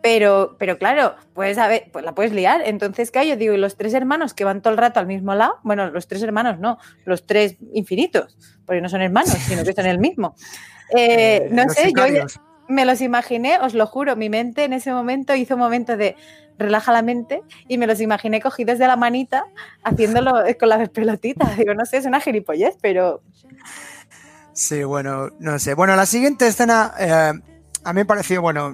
Pero, 0.00 0.56
pero 0.58 0.78
claro, 0.78 1.16
pues 1.34 1.58
a 1.58 1.66
ver, 1.66 1.88
pues 1.92 2.04
la 2.04 2.14
puedes 2.14 2.32
liar. 2.32 2.62
Entonces, 2.64 3.10
claro, 3.10 3.28
yo 3.28 3.36
digo, 3.36 3.54
y 3.54 3.58
los 3.58 3.76
tres 3.76 3.92
hermanos 3.94 4.32
que 4.32 4.44
van 4.44 4.62
todo 4.62 4.72
el 4.72 4.78
rato 4.78 5.00
al 5.00 5.06
mismo 5.06 5.34
lado, 5.34 5.56
bueno, 5.64 5.90
los 5.90 6.06
tres 6.06 6.22
hermanos 6.22 6.60
no, 6.60 6.78
los 7.04 7.26
tres 7.26 7.56
infinitos, 7.72 8.38
porque 8.64 8.80
no 8.80 8.88
son 8.88 9.02
hermanos, 9.02 9.30
sino 9.30 9.64
que 9.64 9.72
son 9.72 9.86
el 9.86 9.98
mismo. 9.98 10.34
Eh, 10.96 11.42
Eh, 11.42 11.48
no 11.50 11.68
sé, 11.68 11.92
yo. 11.94 12.24
Me 12.68 12.84
los 12.84 13.00
imaginé, 13.00 13.58
os 13.60 13.74
lo 13.74 13.86
juro, 13.86 14.14
mi 14.16 14.28
mente 14.28 14.64
en 14.64 14.72
ese 14.72 14.92
momento 14.92 15.34
hizo 15.34 15.54
un 15.54 15.60
momento 15.60 15.96
de 15.96 16.16
relaja 16.58 16.92
la 16.92 17.02
mente 17.02 17.42
y 17.68 17.78
me 17.78 17.86
los 17.86 18.00
imaginé 18.00 18.40
cogidos 18.40 18.78
de 18.78 18.86
la 18.86 18.96
manita 18.96 19.44
haciéndolo 19.84 20.32
con 20.60 20.68
las 20.68 20.88
pelotitas. 20.90 21.56
Digo, 21.56 21.74
no 21.74 21.84
sé, 21.86 21.98
es 21.98 22.06
una 22.06 22.20
gilipollez, 22.20 22.76
pero 22.80 23.22
Sí, 24.52 24.82
bueno, 24.82 25.28
no 25.38 25.58
sé. 25.58 25.74
Bueno, 25.74 25.94
la 25.94 26.04
siguiente 26.06 26.46
escena 26.48 26.92
eh, 26.98 27.32
a 27.84 27.92
mí 27.92 28.00
me 28.00 28.04
pareció, 28.04 28.42
bueno, 28.42 28.72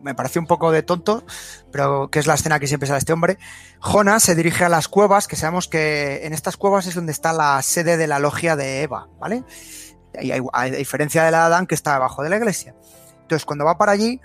me 0.00 0.14
pareció 0.14 0.40
un 0.40 0.46
poco 0.46 0.72
de 0.72 0.82
tonto, 0.82 1.22
pero 1.70 2.08
que 2.08 2.18
es 2.18 2.26
la 2.26 2.34
escena 2.34 2.58
que 2.58 2.66
siempre 2.66 2.86
sale 2.86 2.98
este 3.00 3.12
hombre. 3.12 3.36
Jonas 3.80 4.22
se 4.22 4.34
dirige 4.34 4.64
a 4.64 4.68
las 4.70 4.88
cuevas, 4.88 5.28
que 5.28 5.36
sabemos 5.36 5.68
que 5.68 6.24
en 6.24 6.32
estas 6.32 6.56
cuevas 6.56 6.86
es 6.86 6.94
donde 6.94 7.12
está 7.12 7.34
la 7.34 7.60
sede 7.60 7.98
de 7.98 8.06
la 8.06 8.18
logia 8.20 8.56
de 8.56 8.82
Eva, 8.82 9.08
¿vale? 9.20 9.44
Y 10.20 10.30
hay- 10.30 10.40
a 10.54 10.64
diferencia 10.64 11.24
de 11.24 11.30
la 11.30 11.44
Adán, 11.44 11.66
que 11.66 11.74
está 11.74 11.92
debajo 11.94 12.22
de 12.22 12.30
la 12.30 12.36
iglesia. 12.38 12.74
Entonces, 13.28 13.44
cuando 13.44 13.66
va 13.66 13.76
para 13.76 13.92
allí, 13.92 14.20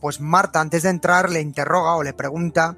pues 0.00 0.20
Marta, 0.20 0.60
antes 0.60 0.84
de 0.84 0.90
entrar, 0.90 1.28
le 1.28 1.40
interroga 1.40 1.96
o 1.96 2.04
le 2.04 2.12
pregunta, 2.12 2.76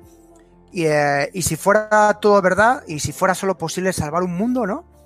y, 0.72 0.86
eh, 0.86 1.30
y 1.34 1.42
si 1.42 1.56
fuera 1.56 2.18
todo 2.20 2.40
verdad, 2.40 2.82
y 2.88 3.00
si 3.00 3.12
fuera 3.12 3.34
solo 3.34 3.58
posible 3.58 3.92
salvar 3.92 4.22
un 4.22 4.34
mundo, 4.34 4.66
¿no? 4.66 4.96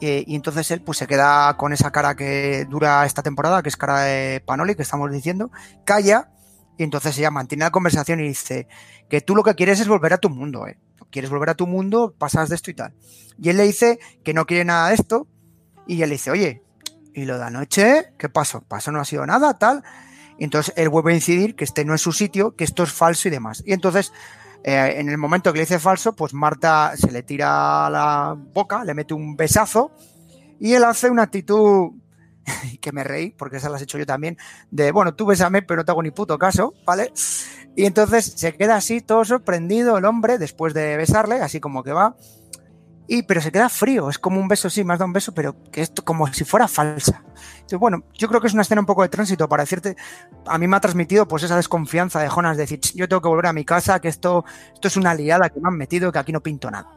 Y 0.00 0.34
entonces 0.34 0.68
él 0.72 0.82
pues 0.82 0.98
se 0.98 1.06
queda 1.06 1.56
con 1.56 1.72
esa 1.72 1.92
cara 1.92 2.16
que 2.16 2.66
dura 2.68 3.06
esta 3.06 3.22
temporada, 3.22 3.62
que 3.62 3.68
es 3.68 3.76
cara 3.76 4.00
de 4.00 4.42
Panoli, 4.44 4.74
que 4.74 4.82
estamos 4.82 5.12
diciendo, 5.12 5.52
calla 5.84 6.28
y 6.76 6.82
entonces 6.82 7.16
ella 7.18 7.30
mantiene 7.30 7.64
la 7.64 7.70
conversación 7.70 8.18
y 8.18 8.24
dice 8.24 8.66
que 9.08 9.20
tú 9.20 9.36
lo 9.36 9.44
que 9.44 9.54
quieres 9.54 9.78
es 9.78 9.86
volver 9.86 10.12
a 10.12 10.18
tu 10.18 10.28
mundo, 10.28 10.66
¿eh? 10.66 10.76
Quieres 11.10 11.30
volver 11.30 11.50
a 11.50 11.54
tu 11.54 11.68
mundo, 11.68 12.16
pasas 12.18 12.48
de 12.48 12.56
esto 12.56 12.72
y 12.72 12.74
tal. 12.74 12.94
Y 13.38 13.50
él 13.50 13.58
le 13.58 13.62
dice 13.62 14.00
que 14.24 14.34
no 14.34 14.44
quiere 14.44 14.64
nada 14.64 14.88
de 14.88 14.94
esto 14.94 15.28
y 15.86 16.02
él 16.02 16.08
le 16.08 16.16
dice, 16.16 16.32
oye, 16.32 16.61
¿y 17.14 17.24
lo 17.24 17.38
de 17.38 17.44
anoche? 17.44 18.12
¿Qué 18.18 18.28
pasó? 18.28 18.62
¿Pasó 18.62 18.92
no 18.92 19.00
ha 19.00 19.04
sido 19.04 19.26
nada? 19.26 19.58
Tal. 19.58 19.82
Y 20.38 20.44
entonces 20.44 20.72
él 20.76 20.88
vuelve 20.88 21.12
a 21.12 21.14
incidir 21.14 21.54
que 21.54 21.64
este 21.64 21.84
no 21.84 21.94
es 21.94 22.00
su 22.00 22.12
sitio, 22.12 22.56
que 22.56 22.64
esto 22.64 22.82
es 22.82 22.92
falso 22.92 23.28
y 23.28 23.30
demás. 23.30 23.62
Y 23.66 23.72
entonces 23.72 24.12
eh, 24.64 24.94
en 24.98 25.08
el 25.08 25.18
momento 25.18 25.52
que 25.52 25.58
le 25.58 25.64
dice 25.64 25.78
falso, 25.78 26.14
pues 26.14 26.34
Marta 26.34 26.92
se 26.96 27.10
le 27.10 27.22
tira 27.22 27.90
la 27.90 28.36
boca, 28.36 28.84
le 28.84 28.94
mete 28.94 29.12
un 29.12 29.36
besazo 29.36 29.90
y 30.60 30.74
él 30.74 30.84
hace 30.84 31.10
una 31.10 31.24
actitud 31.24 31.90
que 32.80 32.92
me 32.92 33.02
reí, 33.02 33.30
porque 33.30 33.56
esa 33.56 33.68
la 33.68 33.76
has 33.76 33.82
hecho 33.82 33.98
yo 33.98 34.06
también, 34.06 34.38
de, 34.70 34.92
bueno, 34.92 35.14
tú 35.14 35.26
bésame, 35.26 35.62
pero 35.62 35.78
no 35.78 35.84
te 35.84 35.90
hago 35.90 36.02
ni 36.02 36.12
puto 36.12 36.38
caso, 36.38 36.74
¿vale? 36.86 37.12
Y 37.74 37.86
entonces 37.86 38.24
se 38.36 38.54
queda 38.54 38.76
así, 38.76 39.00
todo 39.00 39.24
sorprendido 39.24 39.98
el 39.98 40.04
hombre, 40.04 40.38
después 40.38 40.74
de 40.74 40.96
besarle, 40.96 41.36
así 41.36 41.58
como 41.58 41.82
que 41.82 41.92
va, 41.92 42.16
y 43.06 43.22
pero 43.22 43.40
se 43.40 43.50
queda 43.50 43.68
frío, 43.68 44.08
es 44.08 44.18
como 44.18 44.40
un 44.40 44.48
beso, 44.48 44.70
sí, 44.70 44.84
más 44.84 44.98
da 44.98 45.04
un 45.04 45.12
beso, 45.12 45.32
pero 45.34 45.56
que 45.70 45.82
esto 45.82 46.04
como 46.04 46.26
si 46.32 46.44
fuera 46.44 46.68
falsa. 46.68 47.22
Entonces, 47.54 47.78
bueno, 47.78 48.04
yo 48.14 48.28
creo 48.28 48.40
que 48.40 48.46
es 48.46 48.52
una 48.52 48.62
escena 48.62 48.80
un 48.80 48.86
poco 48.86 49.02
de 49.02 49.08
tránsito 49.08 49.48
para 49.48 49.64
decirte, 49.64 49.96
a 50.46 50.58
mí 50.58 50.68
me 50.68 50.76
ha 50.76 50.80
transmitido 50.80 51.26
pues 51.26 51.42
esa 51.42 51.56
desconfianza 51.56 52.20
de 52.20 52.28
Jonas, 52.28 52.56
de 52.56 52.62
decir, 52.64 52.80
"Ch, 52.80 52.94
yo 52.94 53.08
tengo 53.08 53.20
que 53.20 53.28
volver 53.28 53.46
a 53.46 53.52
mi 53.52 53.64
casa, 53.64 54.00
que 54.00 54.08
esto, 54.08 54.44
esto 54.72 54.88
es 54.88 54.96
una 54.96 55.14
liada 55.14 55.50
que 55.50 55.60
me 55.60 55.68
han 55.68 55.76
metido, 55.76 56.12
que 56.12 56.18
aquí 56.18 56.32
no 56.32 56.40
pinto 56.40 56.70
nada. 56.70 56.88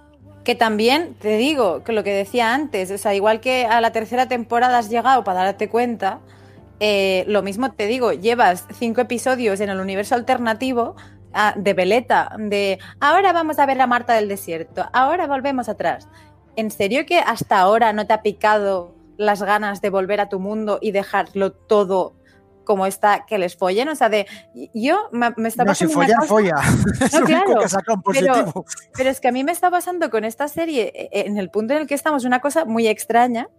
Que 0.43 0.53
también 0.53 1.15
te 1.19 1.37
digo 1.37 1.83
que 1.83 1.91
lo 1.91 2.03
que 2.03 2.13
decía 2.13 2.53
antes, 2.53 2.91
o 2.91 2.97
sea, 2.97 3.15
igual 3.15 3.39
que 3.39 3.65
a 3.65 3.81
la 3.81 3.91
tercera 3.91 4.27
temporada 4.27 4.77
has 4.77 4.89
llegado 4.89 5.23
para 5.23 5.43
darte 5.43 5.69
cuenta, 5.69 6.19
eh, 6.79 7.23
lo 7.27 7.41
mismo 7.41 7.71
te 7.71 7.87
digo, 7.87 8.11
llevas 8.11 8.65
cinco 8.77 9.01
episodios 9.01 9.59
en 9.61 9.69
el 9.69 9.79
universo 9.79 10.13
alternativo 10.13 10.95
ah, 11.35 11.53
de 11.55 11.73
veleta, 11.75 12.31
de 12.39 12.79
ahora 12.99 13.31
vamos 13.33 13.59
a 13.59 13.67
ver 13.67 13.79
a 13.79 13.85
Marta 13.85 14.13
del 14.13 14.27
desierto, 14.27 14.85
ahora 14.93 15.27
volvemos 15.27 15.69
atrás. 15.69 16.07
¿En 16.55 16.71
serio 16.71 17.05
que 17.05 17.19
hasta 17.19 17.59
ahora 17.59 17.93
no 17.93 18.07
te 18.07 18.13
ha 18.13 18.21
picado 18.23 18.95
las 19.17 19.43
ganas 19.43 19.81
de 19.81 19.89
volver 19.91 20.19
a 20.21 20.29
tu 20.29 20.39
mundo 20.39 20.79
y 20.81 20.91
dejarlo 20.91 21.51
todo 21.51 22.15
como 22.63 22.85
está, 22.87 23.25
que 23.27 23.37
les 23.37 23.55
follen? 23.55 23.89
O 23.89 23.95
sea, 23.95 24.09
de 24.09 24.25
yo 24.73 25.09
me, 25.11 25.31
me 25.37 25.49
está 25.49 25.63
No, 25.65 25.75
si 25.75 25.85
pasando 25.85 25.99
una 25.99 26.21
follar, 26.23 26.53
cosa- 26.55 26.63
folla. 27.11 27.19
No, 27.19 27.25
claro, 27.27 27.59
que 27.61 27.69
saca 27.69 27.93
un 27.93 28.01
pero- 28.01 28.65
pero 28.95 29.09
es 29.09 29.19
que 29.19 29.27
a 29.27 29.31
mí 29.31 29.43
me 29.43 29.51
está 29.51 29.69
pasando 29.69 30.09
con 30.09 30.23
esta 30.23 30.47
serie, 30.47 30.91
eh, 30.95 31.09
en 31.27 31.37
el 31.37 31.49
punto 31.49 31.73
en 31.73 31.81
el 31.81 31.87
que 31.87 31.93
estamos, 31.93 32.23
una 32.23 32.39
cosa 32.39 32.65
muy 32.65 32.87
extraña, 32.87 33.49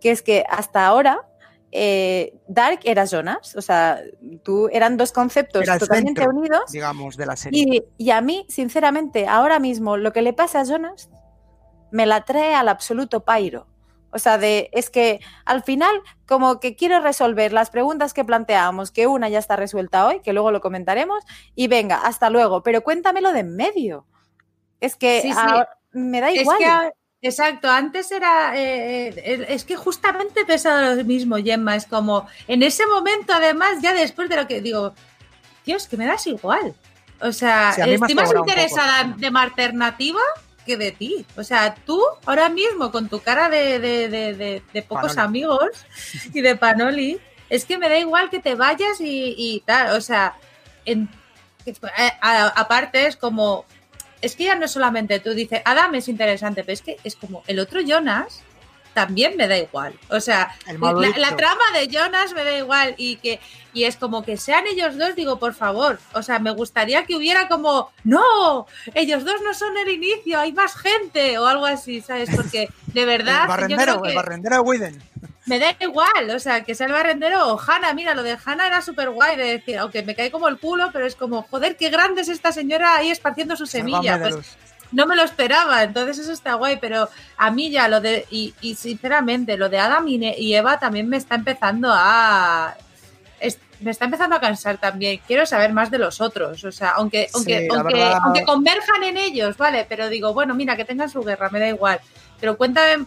que 0.00 0.10
es 0.12 0.22
que 0.22 0.44
hasta 0.48 0.86
ahora 0.86 1.26
eh, 1.72 2.34
Dark 2.48 2.80
era 2.84 3.04
Jonas, 3.06 3.54
o 3.56 3.62
sea, 3.62 4.00
tú 4.42 4.68
eran 4.72 4.96
dos 4.96 5.12
conceptos 5.12 5.62
Era 5.62 5.78
totalmente 5.78 6.22
centro. 6.22 6.36
unidos. 6.38 6.70
digamos, 6.72 7.16
de 7.16 7.26
la 7.26 7.36
serie. 7.36 7.62
Y, 7.98 8.04
y 8.06 8.10
a 8.10 8.20
mí, 8.20 8.46
sinceramente, 8.48 9.26
ahora 9.28 9.58
mismo 9.58 9.96
lo 9.96 10.12
que 10.12 10.22
le 10.22 10.32
pasa 10.32 10.60
a 10.60 10.64
Jonas 10.64 11.10
me 11.90 12.06
la 12.06 12.24
trae 12.24 12.54
al 12.54 12.68
absoluto 12.68 13.24
pairo. 13.24 13.66
O 14.12 14.18
sea, 14.18 14.38
de, 14.38 14.70
es 14.72 14.88
que 14.88 15.20
al 15.44 15.62
final, 15.62 16.00
como 16.26 16.58
que 16.60 16.74
quiero 16.74 17.00
resolver 17.00 17.52
las 17.52 17.68
preguntas 17.70 18.14
que 18.14 18.24
planteábamos, 18.24 18.90
que 18.90 19.06
una 19.06 19.28
ya 19.28 19.38
está 19.38 19.56
resuelta 19.56 20.06
hoy, 20.06 20.20
que 20.20 20.32
luego 20.32 20.50
lo 20.52 20.60
comentaremos, 20.62 21.22
y 21.54 21.68
venga, 21.68 21.96
hasta 21.98 22.30
luego, 22.30 22.62
pero 22.62 22.82
cuéntamelo 22.82 23.32
de 23.32 23.40
en 23.40 23.54
medio. 23.56 24.06
Es 24.80 24.96
que 24.96 25.20
Sí, 25.20 25.32
sí. 25.32 25.38
ahora- 25.38 25.68
me 25.92 26.20
da 26.20 26.30
Es 26.30 26.42
igual. 26.42 26.58
que, 26.58 26.64
a- 26.66 26.92
exacto, 27.22 27.70
antes 27.70 28.10
era. 28.12 28.56
eh, 28.56 29.08
eh, 29.08 29.46
es 29.48 29.64
que 29.64 29.76
justamente 29.76 30.44
pesa 30.44 30.94
lo 30.94 31.04
mismo, 31.04 31.36
Gemma. 31.36 31.76
Es 31.76 31.86
como. 31.86 32.26
En 32.48 32.62
ese 32.62 32.86
momento, 32.86 33.32
además, 33.32 33.78
ya 33.82 33.92
después 33.92 34.28
de 34.28 34.36
lo 34.36 34.46
que 34.46 34.60
digo. 34.60 34.94
Dios, 35.64 35.88
que 35.88 35.96
me 35.96 36.06
das 36.06 36.26
igual. 36.26 36.74
O 37.20 37.32
sea, 37.32 37.72
Sí, 37.72 37.80
estoy 37.80 38.14
más 38.14 38.32
interesada 38.32 39.14
de 39.16 39.30
mi 39.30 39.38
alternativa 39.40 40.20
que 40.64 40.76
de 40.76 40.92
ti. 40.92 41.24
O 41.36 41.42
sea, 41.42 41.74
tú 41.74 42.00
ahora 42.24 42.48
mismo 42.48 42.92
con 42.92 43.08
tu 43.08 43.20
cara 43.20 43.48
de, 43.48 43.78
de- 43.80 44.62
de- 44.72 44.82
pocos 44.82 45.14
Panoli. 45.14 45.42
amigos 45.42 45.70
y 46.34 46.40
de 46.40 46.56
Panoli, 46.56 47.20
es 47.48 47.64
que 47.64 47.78
me 47.78 47.88
da 47.88 47.98
igual 47.98 48.30
que 48.30 48.38
te 48.40 48.54
vayas 48.54 49.00
y, 49.00 49.34
y 49.36 49.60
tal. 49.66 49.96
O 49.96 50.00
sea, 50.00 50.36
en- 50.84 51.08
a- 52.20 52.48
aparte 52.60 53.06
es 53.06 53.16
como... 53.16 53.64
Es 54.26 54.34
que 54.34 54.44
ya 54.44 54.56
no 54.56 54.66
solamente 54.66 55.20
tú 55.20 55.34
dices, 55.34 55.62
Adam 55.64 55.94
es 55.94 56.08
interesante, 56.08 56.64
pero 56.64 56.74
es 56.74 56.82
que 56.82 56.96
es 57.04 57.14
como 57.14 57.44
el 57.46 57.60
otro 57.60 57.80
Jonas 57.80 58.42
también 58.92 59.36
me 59.36 59.46
da 59.46 59.56
igual. 59.56 59.94
O 60.08 60.18
sea, 60.20 60.56
El 60.66 60.80
la, 60.80 61.36
trama 61.36 61.62
de 61.74 61.86
Jonas 61.86 62.32
me 62.32 62.42
da 62.42 62.56
igual 62.56 62.94
y 62.96 63.16
que 63.16 63.38
y 63.72 63.84
es 63.84 63.96
como 63.96 64.24
que 64.24 64.36
sean 64.36 64.66
ellos 64.66 64.98
dos, 64.98 65.14
digo, 65.14 65.38
por 65.38 65.54
favor, 65.54 66.00
o 66.12 66.22
sea, 66.22 66.40
me 66.40 66.50
gustaría 66.50 67.04
que 67.04 67.14
hubiera 67.14 67.46
como, 67.46 67.92
no, 68.02 68.66
ellos 68.94 69.24
dos 69.24 69.42
no 69.44 69.54
son 69.54 69.76
el 69.76 69.90
inicio, 69.90 70.40
hay 70.40 70.52
más 70.52 70.74
gente 70.74 71.38
o 71.38 71.46
algo 71.46 71.66
así, 71.66 72.00
¿sabes? 72.00 72.30
Porque 72.34 72.68
de 72.86 73.00
El 73.02 73.06
verdad 73.06 73.42
yo 73.42 73.48
barrendero, 73.48 74.04
el 74.04 74.14
barrendero 74.14 74.56
de 74.56 74.62
Widen. 74.62 75.02
Me 75.46 75.58
da 75.58 75.74
igual, 75.80 76.30
o 76.34 76.38
sea, 76.38 76.64
que 76.64 76.74
sea 76.74 76.86
el 76.86 76.92
barrendero 76.92 77.52
o 77.54 77.60
Hanna, 77.60 77.92
mira, 77.94 78.14
lo 78.14 78.22
de 78.22 78.36
Hanna 78.44 78.66
era 78.66 78.82
súper 78.82 79.10
guay 79.10 79.36
de 79.36 79.44
decir, 79.44 79.78
aunque 79.78 80.02
me 80.02 80.14
cae 80.14 80.30
como 80.30 80.48
el 80.48 80.58
culo, 80.58 80.90
pero 80.92 81.06
es 81.06 81.14
como, 81.16 81.42
joder, 81.42 81.76
qué 81.76 81.88
grande 81.88 82.22
es 82.22 82.28
esta 82.28 82.52
señora 82.52 82.96
ahí 82.96 83.10
esparciendo 83.10 83.56
su 83.56 83.66
semilla. 83.66 84.18
Pues 84.20 84.56
no 84.92 85.06
me 85.06 85.16
lo 85.16 85.22
esperaba, 85.22 85.82
entonces 85.82 86.18
eso 86.18 86.32
está 86.32 86.54
guay, 86.54 86.78
pero 86.80 87.08
a 87.36 87.50
mí 87.50 87.70
ya 87.70 87.88
lo 87.88 88.00
de, 88.00 88.26
y, 88.30 88.54
y 88.60 88.74
sinceramente, 88.76 89.56
lo 89.56 89.68
de 89.68 89.78
Adam 89.78 90.06
y, 90.08 90.54
Eva 90.54 90.78
también 90.78 91.08
me 91.08 91.16
está 91.16 91.34
empezando 91.34 91.90
a... 91.92 92.76
es- 93.40 93.58
me 93.80 93.90
está 93.90 94.06
empezando 94.06 94.34
a 94.36 94.40
cansar 94.40 94.78
también. 94.78 95.20
Quiero 95.26 95.44
saber 95.44 95.70
más 95.72 95.90
de 95.90 95.98
los 95.98 96.22
otros. 96.22 96.64
O 96.64 96.72
sea, 96.72 96.90
aunque, 96.92 97.28
aunque, 97.34 97.58
Sí, 97.60 97.68
aunque, 97.70 97.94
verdad- 97.94 98.20
aunque 98.24 98.42
converjan 98.44 99.02
en 99.04 99.18
ellos, 99.18 99.56
¿vale? 99.58 99.84
Pero 99.86 100.08
digo, 100.08 100.32
bueno, 100.32 100.54
mira, 100.54 100.76
que 100.76 100.86
tengan 100.86 101.10
su 101.10 101.22
guerra, 101.22 101.50
me 101.50 101.60
da 101.60 101.68
igual. 101.68 102.00
Pero 102.40 102.56
cuéntame, 102.56 103.04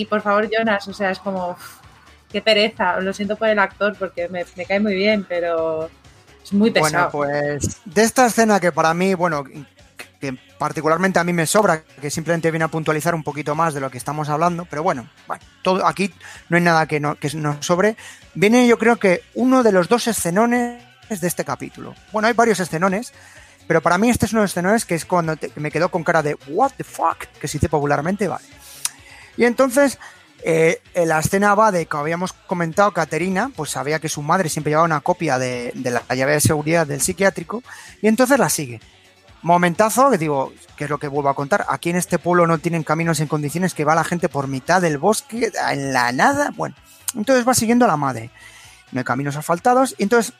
y 0.00 0.04
por 0.06 0.20
favor, 0.22 0.48
Jonas, 0.50 0.86
o 0.88 0.92
sea, 0.94 1.10
es 1.10 1.18
como, 1.18 1.50
uf, 1.50 1.78
qué 2.30 2.40
pereza. 2.42 3.00
Lo 3.00 3.12
siento 3.12 3.36
por 3.36 3.48
el 3.48 3.58
actor 3.58 3.96
porque 3.98 4.28
me, 4.28 4.44
me 4.56 4.64
cae 4.66 4.80
muy 4.80 4.94
bien, 4.94 5.24
pero 5.28 5.88
es 6.44 6.52
muy 6.52 6.70
pesado. 6.70 7.10
Bueno, 7.12 7.50
pues 7.60 7.78
de 7.84 8.02
esta 8.02 8.26
escena 8.26 8.60
que 8.60 8.72
para 8.72 8.92
mí, 8.94 9.14
bueno, 9.14 9.44
que 10.20 10.36
particularmente 10.58 11.18
a 11.18 11.24
mí 11.24 11.32
me 11.32 11.46
sobra, 11.46 11.82
que 12.00 12.10
simplemente 12.10 12.50
viene 12.50 12.64
a 12.64 12.68
puntualizar 12.68 13.14
un 13.14 13.22
poquito 13.22 13.54
más 13.54 13.74
de 13.74 13.80
lo 13.80 13.90
que 13.90 13.98
estamos 13.98 14.28
hablando, 14.30 14.64
pero 14.64 14.82
bueno, 14.82 15.08
bueno 15.26 15.42
todo, 15.62 15.86
aquí 15.86 16.12
no 16.48 16.56
hay 16.56 16.62
nada 16.62 16.86
que, 16.86 16.98
no, 17.00 17.14
que 17.16 17.30
nos 17.34 17.64
sobre. 17.64 17.96
Viene 18.34 18.66
yo 18.66 18.78
creo 18.78 18.96
que 18.96 19.22
uno 19.34 19.62
de 19.62 19.72
los 19.72 19.88
dos 19.88 20.06
escenones 20.06 20.82
de 21.08 21.26
este 21.26 21.44
capítulo. 21.44 21.94
Bueno, 22.12 22.28
hay 22.28 22.34
varios 22.34 22.58
escenones, 22.60 23.12
pero 23.68 23.80
para 23.82 23.98
mí 23.98 24.08
este 24.08 24.26
es 24.26 24.32
uno 24.32 24.40
de 24.40 24.44
los 24.44 24.50
escenones 24.52 24.84
que 24.84 24.94
es 24.94 25.04
cuando 25.04 25.36
te- 25.36 25.50
que 25.50 25.60
me 25.60 25.70
quedó 25.70 25.90
con 25.90 26.02
cara 26.02 26.22
de 26.22 26.36
what 26.48 26.72
the 26.76 26.84
fuck, 26.84 27.24
que 27.40 27.46
se 27.48 27.58
dice 27.58 27.68
popularmente, 27.68 28.26
vale. 28.26 28.44
Y 29.36 29.44
entonces 29.44 29.98
eh, 30.42 30.80
la 30.94 31.18
escena 31.18 31.54
va 31.54 31.72
de 31.72 31.86
que 31.86 31.96
habíamos 31.96 32.32
comentado, 32.32 32.92
Caterina, 32.92 33.50
pues 33.54 33.70
sabía 33.70 33.98
que 33.98 34.08
su 34.08 34.22
madre 34.22 34.48
siempre 34.48 34.70
llevaba 34.70 34.86
una 34.86 35.00
copia 35.00 35.38
de, 35.38 35.72
de 35.74 35.90
la 35.90 36.02
llave 36.14 36.32
de 36.32 36.40
seguridad 36.40 36.86
del 36.86 37.00
psiquiátrico 37.00 37.62
y 38.00 38.08
entonces 38.08 38.38
la 38.38 38.48
sigue. 38.48 38.80
Momentazo, 39.42 40.10
que 40.10 40.18
digo, 40.18 40.52
que 40.76 40.84
es 40.84 40.90
lo 40.90 40.98
que 40.98 41.08
vuelvo 41.08 41.28
a 41.28 41.34
contar, 41.34 41.66
aquí 41.68 41.90
en 41.90 41.96
este 41.96 42.18
pueblo 42.18 42.46
no 42.46 42.58
tienen 42.58 42.82
caminos 42.82 43.20
en 43.20 43.28
condiciones 43.28 43.74
que 43.74 43.84
va 43.84 43.94
la 43.94 44.04
gente 44.04 44.28
por 44.28 44.48
mitad 44.48 44.80
del 44.80 44.98
bosque, 44.98 45.52
en 45.70 45.92
la 45.92 46.10
nada, 46.12 46.52
bueno, 46.56 46.74
entonces 47.14 47.46
va 47.46 47.54
siguiendo 47.54 47.84
a 47.84 47.88
la 47.88 47.96
madre. 47.96 48.30
No 48.92 49.00
hay 49.00 49.04
caminos 49.04 49.36
asfaltados 49.36 49.94
y 49.98 50.04
entonces 50.04 50.32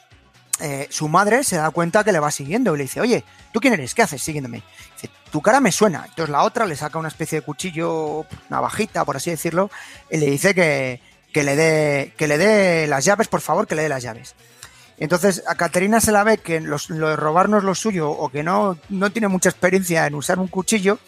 eh, 0.60 0.86
su 0.90 1.08
madre 1.08 1.44
se 1.44 1.56
da 1.56 1.70
cuenta 1.70 2.02
que 2.04 2.12
le 2.12 2.18
va 2.20 2.30
siguiendo 2.30 2.74
y 2.74 2.78
le 2.78 2.84
dice, 2.84 3.00
oye, 3.00 3.24
¿tú 3.52 3.60
quién 3.60 3.74
eres? 3.74 3.94
¿Qué 3.94 4.02
haces 4.02 4.22
siguiéndome? 4.22 4.62
Dice, 4.94 5.10
tu 5.30 5.42
cara 5.42 5.60
me 5.60 5.70
suena. 5.72 6.04
Entonces 6.08 6.30
la 6.30 6.42
otra 6.42 6.64
le 6.66 6.76
saca 6.76 6.98
una 6.98 7.08
especie 7.08 7.40
de 7.40 7.44
cuchillo, 7.44 8.24
navajita, 8.48 9.04
por 9.04 9.16
así 9.16 9.30
decirlo, 9.30 9.70
y 10.10 10.16
le 10.16 10.26
dice 10.30 10.54
que, 10.54 11.00
que 11.32 11.42
le 11.44 11.56
dé 12.38 12.86
las 12.88 13.04
llaves, 13.04 13.28
por 13.28 13.40
favor, 13.42 13.66
que 13.66 13.74
le 13.74 13.82
dé 13.82 13.88
las 13.90 14.02
llaves. 14.02 14.34
Entonces 14.98 15.42
a 15.46 15.54
Caterina 15.56 16.00
se 16.00 16.10
la 16.12 16.24
ve 16.24 16.38
que 16.38 16.60
los- 16.60 16.88
lo 16.88 17.10
de 17.10 17.16
robarnos 17.16 17.62
lo 17.64 17.74
suyo 17.74 18.10
o 18.10 18.30
que 18.30 18.42
no, 18.42 18.78
no 18.88 19.10
tiene 19.10 19.28
mucha 19.28 19.50
experiencia 19.50 20.06
en 20.06 20.14
usar 20.14 20.38
un 20.38 20.48
cuchillo 20.48 20.98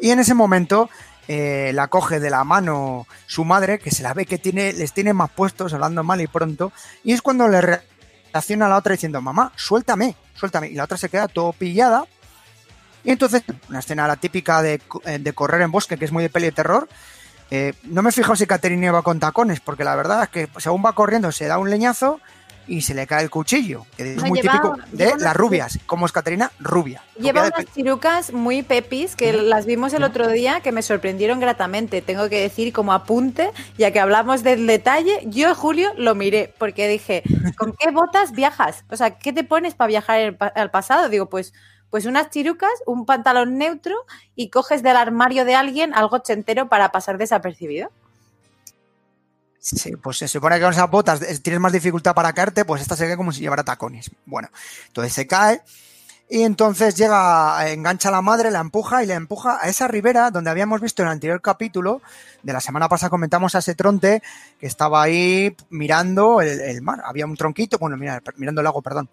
y 0.00 0.10
en 0.10 0.18
ese 0.18 0.34
momento 0.34 0.90
eh, 1.28 1.70
la 1.74 1.86
coge 1.88 2.18
de 2.18 2.30
la 2.30 2.42
mano 2.42 3.06
su 3.26 3.44
madre, 3.44 3.78
que 3.78 3.90
se 3.92 4.02
la 4.02 4.14
ve 4.14 4.26
que 4.26 4.38
tiene, 4.38 4.72
les 4.72 4.92
tiene 4.92 5.12
más 5.12 5.30
puestos, 5.30 5.72
hablando 5.74 6.02
mal 6.02 6.20
y 6.20 6.26
pronto, 6.26 6.72
y 7.04 7.12
es 7.12 7.22
cuando 7.22 7.46
le 7.46 7.60
a 8.66 8.68
la 8.68 8.76
otra 8.76 8.92
diciendo, 8.92 9.20
mamá, 9.20 9.52
suéltame, 9.56 10.16
suéltame, 10.34 10.68
y 10.68 10.74
la 10.74 10.84
otra 10.84 10.96
se 10.96 11.08
queda 11.08 11.28
todo 11.28 11.52
pillada. 11.52 12.04
Y 13.04 13.10
entonces, 13.10 13.42
una 13.68 13.78
escena 13.78 14.06
la 14.06 14.16
típica 14.16 14.62
de, 14.62 14.80
eh, 15.04 15.18
de 15.18 15.32
correr 15.32 15.62
en 15.62 15.70
bosque, 15.70 15.96
que 15.96 16.04
es 16.04 16.12
muy 16.12 16.22
de 16.22 16.30
peli 16.30 16.46
de 16.46 16.52
terror. 16.52 16.88
Eh, 17.50 17.72
no 17.84 18.02
me 18.02 18.12
fijo 18.12 18.36
si 18.36 18.46
Caterina 18.46 18.86
iba 18.86 19.02
con 19.02 19.20
tacones, 19.20 19.60
porque 19.60 19.84
la 19.84 19.96
verdad 19.96 20.24
es 20.24 20.28
que 20.28 20.48
según 20.58 20.84
va 20.84 20.94
corriendo 20.94 21.32
se 21.32 21.46
da 21.46 21.58
un 21.58 21.70
leñazo 21.70 22.20
y 22.68 22.82
se 22.82 22.94
le 22.94 23.06
cae 23.06 23.24
el 23.24 23.30
cuchillo, 23.30 23.86
que 23.96 24.12
es 24.12 24.16
No, 24.18 24.26
muy 24.26 24.40
lleva- 24.40 24.52
típico 24.52 24.76
de 24.92 25.06
unas- 25.08 25.22
las 25.22 25.36
rubias. 25.36 25.78
como 25.86 26.06
es 26.06 26.12
Caterina? 26.12 26.52
Rubia. 26.60 27.02
Lleva 27.18 27.40
Rubia 27.46 27.54
unas 27.58 27.74
chirucas 27.74 28.32
muy 28.32 28.62
pepis 28.62 29.16
que 29.16 29.32
las 29.32 29.66
vimos 29.66 29.92
el 29.94 30.04
otro 30.04 30.28
día 30.28 30.60
que 30.60 30.70
me 30.70 30.82
sorprendieron 30.82 31.40
gratamente. 31.40 32.02
Tengo 32.02 32.28
que 32.28 32.40
decir 32.40 32.72
como 32.72 32.92
apunte, 32.92 33.50
ya 33.78 33.90
que 33.90 34.00
hablamos 34.00 34.42
del 34.42 34.66
detalle, 34.66 35.20
yo 35.24 35.54
Julio 35.54 35.92
lo 35.96 36.14
miré 36.14 36.54
porque 36.58 36.86
dije, 36.88 37.22
¿con 37.56 37.72
qué 37.72 37.90
botas 37.90 38.32
viajas? 38.32 38.84
O 38.90 38.96
sea, 38.96 39.18
¿qué 39.18 39.32
te 39.32 39.44
pones 39.44 39.74
para 39.74 39.88
viajar 39.88 40.36
pa- 40.36 40.46
al 40.48 40.70
pasado? 40.70 41.08
Digo, 41.08 41.28
pues 41.28 41.52
pues 41.90 42.04
unas 42.04 42.28
chirucas, 42.28 42.70
un 42.84 43.06
pantalón 43.06 43.56
neutro 43.56 43.96
y 44.36 44.50
coges 44.50 44.82
del 44.82 44.94
armario 44.98 45.46
de 45.46 45.54
alguien 45.54 45.94
algo 45.94 46.16
ochentero 46.16 46.68
para 46.68 46.92
pasar 46.92 47.16
desapercibido. 47.16 47.90
Sí, 49.76 49.96
pues 49.96 50.16
se 50.16 50.28
supone 50.28 50.56
que 50.56 50.62
con 50.62 50.72
esas 50.72 50.90
botas 50.90 51.20
eh, 51.20 51.38
tienes 51.40 51.60
más 51.60 51.72
dificultad 51.72 52.14
para 52.14 52.32
caerte, 52.32 52.64
pues 52.64 52.80
esta 52.80 52.96
se 52.96 53.06
cae 53.06 53.18
como 53.18 53.32
si 53.32 53.40
llevara 53.40 53.64
tacones. 53.64 54.10
Bueno, 54.24 54.48
entonces 54.86 55.12
se 55.12 55.26
cae 55.26 55.60
y 56.30 56.42
entonces 56.42 56.94
llega, 56.94 57.70
engancha 57.70 58.08
a 58.08 58.12
la 58.12 58.22
madre, 58.22 58.50
la 58.50 58.60
empuja 58.60 59.02
y 59.02 59.06
la 59.06 59.14
empuja 59.14 59.58
a 59.60 59.68
esa 59.68 59.86
ribera 59.86 60.30
donde 60.30 60.48
habíamos 60.48 60.80
visto 60.80 61.02
en 61.02 61.08
el 61.08 61.12
anterior 61.12 61.42
capítulo 61.42 62.00
de 62.42 62.52
la 62.54 62.60
semana 62.60 62.88
pasada 62.88 63.10
comentamos 63.10 63.54
a 63.54 63.58
ese 63.58 63.74
tronte 63.74 64.22
que 64.58 64.66
estaba 64.66 65.02
ahí 65.02 65.54
mirando 65.68 66.40
el, 66.40 66.60
el 66.60 66.80
mar. 66.80 67.02
Había 67.04 67.26
un 67.26 67.36
tronquito, 67.36 67.78
bueno, 67.78 67.98
mira, 67.98 68.22
mirando 68.36 68.62
el 68.62 68.64
lago, 68.64 68.80
perdón. 68.80 69.10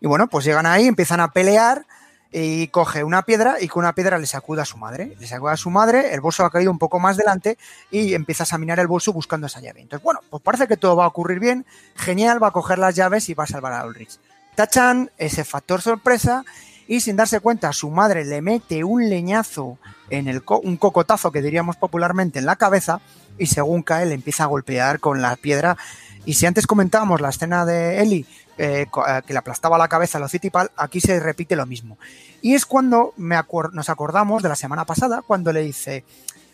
Y 0.00 0.06
bueno, 0.06 0.28
pues 0.28 0.44
llegan 0.44 0.66
ahí, 0.66 0.86
empiezan 0.86 1.18
a 1.18 1.32
pelear 1.32 1.86
y 2.30 2.68
coge 2.68 3.04
una 3.04 3.22
piedra 3.22 3.56
y 3.60 3.68
con 3.68 3.84
una 3.84 3.94
piedra 3.94 4.18
le 4.18 4.26
sacuda 4.26 4.62
a 4.62 4.66
su 4.66 4.76
madre. 4.76 5.16
Le 5.18 5.26
sacuda 5.26 5.52
a 5.52 5.56
su 5.56 5.70
madre, 5.70 6.12
el 6.12 6.20
bolso 6.20 6.44
ha 6.44 6.50
caído 6.50 6.70
un 6.70 6.78
poco 6.78 6.98
más 6.98 7.16
delante 7.16 7.56
y 7.90 8.14
empieza 8.14 8.42
a 8.42 8.46
examinar 8.46 8.78
el 8.80 8.86
bolso 8.86 9.12
buscando 9.12 9.46
esa 9.46 9.60
llave. 9.60 9.80
Entonces, 9.80 10.04
bueno, 10.04 10.20
pues 10.28 10.42
parece 10.42 10.66
que 10.66 10.76
todo 10.76 10.96
va 10.96 11.04
a 11.04 11.08
ocurrir 11.08 11.40
bien. 11.40 11.64
Genial, 11.96 12.42
va 12.42 12.48
a 12.48 12.52
coger 12.52 12.78
las 12.78 12.94
llaves 12.94 13.28
y 13.28 13.34
va 13.34 13.44
a 13.44 13.46
salvar 13.48 13.72
a 13.72 13.86
Ulrich. 13.86 14.18
Tachan 14.54 15.10
ese 15.16 15.44
factor 15.44 15.80
sorpresa 15.80 16.44
y 16.88 17.00
sin 17.00 17.16
darse 17.16 17.40
cuenta 17.40 17.72
su 17.72 17.90
madre 17.90 18.24
le 18.24 18.42
mete 18.42 18.82
un 18.82 19.08
leñazo 19.08 19.78
en 20.10 20.26
el 20.26 20.42
un 20.62 20.76
cocotazo 20.78 21.30
que 21.30 21.42
diríamos 21.42 21.76
popularmente 21.76 22.38
en 22.38 22.46
la 22.46 22.56
cabeza 22.56 23.00
y 23.38 23.46
según 23.46 23.82
cae 23.82 24.06
le 24.06 24.14
empieza 24.14 24.44
a 24.44 24.46
golpear 24.46 24.98
con 24.98 25.20
la 25.20 25.36
piedra 25.36 25.76
y 26.24 26.34
si 26.34 26.46
antes 26.46 26.66
comentábamos 26.66 27.20
la 27.20 27.28
escena 27.28 27.64
de 27.66 28.00
Eli 28.00 28.26
eh, 28.58 28.86
que 29.26 29.32
le 29.32 29.38
aplastaba 29.38 29.78
la 29.78 29.88
cabeza 29.88 30.18
a 30.18 30.20
lo 30.20 30.28
Citipal, 30.28 30.70
aquí 30.76 31.00
se 31.00 31.18
repite 31.20 31.56
lo 31.56 31.64
mismo. 31.64 31.96
Y 32.42 32.54
es 32.54 32.66
cuando 32.66 33.14
me 33.16 33.36
nos 33.72 33.88
acordamos 33.88 34.42
de 34.42 34.48
la 34.48 34.56
semana 34.56 34.84
pasada, 34.84 35.22
cuando 35.22 35.52
le 35.52 35.60
dice, 35.62 36.04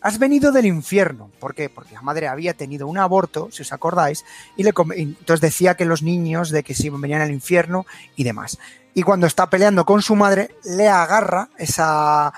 has 0.05 0.19
venido 0.19 0.53
del 0.53 0.67
infierno. 0.67 1.31
¿Por 1.41 1.55
qué? 1.55 1.71
Porque 1.71 1.95
la 1.95 2.03
madre 2.03 2.29
había 2.29 2.53
tenido 2.53 2.87
un 2.87 2.99
aborto, 2.99 3.49
si 3.51 3.63
os 3.63 3.73
acordáis, 3.73 4.25
y, 4.55 4.63
le 4.63 4.75
entonces 4.97 5.41
decía 5.41 5.77
que 5.77 5.87
los 5.87 6.03
niños 6.03 6.51
de 6.51 6.63
que 6.63 6.75
si 6.75 6.91
venían 6.91 7.23
al 7.23 7.31
infierno 7.31 7.87
y 8.15 8.25
demás. 8.25 8.59
Y 8.93 9.03
cuando 9.03 9.27
está 9.27 9.49
peleando 9.49 9.87
con 9.87 10.03
su 10.03 10.15
madre, 10.15 10.55
le 10.65 10.89
agarra 10.89 11.49
esa 11.57 12.33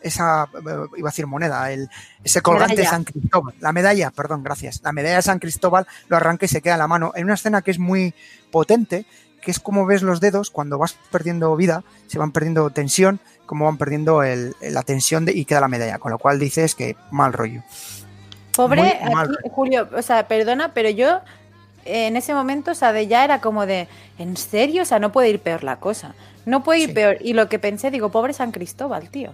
esa, 0.00 0.48
iba 0.96 1.08
a 1.08 1.10
decir 1.10 1.26
moneda, 1.26 1.70
el, 1.72 1.88
ese 2.22 2.40
colgante 2.42 2.74
medalla. 2.74 2.90
de 2.90 2.96
San 2.96 3.04
Cristóbal, 3.04 3.54
la 3.60 3.72
medalla, 3.72 4.10
perdón, 4.10 4.42
gracias, 4.42 4.80
la 4.82 4.92
medalla 4.92 5.16
de 5.16 5.22
San 5.22 5.38
Cristóbal 5.38 5.86
lo 6.08 6.16
arranca 6.16 6.44
y 6.44 6.48
se 6.48 6.60
queda 6.62 6.74
en 6.74 6.80
la 6.80 6.88
mano, 6.88 7.12
en 7.14 7.24
una 7.24 7.34
escena 7.34 7.62
que 7.62 7.70
es 7.70 7.78
muy 7.78 8.14
potente, 8.50 9.06
que 9.40 9.50
es 9.50 9.60
como 9.60 9.86
ves 9.86 10.02
los 10.02 10.20
dedos 10.20 10.50
cuando 10.50 10.78
vas 10.78 10.96
perdiendo 11.10 11.54
vida, 11.56 11.84
se 12.06 12.18
van 12.18 12.32
perdiendo 12.32 12.70
tensión, 12.70 13.20
como 13.46 13.66
van 13.66 13.76
perdiendo 13.76 14.22
el, 14.22 14.54
la 14.60 14.82
tensión 14.82 15.24
de, 15.24 15.32
y 15.32 15.44
queda 15.44 15.60
la 15.60 15.68
medalla, 15.68 15.98
con 15.98 16.12
lo 16.12 16.18
cual 16.18 16.38
dices 16.38 16.74
que 16.74 16.96
mal 17.10 17.32
rollo. 17.32 17.62
Pobre, 18.56 19.00
mal 19.12 19.26
aquí, 19.26 19.36
rollo. 19.36 19.54
Julio, 19.54 19.88
o 19.94 20.02
sea, 20.02 20.28
perdona, 20.28 20.72
pero 20.72 20.88
yo 20.88 21.20
en 21.84 22.16
ese 22.16 22.34
momento, 22.34 22.70
o 22.70 22.74
sea, 22.74 22.92
de 22.92 23.06
ya 23.06 23.24
era 23.24 23.40
como 23.40 23.66
de, 23.66 23.88
¿en 24.18 24.36
serio? 24.36 24.82
O 24.82 24.86
sea, 24.86 24.98
no 24.98 25.12
puede 25.12 25.30
ir 25.30 25.40
peor 25.40 25.64
la 25.64 25.76
cosa. 25.76 26.14
No 26.46 26.62
puede 26.62 26.80
ir 26.80 26.88
sí. 26.88 26.94
peor. 26.94 27.18
Y 27.20 27.32
lo 27.32 27.48
que 27.48 27.58
pensé, 27.58 27.90
digo, 27.90 28.10
pobre 28.10 28.32
San 28.32 28.52
Cristóbal, 28.52 29.10
tío. 29.10 29.32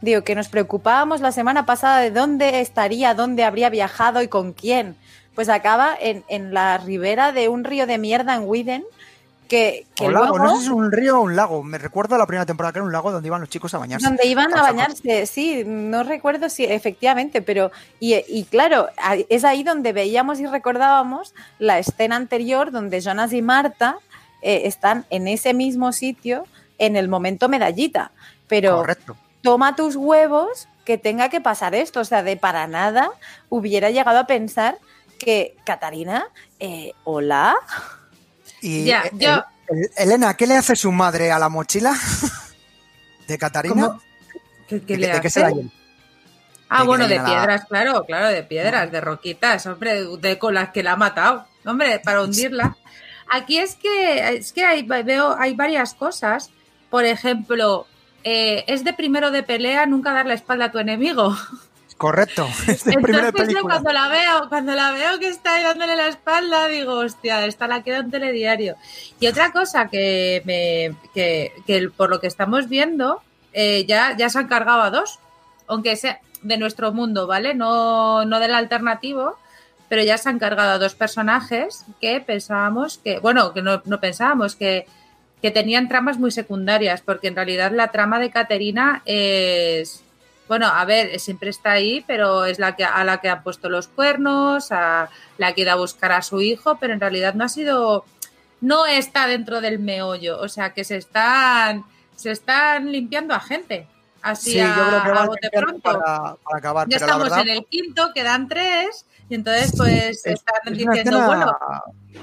Digo, 0.00 0.22
que 0.22 0.34
nos 0.34 0.48
preocupábamos 0.48 1.20
la 1.20 1.32
semana 1.32 1.66
pasada 1.66 2.00
de 2.00 2.10
dónde 2.10 2.60
estaría, 2.60 3.14
dónde 3.14 3.44
habría 3.44 3.70
viajado 3.70 4.22
y 4.22 4.28
con 4.28 4.52
quién. 4.52 4.96
Pues 5.34 5.48
acaba 5.48 5.96
en, 6.00 6.24
en 6.28 6.54
la 6.54 6.78
ribera 6.78 7.32
de 7.32 7.48
un 7.48 7.64
río 7.64 7.86
de 7.86 7.98
mierda 7.98 8.34
en 8.34 8.44
Widen 8.44 8.84
Que, 9.48 9.86
que 9.94 10.06
o 10.06 10.10
lago, 10.10 10.38
no 10.38 10.56
sé 10.56 10.60
si 10.60 10.64
es 10.64 10.70
un 10.72 10.90
río 10.90 11.18
o 11.18 11.22
un 11.22 11.36
lago. 11.36 11.62
Me 11.62 11.78
recuerdo 11.78 12.18
la 12.18 12.26
primera 12.26 12.46
temporada 12.46 12.72
que 12.72 12.78
era 12.80 12.84
un 12.86 12.92
lago 12.92 13.12
donde 13.12 13.28
iban 13.28 13.40
los 13.40 13.48
chicos 13.48 13.72
a 13.74 13.78
bañarse. 13.78 14.06
Donde 14.06 14.26
iban 14.26 14.52
a 14.52 14.62
bañarse, 14.62 15.26
sí, 15.26 15.62
no 15.64 16.02
recuerdo 16.02 16.48
si 16.48 16.64
efectivamente, 16.64 17.42
pero 17.42 17.70
y, 18.00 18.16
y 18.28 18.44
claro, 18.44 18.88
es 19.28 19.44
ahí 19.44 19.62
donde 19.62 19.92
veíamos 19.92 20.40
y 20.40 20.46
recordábamos 20.46 21.34
la 21.58 21.78
escena 21.78 22.16
anterior 22.16 22.72
donde 22.72 23.00
Jonas 23.00 23.32
y 23.32 23.40
Marta 23.42 23.98
eh, 24.42 24.62
están 24.64 25.06
en 25.10 25.28
ese 25.28 25.54
mismo 25.54 25.92
sitio 25.92 26.44
en 26.78 26.96
el 26.96 27.08
momento 27.08 27.48
medallita. 27.48 28.10
Pero 28.48 28.78
Correcto. 28.78 29.16
Toma 29.46 29.76
tus 29.76 29.94
huevos 29.94 30.66
que 30.84 30.98
tenga 30.98 31.28
que 31.28 31.40
pasar 31.40 31.76
esto, 31.76 32.00
o 32.00 32.04
sea, 32.04 32.24
de 32.24 32.36
para 32.36 32.66
nada 32.66 33.10
hubiera 33.48 33.90
llegado 33.90 34.18
a 34.18 34.26
pensar 34.26 34.76
que 35.20 35.56
Catarina, 35.64 36.26
eh, 36.58 36.92
hola, 37.04 37.54
Y 38.60 38.86
Ya, 38.86 39.04
yo- 39.12 39.44
el- 39.68 39.90
Elena, 39.96 40.34
¿qué 40.34 40.48
le 40.48 40.56
hace 40.56 40.74
su 40.74 40.90
madre 40.90 41.30
a 41.30 41.38
la 41.38 41.48
mochila 41.48 41.94
de 43.28 43.38
Catarina? 43.38 43.98
¿Qué, 44.68 44.80
qué 44.82 44.94
¿De, 44.94 44.98
le 44.98 45.06
de 45.12 45.20
qué 45.20 45.28
hace? 45.28 45.30
se 45.30 45.40
la 45.40 45.50
llena? 45.50 45.70
Ah, 46.68 46.80
de 46.80 46.86
bueno, 46.88 47.06
de 47.06 47.16
la- 47.16 47.24
piedras, 47.24 47.64
claro, 47.68 48.04
claro, 48.04 48.26
de 48.28 48.42
piedras, 48.42 48.90
de 48.90 49.00
roquitas, 49.00 49.64
hombre, 49.66 50.04
de 50.18 50.38
con 50.40 50.54
las 50.54 50.70
que 50.70 50.82
la 50.82 50.92
ha 50.92 50.96
matado, 50.96 51.46
hombre, 51.64 52.00
para 52.00 52.22
hundirla. 52.22 52.76
Aquí 53.30 53.58
es 53.58 53.76
que 53.76 54.36
es 54.36 54.52
que 54.52 54.64
hay, 54.64 54.82
veo 54.82 55.36
hay 55.38 55.54
varias 55.54 55.94
cosas. 55.94 56.50
Por 56.90 57.04
ejemplo, 57.04 57.86
eh, 58.28 58.64
es 58.66 58.82
de 58.82 58.92
primero 58.92 59.30
de 59.30 59.44
pelea 59.44 59.86
nunca 59.86 60.12
dar 60.12 60.26
la 60.26 60.34
espalda 60.34 60.64
a 60.64 60.72
tu 60.72 60.80
enemigo. 60.80 61.36
Correcto. 61.96 62.44
Es 62.66 62.82
de 62.82 62.94
Entonces 62.94 63.32
película. 63.32 63.74
cuando 63.74 63.92
la 63.92 64.08
veo, 64.08 64.48
cuando 64.48 64.74
la 64.74 64.90
veo 64.90 65.20
que 65.20 65.28
está 65.28 65.54
ahí 65.54 65.62
dándole 65.62 65.94
la 65.94 66.08
espalda, 66.08 66.66
digo, 66.66 66.94
hostia, 66.94 67.46
esta 67.46 67.68
la 67.68 67.84
queda 67.84 67.98
en 67.98 68.10
telediario. 68.10 68.74
Y 69.20 69.28
otra 69.28 69.52
cosa 69.52 69.86
que 69.86 70.42
me 70.44 70.96
que, 71.14 71.52
que 71.68 71.88
por 71.88 72.10
lo 72.10 72.18
que 72.18 72.26
estamos 72.26 72.68
viendo, 72.68 73.22
eh, 73.52 73.84
ya, 73.86 74.16
ya 74.16 74.28
se 74.28 74.40
han 74.40 74.48
cargado 74.48 74.82
a 74.82 74.90
dos, 74.90 75.20
aunque 75.68 75.94
sea 75.94 76.18
de 76.42 76.58
nuestro 76.58 76.92
mundo, 76.92 77.28
¿vale? 77.28 77.54
No, 77.54 78.24
no 78.24 78.40
del 78.40 78.54
alternativo, 78.54 79.38
pero 79.88 80.02
ya 80.02 80.18
se 80.18 80.30
han 80.30 80.40
cargado 80.40 80.72
a 80.72 80.78
dos 80.78 80.96
personajes 80.96 81.84
que 82.00 82.20
pensábamos 82.20 82.98
que, 82.98 83.20
bueno, 83.20 83.52
que 83.52 83.62
no, 83.62 83.82
no 83.84 84.00
pensábamos 84.00 84.56
que, 84.56 84.86
que 85.46 85.52
tenían 85.52 85.86
tramas 85.86 86.18
muy 86.18 86.32
secundarias, 86.32 87.02
porque 87.02 87.28
en 87.28 87.36
realidad 87.36 87.70
la 87.70 87.92
trama 87.92 88.18
de 88.18 88.30
Caterina 88.30 89.00
es, 89.04 90.02
bueno, 90.48 90.66
a 90.66 90.84
ver, 90.84 91.20
siempre 91.20 91.50
está 91.50 91.70
ahí, 91.70 92.02
pero 92.04 92.46
es 92.46 92.58
la 92.58 92.74
que 92.74 92.84
a 92.84 93.04
la 93.04 93.20
que 93.20 93.28
han 93.28 93.44
puesto 93.44 93.68
los 93.68 93.86
cuernos, 93.86 94.72
a 94.72 95.08
la 95.38 95.52
que 95.52 95.60
ido 95.60 95.70
a 95.70 95.76
buscar 95.76 96.10
a 96.10 96.22
su 96.22 96.40
hijo, 96.40 96.78
pero 96.80 96.94
en 96.94 97.00
realidad 97.00 97.34
no 97.34 97.44
ha 97.44 97.48
sido, 97.48 98.04
no 98.60 98.86
está 98.86 99.28
dentro 99.28 99.60
del 99.60 99.78
meollo, 99.78 100.40
o 100.40 100.48
sea 100.48 100.74
que 100.74 100.82
se 100.82 100.96
están, 100.96 101.84
se 102.16 102.32
están 102.32 102.90
limpiando 102.90 103.32
a 103.32 103.38
gente. 103.38 103.86
Así 104.22 104.54
Sí, 104.54 104.58
a, 104.58 104.66
yo 104.76 104.82
creo 104.82 105.02
que 105.04 105.18
a 105.20 105.26
bote 105.26 105.50
pronto. 105.52 105.80
para, 105.80 106.34
para 106.42 106.58
acabar. 106.58 106.88
Ya 106.88 106.96
pero 106.96 107.06
la 107.06 107.12
estamos 107.12 107.22
verdad, 107.30 107.46
en 107.46 107.48
el 107.50 107.66
quinto, 107.66 108.10
quedan 108.12 108.48
tres, 108.48 109.06
y 109.28 109.34
entonces 109.34 109.72
pues 109.76 109.92
es- 109.92 110.26
están 110.26 110.54
es 110.66 110.72
diciendo, 110.78 110.94
escena- 111.18 111.26
bueno, 111.26 111.58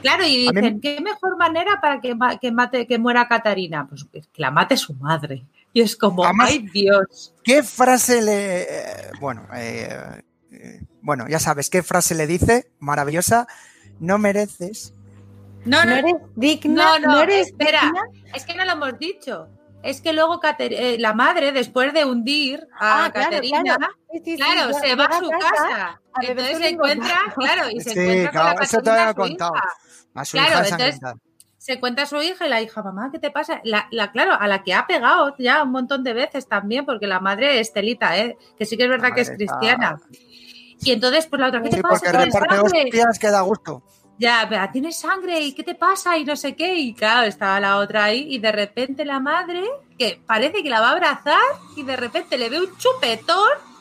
claro, 0.01 0.23
y 0.25 0.47
mí 0.49 0.61
dicen, 0.61 0.81
¿qué 0.81 1.01
mejor 1.01 1.37
manera 1.37 1.79
para 1.81 1.99
que, 2.01 2.15
que 2.41 2.51
mate, 2.51 2.87
que 2.87 2.97
muera 2.97 3.27
Catarina? 3.27 3.87
Pues 3.87 4.05
que 4.11 4.21
la 4.37 4.51
mate 4.51 4.77
su 4.77 4.93
madre. 4.95 5.45
Y 5.73 5.81
es 5.81 5.95
como, 5.95 6.23
Además- 6.23 6.49
ay 6.51 6.59
Dios. 6.71 7.33
¿Qué 7.43 7.63
frase 7.63 8.21
le. 8.21 8.61
eh, 8.61 9.11
bueno, 9.19 9.47
eh, 9.55 10.21
eh, 10.51 10.81
bueno, 11.01 11.27
ya 11.27 11.39
sabes, 11.39 11.69
¿qué 11.69 11.81
frase 11.83 12.13
le 12.15 12.27
dice? 12.27 12.71
Maravillosa. 12.79 13.47
No 13.99 14.17
mereces. 14.17 14.93
No, 15.65 15.83
no 15.85 15.91
no, 15.91 15.95
eres 15.97 16.13
digna, 16.35 16.99
no, 16.99 17.07
no, 17.07 17.21
eres 17.23 17.47
espera, 17.47 17.81
digna. 17.85 18.01
es 18.35 18.45
que 18.45 18.53
no 18.53 18.65
lo 18.65 18.71
hemos 18.73 18.99
dicho. 18.99 19.47
Es 19.83 20.01
que 20.01 20.13
luego 20.13 20.39
Cater- 20.39 20.73
eh, 20.73 20.97
la 20.97 21.13
madre, 21.13 21.51
después 21.51 21.93
de 21.93 22.05
hundir 22.05 22.67
a 22.79 23.05
Ah, 23.05 23.11
Caterina, 23.13 23.61
claro. 23.77 23.93
Sí, 24.11 24.19
sí, 24.23 24.31
sí, 24.31 24.37
Claro, 24.37 24.71
ya- 24.71 24.79
se 24.79 24.95
va 24.95 25.05
a 25.05 25.19
su 25.19 25.29
casa. 25.29 26.01
a 26.13 26.23
Entonces 26.25 26.57
se 26.57 26.69
encuentra, 26.69 27.17
claro, 27.35 27.69
y 27.69 27.81
se 27.81 27.89
Sí, 27.91 27.99
encuentra 27.99 28.31
claro, 28.31 28.47
con 28.49 28.55
la 28.59 28.63
eso 28.63 28.77
te 28.77 28.83
lo 28.83 28.91
Caterina, 28.95 29.01
había 29.01 29.11
su 29.13 29.19
contado. 29.19 29.53
hija. 29.55 29.65
A 30.15 30.25
su 30.25 30.37
Claro, 30.37 30.51
hija 30.65 30.69
entonces-. 30.69 31.01
Se 31.57 31.73
encuentra 31.73 32.05
su 32.05 32.21
hija 32.21 32.45
y 32.45 32.49
la 32.49 32.61
hija, 32.61 32.81
mamá, 32.83 33.09
¿qué 33.11 33.19
te 33.19 33.31
pasa? 33.31 33.61
La, 33.63 33.87
la- 33.91 34.11
claro, 34.11 34.33
a 34.39 34.47
la 34.47 34.63
que 34.63 34.73
ha 34.73 34.85
pegado 34.87 35.33
ya 35.37 35.63
un 35.63 35.71
montón 35.71 36.03
de 36.03 36.13
veces 36.13 36.47
también, 36.47 36.85
porque 36.85 37.07
la 37.07 37.19
madre 37.19 37.59
es 37.59 37.71
telita, 37.73 38.17
¿eh? 38.17 38.37
que 38.57 38.65
sí 38.65 38.75
que 38.77 38.83
es 38.83 38.89
verdad 38.89 39.13
que 39.13 39.21
es 39.21 39.29
cristiana. 39.31 39.99
Y 40.81 40.91
entonces, 40.91 41.27
pues 41.27 41.39
la 41.39 41.47
otra, 41.47 41.61
¿qué 41.61 41.69
te 41.69 41.75
Sí, 41.77 41.81
pasa? 41.81 41.95
porque 41.99 42.17
¿Tienes 42.17 42.33
reparte 42.33 42.59
hostias 42.59 43.19
que 43.19 43.29
da 43.31 43.41
gusto. 43.41 43.81
Ya, 44.19 44.45
pero 44.47 44.63
tienes 44.71 44.97
sangre 44.97 45.39
y 45.39 45.53
¿qué 45.53 45.63
te 45.63 45.75
pasa? 45.75 46.17
Y 46.17 46.25
no 46.25 46.35
sé 46.35 46.55
qué. 46.55 46.75
Y 46.75 46.93
claro, 46.93 47.27
estaba 47.27 47.59
la 47.59 47.77
otra 47.77 48.05
ahí 48.05 48.27
y 48.29 48.39
de 48.39 48.51
repente 48.51 49.05
la 49.05 49.19
madre, 49.19 49.63
que 49.97 50.21
parece 50.25 50.63
que 50.63 50.69
la 50.69 50.81
va 50.81 50.89
a 50.89 50.91
abrazar 50.91 51.41
y 51.75 51.83
de 51.83 51.95
repente 51.95 52.37
le 52.37 52.49
ve 52.49 52.59
un 52.59 52.77
chupetón 52.77 53.73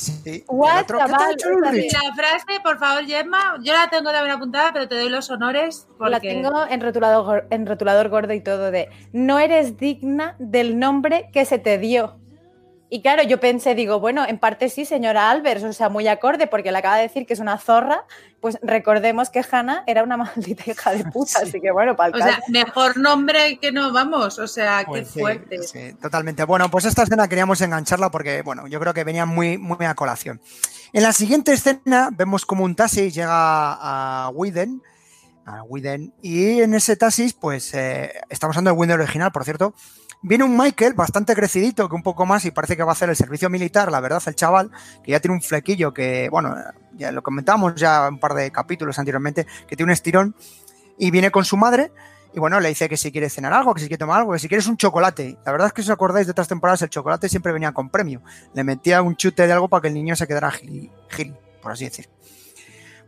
Sí. 0.00 0.44
What, 0.48 0.86
la 0.88 1.08
frase, 1.08 2.60
por 2.62 2.78
favor, 2.78 3.04
Gemma, 3.04 3.58
yo 3.62 3.74
la 3.74 3.88
tengo 3.90 4.10
también 4.10 4.34
apuntada, 4.34 4.72
pero 4.72 4.88
te 4.88 4.94
doy 4.94 5.10
los 5.10 5.28
honores 5.30 5.88
porque... 5.98 6.10
La 6.10 6.20
tengo 6.20 6.66
en 6.66 6.80
rotulador, 6.80 7.46
en 7.50 7.66
rotulador 7.66 8.08
gordo 8.08 8.32
y 8.32 8.40
todo 8.40 8.70
de 8.70 8.88
no 9.12 9.38
eres 9.38 9.76
digna 9.76 10.36
del 10.38 10.78
nombre 10.78 11.28
que 11.34 11.44
se 11.44 11.58
te 11.58 11.76
dio. 11.76 12.19
Y 12.92 13.02
claro, 13.02 13.22
yo 13.22 13.38
pensé, 13.38 13.76
digo, 13.76 14.00
bueno, 14.00 14.24
en 14.26 14.38
parte 14.38 14.68
sí, 14.68 14.84
señora 14.84 15.30
Albers, 15.30 15.62
o 15.62 15.72
sea, 15.72 15.88
muy 15.88 16.08
acorde, 16.08 16.48
porque 16.48 16.72
le 16.72 16.78
acaba 16.78 16.96
de 16.96 17.02
decir 17.04 17.24
que 17.24 17.34
es 17.34 17.38
una 17.38 17.56
zorra, 17.56 18.04
pues 18.40 18.58
recordemos 18.62 19.30
que 19.30 19.44
Hannah 19.48 19.84
era 19.86 20.02
una 20.02 20.16
maldita 20.18 20.64
hija 20.68 20.92
de 20.92 21.04
puta, 21.04 21.38
Sí. 21.38 21.48
así 21.48 21.60
que 21.60 21.70
bueno, 21.70 21.94
para 21.94 22.12
O 22.12 22.16
el 22.16 22.22
sea, 22.24 22.36
caso. 22.40 22.50
mejor 22.50 22.96
nombre 22.96 23.58
que 23.60 23.70
no, 23.70 23.92
vamos, 23.92 24.40
o 24.40 24.48
sea, 24.48 24.82
Pues 24.86 25.06
qué 25.06 25.12
sí, 25.14 25.20
fuerte. 25.20 25.62
sí, 25.62 25.92
totalmente. 26.02 26.42
Bueno, 26.44 26.68
pues 26.68 26.84
esta 26.84 27.04
escena 27.04 27.28
queríamos 27.28 27.60
engancharla 27.60 28.10
porque, 28.10 28.42
bueno, 28.42 28.66
yo 28.66 28.80
creo 28.80 28.92
que 28.92 29.04
venía 29.04 29.24
muy, 29.24 29.56
muy 29.56 29.86
a 29.86 29.94
colación. 29.94 30.40
En 30.92 31.04
la 31.04 31.12
siguiente 31.12 31.52
escena 31.52 32.08
vemos 32.12 32.44
como 32.44 32.64
un 32.64 32.74
taxi 32.74 33.12
llega 33.12 33.28
a 33.32 34.30
Widen, 34.34 34.82
a 35.46 35.62
Widen, 35.62 36.12
y 36.22 36.60
en 36.60 36.74
ese 36.74 36.96
taxi, 36.96 37.32
pues, 37.40 37.72
eh, 37.74 38.12
estamos 38.28 38.56
hablando 38.56 38.72
del 38.72 38.80
Widen 38.80 39.00
original, 39.00 39.30
por 39.30 39.44
cierto, 39.44 39.74
viene 40.22 40.44
un 40.44 40.56
Michael 40.56 40.94
bastante 40.94 41.34
crecidito, 41.34 41.88
que 41.88 41.94
un 41.94 42.02
poco 42.02 42.26
más, 42.26 42.44
y 42.44 42.50
parece 42.50 42.76
que 42.76 42.82
va 42.82 42.90
a 42.90 42.92
hacer 42.92 43.08
el 43.10 43.16
servicio 43.16 43.48
militar, 43.50 43.90
la 43.90 44.00
verdad, 44.00 44.22
el 44.26 44.34
chaval, 44.34 44.70
que 45.02 45.12
ya 45.12 45.20
tiene 45.20 45.34
un 45.34 45.42
flequillo 45.42 45.92
que, 45.92 46.28
bueno, 46.30 46.54
ya 46.94 47.12
lo 47.12 47.22
comentamos 47.22 47.74
ya 47.74 48.08
un 48.08 48.18
par 48.18 48.34
de 48.34 48.50
capítulos 48.50 48.98
anteriormente, 48.98 49.46
que 49.66 49.76
tiene 49.76 49.90
un 49.90 49.94
estirón, 49.94 50.34
y 50.98 51.10
viene 51.10 51.30
con 51.30 51.44
su 51.44 51.56
madre, 51.56 51.92
y 52.32 52.38
bueno, 52.38 52.60
le 52.60 52.68
dice 52.68 52.88
que 52.88 52.96
si 52.96 53.10
quiere 53.10 53.28
cenar 53.28 53.52
algo, 53.52 53.74
que 53.74 53.80
si 53.80 53.88
quiere 53.88 53.98
tomar 53.98 54.20
algo, 54.20 54.32
que 54.32 54.38
si 54.38 54.48
quieres 54.48 54.66
un 54.68 54.76
chocolate. 54.76 55.38
La 55.44 55.50
verdad 55.50 55.66
es 55.68 55.72
que 55.72 55.82
si 55.82 55.88
os 55.88 55.94
acordáis 55.94 56.26
de 56.26 56.30
otras 56.30 56.46
temporadas, 56.46 56.80
el 56.82 56.88
chocolate 56.88 57.28
siempre 57.28 57.52
venía 57.52 57.72
con 57.72 57.90
premio. 57.90 58.22
Le 58.54 58.62
metía 58.62 59.02
un 59.02 59.16
chute 59.16 59.46
de 59.46 59.52
algo 59.52 59.68
para 59.68 59.82
que 59.82 59.88
el 59.88 59.94
niño 59.94 60.14
se 60.14 60.28
quedara 60.28 60.50
gil, 60.52 60.90
por 61.60 61.72
así 61.72 61.86
decir. 61.86 62.08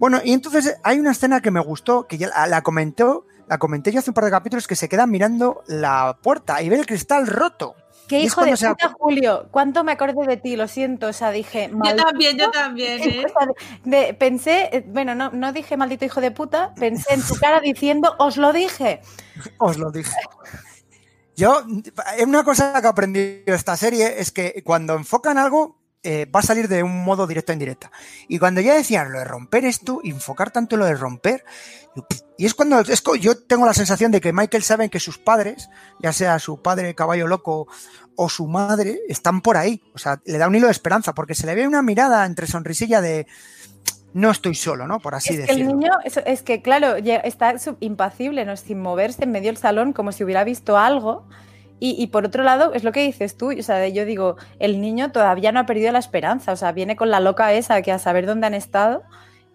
Bueno, 0.01 0.21
y 0.25 0.33
entonces 0.33 0.77
hay 0.83 0.99
una 0.99 1.13
escena 1.13 1.41
que 1.41 1.53
me 1.53 1.61
gustó, 1.61 2.09
que 2.09 2.19
ya 2.19 2.31
la 2.49 2.63
comentó, 2.63 3.25
la 3.53 3.59
comenté 3.59 3.93
yo 3.93 3.99
hace 3.99 4.09
un 4.09 4.15
par 4.15 4.24
de 4.24 4.31
capítulos, 4.31 4.66
que 4.66 4.74
se 4.74 4.89
queda 4.89 5.07
mirando 5.07 5.62
la 5.66 6.16
puerta 6.23 6.62
y 6.62 6.70
ve 6.70 6.77
el 6.77 6.87
cristal 6.87 7.27
roto. 7.27 7.74
Qué 8.09 8.20
y 8.20 8.24
hijo 8.24 8.41
de 8.41 8.47
cuando 8.47 8.57
se 8.57 8.69
puta, 8.70 8.95
Julio. 8.99 9.49
¿Cuánto 9.51 9.85
me 9.85 9.93
acordé 9.93 10.27
de 10.27 10.39
ti? 10.39 10.57
Lo 10.57 10.69
siento, 10.69 11.09
o 11.09 11.12
sea, 11.12 11.31
dije. 11.31 11.70
Yo 11.70 11.97
también, 11.97 12.39
yo 12.39 12.51
también, 12.51 12.99
¿eh? 13.03 13.27
De- 13.85 13.97
de- 13.97 14.15
pensé, 14.15 14.70
eh, 14.73 14.85
bueno, 14.89 15.15
no, 15.15 15.29
no 15.33 15.53
dije 15.53 15.77
maldito 15.77 16.07
hijo 16.07 16.23
de 16.23 16.31
puta, 16.31 16.73
pensé 16.77 17.12
en 17.12 17.20
tu 17.20 17.35
cara 17.35 17.61
diciendo, 17.61 18.15
os 18.19 18.39
lo 18.39 18.55
dije. 18.55 19.03
Os 19.59 19.77
lo 19.77 19.91
dije. 19.91 20.16
Yo, 21.37 21.62
una 22.27 22.45
cosa 22.45 22.81
que 22.81 22.87
he 22.87 22.91
aprendido 22.91 23.45
de 23.45 23.55
esta 23.55 23.77
serie 23.77 24.19
es 24.19 24.33
que 24.33 24.62
cuando 24.65 24.95
enfocan 24.95 25.37
algo, 25.37 25.77
eh, 26.03 26.27
va 26.27 26.41
a 26.41 26.43
salir 26.43 26.69
de 26.69 26.83
un 26.83 27.05
modo 27.05 27.27
directo 27.27 27.53
a 27.53 27.55
indirecta. 27.55 27.93
Y 28.29 28.39
cuando 28.39 28.61
ya 28.61 28.74
decían 28.74 29.12
lo 29.12 29.19
de 29.19 29.24
romper 29.24 29.65
esto, 29.65 30.01
enfocar 30.05 30.51
tanto 30.51 30.77
lo 30.77 30.85
de 30.85 30.95
romper, 30.95 31.45
y 32.39 32.47
es 32.47 32.55
cuando 32.55 32.81
es 32.81 33.03
yo 33.20 33.39
tengo 33.39 33.66
la 33.66 33.74
sensación 33.74 34.11
de 34.11 34.20
que 34.20 34.33
Michael 34.33 34.62
sabe 34.62 34.89
que 34.89 34.99
sus 34.99 35.19
padres, 35.19 35.69
ya 36.01 36.12
sea 36.12 36.39
su 36.39 36.61
padre 36.61 36.95
caballo 36.95 37.27
loco 37.29 37.69
o 38.16 38.29
su 38.29 38.47
madre, 38.47 39.01
están 39.09 39.43
por 39.43 39.57
ahí. 39.57 39.83
O 39.95 39.99
sea, 39.99 40.20
le 40.24 40.39
da 40.39 40.49
un 40.49 40.55
hilo 40.55 40.66
de 40.66 40.73
esperanza, 40.73 41.15
porque 41.15 41.35
se 41.35 41.47
le 41.47 41.55
ve 41.55 41.66
una 41.66 41.83
mirada 41.83 42.24
entre 42.27 42.47
sonrisilla 42.47 43.01
de 43.01 43.27
no 44.15 44.31
estoy 44.31 44.55
solo, 44.55 44.87
¿no? 44.87 45.01
Por 45.01 45.15
así 45.15 45.31
es 45.31 45.37
que 45.37 45.43
el 45.43 45.59
decirlo. 45.59 45.77
niño, 45.77 45.93
es, 46.05 46.20
es 46.27 46.43
que 46.43 46.62
claro, 46.62 46.97
está 46.97 47.55
impacible, 47.81 48.45
¿no? 48.45 48.57
sin 48.57 48.81
moverse 48.81 49.24
en 49.24 49.33
medio 49.33 49.49
del 49.49 49.57
salón, 49.57 49.93
como 49.93 50.12
si 50.12 50.24
hubiera 50.24 50.45
visto 50.45 50.77
algo. 50.77 51.27
Y, 51.85 52.01
y 52.01 52.07
por 52.07 52.25
otro 52.25 52.45
lado, 52.45 52.75
es 52.75 52.85
lo 52.85 52.93
que 52.93 53.01
dices 53.01 53.37
tú, 53.37 53.51
o 53.51 53.63
sea, 53.65 53.89
yo 53.89 54.05
digo, 54.05 54.37
el 54.61 54.81
niño 54.81 55.11
todavía 55.11 55.51
no 55.51 55.59
ha 55.59 55.67
perdido 55.67 55.91
la 55.91 55.99
esperanza, 55.99 56.53
o 56.53 56.57
sea, 56.57 56.71
viene 56.71 56.95
con 56.95 57.11
la 57.11 57.19
loca 57.19 57.53
esa 57.55 57.83
que 57.83 57.91
a 57.91 57.99
saber 57.99 58.25
dónde 58.25 58.47
han 58.47 58.55
estado. 58.55 59.03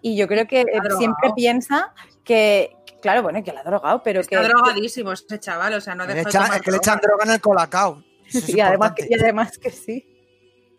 Y 0.02 0.14
yo 0.14 0.28
creo 0.28 0.46
que 0.46 0.66
siempre 0.98 1.30
piensa 1.34 1.94
que, 2.24 2.76
claro, 3.00 3.22
bueno, 3.22 3.42
que 3.42 3.50
la 3.50 3.60
ha 3.60 3.64
drogado, 3.64 4.02
pero 4.02 4.20
Está 4.20 4.42
que. 4.42 4.46
drogadísimo 4.46 5.10
ese 5.10 5.40
chaval, 5.40 5.72
o 5.72 5.80
sea, 5.80 5.94
no 5.94 6.06
deja 6.06 6.16
de 6.16 6.56
es 6.56 6.60
que 6.60 6.70
le 6.70 6.76
echan 6.76 7.00
droga 7.00 7.24
en 7.24 7.30
el 7.30 7.40
colacao. 7.40 8.04
Eso 8.26 8.40
es 8.40 8.48
y, 8.50 8.60
además 8.60 8.92
que, 8.94 9.06
y 9.08 9.14
además 9.14 9.56
que 9.56 9.70
sí. 9.70 10.06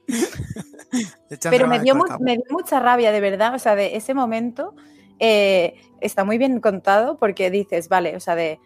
Pero 1.49 1.67
me 1.67 1.79
dio, 1.79 1.95
me 2.19 2.35
dio 2.35 2.45
mucha 2.51 2.79
rabia, 2.79 3.11
de 3.11 3.21
verdad. 3.21 3.55
O 3.55 3.59
sea, 3.59 3.75
de 3.75 3.95
ese 3.95 4.13
momento 4.13 4.75
eh, 5.17 5.81
está 5.99 6.23
muy 6.23 6.37
bien 6.37 6.59
contado 6.59 7.17
porque 7.17 7.49
dices, 7.49 7.89
vale, 7.89 8.15
o 8.15 8.19
sea, 8.19 8.35
de 8.35 8.59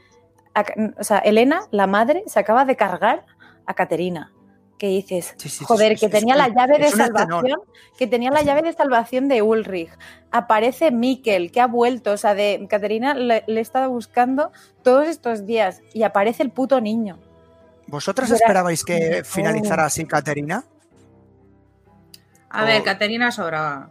a- 0.56 0.66
o 1.00 1.04
sea, 1.04 1.20
Elena, 1.20 1.62
la 1.72 1.88
madre, 1.88 2.24
se 2.28 2.40
acaba 2.40 2.66
de 2.66 2.76
cargar 2.76 3.26
a 3.66 3.74
Caterina. 3.74 4.32
Que 4.78 4.88
dices, 4.88 5.34
Sí, 5.38 5.48
sí, 5.48 5.64
joder, 5.64 5.98
que 5.98 6.10
tenía 6.10 6.36
la 6.36 6.50
llave 6.50 6.78
de 6.78 6.90
salvación, 6.90 7.60
que 7.98 8.06
tenía 8.08 8.32
la 8.32 8.42
llave 8.42 8.64
de 8.64 8.74
salvación 8.74 9.30
de 9.30 9.42
Ulrich. 9.42 9.92
Aparece 10.32 10.92
Mikkel, 10.92 11.52
que 11.52 11.62
ha 11.62 11.68
vuelto, 11.68 12.12
o 12.12 12.18
sea, 12.18 12.34
de 12.34 12.66
Caterina 12.70 13.14
le, 13.14 13.44
le 13.48 13.60
he 13.60 13.62
estado 13.62 13.90
buscando 13.90 14.52
todos 14.82 15.08
estos 15.08 15.46
días 15.46 15.82
y 15.94 16.04
aparece 16.04 16.44
el 16.44 16.50
puto 16.50 16.82
niño. 16.82 17.18
¿Vosotras 17.88 18.30
Era- 18.30 18.38
esperabais 18.38 18.84
que 18.84 19.24
finalizara 19.26 19.86
así 19.86 20.06
Caterina? 20.06 20.66
A 22.50 22.66
ver, 22.66 22.84
Caterina 22.84 23.32
sobraba. 23.32 23.90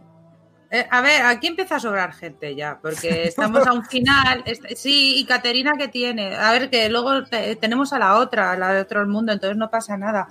Eh, 0.75 0.87
a 0.89 1.01
ver, 1.01 1.21
aquí 1.21 1.45
empieza 1.47 1.75
a 1.75 1.79
sobrar 1.79 2.13
gente 2.13 2.55
ya, 2.55 2.79
porque 2.81 3.27
estamos 3.27 3.65
a 3.67 3.73
un 3.73 3.85
final. 3.93 4.43
Sí, 4.75 5.17
y 5.19 5.25
Caterina 5.25 5.73
que 5.77 5.87
tiene. 5.87 6.35
A 6.35 6.51
ver, 6.51 6.69
que 6.71 6.89
luego 6.89 7.23
te- 7.25 7.55
tenemos 7.57 7.93
a 7.93 7.99
la 7.99 8.17
otra, 8.17 8.51
a 8.53 8.57
la 8.57 8.73
de 8.73 8.81
otro 8.81 9.05
mundo, 9.07 9.31
entonces 9.31 9.55
no 9.55 9.69
pasa 9.69 9.97
nada. 9.97 10.27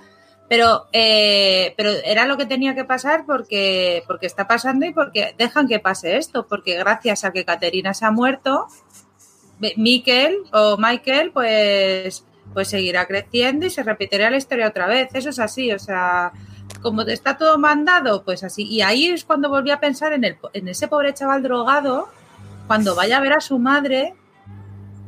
Pero, 0.49 0.87
eh, 0.91 1.73
pero 1.77 1.91
era 2.03 2.25
lo 2.25 2.35
que 2.35 2.45
tenía 2.45 2.75
que 2.75 2.83
pasar 2.83 3.23
porque, 3.25 4.03
porque 4.05 4.25
está 4.27 4.45
pasando 4.45 4.85
y 4.85 4.91
porque 4.93 5.33
dejan 5.37 5.67
que 5.69 5.79
pase 5.79 6.17
esto, 6.17 6.45
porque 6.45 6.75
gracias 6.77 7.23
a 7.23 7.31
que 7.31 7.45
Caterina 7.45 7.93
se 7.93 8.05
ha 8.05 8.11
muerto, 8.11 8.67
Mikel 9.77 10.37
o 10.51 10.75
Michael, 10.77 11.31
pues, 11.31 12.25
pues 12.53 12.67
seguirá 12.67 13.05
creciendo 13.07 13.65
y 13.65 13.69
se 13.69 13.83
repetirá 13.83 14.29
la 14.29 14.37
historia 14.37 14.67
otra 14.67 14.87
vez. 14.87 15.09
Eso 15.13 15.29
es 15.29 15.39
así, 15.39 15.71
o 15.71 15.79
sea, 15.79 16.31
como 16.81 17.01
está 17.03 17.37
todo 17.37 17.57
mandado, 17.57 18.23
pues 18.23 18.43
así. 18.43 18.63
Y 18.67 18.81
ahí 18.81 19.07
es 19.07 19.23
cuando 19.23 19.49
volví 19.49 19.71
a 19.71 19.79
pensar 19.79 20.13
en, 20.13 20.23
el, 20.23 20.37
en 20.53 20.67
ese 20.67 20.87
pobre 20.87 21.13
chaval 21.13 21.41
drogado, 21.43 22.09
cuando 22.67 22.95
vaya 22.95 23.17
a 23.17 23.21
ver 23.21 23.33
a 23.33 23.41
su 23.41 23.59
madre 23.59 24.13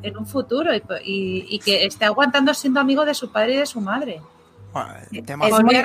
en 0.01 0.17
un 0.17 0.25
futuro 0.25 0.73
y, 0.75 0.81
y- 1.03 1.45
y 1.49 1.59
que 1.59 1.85
esté 1.85 2.05
aguantando 2.05 2.53
siendo 2.53 2.79
amigo 2.79 3.05
de 3.05 3.13
su 3.13 3.31
padre 3.31 3.53
y 3.53 3.57
de 3.57 3.65
su 3.65 3.81
madre. 3.81 4.21
Bueno, 5.37 5.55
Volví 5.63 5.63
muy- 5.65 5.75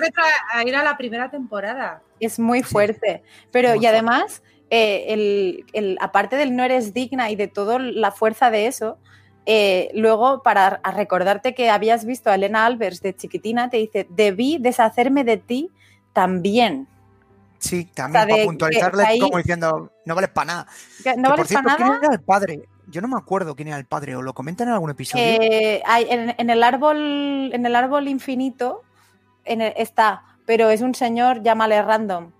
a, 0.52 0.62
ir 0.64 0.74
a 0.76 0.82
la 0.82 0.96
primera 0.96 1.30
temporada. 1.30 2.02
Es 2.18 2.38
muy 2.38 2.62
fuerte. 2.62 3.22
Pero, 3.52 3.70
muy 3.76 3.84
y 3.84 3.86
además, 3.86 4.42
eh, 4.68 5.04
el, 5.08 5.64
el- 5.72 5.96
aparte 6.00 6.36
del 6.36 6.54
no 6.56 6.64
eres 6.64 6.92
digna 6.92 7.30
y 7.30 7.36
de 7.36 7.46
toda 7.48 7.78
la 7.78 8.10
fuerza 8.10 8.50
de 8.50 8.66
eso, 8.66 8.98
eh, 9.52 9.90
luego 9.94 10.44
para 10.44 10.80
recordarte 10.94 11.54
que 11.54 11.70
habías 11.70 12.04
visto 12.04 12.30
a 12.30 12.36
Elena 12.36 12.66
Albers 12.66 13.02
de 13.02 13.16
chiquitina, 13.16 13.68
te 13.68 13.78
dice, 13.78 14.06
debí 14.10 14.58
deshacerme 14.58 15.24
de 15.24 15.38
ti 15.38 15.70
también. 16.12 16.86
Sí, 17.58 17.84
también 17.86 18.22
O 18.22 18.26
sea, 18.26 18.28
para 18.28 18.36
que 18.42 18.46
puntualizarle 18.46 19.02
ahí- 19.04 19.18
como 19.18 19.38
diciendo, 19.38 19.90
no 20.06 20.14
vales 20.14 20.30
para 20.30 20.44
nada. 20.46 20.66
Que 20.98 21.02
Que, 21.02 21.16
No 21.16 21.22
por 21.30 21.30
vales 21.38 21.48
cierto, 21.48 21.64
para 21.68 21.76
¿quién 21.76 21.88
era 22.04 22.12
el 22.14 22.20
padre? 22.20 22.68
Yo 22.86 23.00
no 23.00 23.08
me 23.08 23.16
acuerdo 23.18 23.56
quién 23.56 23.68
era 23.68 23.76
el 23.76 23.86
padre, 23.86 24.14
o 24.14 24.22
lo 24.22 24.34
comentan 24.34 24.68
en 24.68 24.74
algún 24.74 24.90
episodio. 24.90 25.24
Eh, 25.24 25.82
hay- 25.84 26.06
en, 26.10 26.32
en 26.38 26.48
el 26.50 26.62
árbol, 26.62 27.50
en 27.52 27.66
el 27.66 27.74
árbol 27.74 28.06
infinito 28.06 28.82
en 29.44 29.62
el- 29.62 29.74
está, 29.76 30.22
pero 30.46 30.70
es 30.70 30.80
un 30.80 30.94
señor, 30.94 31.42
llámale 31.42 31.82
random. 31.82 32.30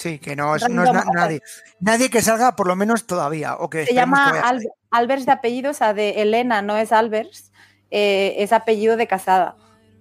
Sí, 0.00 0.18
que 0.18 0.34
no 0.36 0.56
es, 0.56 0.68
no 0.68 0.82
es 0.84 0.92
na- 0.92 1.04
nadie. 1.12 1.42
Nadie 1.80 2.08
que 2.10 2.22
salga 2.22 2.56
por 2.56 2.66
lo 2.66 2.76
menos 2.76 3.06
todavía. 3.06 3.56
O 3.56 3.68
que 3.70 3.86
Se 3.86 3.94
llama 3.94 4.26
que 4.32 4.38
vaya- 4.38 4.48
Al- 4.48 4.68
Albers 4.90 5.26
de 5.26 5.32
apellido, 5.32 5.70
o 5.70 5.74
sea, 5.74 5.94
de 5.94 6.22
Elena 6.22 6.62
no 6.62 6.76
es 6.76 6.90
Albers, 6.92 7.52
eh, 7.90 8.34
es 8.38 8.52
apellido 8.52 8.96
de 8.96 9.06
casada, 9.06 9.56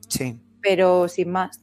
Sí. 0.08 0.42
pero 0.62 1.08
sin 1.08 1.32
más. 1.32 1.60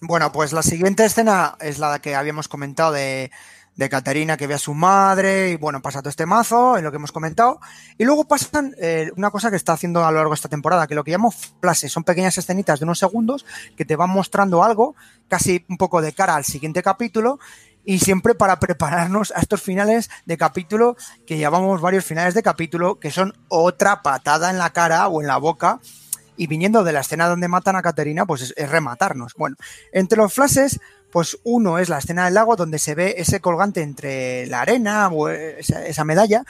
Bueno, 0.00 0.30
pues 0.32 0.52
la 0.52 0.62
siguiente 0.62 1.04
escena 1.04 1.56
es 1.60 1.78
la 1.78 1.98
que 1.98 2.14
habíamos 2.14 2.46
comentado 2.48 2.92
de, 2.92 3.30
de 3.78 3.88
Caterina 3.88 4.36
que 4.36 4.48
ve 4.48 4.54
a 4.54 4.58
su 4.58 4.74
madre 4.74 5.50
y 5.50 5.56
bueno, 5.56 5.80
pasa 5.80 6.00
todo 6.00 6.10
este 6.10 6.26
mazo, 6.26 6.76
en 6.76 6.84
lo 6.84 6.90
que 6.90 6.96
hemos 6.96 7.12
comentado. 7.12 7.60
Y 7.96 8.04
luego 8.04 8.26
pasan 8.26 8.74
eh, 8.80 9.12
una 9.16 9.30
cosa 9.30 9.50
que 9.50 9.56
está 9.56 9.72
haciendo 9.72 10.04
a 10.04 10.10
lo 10.10 10.16
largo 10.16 10.32
de 10.32 10.34
esta 10.34 10.48
temporada, 10.48 10.88
que 10.88 10.96
lo 10.96 11.04
que 11.04 11.12
llamo 11.12 11.32
flashes, 11.60 11.92
son 11.92 12.02
pequeñas 12.02 12.36
escenitas 12.36 12.80
de 12.80 12.84
unos 12.84 12.98
segundos 12.98 13.46
que 13.76 13.84
te 13.84 13.94
van 13.94 14.10
mostrando 14.10 14.64
algo, 14.64 14.96
casi 15.28 15.64
un 15.68 15.76
poco 15.76 16.02
de 16.02 16.12
cara 16.12 16.34
al 16.34 16.44
siguiente 16.44 16.82
capítulo. 16.82 17.38
Y 17.84 18.00
siempre 18.00 18.34
para 18.34 18.58
prepararnos 18.58 19.32
a 19.34 19.40
estos 19.40 19.62
finales 19.62 20.10
de 20.26 20.36
capítulo, 20.36 20.96
que 21.24 21.36
llevamos 21.36 21.80
varios 21.80 22.04
finales 22.04 22.34
de 22.34 22.42
capítulo, 22.42 22.98
que 22.98 23.12
son 23.12 23.32
otra 23.46 24.02
patada 24.02 24.50
en 24.50 24.58
la 24.58 24.70
cara 24.70 25.06
o 25.06 25.22
en 25.22 25.28
la 25.28 25.36
boca 25.36 25.78
y 26.36 26.48
viniendo 26.48 26.82
de 26.82 26.92
la 26.92 27.00
escena 27.00 27.28
donde 27.28 27.48
matan 27.48 27.76
a 27.76 27.82
Caterina, 27.82 28.26
pues 28.26 28.42
es, 28.42 28.54
es 28.56 28.68
rematarnos. 28.68 29.34
Bueno, 29.36 29.56
entre 29.92 30.18
los 30.18 30.32
flashes, 30.32 30.80
pues 31.10 31.38
uno 31.44 31.78
es 31.78 31.88
la 31.88 31.98
escena 31.98 32.24
del 32.24 32.34
lago 32.34 32.56
donde 32.56 32.78
se 32.78 32.94
ve 32.94 33.14
ese 33.18 33.40
colgante 33.40 33.82
entre 33.82 34.46
la 34.46 34.62
arena 34.62 35.08
o 35.08 35.28
esa, 35.28 35.86
esa 35.86 36.04
medalla 36.04 36.44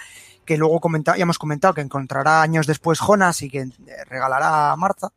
que 0.48 0.56
luego 0.56 0.80
comenta, 0.80 1.14
ya 1.14 1.24
hemos 1.24 1.38
comentado 1.38 1.74
que 1.74 1.82
encontrará 1.82 2.40
años 2.40 2.66
después 2.66 2.98
Jonas 2.98 3.42
y 3.42 3.50
que 3.50 3.60
eh, 3.60 3.70
regalará 4.06 4.72
a 4.72 4.76
Marta. 4.76 5.10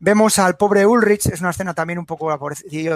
Vemos 0.00 0.40
al 0.40 0.56
pobre 0.56 0.84
Ulrich, 0.84 1.26
es 1.26 1.40
una 1.40 1.50
escena 1.50 1.74
también 1.74 2.00
un 2.00 2.06
poco 2.06 2.36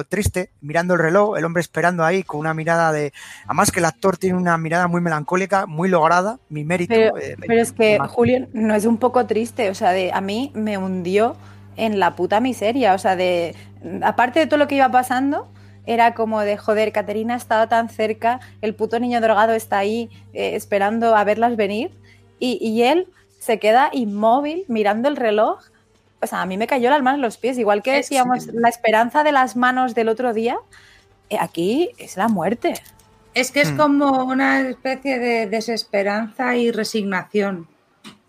triste, 0.08 0.50
mirando 0.60 0.94
el 0.94 1.00
reloj, 1.00 1.36
el 1.38 1.44
hombre 1.44 1.60
esperando 1.60 2.04
ahí 2.04 2.24
con 2.24 2.40
una 2.40 2.52
mirada 2.52 2.90
de... 2.90 3.12
Además 3.44 3.70
que 3.70 3.78
el 3.78 3.84
actor 3.84 4.16
tiene 4.16 4.36
una 4.36 4.58
mirada 4.58 4.88
muy 4.88 5.00
melancólica, 5.00 5.66
muy 5.66 5.88
lograda, 5.88 6.40
mi 6.48 6.64
mérito. 6.64 6.92
Pero, 6.92 7.16
eh, 7.16 7.36
pero 7.38 7.62
es 7.62 7.70
que. 7.70 8.00
Julio, 8.08 8.48
no 8.52 8.74
es 8.74 8.84
un 8.84 8.96
poco 8.96 9.24
triste, 9.24 9.70
o 9.70 9.74
sea, 9.76 9.92
de, 9.92 10.10
a 10.12 10.20
mí 10.20 10.50
me 10.56 10.78
hundió 10.78 11.36
en 11.76 11.98
la 11.98 12.16
puta 12.16 12.40
miseria, 12.40 12.94
o 12.94 12.98
sea, 12.98 13.16
de, 13.16 13.54
aparte 14.02 14.40
de 14.40 14.46
todo 14.46 14.58
lo 14.58 14.68
que 14.68 14.76
iba 14.76 14.90
pasando, 14.90 15.48
era 15.86 16.14
como 16.14 16.40
de, 16.40 16.56
joder, 16.56 16.90
Caterina 16.92 17.36
estaba 17.36 17.68
tan 17.68 17.88
cerca, 17.88 18.40
el 18.60 18.74
puto 18.74 18.98
niño 18.98 19.20
drogado 19.20 19.52
está 19.52 19.78
ahí 19.78 20.10
eh, 20.32 20.56
esperando 20.56 21.14
a 21.14 21.24
verlas 21.24 21.56
venir, 21.56 21.92
y, 22.38 22.58
y 22.60 22.82
él 22.82 23.08
se 23.38 23.58
queda 23.58 23.90
inmóvil 23.92 24.64
mirando 24.68 25.08
el 25.08 25.16
reloj. 25.16 25.60
O 26.20 26.26
sea, 26.26 26.42
a 26.42 26.46
mí 26.46 26.56
me 26.56 26.66
cayó 26.66 26.90
la 26.90 26.96
alma 26.96 27.14
en 27.14 27.20
los 27.20 27.36
pies, 27.36 27.58
igual 27.58 27.82
que 27.82 27.92
decíamos, 27.92 28.46
la 28.46 28.68
esperanza 28.68 29.22
de 29.22 29.32
las 29.32 29.54
manos 29.54 29.94
del 29.94 30.08
otro 30.08 30.32
día, 30.32 30.56
eh, 31.30 31.36
aquí 31.38 31.90
es 31.98 32.16
la 32.16 32.28
muerte. 32.28 32.74
Es 33.34 33.52
que 33.52 33.60
es 33.60 33.72
Hmm. 33.72 33.76
como 33.76 34.24
una 34.24 34.60
especie 34.60 35.18
de 35.18 35.46
desesperanza 35.46 36.56
y 36.56 36.72
resignación. 36.72 37.68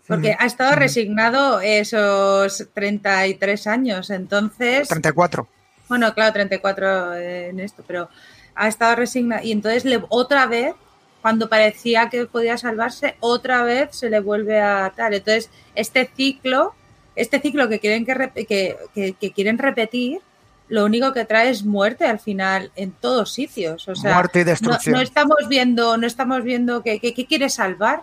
Porque 0.08 0.36
ha 0.38 0.46
estado 0.46 0.74
resignado 0.74 1.60
esos 1.60 2.66
33 2.74 3.66
años. 3.66 4.10
Entonces, 4.10 4.88
34. 4.88 5.46
bueno, 5.88 6.12
claro, 6.14 6.32
34 6.32 7.14
en 7.16 7.60
esto, 7.60 7.84
pero 7.86 8.08
ha 8.54 8.68
estado 8.68 8.96
resignado. 8.96 9.44
Y 9.44 9.52
entonces 9.52 9.84
le, 9.84 10.02
otra 10.08 10.46
vez, 10.46 10.74
cuando 11.22 11.48
parecía 11.48 12.08
que 12.08 12.24
podía 12.26 12.56
salvarse, 12.58 13.16
otra 13.20 13.62
vez 13.62 13.90
se 13.96 14.08
le 14.10 14.20
vuelve 14.20 14.60
a 14.60 14.92
tal. 14.96 15.14
Entonces, 15.14 15.50
este 15.74 16.10
ciclo, 16.16 16.74
este 17.14 17.40
ciclo 17.40 17.68
que 17.68 17.78
quieren, 17.80 18.06
que, 18.06 18.30
que, 18.46 18.76
que- 18.94 19.12
que 19.12 19.32
quieren 19.32 19.58
repetir, 19.58 20.20
lo 20.68 20.84
único 20.84 21.12
que 21.14 21.24
trae 21.24 21.48
es 21.50 21.64
muerte 21.64 22.04
al 22.06 22.18
final 22.20 22.70
en 22.76 22.92
todos 22.92 23.32
sitios. 23.32 23.88
O 23.88 23.94
sea, 23.94 24.14
Muerte 24.14 24.40
y 24.40 24.44
destrucción. 24.44 24.96
no 24.96 25.00
estamos 25.00 25.36
viendo, 25.48 25.96
no 25.96 26.06
estamos 26.06 26.42
viendo 26.44 26.82
que, 26.82 26.98
que, 27.00 27.14
que 27.14 27.26
quieres 27.26 27.54
salvar. 27.54 28.02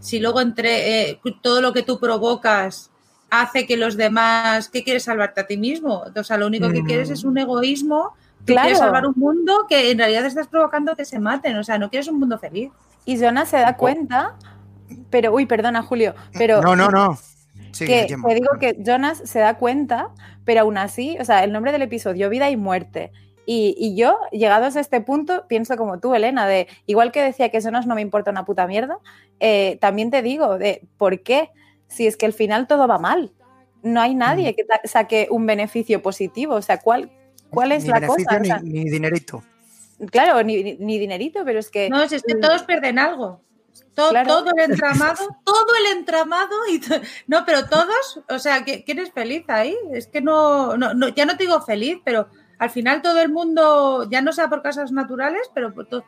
Si 0.00 0.18
luego 0.18 0.40
entre 0.40 1.10
eh, 1.10 1.20
todo 1.42 1.60
lo 1.60 1.72
que 1.72 1.82
tú 1.82 1.98
provocas 2.00 2.90
hace 3.30 3.66
que 3.66 3.76
los 3.76 3.96
demás, 3.96 4.68
¿qué 4.68 4.82
quieres 4.82 5.04
salvarte 5.04 5.40
a 5.42 5.46
ti 5.46 5.56
mismo? 5.56 6.02
O 6.16 6.24
sea, 6.24 6.36
lo 6.36 6.46
único 6.46 6.68
que 6.70 6.82
Mm. 6.82 6.86
quieres 6.86 7.10
es 7.10 7.24
un 7.24 7.38
egoísmo. 7.38 8.14
Claro. 8.46 8.62
quieres 8.62 8.78
salvar 8.78 9.06
un 9.06 9.12
mundo 9.16 9.66
que 9.68 9.90
en 9.90 9.98
realidad 9.98 10.24
estás 10.24 10.48
provocando 10.48 10.96
que 10.96 11.04
se 11.04 11.18
maten. 11.20 11.56
O 11.58 11.62
sea, 11.62 11.76
no 11.78 11.90
quieres 11.90 12.08
un 12.08 12.18
mundo 12.18 12.38
feliz. 12.38 12.70
Y 13.04 13.18
Jonas 13.20 13.50
se 13.50 13.58
da 13.58 13.76
cuenta, 13.76 14.34
pero, 15.10 15.32
uy, 15.34 15.44
perdona, 15.44 15.82
Julio, 15.82 16.14
pero 16.32 16.62
No, 16.62 16.74
no, 16.74 16.88
no. 16.90 17.18
Sí, 17.72 17.84
que 17.86 18.06
te 18.08 18.34
digo 18.34 18.48
que 18.58 18.76
Jonas 18.84 19.20
se 19.24 19.38
da 19.38 19.58
cuenta, 19.58 20.08
pero 20.44 20.62
aún 20.62 20.76
así, 20.78 21.16
o 21.20 21.24
sea, 21.24 21.44
el 21.44 21.52
nombre 21.52 21.70
del 21.70 21.82
episodio, 21.82 22.28
vida 22.30 22.50
y 22.50 22.56
muerte. 22.56 23.12
Y, 23.52 23.74
y 23.76 23.96
yo, 23.96 24.16
llegados 24.30 24.76
a 24.76 24.80
este 24.80 25.00
punto, 25.00 25.44
pienso 25.48 25.76
como 25.76 25.98
tú, 25.98 26.14
Elena, 26.14 26.46
de 26.46 26.68
igual 26.86 27.10
que 27.10 27.20
decía 27.20 27.48
que 27.48 27.60
Jonas 27.60 27.84
no 27.84 27.96
me 27.96 28.00
importa 28.00 28.30
una 28.30 28.44
puta 28.44 28.68
mierda, 28.68 28.98
eh, 29.40 29.76
también 29.80 30.12
te 30.12 30.22
digo, 30.22 30.56
de 30.56 30.86
¿por 30.96 31.24
qué? 31.24 31.50
Si 31.88 32.06
es 32.06 32.16
que 32.16 32.26
al 32.26 32.32
final 32.32 32.68
todo 32.68 32.86
va 32.86 32.98
mal. 32.98 33.32
No 33.82 34.00
hay 34.00 34.14
Mm. 34.14 34.18
nadie 34.18 34.54
que 34.54 34.62
ta- 34.62 34.80
saque 34.84 35.26
un 35.32 35.46
beneficio 35.46 36.00
positivo. 36.00 36.54
O 36.54 36.62
sea, 36.62 36.78
¿cuál, 36.78 37.10
cuál 37.50 37.72
es 37.72 37.82
ni 37.82 37.88
la 37.90 38.06
cosa? 38.06 38.36
O 38.36 38.38
ni, 38.38 38.46
sea, 38.46 38.60
ni 38.62 38.84
dinerito. 38.84 39.42
claro, 40.12 40.40
ni, 40.44 40.62
ni- 40.62 40.76
ni 40.78 40.98
dinerito, 41.00 41.44
pero 41.44 41.58
es 41.58 41.70
que... 41.70 41.90
No, 41.90 42.06
si 42.08 42.14
es 42.14 42.22
que 42.22 42.36
Mm. 42.36 42.40
todos 42.40 42.62
pierden 42.62 43.00
algo. 43.00 43.40
Todo, 43.94 44.10
Claro. 44.10 44.28
todo 44.28 44.50
el 44.56 44.70
entramado, 44.70 45.18
todo 45.44 45.66
el 45.80 45.98
entramado 45.98 46.54
y 46.72 46.80
no, 47.26 47.44
pero 47.44 47.66
todos, 47.68 48.20
o 48.28 48.38
sea, 48.38 48.64
¿qui- 48.64 48.84
¿quién 48.84 49.00
es 49.00 49.10
feliz 49.10 49.42
ahí? 49.48 49.74
Es 49.92 50.06
que 50.06 50.20
no, 50.20 50.76
no, 50.76 50.94
no, 50.94 51.08
ya 51.08 51.24
no 51.26 51.36
te 51.36 51.42
digo 51.44 51.60
feliz, 51.62 51.98
pero 52.04 52.28
al 52.60 52.70
final 52.70 53.02
todo 53.02 53.20
el 53.20 53.32
mundo, 53.32 54.06
ya 54.08 54.22
no 54.22 54.32
sea 54.32 54.48
por 54.48 54.62
causas 54.62 54.92
naturales, 54.92 55.50
pero 55.52 55.74
por 55.74 55.86
to- 55.86 56.04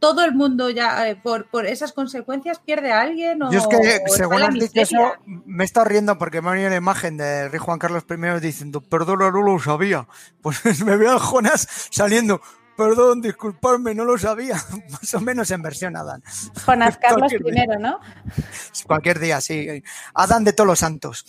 todo 0.00 0.24
el 0.24 0.34
mundo 0.34 0.70
ya 0.70 1.06
eh, 1.10 1.14
por, 1.14 1.50
por 1.50 1.66
esas 1.66 1.92
consecuencias 1.92 2.58
pierde 2.58 2.90
a 2.90 3.02
alguien 3.02 3.42
o 3.42 3.52
Yo 3.52 3.58
es 3.60 3.66
que, 3.66 4.00
según 4.16 4.42
has 4.42 4.54
dicho 4.54 4.80
eso, 4.80 4.96
me 5.26 5.62
he 5.62 5.66
estado 5.66 5.84
riendo 5.84 6.16
porque 6.16 6.40
me 6.40 6.48
ha 6.48 6.52
venido 6.52 6.70
la 6.70 6.76
imagen 6.76 7.18
del 7.18 7.50
rey 7.52 7.60
Juan 7.60 7.78
Carlos 7.78 8.04
I 8.08 8.40
diciendo, 8.40 8.80
perdona, 8.80 9.30
no 9.30 9.42
lo 9.42 9.58
sabía. 9.60 10.08
Pues 10.40 10.64
me 10.84 10.96
veo 10.96 11.12
a 11.16 11.18
Jonas 11.20 11.68
saliendo, 11.90 12.40
perdón, 12.78 13.20
disculparme, 13.20 13.94
no 13.94 14.04
lo 14.06 14.16
sabía. 14.16 14.54
Más 14.90 15.12
o 15.12 15.20
menos 15.20 15.50
en 15.50 15.60
versión 15.60 15.94
Adán. 15.98 16.22
Jonas 16.64 16.96
Carlos. 17.02 17.30
I, 17.34 17.38
¿no? 17.78 18.00
Cualquier 18.86 19.18
día, 19.18 19.42
sí. 19.42 19.82
Adán 20.14 20.44
de 20.44 20.54
todos 20.54 20.66
los 20.66 20.78
santos. 20.78 21.26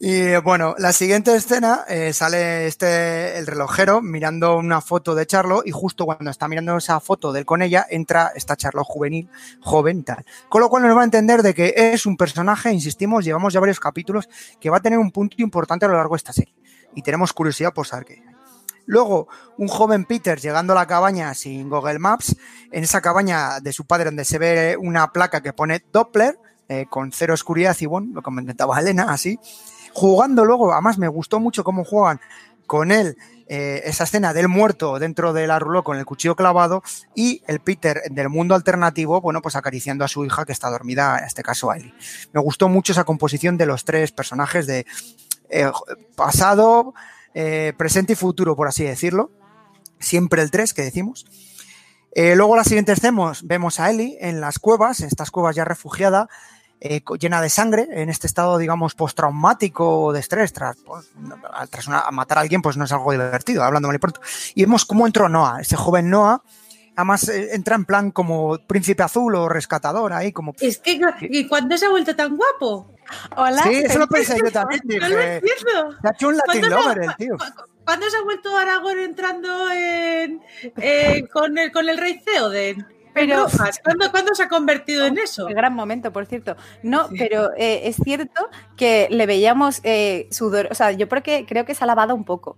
Y 0.00 0.36
bueno, 0.38 0.74
la 0.78 0.92
siguiente 0.92 1.34
escena 1.34 1.84
eh, 1.88 2.12
sale 2.12 2.66
este 2.66 3.38
el 3.38 3.46
relojero 3.46 4.02
mirando 4.02 4.56
una 4.56 4.80
foto 4.80 5.14
de 5.14 5.24
Charlo 5.24 5.62
y 5.64 5.70
justo 5.70 6.04
cuando 6.04 6.30
está 6.30 6.48
mirando 6.48 6.76
esa 6.76 6.98
foto 6.98 7.32
de 7.32 7.40
él 7.40 7.46
con 7.46 7.62
ella 7.62 7.86
entra 7.88 8.32
esta 8.34 8.56
Charlo 8.56 8.82
juvenil, 8.84 9.30
joven 9.60 10.02
tal. 10.02 10.24
Con 10.48 10.60
lo 10.60 10.68
cual 10.68 10.82
nos 10.82 10.96
va 10.96 11.02
a 11.02 11.04
entender 11.04 11.42
de 11.42 11.54
que 11.54 11.74
es 11.76 12.06
un 12.06 12.16
personaje, 12.16 12.72
insistimos, 12.72 13.24
llevamos 13.24 13.52
ya 13.52 13.60
varios 13.60 13.78
capítulos 13.78 14.28
que 14.60 14.68
va 14.68 14.78
a 14.78 14.80
tener 14.80 14.98
un 14.98 15.12
punto 15.12 15.36
importante 15.38 15.86
a 15.86 15.88
lo 15.88 15.96
largo 15.96 16.14
de 16.14 16.18
esta 16.18 16.32
serie 16.32 16.54
y 16.94 17.02
tenemos 17.02 17.32
curiosidad 17.32 17.72
por 17.72 17.86
saber 17.86 18.04
qué. 18.04 18.22
Luego, 18.86 19.28
un 19.56 19.68
joven 19.68 20.04
Peter 20.04 20.38
llegando 20.38 20.72
a 20.72 20.76
la 20.76 20.86
cabaña 20.86 21.32
sin 21.34 21.70
Google 21.70 21.98
Maps, 21.98 22.36
en 22.70 22.84
esa 22.84 23.00
cabaña 23.00 23.60
de 23.60 23.72
su 23.72 23.86
padre 23.86 24.06
donde 24.06 24.24
se 24.24 24.38
ve 24.38 24.76
una 24.78 25.10
placa 25.12 25.40
que 25.40 25.52
pone 25.52 25.82
Doppler, 25.92 26.38
eh, 26.68 26.86
con 26.88 27.12
cero 27.12 27.34
oscuridad 27.34 27.76
y 27.80 27.86
bueno, 27.86 28.08
lo 28.14 28.20
que 28.20 28.24
comentaba 28.24 28.80
Elena, 28.80 29.06
así. 29.10 29.38
Jugando 29.94 30.44
luego, 30.44 30.72
además 30.72 30.98
me 30.98 31.08
gustó 31.08 31.40
mucho 31.40 31.64
cómo 31.64 31.84
juegan 31.84 32.20
con 32.66 32.90
él 32.90 33.16
eh, 33.46 33.82
esa 33.84 34.04
escena 34.04 34.32
del 34.32 34.48
muerto 34.48 34.98
dentro 34.98 35.34
de 35.34 35.46
la 35.46 35.58
ruló 35.58 35.84
con 35.84 35.98
el 35.98 36.06
cuchillo 36.06 36.34
clavado 36.34 36.82
y 37.14 37.42
el 37.46 37.60
Peter 37.60 38.02
del 38.10 38.30
mundo 38.30 38.54
alternativo, 38.54 39.20
bueno, 39.20 39.42
pues 39.42 39.54
acariciando 39.54 40.04
a 40.04 40.08
su 40.08 40.24
hija 40.24 40.46
que 40.46 40.52
está 40.52 40.70
dormida, 40.70 41.18
en 41.18 41.24
este 41.24 41.42
caso 41.42 41.72
Ellie. 41.72 41.94
Me 42.32 42.40
gustó 42.40 42.68
mucho 42.68 42.92
esa 42.92 43.04
composición 43.04 43.58
de 43.58 43.66
los 43.66 43.84
tres 43.84 44.12
personajes 44.12 44.66
de 44.66 44.86
eh, 45.50 45.70
pasado, 46.16 46.94
eh, 47.34 47.74
presente 47.76 48.14
y 48.14 48.16
futuro, 48.16 48.56
por 48.56 48.66
así 48.66 48.84
decirlo. 48.84 49.30
Siempre 50.00 50.42
el 50.42 50.50
3 50.50 50.74
que 50.74 50.82
decimos. 50.82 51.26
Luego 52.16 52.56
la 52.56 52.64
siguiente 52.64 52.92
escena 52.92 53.32
vemos 53.42 53.80
a 53.80 53.90
Ellie 53.90 54.18
en 54.20 54.40
las 54.40 54.58
cuevas, 54.60 55.00
en 55.00 55.08
estas 55.08 55.32
cuevas 55.32 55.56
ya 55.56 55.64
refugiada, 55.64 56.28
eh, 56.80 57.00
llena 57.18 57.40
de 57.40 57.48
sangre, 57.48 57.88
en 57.90 58.10
este 58.10 58.26
estado, 58.26 58.58
digamos, 58.58 58.94
postraumático 58.94 60.02
o 60.04 60.12
de 60.12 60.20
estrés, 60.20 60.52
tras, 60.52 60.76
pues, 60.84 61.10
tras 61.70 61.86
una- 61.86 62.04
matar 62.10 62.38
a 62.38 62.40
alguien, 62.42 62.60
pues 62.62 62.76
no 62.76 62.84
es 62.84 62.92
algo 62.92 63.12
divertido, 63.12 63.62
hablando 63.64 63.88
mal 63.88 63.96
y 63.96 63.98
pronto. 64.00 64.20
Y 64.54 64.62
vemos 64.64 64.84
cómo 64.84 65.06
entró 65.06 65.28
Noah, 65.28 65.60
ese 65.60 65.76
joven 65.76 66.10
Noah, 66.10 66.42
además 66.96 67.28
eh, 67.28 67.54
entra 67.54 67.74
en 67.76 67.84
plan 67.86 68.10
como 68.10 68.58
príncipe 68.66 69.02
azul 69.02 69.34
o 69.34 69.48
rescatador 69.48 70.12
ahí, 70.12 70.30
como... 70.32 70.54
Es 70.60 70.78
que, 70.78 71.00
¿y 71.22 71.48
cuándo 71.48 71.76
se 71.78 71.86
ha 71.86 71.90
vuelto 71.90 72.14
tan 72.14 72.36
guapo? 72.36 72.90
Hola. 73.36 73.62
Sí, 73.62 73.74
eso 73.84 73.98
lo 73.98 74.06
pensé 74.06 74.36
yo 74.42 74.50
también, 74.50 74.80
No 74.86 75.08
lo 75.08 75.16
se 75.16 75.42
ha 76.04 76.10
hecho 76.10 76.28
un 76.28 76.36
Latin 76.36 76.60
¿Cuándo 76.60 76.76
se- 76.78 76.84
lover 76.88 77.02
el 77.04 77.16
tío. 77.16 77.36
cu- 77.38 77.64
¿Cuándo 77.84 78.08
se 78.08 78.16
ha 78.16 78.22
vuelto 78.22 78.56
Aragorn 78.56 78.98
entrando 78.98 79.70
en, 79.70 80.40
en- 80.76 81.26
con, 81.26 81.58
el, 81.58 81.70
con 81.72 81.86
el 81.88 81.98
rey 81.98 82.18
Theoden? 82.24 82.86
Pero- 83.14 83.46
¿cuándo, 83.82 84.10
cuándo 84.10 84.34
se 84.34 84.42
ha 84.42 84.48
convertido 84.48 85.06
en 85.06 85.18
eso? 85.18 85.46
Qué 85.46 85.54
gran 85.54 85.74
momento, 85.74 86.12
por 86.12 86.26
cierto. 86.26 86.56
No, 86.82 87.08
pero 87.18 87.50
eh, 87.56 87.82
es 87.84 87.96
cierto 87.96 88.48
que 88.76 89.06
le 89.10 89.26
veíamos 89.26 89.80
eh, 89.84 90.28
sudor. 90.30 90.68
O 90.70 90.74
sea, 90.74 90.92
yo 90.92 91.08
creo 91.08 91.22
que, 91.22 91.46
creo 91.46 91.64
que 91.64 91.74
se 91.74 91.84
ha 91.84 91.86
lavado 91.86 92.14
un 92.14 92.24
poco. 92.24 92.56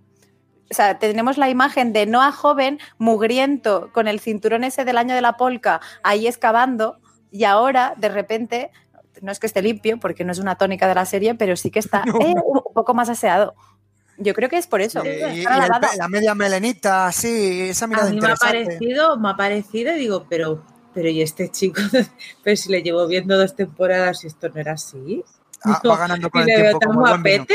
O 0.70 0.74
sea, 0.74 0.99
tenemos 0.99 1.39
la 1.39 1.49
imagen 1.49 1.93
de 1.93 2.07
Noah 2.07 2.33
joven, 2.33 2.81
mugriento, 2.99 3.91
con 3.93 4.09
el 4.09 4.19
cinturón 4.19 4.65
ese 4.65 4.85
del 4.85 4.99
año 4.99 5.15
de 5.15 5.20
la 5.20 5.37
polca, 5.37 5.81
ahí 6.03 6.27
excavando, 6.27 6.99
y 7.31 7.45
ahora, 7.45 7.95
de 7.97 8.09
repente, 8.09 8.70
no 9.23 9.31
es 9.31 9.39
que 9.39 9.47
esté 9.47 9.62
limpio, 9.62 9.99
porque 10.01 10.24
no 10.24 10.33
es 10.33 10.39
una 10.41 10.57
tónica 10.57 10.89
de 10.89 10.95
la 10.97 11.05
serie, 11.07 11.35
pero 11.37 11.55
sí 11.57 11.70
que 11.70 11.78
está 11.78 12.05
No. 12.07 12.19
eh, 12.20 12.35
un 12.45 12.62
poco 12.74 12.95
más 12.95 13.09
aseado. 13.09 13.55
Yo 14.19 14.35
creo 14.35 14.49
que 14.49 14.57
es 14.57 14.67
por 14.67 14.81
eso. 14.81 15.03
Eh, 15.05 15.35
y, 15.35 15.41
Está 15.41 15.93
el 15.93 15.99
la 15.99 16.09
media 16.09 16.35
melenita, 16.35 17.11
sí, 17.13 17.63
esa 17.63 17.85
A 17.85 17.89
mirada 17.89 18.11
mí 18.11 18.21
me 18.21 18.31
ha 18.31 18.37
parecido, 18.37 19.17
me 19.19 19.31
ha 19.31 19.37
parecido, 19.37 19.95
y 19.95 19.99
digo, 19.99 20.27
pero, 20.29 20.65
pero 20.95 21.09
¿y 21.09 21.23
este 21.23 21.51
chico? 21.51 21.81
Pero 22.43 22.57
si 22.57 22.71
le 22.71 22.83
llevo 22.83 23.07
viendo 23.07 23.37
dos 23.37 23.55
temporadas 23.55 24.25
y 24.25 24.29
esto 24.29 24.49
no 24.49 24.61
era 24.61 24.73
así. 24.73 25.25
Ah, 25.65 25.81
va 25.89 25.97
ganando 25.97 26.31
con 26.31 26.41
y 26.41 26.51
el 26.51 26.57
le 26.57 26.63
veo 26.63 26.79
tiempo 26.79 27.05
tan 27.05 27.23
como. 27.23 27.47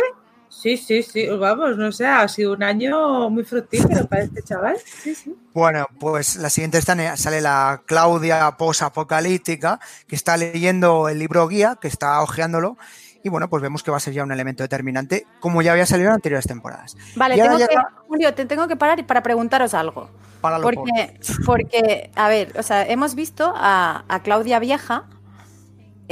Sí, 0.51 0.75
sí, 0.75 1.01
sí, 1.01 1.27
vamos, 1.27 1.77
no 1.77 1.93
sé, 1.93 2.05
ha 2.05 2.27
sido 2.27 2.51
un 2.51 2.61
año 2.61 3.29
muy 3.29 3.45
fructífero 3.45 4.05
para 4.07 4.23
este 4.23 4.43
chaval. 4.43 4.77
Sí, 5.01 5.15
sí. 5.15 5.33
Bueno, 5.53 5.87
pues 5.97 6.35
la 6.35 6.49
siguiente 6.49 6.77
escena 6.77 7.15
sale 7.15 7.39
la 7.39 7.81
Claudia 7.85 8.57
post-apocalíptica 8.57 9.79
que 10.07 10.15
está 10.15 10.35
leyendo 10.35 11.07
el 11.07 11.19
libro 11.19 11.47
guía, 11.47 11.77
que 11.81 11.87
está 11.87 12.21
hojeándolo. 12.21 12.77
Y 13.23 13.29
bueno, 13.29 13.49
pues 13.49 13.61
vemos 13.61 13.83
que 13.83 13.91
va 13.91 13.97
a 13.97 13.99
ser 13.99 14.13
ya 14.13 14.23
un 14.23 14.31
elemento 14.31 14.63
determinante, 14.63 15.25
como 15.39 15.61
ya 15.61 15.73
había 15.73 15.85
salido 15.85 16.09
en 16.09 16.15
anteriores 16.15 16.47
temporadas. 16.47 16.97
Vale, 17.15 17.35
tengo 17.35 17.57
que, 17.57 17.67
Julio, 18.07 18.33
te 18.33 18.45
tengo 18.45 18.67
que 18.67 18.75
parar 18.75 19.05
para 19.05 19.21
preguntaros 19.21 19.73
algo. 19.73 20.09
Para 20.41 20.57
lo 20.57 20.63
Porque, 20.63 21.19
porque, 21.45 22.11
a 22.15 22.27
ver, 22.29 22.51
o 22.57 22.63
sea, 22.63 22.85
hemos 22.87 23.13
visto 23.13 23.53
a, 23.55 24.05
a 24.07 24.23
Claudia 24.23 24.57
Vieja 24.59 25.07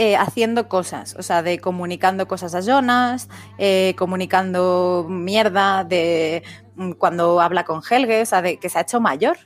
eh, 0.02 0.16
haciendo 0.16 0.70
cosas, 0.70 1.14
o 1.20 1.24
sea, 1.24 1.44
de 1.44 1.60
comunicando 1.60 2.26
cosas 2.26 2.56
a 2.56 2.62
Jonas, 2.62 3.28
eh, 3.58 3.96
comunicando 3.98 5.06
mierda 5.10 5.84
de 5.84 6.42
mm, 6.76 6.92
cuando 6.92 7.42
habla 7.42 7.66
con 7.66 7.82
Helge, 7.84 8.22
o 8.22 8.26
sea, 8.26 8.42
de 8.42 8.60
que 8.60 8.70
se 8.70 8.78
ha 8.78 8.84
hecho 8.84 9.02
mayor. 9.02 9.38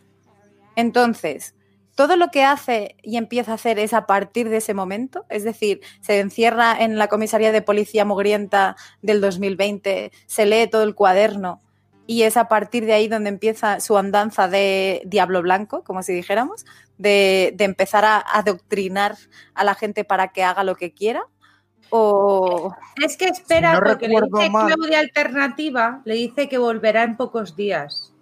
Entonces, 0.75 1.55
todo 1.95 2.15
lo 2.17 2.29
que 2.29 2.43
hace 2.43 2.95
y 3.03 3.17
empieza 3.17 3.51
a 3.51 3.55
hacer 3.55 3.79
es 3.79 3.93
a 3.93 4.05
partir 4.05 4.49
de 4.49 4.57
ese 4.57 4.73
momento, 4.73 5.25
es 5.29 5.43
decir, 5.43 5.81
se 6.01 6.19
encierra 6.19 6.75
en 6.79 6.97
la 6.97 7.07
comisaría 7.07 7.51
de 7.51 7.61
policía 7.61 8.05
mugrienta 8.05 8.75
del 9.01 9.21
2020, 9.21 10.11
se 10.25 10.45
lee 10.45 10.67
todo 10.67 10.83
el 10.83 10.95
cuaderno 10.95 11.61
y 12.05 12.23
es 12.23 12.35
a 12.35 12.47
partir 12.47 12.85
de 12.85 12.93
ahí 12.93 13.07
donde 13.07 13.29
empieza 13.29 13.79
su 13.79 13.97
andanza 13.97 14.47
de 14.47 15.01
Diablo 15.05 15.41
Blanco, 15.41 15.83
como 15.83 16.03
si 16.03 16.13
dijéramos, 16.13 16.65
de, 16.97 17.53
de 17.55 17.63
empezar 17.63 18.05
a 18.05 18.17
adoctrinar 18.19 19.15
a 19.53 19.63
la 19.63 19.75
gente 19.75 20.03
para 20.03 20.29
que 20.29 20.43
haga 20.43 20.63
lo 20.63 20.75
que 20.75 20.93
quiera. 20.93 21.25
O 21.89 22.75
Es 23.01 23.17
que 23.17 23.25
espera, 23.25 23.75
Si 23.75 23.81
no 23.81 23.87
porque 23.87 24.07
le 24.07 24.19
dice 24.19 24.49
Claudia 24.51 24.99
Alternativa, 24.99 26.01
le 26.05 26.15
dice 26.15 26.49
que 26.49 26.57
volverá 26.57 27.03
en 27.03 27.15
pocos 27.15 27.55
días, 27.55 28.13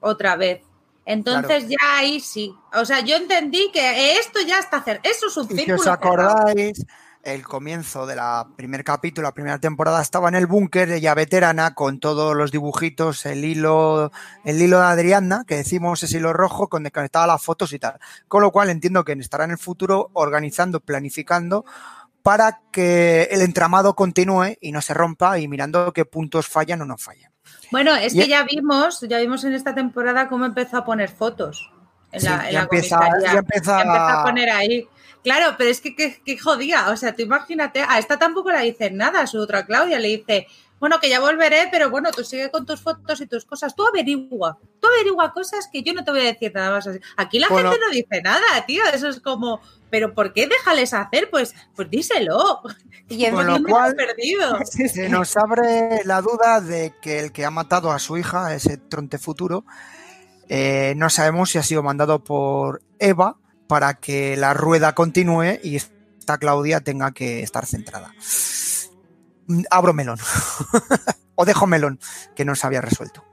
otra 0.00 0.34
vez. 0.36 0.62
Entonces 1.08 1.68
ya 1.68 1.96
ahí 1.96 2.20
sí. 2.20 2.54
O 2.74 2.84
sea, 2.84 3.00
yo 3.00 3.16
entendí 3.16 3.70
que 3.72 4.18
esto 4.18 4.40
ya 4.46 4.58
está 4.58 4.82
cerrado. 4.82 5.00
Eso 5.04 5.28
es 5.28 5.36
un 5.38 5.46
Y 5.46 5.48
si 5.48 5.56
círculo 5.56 5.80
os 5.80 5.86
acordáis, 5.86 6.84
el 7.22 7.44
comienzo 7.44 8.04
del 8.04 8.18
primer 8.56 8.84
capítulo, 8.84 9.26
la 9.26 9.32
primera 9.32 9.58
temporada, 9.58 10.02
estaba 10.02 10.28
en 10.28 10.34
el 10.34 10.46
búnker, 10.46 10.90
ella 10.90 11.14
veterana, 11.14 11.74
con 11.74 11.98
todos 11.98 12.36
los 12.36 12.52
dibujitos, 12.52 13.24
el 13.24 13.42
hilo, 13.42 14.12
el 14.44 14.60
hilo 14.60 14.80
de 14.80 14.84
Adriana, 14.84 15.44
que 15.46 15.56
decimos 15.56 16.02
ese 16.02 16.18
hilo 16.18 16.34
rojo, 16.34 16.68
donde 16.70 16.90
conectaba 16.90 17.26
las 17.26 17.42
fotos 17.42 17.72
y 17.72 17.78
tal. 17.78 17.98
Con 18.28 18.42
lo 18.42 18.50
cual 18.50 18.68
entiendo 18.68 19.02
que 19.02 19.12
estará 19.12 19.44
en 19.44 19.52
el 19.52 19.58
futuro 19.58 20.10
organizando, 20.12 20.80
planificando 20.80 21.64
para 22.28 22.60
que 22.70 23.22
el 23.30 23.40
entramado 23.40 23.94
continúe 23.94 24.58
y 24.60 24.70
no 24.70 24.82
se 24.82 24.92
rompa 24.92 25.38
y 25.38 25.48
mirando 25.48 25.94
qué 25.94 26.04
puntos 26.04 26.46
fallan 26.46 26.82
o 26.82 26.84
no 26.84 26.98
fallan. 26.98 27.32
Bueno, 27.70 27.96
es 27.96 28.14
Y- 28.14 28.20
que 28.20 28.28
ya 28.28 28.42
vimos, 28.42 29.00
ya 29.08 29.18
vimos 29.18 29.44
en 29.44 29.54
esta 29.54 29.74
temporada 29.74 30.28
cómo 30.28 30.44
empezó 30.44 30.76
a 30.76 30.84
poner 30.84 31.08
fotos 31.08 31.72
en 32.12 32.20
Sí, 32.20 32.26
la, 32.26 32.34
en 32.46 32.52
ya 32.52 32.52
la 32.52 32.60
empieza- 32.64 33.00
ya 33.22 34.20
a 34.20 34.24
poner 34.24 34.50
ahí. 34.50 34.86
Claro, 35.24 35.54
pero 35.56 35.70
es 35.70 35.80
que 35.80 35.94
qué 35.96 36.38
jodía. 36.38 36.90
O 36.90 36.96
sea, 36.98 37.14
tú 37.16 37.22
imagínate, 37.22 37.82
a 37.88 37.98
esta 37.98 38.18
tampoco 38.18 38.50
le 38.50 38.60
dicen 38.60 38.98
nada, 38.98 39.22
a 39.22 39.26
su 39.26 39.38
otra 39.38 39.64
Claudia 39.64 39.98
le 39.98 40.08
dice, 40.08 40.46
bueno, 40.80 41.00
que 41.00 41.08
ya 41.08 41.20
volveré, 41.20 41.68
pero 41.70 41.90
bueno, 41.90 42.10
tú 42.12 42.22
sigue 42.24 42.50
con 42.50 42.64
tus 42.66 42.80
fotos 42.80 43.20
y 43.20 43.26
tus 43.26 43.44
cosas. 43.44 43.74
Tú 43.74 43.86
averigua, 43.86 44.58
tú 44.80 44.86
averigua 44.88 45.32
cosas 45.32 45.68
que 45.72 45.82
yo 45.82 45.92
no 45.94 46.04
te 46.04 46.10
voy 46.10 46.20
a 46.20 46.24
decir 46.24 46.52
nada 46.54 46.70
más 46.70 46.86
así. 46.86 46.98
Aquí 47.16 47.38
la 47.38 47.48
Bueno. 47.48 47.70
gente 47.70 47.84
no 47.86 47.92
dice 47.92 48.22
nada, 48.22 48.66
tío. 48.66 48.82
Eso 48.92 49.08
es 49.08 49.20
como, 49.20 49.60
pero 49.90 50.14
¿por 50.14 50.32
qué 50.32 50.46
déjales 50.46 50.94
hacer? 50.94 51.28
Pues, 51.30 51.54
pues 51.74 51.90
díselo. 51.90 52.60
y 53.08 53.24
en- 53.26 53.34
Con 53.34 53.46
lo 53.46 53.52
¿Dónde 53.54 53.70
cual- 53.70 53.94
perdido? 53.96 54.58
Se 54.64 55.08
nos 55.08 55.36
abre 55.36 56.00
la 56.04 56.20
duda 56.22 56.60
de 56.60 56.94
que 57.02 57.18
el 57.20 57.32
que 57.32 57.44
ha 57.44 57.50
matado 57.50 57.90
a 57.90 57.98
su 57.98 58.16
hija, 58.16 58.54
ese 58.54 58.76
tronte 58.76 59.18
futuro, 59.18 59.64
eh, 60.48 60.94
no 60.96 61.10
sabemos 61.10 61.50
si 61.50 61.58
ha 61.58 61.62
sido 61.62 61.82
mandado 61.82 62.22
por 62.24 62.82
Eva 62.98 63.36
para 63.66 63.94
que 63.94 64.36
la 64.36 64.54
rueda 64.54 64.94
continúe 64.94 65.58
y 65.62 65.76
esta 65.76 66.38
Claudia 66.38 66.80
tenga 66.80 67.12
que 67.12 67.42
estar 67.42 67.66
centrada. 67.66 68.14
Abro 69.70 69.92
melón. 69.92 70.18
o 71.34 71.44
dejo 71.44 71.66
melón, 71.66 72.00
que 72.34 72.44
no 72.44 72.54
se 72.54 72.66
había 72.66 72.80
resuelto. 72.80 73.24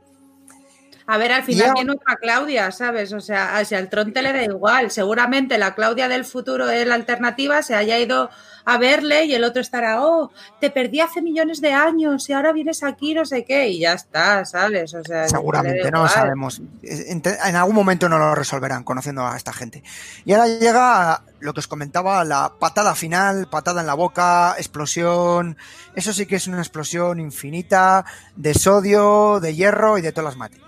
A 1.08 1.18
ver, 1.18 1.32
al 1.32 1.44
final 1.44 1.68
Ya. 1.68 1.74
viene 1.74 1.92
otra 1.92 2.16
Claudia, 2.16 2.72
¿sabes? 2.72 3.14
O 3.14 3.20
sea, 3.20 3.64
si 3.64 3.76
al 3.76 3.90
Tronte 3.90 4.22
le 4.24 4.34
da 4.34 4.44
igual. 4.44 4.90
Seguramente 4.90 5.58
la 5.58 5.76
Claudia 5.76 6.08
del 6.08 6.26
futuro 6.26 6.68
es 6.70 6.88
la 6.88 6.96
alternativa, 6.96 7.62
se 7.62 7.76
haya 7.76 8.00
ido 8.00 8.30
a 8.68 8.80
verle 8.80 9.26
y 9.26 9.36
el 9.36 9.44
otro 9.44 9.62
estará, 9.62 10.02
oh, 10.02 10.32
te 10.60 10.72
perdí 10.72 11.00
hace 11.00 11.22
millones 11.22 11.62
de 11.62 11.72
años 11.72 12.28
y 12.28 12.34
ahora 12.34 12.52
vienes 12.52 12.82
aquí, 12.82 13.14
no 13.14 13.24
sé 13.24 13.46
qué, 13.46 13.68
y 13.68 13.82
ya 13.82 13.94
está, 13.94 14.44
¿sabes? 14.46 14.96
O 14.96 15.04
sea, 15.04 15.28
Seguramente, 15.28 15.92
no 15.92 16.02
lo 16.02 16.08
sabemos. 16.08 16.60
En, 16.82 17.22
en 17.24 17.56
algún 17.56 17.76
momento 17.76 18.10
no 18.10 18.18
lo 18.18 18.34
resolverán 18.34 18.84
conociendo 18.84 19.28
a 19.28 19.38
esta 19.38 19.54
gente. 19.54 19.84
Y 20.26 20.34
ahora 20.34 20.48
llega 20.48 21.22
lo 21.40 21.54
que 21.54 21.60
os 21.60 21.68
comentaba, 21.68 22.24
la 22.24 22.54
patada 22.60 22.96
final, 22.96 23.48
patada 23.48 23.82
en 23.82 23.88
la 23.88 23.94
boca, 23.94 24.56
explosión. 24.58 25.56
Eso 25.94 26.12
sí 26.12 26.26
que 26.26 26.38
es 26.38 26.48
una 26.48 26.58
explosión 26.58 27.20
infinita 27.20 28.04
de 28.36 28.56
sodio, 28.56 29.40
de 29.40 29.54
hierro 29.54 30.00
y 30.00 30.02
de 30.02 30.12
todas 30.12 30.26
las 30.32 30.38
materias. 30.38 30.65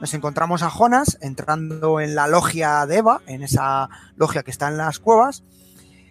Nos 0.00 0.14
encontramos 0.14 0.62
a 0.62 0.70
Jonas 0.70 1.18
entrando 1.20 2.00
en 2.00 2.14
la 2.14 2.26
logia 2.26 2.86
de 2.86 2.98
Eva, 2.98 3.20
en 3.26 3.42
esa 3.42 3.88
logia 4.16 4.42
que 4.42 4.50
está 4.50 4.68
en 4.68 4.76
las 4.76 4.98
cuevas, 4.98 5.42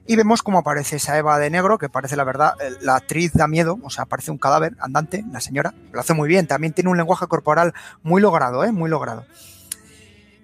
y 0.05 0.15
vemos 0.15 0.41
cómo 0.41 0.59
aparece 0.59 0.95
esa 0.95 1.17
Eva 1.17 1.37
de 1.37 1.49
negro, 1.49 1.77
que 1.77 1.89
parece 1.89 2.15
la 2.15 2.23
verdad, 2.23 2.53
eh, 2.61 2.71
la 2.81 2.95
actriz 2.95 3.33
da 3.33 3.47
miedo, 3.47 3.77
o 3.83 3.89
sea, 3.89 4.05
parece 4.05 4.31
un 4.31 4.37
cadáver 4.37 4.75
andante, 4.79 5.25
la 5.31 5.41
señora, 5.41 5.73
lo 5.91 5.99
hace 5.99 6.13
muy 6.13 6.29
bien, 6.29 6.47
también 6.47 6.73
tiene 6.73 6.89
un 6.89 6.97
lenguaje 6.97 7.27
corporal 7.27 7.73
muy 8.03 8.21
logrado, 8.21 8.63
¿eh? 8.63 8.71
Muy 8.71 8.89
logrado. 8.89 9.25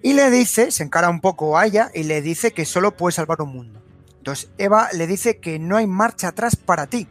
Y 0.02 0.12
le 0.12 0.30
dice, 0.30 0.70
se 0.70 0.82
encara 0.82 1.08
un 1.08 1.22
poco 1.22 1.56
a 1.56 1.64
ella 1.64 1.90
y 1.94 2.02
le 2.02 2.20
dice 2.20 2.52
que 2.52 2.66
solo 2.66 2.94
puede 2.94 3.14
salvar 3.14 3.40
un 3.40 3.54
mundo. 3.54 3.80
Entonces 4.18 4.50
Eva 4.58 4.88
le 4.92 5.06
dice 5.06 5.38
que 5.38 5.58
no 5.58 5.78
hay 5.78 5.86
marcha 5.86 6.28
atrás 6.28 6.56
para 6.56 6.86
ti. 6.86 7.08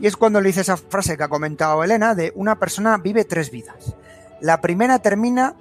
Y 0.00 0.06
es 0.06 0.16
cuando 0.16 0.40
le 0.40 0.48
dice 0.48 0.62
esa 0.62 0.78
frase 0.78 1.18
que 1.18 1.24
ha 1.24 1.28
comentado 1.28 1.84
Elena 1.84 2.14
de 2.14 2.32
una 2.34 2.58
persona 2.58 2.96
vive 2.96 3.26
tres 3.26 3.50
vidas. 3.50 3.94
La 4.40 4.60
primera 4.60 4.98
termina 5.00 5.54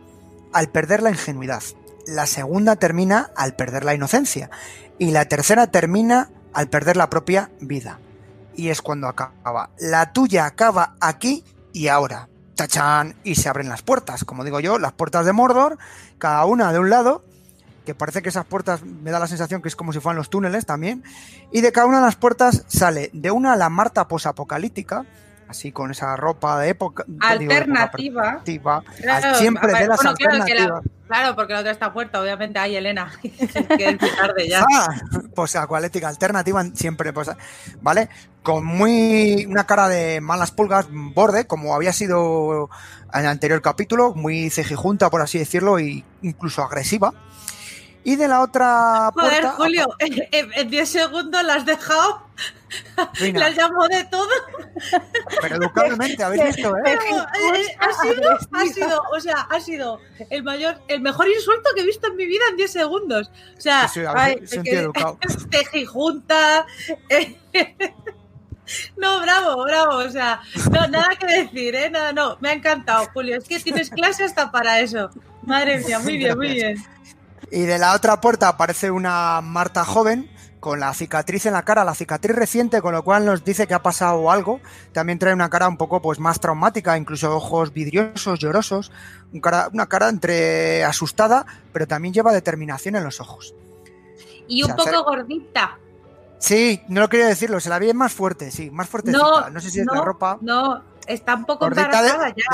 al 0.53 0.69
perder 0.69 1.01
la 1.01 1.09
ingenuidad. 1.09 1.63
La 2.05 2.25
segunda 2.25 2.75
termina 2.75 3.31
al 3.35 3.55
perder 3.55 3.83
la 3.83 3.95
inocencia 3.95 4.49
y 4.97 5.11
la 5.11 5.25
tercera 5.25 5.67
termina 5.67 6.29
al 6.53 6.69
perder 6.69 6.97
la 6.97 7.09
propia 7.09 7.51
vida. 7.59 7.99
Y 8.55 8.69
es 8.69 8.81
cuando 8.81 9.07
acaba. 9.07 9.69
La 9.79 10.13
tuya 10.13 10.45
acaba 10.45 10.95
aquí 10.99 11.43
y 11.73 11.87
ahora. 11.87 12.29
Tachán. 12.55 13.15
Y 13.23 13.35
se 13.35 13.49
abren 13.49 13.69
las 13.69 13.83
puertas. 13.83 14.25
Como 14.25 14.43
digo 14.43 14.59
yo, 14.59 14.79
las 14.79 14.93
puertas 14.93 15.25
de 15.25 15.33
Mordor, 15.33 15.77
cada 16.17 16.43
una 16.45 16.73
de 16.73 16.79
un 16.79 16.89
lado, 16.89 17.23
que 17.85 17.95
parece 17.95 18.21
que 18.21 18.29
esas 18.29 18.45
puertas 18.45 18.83
me 18.83 19.11
da 19.11 19.19
la 19.19 19.27
sensación 19.27 19.61
que 19.61 19.69
es 19.69 19.75
como 19.75 19.93
si 19.93 19.99
fueran 19.99 20.17
los 20.17 20.29
túneles 20.29 20.65
también. 20.65 21.03
Y 21.51 21.61
de 21.61 21.71
cada 21.71 21.87
una 21.87 21.99
de 21.99 22.05
las 22.05 22.15
puertas 22.15 22.63
sale 22.67 23.09
de 23.13 23.31
una 23.31 23.55
la 23.55 23.69
Marta 23.69 24.07
posapocalíptica, 24.07 25.05
así 25.47 25.71
con 25.71 25.91
esa 25.91 26.15
ropa 26.15 26.59
de 26.59 26.69
época 26.69 27.05
alternativa, 27.19 28.41
digo, 28.45 28.71
época 28.79 28.83
claro, 29.01 29.35
siempre 29.35 29.73
de 29.73 29.87
las 29.87 29.97
bueno, 29.97 30.09
alternativas. 30.11 30.83
Claro, 31.07 31.35
porque 31.35 31.53
la 31.53 31.61
otra 31.61 31.71
está 31.71 31.93
puerta, 31.93 32.21
obviamente 32.21 32.59
hay 32.59 32.75
Elena, 32.75 33.11
que 33.21 33.97
tarde 33.97 34.49
ya. 34.49 34.65
Ah, 34.73 34.89
pues 35.33 35.55
acualética 35.55 36.09
alternativa 36.09 36.63
siempre, 36.73 37.13
pues, 37.13 37.31
¿vale? 37.81 38.09
Con 38.43 38.65
muy 38.65 39.45
una 39.49 39.65
cara 39.65 39.87
de 39.87 40.19
malas 40.19 40.51
pulgas, 40.51 40.87
borde, 40.91 41.47
como 41.47 41.73
había 41.73 41.93
sido 41.93 42.69
en 43.13 43.21
el 43.21 43.27
anterior 43.27 43.61
capítulo, 43.61 44.13
muy 44.15 44.49
cejijunta, 44.49 45.09
por 45.09 45.21
así 45.21 45.39
decirlo, 45.39 45.79
e 45.79 46.03
incluso 46.21 46.61
agresiva. 46.61 47.13
Y 48.03 48.17
de 48.17 48.27
la 48.27 48.41
otra 48.41 49.11
Joder, 49.13 49.45
Julio, 49.47 49.87
en 49.99 50.69
10 50.69 50.89
segundos 50.89 51.43
la 51.43 51.55
has 51.55 51.65
dejado. 51.65 52.26
Las 53.33 53.55
llamó 53.55 53.87
de 53.87 54.03
todo. 54.05 54.29
Pero 55.41 55.55
educadamente, 55.55 56.23
habéis 56.23 56.55
visto, 56.55 56.75
¿eh? 56.77 56.81
eh 56.85 57.77
ha 57.79 58.01
sido, 58.01 58.37
ha 58.51 58.65
sido, 58.65 59.03
o 59.11 59.19
sea, 59.19 59.47
ha 59.49 59.59
sido 59.59 59.99
el 60.29 60.43
mayor, 60.43 60.79
el 60.87 61.01
mejor 61.01 61.27
insulto 61.27 61.69
que 61.75 61.81
he 61.81 61.85
visto 61.85 62.07
en 62.07 62.15
mi 62.15 62.25
vida 62.25 62.43
en 62.49 62.57
10 62.57 62.71
segundos. 62.71 63.31
O 63.57 63.61
sea, 63.61 63.87
sí, 63.87 64.01
sí, 64.01 64.05
ay, 64.07 64.39
educado. 64.65 65.17
tejijunta. 65.49 66.65
No, 68.97 69.21
bravo, 69.21 69.63
bravo. 69.63 69.95
O 69.99 70.09
sea, 70.09 70.41
no, 70.69 70.87
nada 70.89 71.15
que 71.17 71.25
decir, 71.25 71.73
¿eh? 71.73 71.89
Nada, 71.89 72.11
no, 72.11 72.37
me 72.41 72.49
ha 72.49 72.53
encantado, 72.53 73.07
Julio. 73.13 73.37
Es 73.37 73.45
que 73.45 73.61
tienes 73.61 73.89
clase 73.89 74.25
hasta 74.25 74.51
para 74.51 74.81
eso. 74.81 75.09
Madre 75.43 75.77
mía, 75.79 75.99
muy 75.99 76.17
bien, 76.17 76.37
muy 76.37 76.51
bien. 76.51 76.75
Y 77.49 77.61
de 77.61 77.77
la 77.77 77.93
otra 77.93 78.19
puerta 78.19 78.49
aparece 78.49 78.91
una 78.91 79.39
Marta 79.39 79.85
joven 79.85 80.29
con 80.59 80.79
la 80.79 80.93
cicatriz 80.93 81.45
en 81.45 81.53
la 81.53 81.63
cara, 81.63 81.83
la 81.83 81.93
cicatriz 81.93 82.35
reciente, 82.35 82.81
con 82.81 82.93
lo 82.93 83.03
cual 83.03 83.25
nos 83.25 83.43
dice 83.43 83.67
que 83.67 83.73
ha 83.73 83.81
pasado 83.81 84.31
algo. 84.31 84.59
También 84.91 85.19
trae 85.19 85.33
una 85.33 85.49
cara 85.49 85.67
un 85.67 85.77
poco 85.77 86.01
pues 86.01 86.19
más 86.19 86.39
traumática, 86.39 86.97
incluso 86.97 87.35
ojos 87.35 87.73
vidriosos, 87.73 88.39
llorosos, 88.39 88.91
una 89.31 89.85
cara 89.87 90.09
entre 90.09 90.83
asustada, 90.83 91.45
pero 91.71 91.87
también 91.87 92.13
lleva 92.13 92.33
determinación 92.33 92.95
en 92.95 93.03
los 93.03 93.21
ojos. 93.21 93.53
Y 94.47 94.63
un 94.63 94.75
poco 94.75 95.03
gordita. 95.03 95.77
Sí, 96.39 96.81
no 96.87 97.01
lo 97.01 97.09
quería 97.09 97.27
decirlo, 97.27 97.59
se 97.59 97.69
la 97.69 97.79
vi 97.79 97.91
más 97.93 98.13
fuerte, 98.13 98.51
sí, 98.51 98.69
más 98.69 98.87
fuertecita. 98.87 99.23
No, 99.23 99.49
no 99.49 99.59
sé 99.59 99.71
si 99.71 99.79
es 99.79 99.85
la 99.85 100.01
ropa. 100.01 100.37
No, 100.41 100.83
está 101.07 101.35
un 101.35 101.45
poco 101.45 101.67
embarazada 101.67 102.29
ya. 102.29 102.45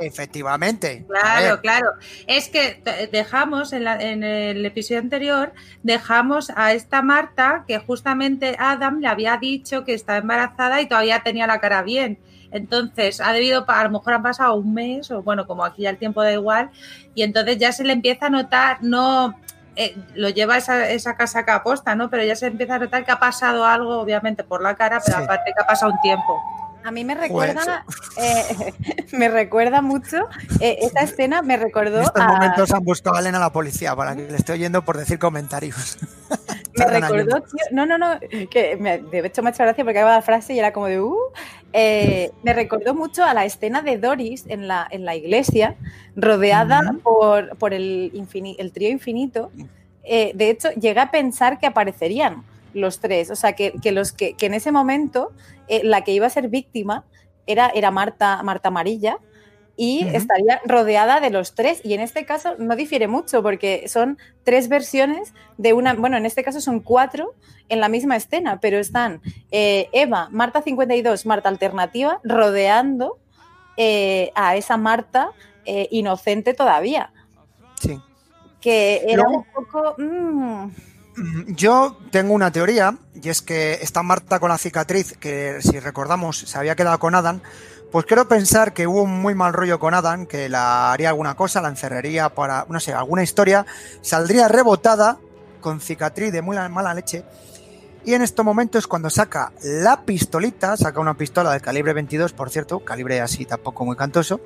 Efectivamente. 0.00 1.04
Claro, 1.08 1.60
claro. 1.60 1.90
Es 2.26 2.48
que 2.48 2.82
dejamos 3.12 3.72
en, 3.72 3.86
en, 3.86 4.22
el 4.22 4.64
episodio 4.64 5.00
anterior, 5.00 5.52
dejamos 5.82 6.50
a 6.56 6.72
esta 6.72 7.02
Marta 7.02 7.64
que 7.66 7.78
justamente 7.78 8.56
Adam 8.58 9.00
le 9.00 9.08
había 9.08 9.36
dicho 9.36 9.84
que 9.84 9.94
estaba 9.94 10.18
embarazada 10.18 10.80
y 10.80 10.86
todavía 10.86 11.22
tenía 11.22 11.46
la 11.46 11.60
cara 11.60 11.82
bien. 11.82 12.18
Entonces, 12.52 13.20
ha 13.20 13.32
debido, 13.32 13.64
a 13.66 13.84
lo 13.84 13.90
mejor 13.90 14.12
han 14.12 14.22
pasado 14.22 14.54
un 14.54 14.74
mes, 14.74 15.10
o 15.10 15.22
bueno, 15.22 15.46
como 15.46 15.64
aquí 15.64 15.82
ya 15.82 15.90
el 15.90 15.96
tiempo 15.96 16.22
da 16.22 16.32
igual, 16.32 16.70
y 17.14 17.22
entonces 17.22 17.58
ya 17.58 17.72
se 17.72 17.82
le 17.82 17.94
empieza 17.94 18.26
a 18.26 18.30
notar, 18.30 18.78
no, 18.82 19.34
eh, 19.74 19.96
lo 20.14 20.28
lleva 20.28 20.58
esa, 20.58 20.90
esa 20.90 21.16
casaca 21.16 21.56
aposta, 21.56 21.94
¿no? 21.94 22.10
Pero 22.10 22.24
ya 22.24 22.36
se 22.36 22.46
empieza 22.46 22.74
a 22.74 22.78
notar 22.78 23.06
que 23.06 23.12
ha 23.12 23.18
pasado 23.18 23.64
algo, 23.64 23.98
obviamente, 23.98 24.44
por 24.44 24.62
la 24.62 24.74
cara, 24.74 25.00
pero 25.04 25.18
aparte 25.18 25.52
que 25.56 25.62
ha 25.62 25.66
pasado 25.66 25.92
un 25.92 26.00
tiempo. 26.02 26.42
A 26.84 26.90
mí 26.90 27.04
me 27.04 27.14
recuerda, 27.14 27.84
eh, 28.18 28.72
me 29.12 29.28
recuerda 29.28 29.82
mucho, 29.82 30.28
eh, 30.60 30.78
esta 30.82 31.02
escena 31.02 31.42
me 31.42 31.56
recordó. 31.56 31.98
En 31.98 32.04
estos 32.04 32.26
momentos 32.26 32.72
han 32.72 32.84
buscado 32.84 33.16
a 33.16 33.20
Elena 33.20 33.38
la 33.38 33.52
policía 33.52 33.94
para 33.94 34.16
que 34.16 34.22
le 34.22 34.36
esté 34.36 34.52
oyendo 34.52 34.82
por 34.82 34.96
decir 34.98 35.18
comentarios. 35.18 35.98
me 36.76 36.86
recordó, 36.86 37.40
tío, 37.42 37.64
no, 37.70 37.86
no, 37.86 37.98
no, 37.98 38.18
que 38.50 38.76
me, 38.76 38.98
de 38.98 39.26
hecho 39.26 39.42
me 39.42 39.50
ha 39.50 39.52
hecho 39.52 39.62
gracia 39.62 39.84
porque 39.84 39.98
acaba 39.98 40.16
la 40.16 40.22
frase 40.22 40.54
y 40.54 40.58
era 40.58 40.72
como 40.72 40.86
de, 40.86 41.00
uh, 41.00 41.16
eh, 41.72 42.32
me 42.42 42.52
recordó 42.52 42.94
mucho 42.94 43.24
a 43.24 43.32
la 43.34 43.44
escena 43.44 43.82
de 43.82 43.98
Doris 43.98 44.44
en 44.48 44.66
la, 44.66 44.86
en 44.90 45.04
la 45.04 45.14
iglesia, 45.14 45.76
rodeada 46.16 46.96
por, 47.02 47.56
por 47.58 47.74
el, 47.74 48.12
el 48.58 48.72
trío 48.72 48.90
infinito. 48.90 49.50
de 50.02 50.50
hecho, 50.50 50.70
llegué 50.72 51.00
a 51.00 51.10
pensar 51.10 51.60
que 51.60 51.66
aparecerían 51.66 52.44
los 52.74 53.00
tres. 53.00 53.30
O 53.30 53.36
sea, 53.36 53.54
que, 53.54 53.72
los 53.92 54.12
que, 54.12 54.36
en 54.40 54.54
ese 54.54 54.72
momento 54.72 55.32
eh, 55.68 55.82
la 55.84 56.02
que 56.02 56.12
iba 56.12 56.26
a 56.26 56.30
ser 56.30 56.48
víctima 56.48 57.04
era, 57.46 57.70
era 57.74 57.90
Marta, 57.90 58.42
Marta 58.42 58.68
Amarilla 58.68 59.18
y 59.76 60.06
estaría 60.08 60.60
rodeada 60.64 61.20
de 61.20 61.30
los 61.30 61.54
tres. 61.54 61.80
Y 61.84 61.94
en 61.94 62.00
este 62.00 62.24
caso 62.24 62.54
no 62.58 62.76
difiere 62.76 63.08
mucho 63.08 63.42
porque 63.42 63.88
son 63.88 64.18
tres 64.44 64.68
versiones 64.68 65.32
de 65.56 65.72
una, 65.72 65.94
bueno, 65.94 66.16
en 66.16 66.26
este 66.26 66.44
caso 66.44 66.60
son 66.60 66.80
cuatro 66.80 67.34
en 67.68 67.80
la 67.80 67.88
misma 67.88 68.16
escena, 68.16 68.60
pero 68.60 68.78
están 68.78 69.22
eh, 69.50 69.88
Eva, 69.92 70.28
Marta 70.30 70.62
52, 70.62 71.24
Marta 71.26 71.48
Alternativa, 71.48 72.20
rodeando 72.22 73.18
eh, 73.76 74.30
a 74.34 74.56
esa 74.56 74.76
Marta 74.76 75.30
inocente 75.64 76.54
todavía. 76.54 77.12
Sí. 77.80 78.00
Que 78.60 79.02
era 79.06 79.22
un 79.28 79.44
poco... 79.44 79.94
Mm, 79.96 80.70
yo 81.46 81.98
tengo 82.10 82.34
una 82.34 82.50
teoría, 82.50 82.96
y 83.14 83.28
es 83.28 83.42
que 83.42 83.74
esta 83.82 84.02
Marta 84.02 84.40
con 84.40 84.48
la 84.48 84.58
cicatriz, 84.58 85.16
que 85.18 85.58
si 85.60 85.78
recordamos 85.78 86.38
se 86.38 86.58
había 86.58 86.76
quedado 86.76 86.98
con 86.98 87.14
Adam, 87.14 87.40
pues 87.90 88.06
quiero 88.06 88.26
pensar 88.26 88.72
que 88.72 88.86
hubo 88.86 89.02
un 89.02 89.20
muy 89.20 89.34
mal 89.34 89.52
rollo 89.52 89.78
con 89.78 89.92
Adam, 89.92 90.24
que 90.24 90.48
la 90.48 90.92
haría 90.92 91.10
alguna 91.10 91.34
cosa, 91.34 91.60
la 91.60 91.68
encerraría 91.68 92.30
para, 92.30 92.64
no 92.70 92.80
sé, 92.80 92.94
alguna 92.94 93.22
historia, 93.22 93.66
saldría 94.00 94.48
rebotada 94.48 95.18
con 95.60 95.80
cicatriz 95.80 96.32
de 96.32 96.40
muy 96.40 96.56
mala 96.70 96.94
leche. 96.94 97.22
Y 98.04 98.14
en 98.14 98.22
estos 98.22 98.44
momentos 98.44 98.86
cuando 98.86 99.10
saca 99.10 99.52
la 99.62 100.04
pistolita, 100.04 100.76
saca 100.76 101.00
una 101.00 101.18
pistola 101.18 101.52
del 101.52 101.60
calibre 101.60 101.92
22, 101.92 102.32
por 102.32 102.48
cierto, 102.48 102.80
calibre 102.80 103.20
así 103.20 103.44
tampoco 103.44 103.84
muy 103.84 103.94
cantoso, 103.94 104.40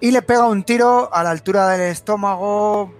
y 0.00 0.10
le 0.10 0.22
pega 0.22 0.46
un 0.46 0.64
tiro 0.64 1.14
a 1.14 1.22
la 1.22 1.30
altura 1.30 1.68
del 1.68 1.82
estómago, 1.92 2.92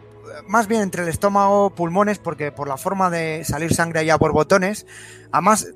más 0.46 0.66
bien 0.66 0.82
entre 0.82 1.02
el 1.02 1.08
estómago, 1.08 1.74
pulmones, 1.74 2.18
porque 2.18 2.52
por 2.52 2.68
la 2.68 2.76
forma 2.76 3.10
de 3.10 3.44
salir 3.44 3.74
sangre 3.74 4.00
allá 4.00 4.18
por 4.18 4.32
botones, 4.32 4.86
además, 5.32 5.68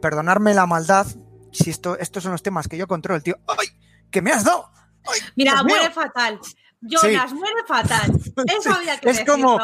perdonarme 0.00 0.54
la 0.54 0.66
maldad, 0.66 1.06
si 1.52 1.70
esto, 1.70 1.98
estos 1.98 2.22
son 2.22 2.32
los 2.32 2.42
temas 2.42 2.68
que 2.68 2.76
yo 2.76 2.86
controlo, 2.86 3.20
tío, 3.20 3.36
¡ay! 3.46 3.68
¡Que 4.10 4.22
me 4.22 4.32
has 4.32 4.44
dado! 4.44 4.70
Mira, 5.36 5.62
muere 5.62 5.90
fatal. 5.90 6.38
Jonas, 6.80 7.32
muere 7.32 7.62
fatal. 7.66 8.10
Eso 8.46 8.72
había 8.72 8.98
que 8.98 9.10
Es 9.10 9.24
como, 9.24 9.58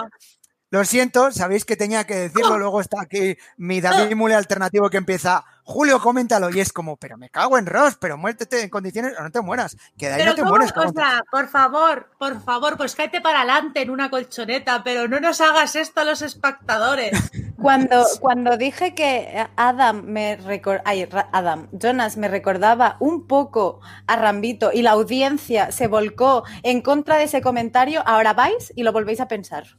lo 0.77 0.85
siento, 0.85 1.33
sabéis 1.33 1.65
que 1.65 1.77
tenía 1.77 2.05
que 2.05 2.15
decirlo, 2.15 2.59
luego 2.59 2.81
está 2.81 3.01
aquí 3.01 3.37
mi 3.57 3.81
David 3.81 4.15
Mule 4.15 4.35
alternativo 4.35 4.91
que 4.91 4.99
empieza, 4.99 5.45
Julio, 5.65 6.01
coméntalo, 6.01 6.51
y 6.51 6.61
es 6.61 6.73
como, 6.73 6.97
pero 6.97 7.17
me 7.17 7.31
cago 7.31 7.57
en 7.57 7.65
Ross, 7.65 7.97
pero 7.99 8.19
muértete 8.19 8.63
en 8.63 8.69
condiciones 8.69 9.15
o 9.19 9.23
no 9.23 9.31
te 9.31 9.41
mueras, 9.41 9.77
que 9.97 10.09
de 10.09 10.15
ahí 10.15 10.25
no 10.25 10.35
te 10.35 10.45
mueres. 10.45 10.73
O 10.77 10.93
sea, 10.93 11.23
por 11.31 11.49
favor, 11.49 12.11
por 12.19 12.43
favor, 12.43 12.77
pues 12.77 12.95
cáete 12.95 13.23
para 13.23 13.39
adelante 13.39 13.81
en 13.81 13.91
una 13.91 14.11
colchoneta, 14.11 14.85
pero 14.85 15.09
no 15.09 15.19
nos 15.19 15.41
hagas 15.41 15.77
esto 15.77 16.01
a 16.01 16.05
los 16.05 16.21
espectadores. 16.21 17.13
Cuando, 17.57 18.05
cuando 18.21 18.59
dije 18.59 18.95
que 18.95 19.47
Adam 19.57 20.03
me 20.05 20.39
ay, 20.85 21.09
Adam, 21.33 21.69
Jonas 21.73 22.19
me 22.19 22.29
recordaba 22.29 22.99
un 23.01 23.27
poco 23.27 23.81
a 24.07 24.15
Rambito 24.15 24.73
y 24.75 24.83
la 24.83 24.91
audiencia 24.91 25.73
se 25.73 25.87
volcó 25.87 26.45
en 26.63 26.83
contra 26.83 27.17
de 27.17 27.25
ese 27.25 27.41
comentario, 27.41 28.03
ahora 28.07 28.35
vais 28.35 28.75
y 28.77 28.83
lo 28.83 28.93
volvéis 28.93 29.21
a 29.21 29.29
pensar. 29.29 29.79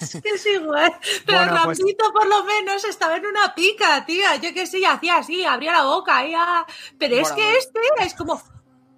Es 0.00 0.12
que 0.22 0.28
es 0.30 0.46
igual. 0.46 0.92
Pero 1.26 1.38
bueno, 1.38 1.60
pues 1.64 1.80
por 2.12 2.26
lo 2.26 2.44
menos 2.44 2.84
estaba 2.84 3.16
en 3.16 3.26
una 3.26 3.54
pica, 3.54 4.04
tía. 4.04 4.36
Yo 4.36 4.52
que 4.52 4.66
sí, 4.66 4.84
hacía 4.84 5.18
así, 5.18 5.44
abría 5.44 5.72
la 5.72 5.84
boca. 5.84 6.26
Ya. 6.26 6.66
Pero 6.98 7.16
es 7.16 7.32
que 7.32 7.56
este 7.56 7.80
es 8.00 8.14
como. 8.14 8.40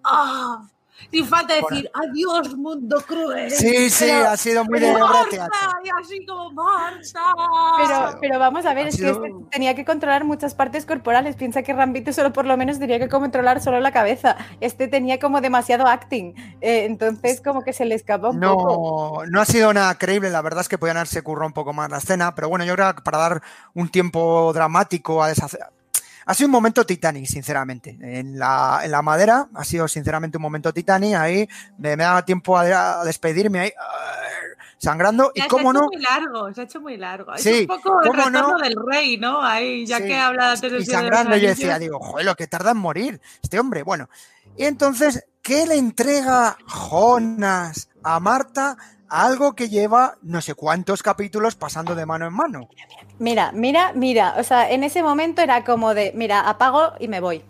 ¡Ah! 0.04 0.62
Sin 1.10 1.26
falta 1.26 1.54
decir, 1.54 1.90
adiós, 1.94 2.56
mundo 2.56 3.02
cruel. 3.06 3.50
Sí, 3.50 3.90
sí, 3.90 4.04
Pero- 4.06 4.28
ha 4.28 4.36
sido 4.36 4.64
muy 4.64 4.80
de 4.80 4.92
Marta, 4.92 5.48
y 5.84 5.88
así 6.00 6.24
como 6.26 6.50
Marta. 6.52 7.20
Pero, 7.78 8.18
pero 8.20 8.38
vamos 8.38 8.66
a 8.66 8.74
ver, 8.74 8.86
Ha 8.86 8.88
es 8.90 8.96
que 8.96 9.10
este 9.10 9.32
tenía 9.50 9.74
que 9.74 9.84
controlar 9.84 10.24
muchas 10.24 10.54
partes 10.54 10.86
corporales. 10.86 11.36
Piensa 11.36 11.62
que 11.62 11.72
Rambito 11.72 12.12
solo 12.12 12.32
por 12.32 12.46
lo 12.46 12.56
menos 12.56 12.78
tenía 12.78 12.98
que 12.98 13.08
controlar 13.08 13.60
solo 13.62 13.80
la 13.80 13.92
cabeza. 13.92 14.36
Este 14.60 14.88
tenía 14.88 15.18
como 15.18 15.40
demasiado 15.40 15.86
acting. 15.86 16.34
eh, 16.60 16.84
entonces 16.84 17.40
como 17.40 17.62
que 17.62 17.72
se 17.72 17.84
le 17.84 17.94
escapa 17.94 18.30
un 18.30 18.40
poco. 18.40 19.22
No, 19.24 19.30
no 19.30 19.40
ha 19.40 19.44
sido 19.44 19.72
nada 19.72 19.94
creíble, 19.96 20.30
la 20.30 20.42
verdad 20.42 20.60
es 20.60 20.68
que 20.68 20.78
podían 20.78 20.96
haberse 20.96 21.22
currado 21.22 21.46
un 21.46 21.52
poco 21.52 21.72
más 21.72 21.90
la 21.90 21.98
escena, 21.98 22.34
pero 22.34 22.48
bueno, 22.48 22.64
yo 22.64 22.74
creo 22.74 22.94
que 22.94 23.02
para 23.02 23.18
dar 23.18 23.42
un 23.74 23.88
tiempo 23.88 24.52
dramático 24.52 25.22
a 25.22 25.28
deshacer... 25.28 25.60
Ha 26.26 26.34
sido 26.34 26.46
un 26.46 26.52
momento 26.52 26.84
Titanic, 26.84 27.26
sinceramente. 27.26 27.96
En 28.00 28.38
la, 28.38 28.80
en 28.84 28.90
la 28.90 29.02
madera 29.02 29.48
ha 29.54 29.64
sido 29.64 29.88
sinceramente 29.88 30.36
un 30.38 30.42
momento 30.42 30.72
Titanic, 30.72 31.14
ahí 31.14 31.48
me, 31.78 31.96
me 31.96 32.04
daba 32.04 32.24
tiempo 32.24 32.56
a, 32.56 33.00
a 33.00 33.04
despedirme 33.04 33.60
ahí 33.60 33.72
ah, 33.78 34.12
sangrando 34.78 35.32
Ya 35.34 35.40
y 35.40 35.42
se 35.42 35.48
cómo 35.48 35.70
ha 35.70 35.72
hecho 35.72 35.80
no... 35.80 35.86
muy 35.88 36.02
largo, 36.02 36.54
se 36.54 36.60
ha 36.60 36.64
hecho 36.64 36.80
muy 36.80 36.96
largo. 36.96 37.34
Es 37.34 37.42
Sí, 37.42 37.60
un 37.60 37.66
poco 37.66 38.00
el 38.02 38.08
¿cómo 38.08 38.24
retorno 38.24 38.52
no? 38.52 38.58
del 38.58 38.74
rey, 38.90 39.18
¿no? 39.18 39.42
Ahí, 39.42 39.86
ya 39.86 39.98
Sí, 39.98 40.04
que 40.04 40.16
habla 40.16 40.54
y 40.54 40.60
de 40.60 40.70
los 40.70 40.86
sangrando 40.86 41.36
yo 41.36 41.48
decía, 41.48 41.78
digo, 41.78 41.98
joder, 42.00 42.26
lo 42.26 42.34
que 42.34 42.46
tarda 42.46 42.70
en 42.70 42.78
morir 42.78 43.20
este 43.42 43.60
hombre. 43.60 43.82
Bueno, 43.82 44.08
y 44.56 44.64
entonces, 44.64 45.26
¿qué 45.42 45.66
le 45.66 45.76
entrega 45.76 46.56
Jonas 46.66 47.88
a 48.02 48.18
Marta? 48.20 48.76
Algo 49.10 49.54
que 49.54 49.68
lleva 49.68 50.16
no 50.22 50.40
sé 50.40 50.54
cuántos 50.54 51.02
capítulos 51.02 51.56
pasando 51.56 51.94
de 51.94 52.06
mano 52.06 52.26
en 52.26 52.32
mano. 52.32 52.68
Mira, 53.18 53.52
mira, 53.52 53.92
mira. 53.94 54.36
O 54.38 54.44
sea, 54.44 54.70
en 54.70 54.84
ese 54.84 55.02
momento 55.02 55.42
era 55.42 55.64
como 55.64 55.94
de, 55.94 56.12
mira, 56.14 56.48
apago 56.48 56.92
y 56.98 57.08
me 57.08 57.20
voy. 57.20 57.42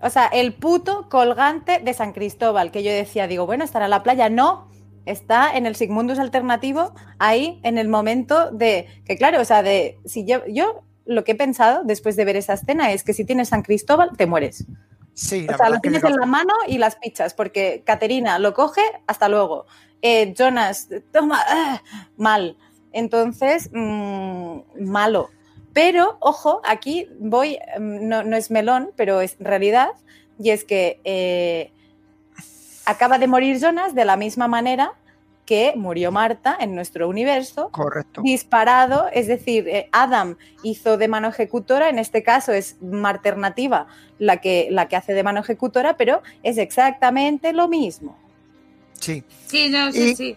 O 0.00 0.10
sea, 0.10 0.26
el 0.26 0.54
puto 0.54 1.08
colgante 1.08 1.80
de 1.80 1.92
San 1.92 2.12
Cristóbal, 2.12 2.70
que 2.70 2.82
yo 2.82 2.90
decía, 2.92 3.26
digo, 3.26 3.46
bueno, 3.46 3.64
estará 3.64 3.86
en 3.86 3.90
la 3.90 4.02
playa. 4.02 4.28
No, 4.28 4.68
está 5.06 5.56
en 5.56 5.66
el 5.66 5.76
Sigmundus 5.76 6.18
alternativo, 6.18 6.94
ahí 7.18 7.60
en 7.62 7.78
el 7.78 7.88
momento 7.88 8.50
de, 8.50 8.86
que 9.04 9.16
claro, 9.16 9.40
o 9.40 9.44
sea, 9.44 9.62
de, 9.62 9.98
si 10.04 10.26
yo, 10.26 10.46
yo 10.46 10.82
lo 11.06 11.24
que 11.24 11.32
he 11.32 11.36
pensado 11.36 11.82
después 11.84 12.16
de 12.16 12.24
ver 12.24 12.36
esa 12.36 12.54
escena 12.54 12.92
es 12.92 13.04
que 13.04 13.14
si 13.14 13.24
tienes 13.24 13.48
San 13.48 13.62
Cristóbal, 13.62 14.10
te 14.16 14.26
mueres. 14.26 14.66
Sí, 15.14 15.46
O 15.50 15.56
sea, 15.56 15.70
lo 15.70 15.80
tienes 15.80 16.04
en 16.04 16.14
la 16.14 16.26
mano 16.26 16.52
y 16.66 16.76
las 16.76 16.96
pichas, 16.96 17.32
porque 17.32 17.82
Caterina 17.86 18.38
lo 18.38 18.52
coge, 18.52 18.82
hasta 19.06 19.28
luego. 19.30 19.64
Eh, 20.02 20.34
Jonas, 20.36 20.88
toma, 21.12 21.40
ah, 21.48 21.82
mal. 22.16 22.56
Entonces, 22.92 23.70
mm, 23.72 24.58
malo. 24.78 25.30
Pero, 25.72 26.16
ojo, 26.20 26.60
aquí 26.64 27.08
voy, 27.18 27.58
mm, 27.78 28.08
no, 28.08 28.22
no 28.22 28.36
es 28.36 28.50
melón, 28.50 28.90
pero 28.96 29.20
es 29.20 29.36
realidad, 29.38 29.90
y 30.38 30.50
es 30.50 30.64
que 30.64 31.00
eh, 31.04 31.72
acaba 32.84 33.18
de 33.18 33.26
morir 33.26 33.58
Jonas 33.60 33.94
de 33.94 34.04
la 34.04 34.16
misma 34.16 34.48
manera 34.48 34.92
que 35.44 35.74
murió 35.76 36.10
Marta 36.10 36.56
en 36.58 36.74
nuestro 36.74 37.08
universo, 37.08 37.70
Correcto. 37.70 38.20
disparado, 38.22 39.08
es 39.12 39.28
decir, 39.28 39.68
eh, 39.68 39.88
Adam 39.92 40.36
hizo 40.62 40.96
de 40.98 41.08
mano 41.08 41.28
ejecutora, 41.28 41.88
en 41.88 41.98
este 41.98 42.22
caso 42.22 42.52
es 42.52 42.76
alternativa 43.04 43.86
la 44.18 44.38
que, 44.38 44.68
la 44.70 44.88
que 44.88 44.96
hace 44.96 45.14
de 45.14 45.22
mano 45.22 45.40
ejecutora, 45.40 45.96
pero 45.96 46.22
es 46.42 46.58
exactamente 46.58 47.52
lo 47.52 47.68
mismo. 47.68 48.16
Sí, 49.00 49.22
Sí, 49.46 49.68
no, 49.68 49.92
sí, 49.92 50.10
Y- 50.10 50.16
sí. 50.16 50.36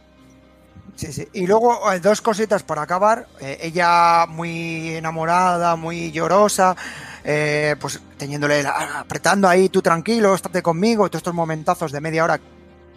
sí, 0.96 1.14
sí. 1.14 1.28
Y 1.34 1.48
luego 1.48 1.92
eh, 1.92 2.00
dos 2.00 2.22
cositas 2.22 2.64
para 2.64 2.82
acabar. 2.84 3.28
Eh, 3.40 3.58
ella 3.62 4.26
muy 4.28 4.90
enamorada, 4.96 5.76
muy 5.76 6.12
llorosa, 6.12 6.76
eh, 7.24 7.76
pues 7.80 8.00
teniéndole, 8.18 8.62
la- 8.64 9.00
apretando 9.00 9.48
ahí, 9.48 9.70
tú 9.70 9.82
tranquilo, 9.82 10.36
estate 10.36 10.62
conmigo, 10.62 11.08
todos 11.10 11.20
estos 11.22 11.34
momentazos 11.34 11.92
de 11.92 12.02
media 12.02 12.24
hora 12.24 12.40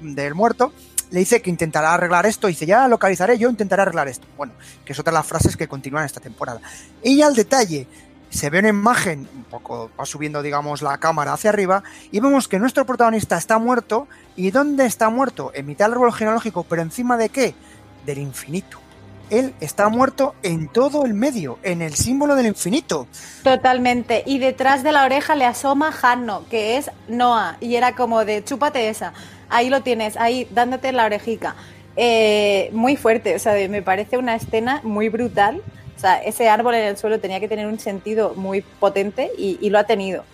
del 0.00 0.34
muerto. 0.34 0.72
Le 1.10 1.20
dice 1.20 1.42
que 1.42 1.50
intentará 1.50 1.92
arreglar 1.94 2.24
esto, 2.26 2.46
dice, 2.46 2.64
ya 2.66 2.88
localizaré, 2.88 3.36
yo 3.38 3.48
intentaré 3.50 3.82
arreglar 3.82 4.08
esto. 4.08 4.26
Bueno, 4.36 4.54
que 4.84 4.92
es 4.94 4.98
otra 4.98 5.10
de 5.12 5.18
las 5.18 5.26
frases 5.26 5.56
que 5.56 5.68
continúan 5.68 6.04
esta 6.06 6.20
temporada. 6.20 6.60
Y 7.02 7.18
ya 7.18 7.26
al 7.26 7.34
detalle, 7.34 7.86
se 8.32 8.50
ve 8.50 8.60
una 8.60 8.68
imagen, 8.68 9.28
un 9.34 9.44
poco, 9.44 9.90
va 9.98 10.06
subiendo, 10.06 10.42
digamos, 10.42 10.80
la 10.82 10.98
cámara 10.98 11.34
hacia 11.34 11.50
arriba, 11.50 11.82
y 12.10 12.20
vemos 12.20 12.48
que 12.48 12.58
nuestro 12.58 12.86
protagonista 12.86 13.36
está 13.36 13.58
muerto. 13.58 14.08
¿Y 14.36 14.50
dónde 14.50 14.86
está 14.86 15.10
muerto? 15.10 15.52
En 15.54 15.66
mitad 15.66 15.86
del 15.86 15.94
árbol 15.94 16.12
genealógico, 16.12 16.64
pero 16.64 16.80
encima 16.80 17.18
de 17.18 17.28
qué? 17.28 17.54
Del 18.06 18.18
infinito. 18.18 18.78
Él 19.28 19.54
está 19.60 19.88
muerto 19.88 20.34
en 20.42 20.68
todo 20.68 21.04
el 21.04 21.14
medio, 21.14 21.58
en 21.62 21.82
el 21.82 21.94
símbolo 21.94 22.34
del 22.34 22.46
infinito. 22.46 23.06
Totalmente. 23.42 24.22
Y 24.26 24.38
detrás 24.38 24.82
de 24.82 24.92
la 24.92 25.04
oreja 25.04 25.34
le 25.34 25.44
asoma 25.44 25.92
Hanno, 26.02 26.46
que 26.50 26.76
es 26.76 26.90
Noah. 27.08 27.56
Y 27.60 27.76
era 27.76 27.94
como 27.94 28.24
de 28.24 28.44
chúpate 28.44 28.88
esa. 28.88 29.12
Ahí 29.48 29.70
lo 29.70 29.82
tienes, 29.82 30.16
ahí 30.16 30.46
dándote 30.50 30.92
la 30.92 31.06
orejica. 31.06 31.54
Eh, 31.96 32.70
muy 32.72 32.96
fuerte, 32.96 33.34
o 33.34 33.38
sea, 33.38 33.54
me 33.68 33.82
parece 33.82 34.16
una 34.18 34.34
escena 34.34 34.80
muy 34.82 35.08
brutal. 35.08 35.62
O 35.96 36.00
sea, 36.00 36.22
ese 36.22 36.48
árbol 36.48 36.74
en 36.74 36.84
el 36.84 36.96
suelo 36.96 37.20
tenía 37.20 37.40
que 37.40 37.48
tener 37.48 37.66
un 37.66 37.78
sentido 37.78 38.34
muy 38.34 38.62
potente 38.62 39.30
y, 39.38 39.58
y 39.60 39.70
lo 39.70 39.78
ha 39.78 39.84
tenido. 39.84 40.24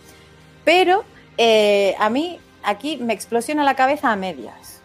Pero 0.65 1.05
eh, 1.39 1.95
a 1.99 2.11
mí 2.11 2.41
aquí 2.63 2.99
me 2.99 3.15
explosiona 3.15 3.65
la 3.65 3.75
cabeza 3.75 4.13
a 4.13 4.17
medias. 4.17 4.81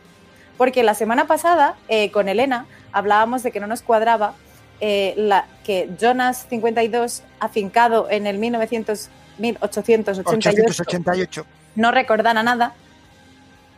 Porque 0.58 0.84
la 0.84 0.94
semana 0.94 1.26
pasada, 1.26 1.76
eh, 1.90 2.12
con 2.12 2.30
Elena, 2.30 2.68
hablábamos 2.92 3.44
de 3.44 3.52
que 3.52 3.60
no 3.60 3.68
nos 3.68 3.82
cuadraba 3.82 4.36
eh, 4.80 5.14
la, 5.18 5.48
que 5.66 5.90
Jonas 6.00 6.46
52, 6.50 7.24
afincado 7.40 8.08
en 8.10 8.28
el 8.28 8.38
1900, 8.38 9.10
1888, 9.40 10.84
888. 10.84 11.46
no 11.76 11.92
recordara 11.92 12.44
nada. 12.44 12.74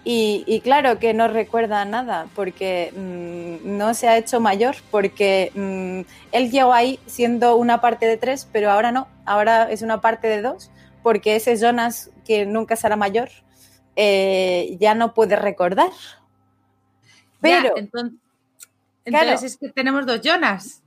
Y, 0.08 0.44
y 0.46 0.62
claro 0.62 1.00
que 1.00 1.16
no 1.16 1.28
recuerda 1.28 1.84
nada 1.84 2.28
porque 2.36 2.94
mm, 2.96 3.76
no 3.78 3.94
se 3.96 4.08
ha 4.08 4.18
hecho 4.18 4.40
mayor, 4.40 4.76
porque 4.92 5.52
mm, 5.56 6.02
él 6.32 6.52
llegó 6.52 6.74
ahí 6.74 7.00
siendo 7.08 7.56
una 7.56 7.82
parte 7.82 8.06
de 8.06 8.16
tres, 8.16 8.48
pero 8.52 8.70
ahora 8.70 8.92
no, 8.92 9.08
ahora 9.26 9.70
es 9.72 9.82
una 9.82 10.02
parte 10.02 10.28
de 10.28 10.44
dos, 10.44 10.70
porque 11.02 11.36
ese 11.36 11.58
Jonas 11.58 12.12
que 12.24 12.46
nunca 12.46 12.76
será 12.76 12.96
mayor 12.96 13.30
eh, 13.96 14.78
ya 14.80 14.94
no 14.94 15.14
puede 15.16 15.36
recordar. 15.38 15.90
Pero, 17.42 17.76
Ya, 17.76 17.80
entonces, 17.82 18.20
entonces 19.06 19.28
Claro. 19.32 19.46
es 19.48 19.58
que 19.58 19.70
tenemos 19.70 20.06
dos 20.06 20.22
Jonas. 20.22 20.84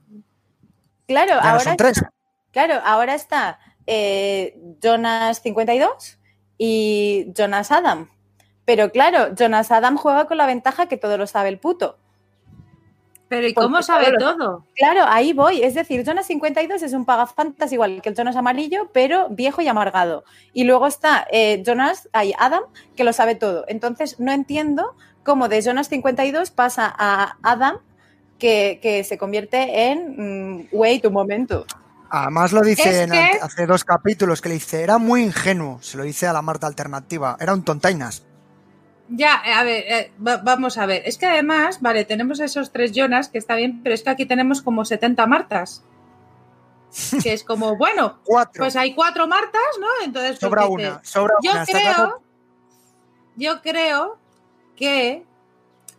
claro, 1.09 1.35
Ya 1.35 1.41
no 1.43 1.49
ahora 1.49 1.61
son 1.65 1.77
tres. 1.77 2.03
Claro, 2.53 2.81
ahora 2.85 3.15
está 3.15 3.59
eh, 3.87 4.57
Jonas 4.81 5.41
52 5.43 6.19
y 6.57 7.33
Jonas 7.37 7.71
Adam. 7.73 8.11
Pero 8.69 8.93
claro, 8.93 9.35
Jonas 9.35 9.71
Adam 9.73 9.97
juega 9.97 10.27
con 10.27 10.37
la 10.37 10.45
ventaja 10.45 10.89
que 10.89 10.99
todo 10.99 11.17
lo 11.17 11.27
sabe 11.27 11.49
el 11.49 11.59
puto. 11.59 11.97
Pero 13.27 13.49
¿y 13.49 13.55
Porque 13.55 13.65
cómo 13.65 13.81
sabe 13.81 14.13
todo? 14.19 14.67
Claro, 14.77 15.05
ahí 15.07 15.33
voy. 15.33 15.63
Es 15.63 15.73
decir, 15.73 16.05
Jonas 16.05 16.27
52 16.27 16.83
es 16.83 16.93
un 16.93 17.07
pagafantas 17.07 17.73
igual 17.73 18.03
que 18.03 18.11
el 18.11 18.15
Jonas 18.15 18.37
amarillo, 18.37 18.91
pero 18.93 19.31
viejo 19.31 19.63
y 19.63 19.69
amargado. 19.69 20.23
Y 20.53 20.65
luego 20.65 20.87
está 20.87 21.27
eh, 21.33 21.63
Jonas, 21.65 22.11
hay 22.13 22.35
Adam, 22.39 22.63
que 22.95 23.05
lo 23.05 23.15
sabe 23.15 23.37
todo. 23.37 23.65
Entonces 23.69 24.21
no 24.21 24.33
entiendo 24.33 24.95
cómo 25.25 25.49
de 25.49 25.63
Jonas 25.63 25.89
52 25.89 26.51
pasa 26.51 26.95
a 26.95 27.39
Adam, 27.43 27.79
que, 28.39 28.81
que 28.83 29.03
se 29.03 29.17
convierte 29.17 29.87
en... 29.93 30.59
mm, 30.59 30.69
wait 30.73 31.07
un 31.07 31.15
momento. 31.15 31.65
Además 32.11 32.53
lo 32.53 32.61
dice 32.61 33.05
Es 33.05 33.11
que- 33.11 33.39
hace 33.41 33.65
dos 33.65 33.83
capítulos 33.85 34.43
que 34.43 34.51
le 34.51 34.57
dice, 34.57 34.83
era 34.83 34.99
muy 34.99 35.23
ingenuo, 35.23 35.79
se 35.81 35.97
lo 35.97 36.03
dice 36.03 36.27
a 36.27 36.35
la 36.35 36.43
Marta 36.43 36.67
alternativa, 36.67 37.39
era 37.41 37.55
un 37.55 37.65
tontainas. 37.65 38.28
Ya, 39.11 39.41
eh, 39.47 39.53
a 39.53 39.63
ver, 39.65 39.85
eh, 39.89 40.13
va- 40.25 40.37
vamos 40.39 40.77
a 40.79 40.85
ver. 40.87 41.03
Es 41.07 41.17
que 41.19 41.27
además, 41.27 41.81
vale, 41.81 42.05
tenemos 42.05 42.41
esos 42.41 42.73
tres 42.73 42.93
Jonas, 42.93 43.29
que 43.29 43.39
está 43.39 43.55
bien, 43.55 43.81
pero 43.83 43.95
es 43.95 44.03
que 44.03 44.11
aquí 44.11 44.27
tenemos 44.27 44.61
como 44.63 44.85
70 44.85 45.27
Martas. 45.27 45.83
Que 47.23 47.33
es 47.35 47.45
como, 47.45 47.77
bueno, 47.77 48.19
Cuatro. 48.25 48.63
pues 48.65 48.75
hay 48.77 48.95
cuatro 48.95 49.27
Martas, 49.29 49.63
¿no? 49.81 49.87
Entonces, 50.05 50.33
pues 50.33 50.41
sobra 50.41 50.63
dice, 50.63 50.73
una, 50.75 51.01
sobra 51.05 51.35
Yo 51.43 51.53
una. 51.53 51.65
creo, 51.67 52.23
yo 53.37 53.63
creo 53.63 54.19
que 54.77 55.25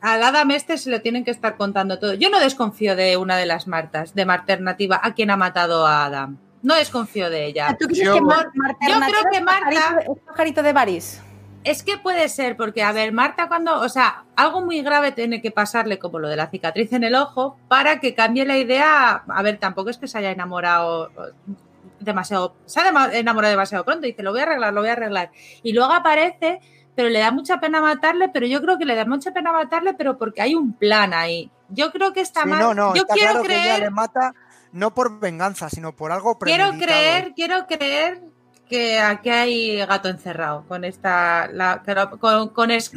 al 0.01 0.23
Adam 0.23 0.49
este 0.51 0.77
se 0.77 0.89
le 0.89 0.99
tienen 0.99 1.23
que 1.23 1.31
estar 1.31 1.57
contando 1.57 1.99
todo. 1.99 2.13
Yo 2.13 2.29
no 2.29 2.39
desconfío 2.39 2.95
de 2.95 3.17
una 3.17 3.37
de 3.37 3.45
las 3.45 3.67
Martas, 3.67 4.15
de 4.15 4.25
Marternativa, 4.25 4.99
a 5.03 5.13
quien 5.13 5.29
ha 5.31 5.37
matado 5.37 5.85
a 5.85 6.05
Adam. 6.05 6.37
No 6.63 6.75
desconfío 6.75 7.29
de 7.29 7.45
ella. 7.45 7.75
¿Tú 7.79 7.85
crees 7.87 8.05
Yo- 8.05 8.13
que 8.15 8.21
Mar- 8.21 8.49
Marta 8.55 8.87
yo 8.87 8.99
creo 8.99 9.23
que 9.31 9.37
es 9.37 9.43
Marta- 9.43 9.65
pajarito 9.69 9.95
de- 9.95 10.01
es 10.19 10.25
pajarito 10.25 10.63
de 10.63 10.73
Baris? 10.73 11.21
Es 11.69 11.83
que 11.83 11.97
puede 11.97 12.29
ser, 12.29 12.57
porque, 12.57 12.81
a 12.81 12.91
ver, 12.91 13.11
Marta, 13.11 13.47
cuando, 13.47 13.79
o 13.79 13.89
sea, 13.89 14.23
algo 14.35 14.61
muy 14.61 14.81
grave 14.81 15.11
tiene 15.11 15.39
que 15.41 15.51
pasarle, 15.51 15.99
como 15.99 16.17
lo 16.17 16.27
de 16.27 16.35
la 16.35 16.47
cicatriz 16.49 16.91
en 16.93 17.03
el 17.03 17.13
ojo, 17.13 17.57
para 17.67 17.99
que 17.99 18.15
cambie 18.15 18.45
la 18.45 18.57
idea. 18.57 19.23
A 19.27 19.41
ver, 19.43 19.59
tampoco 19.59 19.89
es 19.91 19.97
que 19.97 20.07
se 20.07 20.17
haya 20.17 20.31
enamorado 20.31 21.11
demasiado, 21.99 22.55
se 22.65 22.79
ha 22.79 22.89
enamorado 23.17 23.51
demasiado 23.51 23.85
pronto. 23.85 24.07
Dice, 24.07 24.23
lo 24.23 24.31
voy 24.31 24.39
a 24.39 24.43
arreglar, 24.43 24.73
lo 24.73 24.81
voy 24.81 24.89
a 24.89 24.93
arreglar. 24.93 25.31
Y 25.61 25.73
luego 25.73 25.93
aparece, 25.93 26.59
pero 26.95 27.09
le 27.09 27.19
da 27.19 27.31
mucha 27.31 27.59
pena 27.59 27.81
matarle, 27.81 28.29
pero 28.29 28.47
yo 28.47 28.61
creo 28.61 28.77
que 28.77 28.85
le 28.85 28.95
da 28.95 29.05
mucha 29.05 29.31
pena 29.31 29.51
matarle, 29.51 29.93
pero 29.93 30.17
porque 30.17 30.41
hay 30.41 30.55
un 30.55 30.73
plan 30.73 31.13
ahí. 31.13 31.51
Yo 31.69 31.91
creo 31.91 32.13
que 32.13 32.21
está 32.21 32.43
Sí, 32.43 32.49
mal. 32.49 32.59
no, 32.59 32.73
no, 32.73 32.95
yo 32.95 33.03
está 33.03 33.13
quiero 33.13 33.31
claro 33.33 33.47
que 33.47 33.53
ella 33.53 33.63
creer 33.63 33.79
le 33.83 33.89
mata 33.91 34.33
no 34.71 34.93
por 34.93 35.19
venganza, 35.19 35.69
sino 35.69 35.95
por 35.95 36.11
algo 36.11 36.37
Quiero 36.39 36.69
premeditado. 36.69 36.99
creer, 36.99 37.33
quiero 37.35 37.67
creer 37.67 38.21
que 38.69 38.99
aquí 38.99 39.29
hay 39.29 39.77
gato 39.85 40.07
encerrado 40.09 40.63
con 40.67 40.85
esta. 40.85 41.47
La, 41.51 41.81
con, 42.19 42.49
con 42.49 42.71
es, 42.71 42.91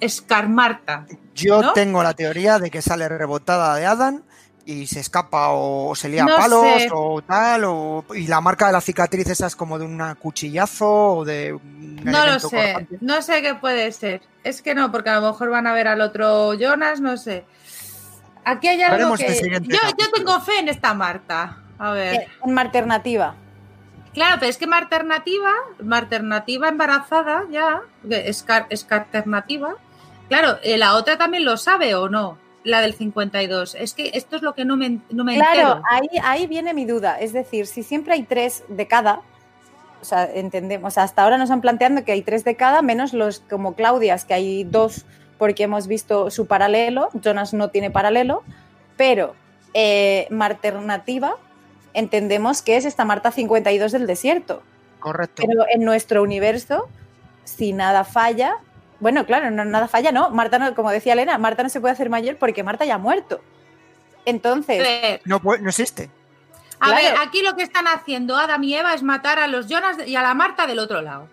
Escarmarta. 0.00 1.06
Yo 1.34 1.72
tengo 1.72 2.02
la 2.02 2.14
teoría 2.14 2.58
de 2.58 2.70
que 2.70 2.80
sale 2.82 3.08
rebotada 3.08 3.76
de 3.76 3.84
Adam 3.86 4.22
y 4.64 4.86
se 4.86 5.00
escapa 5.00 5.48
o 5.50 5.94
se 5.94 6.08
lía 6.08 6.22
a 6.22 6.26
No 6.26 6.36
palos 6.36 6.64
sé. 6.78 6.88
o 6.92 7.22
tal, 7.22 7.64
o, 7.64 8.04
y 8.14 8.26
la 8.26 8.40
marca 8.40 8.66
de 8.66 8.72
la 8.72 8.80
cicatriz 8.80 9.28
esa 9.28 9.46
es 9.46 9.56
como 9.56 9.78
de 9.78 9.84
un 9.84 10.14
cuchillazo 10.18 11.16
o 11.16 11.24
de 11.24 11.52
un 11.52 11.96
No 12.02 12.24
lo 12.26 12.38
sé, 12.38 12.48
cortante. 12.56 12.98
no 13.00 13.20
sé 13.20 13.42
qué 13.42 13.54
puede 13.54 13.92
ser. 13.92 14.22
Es 14.42 14.62
que 14.62 14.74
no, 14.74 14.90
porque 14.90 15.10
a 15.10 15.20
lo 15.20 15.32
mejor 15.32 15.50
van 15.50 15.66
a 15.66 15.72
ver 15.74 15.86
al 15.88 16.00
otro 16.00 16.54
Jonas, 16.54 17.00
no 17.00 17.16
sé. 17.18 17.44
Aquí 18.44 18.68
hay 18.68 18.80
algo 18.82 18.96
Veremos 18.96 19.20
que. 19.20 19.60
Yo, 19.64 19.78
yo 19.98 20.10
tengo 20.14 20.40
fe 20.40 20.60
en 20.60 20.68
esta 20.68 20.94
Marta. 20.94 21.58
A 21.78 21.92
ver. 21.92 22.14
Eh, 22.14 22.28
Una 22.42 22.62
alternativa. 22.62 23.34
Claro, 24.12 24.36
pero 24.40 24.50
es 24.50 24.58
que 24.58 24.66
Marta 24.66 24.96
alternativa 24.96 26.68
embarazada 26.68 27.44
ya, 27.50 27.82
es, 28.08 28.44
es 28.68 28.86
alternativa. 28.90 29.76
Claro, 30.28 30.58
eh, 30.62 30.78
la 30.78 30.94
otra 30.94 31.16
también 31.16 31.44
lo 31.44 31.56
sabe 31.56 31.94
o 31.94 32.08
no, 32.08 32.38
la 32.64 32.80
del 32.80 32.94
52. 32.94 33.76
Es 33.76 33.94
que 33.94 34.10
esto 34.14 34.36
es 34.36 34.42
lo 34.42 34.54
que 34.54 34.64
no 34.64 34.76
me, 34.76 34.98
no 35.10 35.24
me 35.24 35.36
Claro, 35.36 35.60
entero. 35.60 35.82
ahí, 35.90 36.08
ahí 36.22 36.46
viene 36.46 36.74
mi 36.74 36.86
duda. 36.86 37.20
Es 37.20 37.32
decir, 37.32 37.66
si 37.66 37.82
siempre 37.82 38.14
hay 38.14 38.24
tres 38.24 38.64
de 38.68 38.86
cada, 38.86 39.20
o 40.00 40.04
sea, 40.04 40.24
entendemos, 40.32 40.98
hasta 40.98 41.22
ahora 41.22 41.38
nos 41.38 41.50
han 41.50 41.60
planteado 41.60 42.04
que 42.04 42.12
hay 42.12 42.22
tres 42.22 42.44
de 42.44 42.56
cada, 42.56 42.82
menos 42.82 43.12
los 43.12 43.40
como 43.40 43.74
Claudias, 43.74 44.24
que 44.24 44.34
hay 44.34 44.64
dos 44.64 45.04
porque 45.38 45.62
hemos 45.64 45.86
visto 45.86 46.30
su 46.30 46.46
paralelo. 46.46 47.08
Jonas 47.14 47.54
no 47.54 47.68
tiene 47.68 47.90
paralelo, 47.90 48.42
pero 48.96 49.34
eh, 49.72 50.26
Marternativa 50.30 51.36
entendemos 51.94 52.62
que 52.62 52.76
es 52.76 52.84
esta 52.84 53.04
Marta 53.04 53.30
52 53.30 53.92
del 53.92 54.06
desierto. 54.06 54.62
Correcto. 55.00 55.42
Pero 55.46 55.64
en 55.72 55.84
nuestro 55.84 56.22
universo, 56.22 56.88
si 57.44 57.72
nada 57.72 58.04
falla, 58.04 58.56
bueno, 59.00 59.24
claro, 59.26 59.50
no, 59.50 59.64
nada 59.64 59.88
falla, 59.88 60.12
no. 60.12 60.30
Marta, 60.30 60.58
no, 60.58 60.74
como 60.74 60.90
decía 60.90 61.14
Elena, 61.14 61.38
Marta 61.38 61.62
no 61.62 61.68
se 61.68 61.80
puede 61.80 61.92
hacer 61.92 62.10
mayor 62.10 62.36
porque 62.36 62.62
Marta 62.62 62.84
ya 62.84 62.96
ha 62.96 62.98
muerto. 62.98 63.40
Entonces, 64.26 64.78
ver, 64.78 65.20
No, 65.24 65.40
no 65.42 65.68
existe. 65.68 66.10
a 66.78 66.86
Claro. 66.88 67.02
ver, 67.02 67.14
aquí 67.20 67.42
lo 67.42 67.54
que 67.56 67.62
están 67.62 67.86
haciendo 67.88 68.36
Adam 68.36 68.62
y 68.64 68.74
Eva 68.74 68.94
es 68.94 69.02
matar 69.02 69.38
a 69.38 69.46
los 69.46 69.66
Jonas 69.68 69.96
y 70.06 70.16
a 70.16 70.22
la 70.22 70.34
Marta 70.34 70.66
del 70.66 70.78
otro 70.78 71.00
lado. 71.02 71.28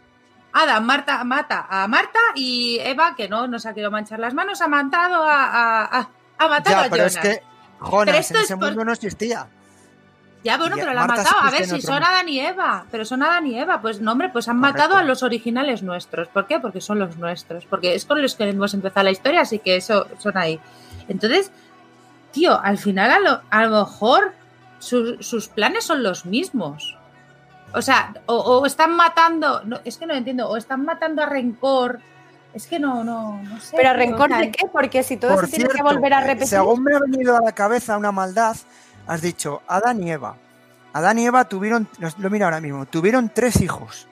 Adam 0.54 0.84
Marta, 0.86 1.24
mata 1.24 1.68
a 1.70 1.88
Marta 1.88 2.20
y 2.36 2.80
Eva, 2.82 3.16
que 3.16 3.28
no 3.28 3.48
nos 3.48 3.66
ha 3.66 3.74
querido 3.74 3.92
manchar 3.92 4.20
las 4.20 4.34
manos, 4.34 4.62
ha 4.62 4.68
matado 4.68 5.24
a, 5.24 5.44
a, 5.46 6.00
a- 6.00 6.10
ha 6.40 6.48
matado 6.48 6.76
Ya, 6.78 6.86
a 6.86 6.90
pero 6.90 7.08
Jonas. 7.10 7.16
es 7.16 7.22
que 7.22 7.44
Jonas 7.80 8.06
Pero 8.06 8.18
esto 8.18 8.34
en 8.36 8.40
es 8.40 8.46
ese 8.46 8.58
por- 8.58 8.68
mundo 8.70 8.86
no 8.86 8.94
existía. 8.94 9.48
Ya, 10.44 10.58
bueno, 10.58 10.76
pero 10.78 10.94
la 10.94 11.04
ha 11.04 11.08
Marta 11.08 11.24
matado. 11.24 11.42
A 11.48 11.52
ver, 11.52 11.66
si 11.66 11.82
son. 11.82 12.04
Adán 12.04 12.30
y 12.30 12.40
Eva. 12.40 12.86
Pero 12.92 13.04
son 13.06 13.22
Adán 13.24 13.48
y 13.48 13.60
Eva. 13.60 13.82
Pues 13.82 14.00
no, 14.02 14.12
hombre, 14.14 14.30
pues 14.30 14.48
han 14.48 14.60
Correcto. 14.60 14.78
matado 14.82 14.96
a 14.98 15.04
los 15.04 15.24
originales 15.24 15.84
nuestros. 15.84 16.28
¿Por 16.30 16.48
qué? 16.48 16.60
Porque 16.60 16.80
son 16.80 17.00
los 17.00 17.18
nuestros. 17.18 17.66
Porque 17.66 17.96
es 17.96 18.06
con 18.06 18.22
los 18.22 18.36
que 18.36 18.48
hemos 18.50 18.74
empezado 18.74 19.04
la 19.04 19.12
historia, 19.12 19.42
así 19.42 19.60
que 19.60 19.76
eso 19.76 20.08
son 20.20 20.38
ahí. 20.38 20.60
Entonces, 21.10 21.52
tío, 22.32 22.60
al 22.62 22.78
final 22.78 23.12
a 23.12 23.20
lo, 23.20 23.42
a 23.50 23.66
lo 23.66 23.80
mejor 23.84 24.34
su- 24.80 25.18
sus 25.22 25.48
planes 25.50 25.84
son 25.84 26.04
los 26.04 26.26
mismos. 26.26 26.98
O 27.74 27.82
sea, 27.82 28.14
o, 28.28 28.36
o 28.38 28.66
están 28.66 28.96
matando. 28.96 29.62
No, 29.66 29.80
es 29.84 29.98
que 29.98 30.06
no 30.06 30.14
entiendo. 30.14 30.48
O 30.50 30.56
están 30.56 30.86
matando 30.86 31.24
a 31.24 31.26
Rencor. 31.26 32.00
Es 32.54 32.66
que 32.66 32.80
no, 32.80 33.04
no, 33.04 33.42
no 33.44 33.60
sé. 33.60 33.76
pero 33.76 33.90
tío, 33.92 33.98
rencor 34.00 34.26
o 34.32 34.36
sea, 34.36 34.38
de 34.40 34.52
qué? 34.52 34.66
Porque 34.72 35.04
si 35.04 35.18
todo 35.18 35.36
Por 35.36 35.46
se 35.48 35.58
tiene 35.58 35.70
que 35.70 35.84
volver 35.84 36.14
a 36.14 36.22
eh, 36.22 36.28
repetir. 36.28 36.48
Según 36.48 36.82
me 36.84 36.96
ha 36.96 37.00
venido 37.00 37.36
a 37.36 37.42
la 37.42 37.52
cabeza 37.52 37.98
una 37.98 38.12
maldad, 38.12 38.56
has 39.08 39.22
dicho 39.22 39.62
Adán 39.68 40.04
y 40.04 40.12
Eva. 40.12 40.36
Adán 40.94 41.20
y 41.20 41.26
Eva 41.26 41.46
tuvieron, 41.48 41.88
lo 42.18 42.30
miro 42.30 42.46
ahora 42.46 42.60
mismo, 42.62 42.86
tuvieron 42.86 43.30
tres 43.34 43.62
hijos. 43.62 44.08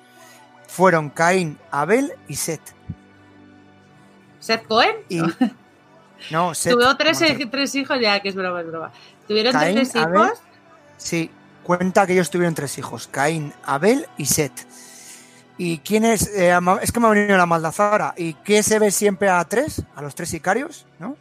Fueron 0.68 1.10
Caín, 1.10 1.58
Abel 1.72 2.14
y 2.28 2.36
Set. 2.36 2.62
Seth 4.40 4.66
Cohen. 4.68 4.96
Y 5.10 5.22
no, 6.32 6.54
Set. 6.54 6.74
Tuvo 6.74 6.96
tres, 6.98 7.20
tres 7.52 7.76
hijos, 7.76 7.98
ya 8.00 8.20
que 8.20 8.30
es 8.30 8.36
broma, 8.36 8.62
es 8.62 8.68
broma. 8.68 8.92
Tuvieron 9.28 9.54
Caín, 9.54 9.76
tres 9.76 9.96
Abel, 9.96 10.16
hijos. 10.26 10.40
Sí, 10.98 11.32
cuenta 11.64 12.06
que 12.06 12.14
ellos 12.14 12.30
tuvieron 12.30 12.54
tres 12.54 12.78
hijos, 12.78 13.08
Caín, 13.08 13.54
Abel 13.66 14.08
y 14.18 14.26
Set. 14.26 14.52
¿Y 15.58 15.80
quién 15.80 16.04
es? 16.04 16.30
eh, 16.36 16.54
es 16.82 16.92
que 16.92 17.00
me 17.00 17.08
ha 17.08 17.12
venido 17.12 17.38
la 17.38 17.46
maldad 17.46 17.74
ahora. 17.78 18.14
¿Y 18.18 18.34
qué 18.34 18.62
se 18.62 18.78
ve 18.78 18.92
siempre 18.92 19.30
a 19.30 19.44
tres? 19.46 19.82
A 19.96 20.02
los 20.02 20.14
tres 20.14 20.28
sicarios, 20.30 20.86
¿no? 21.00 21.16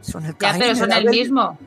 Son 0.00 0.24
el 0.24 0.32
Ya, 0.32 0.38
Caín, 0.38 0.58
pero 0.60 0.74
son 0.76 0.90
el 0.92 0.98
Abel- 1.06 1.10
mismo. 1.10 1.58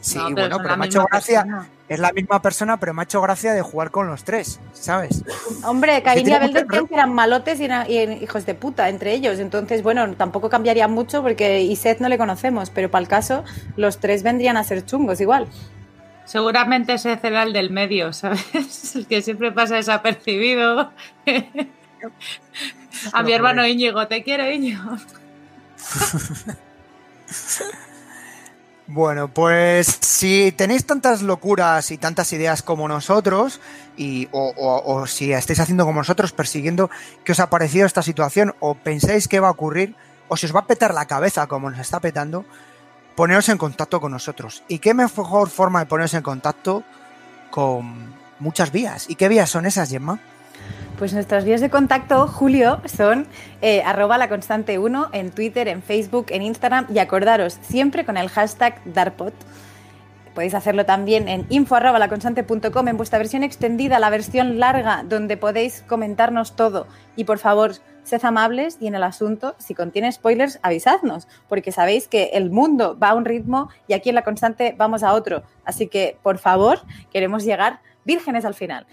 Sí, 0.00 0.18
No, 0.18 0.30
bueno, 0.30 0.58
pero 0.62 0.76
me 0.76 0.84
ha 0.84 0.88
hecho 0.88 1.04
gracia. 1.10 1.42
persona. 1.42 1.68
Es 1.88 1.98
la 1.98 2.12
misma 2.12 2.40
persona, 2.40 2.76
pero 2.78 2.94
me 2.94 3.02
ha 3.02 3.04
hecho 3.04 3.20
gracia 3.20 3.52
de 3.52 3.62
jugar 3.62 3.90
con 3.90 4.06
los 4.06 4.22
tres, 4.24 4.60
¿sabes? 4.72 5.22
Hombre, 5.64 6.02
Caín 6.02 6.28
y 6.28 6.32
Abel 6.32 6.52
decían 6.52 6.86
que 6.86 6.94
eran 6.94 7.12
malotes 7.12 7.58
y, 7.60 7.64
eran- 7.64 7.90
y 7.90 7.98
hijos 8.22 8.46
de 8.46 8.54
puta 8.54 8.88
entre 8.88 9.12
ellos. 9.12 9.38
Entonces, 9.40 9.82
bueno, 9.82 10.14
tampoco 10.14 10.48
cambiaría 10.48 10.86
mucho 10.88 11.20
porque 11.22 11.62
y 11.62 11.74
Seth 11.76 11.98
no 12.00 12.08
le 12.08 12.16
conocemos, 12.16 12.70
pero 12.70 12.90
para 12.90 13.02
el 13.02 13.08
caso, 13.08 13.44
los 13.76 13.98
tres 13.98 14.22
vendrían 14.22 14.56
a 14.56 14.64
ser 14.64 14.86
chungos 14.86 15.20
igual. 15.20 15.48
Seguramente 16.26 16.92
ese 16.94 17.18
será 17.18 17.42
el 17.42 17.52
del 17.52 17.70
medio, 17.70 18.12
¿sabes? 18.12 18.40
El 18.94 19.06
que 19.06 19.20
siempre 19.20 19.50
pasa 19.50 19.74
desapercibido. 19.74 20.92
A 23.12 23.22
mi 23.24 23.32
hermano 23.32 23.66
Íñigo, 23.66 24.06
te 24.06 24.22
quiero, 24.22 24.48
Íñigo. 24.48 24.90
Bueno, 28.92 29.28
pues 29.28 29.98
si 30.00 30.50
tenéis 30.50 30.84
tantas 30.84 31.22
locuras 31.22 31.92
y 31.92 31.96
tantas 31.96 32.32
ideas 32.32 32.60
como 32.60 32.88
nosotros, 32.88 33.60
y, 33.96 34.28
o, 34.32 35.06
si 35.06 35.32
estáis 35.32 35.60
haciendo 35.60 35.84
como 35.84 36.00
nosotros, 36.00 36.32
persiguiendo 36.32 36.90
qué 37.22 37.30
os 37.30 37.38
ha 37.38 37.50
parecido 37.50 37.86
esta 37.86 38.02
situación, 38.02 38.52
o 38.58 38.74
pensáis 38.74 39.28
que 39.28 39.38
va 39.38 39.46
a 39.46 39.52
ocurrir, 39.52 39.94
o 40.26 40.36
si 40.36 40.46
os 40.46 40.54
va 40.56 40.60
a 40.60 40.66
petar 40.66 40.92
la 40.92 41.06
cabeza 41.06 41.46
como 41.46 41.70
nos 41.70 41.78
está 41.78 42.00
petando, 42.00 42.44
poneros 43.14 43.48
en 43.48 43.58
contacto 43.58 44.00
con 44.00 44.10
nosotros. 44.10 44.64
¿Y 44.66 44.80
qué 44.80 44.92
mejor 44.92 45.50
forma 45.50 45.78
de 45.78 45.86
poneros 45.86 46.14
en 46.14 46.22
contacto 46.22 46.82
con 47.52 48.12
muchas 48.40 48.72
vías? 48.72 49.08
¿Y 49.08 49.14
qué 49.14 49.28
vías 49.28 49.50
son 49.50 49.66
esas, 49.66 49.88
Gemma? 49.88 50.18
Pues 51.00 51.14
nuestras 51.14 51.46
vías 51.46 51.62
de 51.62 51.70
contacto, 51.70 52.26
Julio, 52.26 52.82
son 52.84 53.26
eh, 53.62 53.80
arroba 53.80 54.18
la 54.18 54.28
constante 54.28 54.78
1 54.78 55.08
en 55.14 55.30
Twitter, 55.30 55.66
en 55.66 55.82
Facebook, 55.82 56.26
en 56.28 56.42
Instagram 56.42 56.88
y 56.92 56.98
acordaros 56.98 57.56
siempre 57.62 58.04
con 58.04 58.18
el 58.18 58.28
hashtag 58.28 58.82
Darpot. 58.84 59.32
Podéis 60.34 60.52
hacerlo 60.52 60.84
también 60.84 61.26
en 61.26 61.46
info 61.48 61.76
arroba 61.76 61.98
laconstante.com 61.98 62.86
en 62.86 62.98
vuestra 62.98 63.18
versión 63.18 63.44
extendida, 63.44 63.98
la 63.98 64.10
versión 64.10 64.58
larga, 64.58 65.02
donde 65.02 65.38
podéis 65.38 65.82
comentarnos 65.88 66.54
todo. 66.54 66.86
Y 67.16 67.24
por 67.24 67.38
favor, 67.38 67.76
sed 68.02 68.22
amables 68.22 68.76
y 68.78 68.86
en 68.86 68.94
el 68.94 69.02
asunto, 69.02 69.54
si 69.56 69.74
contiene 69.74 70.12
spoilers, 70.12 70.58
avisadnos, 70.62 71.28
porque 71.48 71.72
sabéis 71.72 72.08
que 72.08 72.32
el 72.34 72.50
mundo 72.50 72.98
va 73.02 73.08
a 73.08 73.14
un 73.14 73.24
ritmo 73.24 73.70
y 73.88 73.94
aquí 73.94 74.10
en 74.10 74.16
la 74.16 74.22
constante 74.22 74.74
vamos 74.76 75.02
a 75.02 75.14
otro. 75.14 75.44
Así 75.64 75.86
que, 75.86 76.18
por 76.22 76.36
favor, 76.36 76.80
queremos 77.10 77.42
llegar 77.42 77.80
vírgenes 78.04 78.44
al 78.44 78.54
final. 78.54 78.86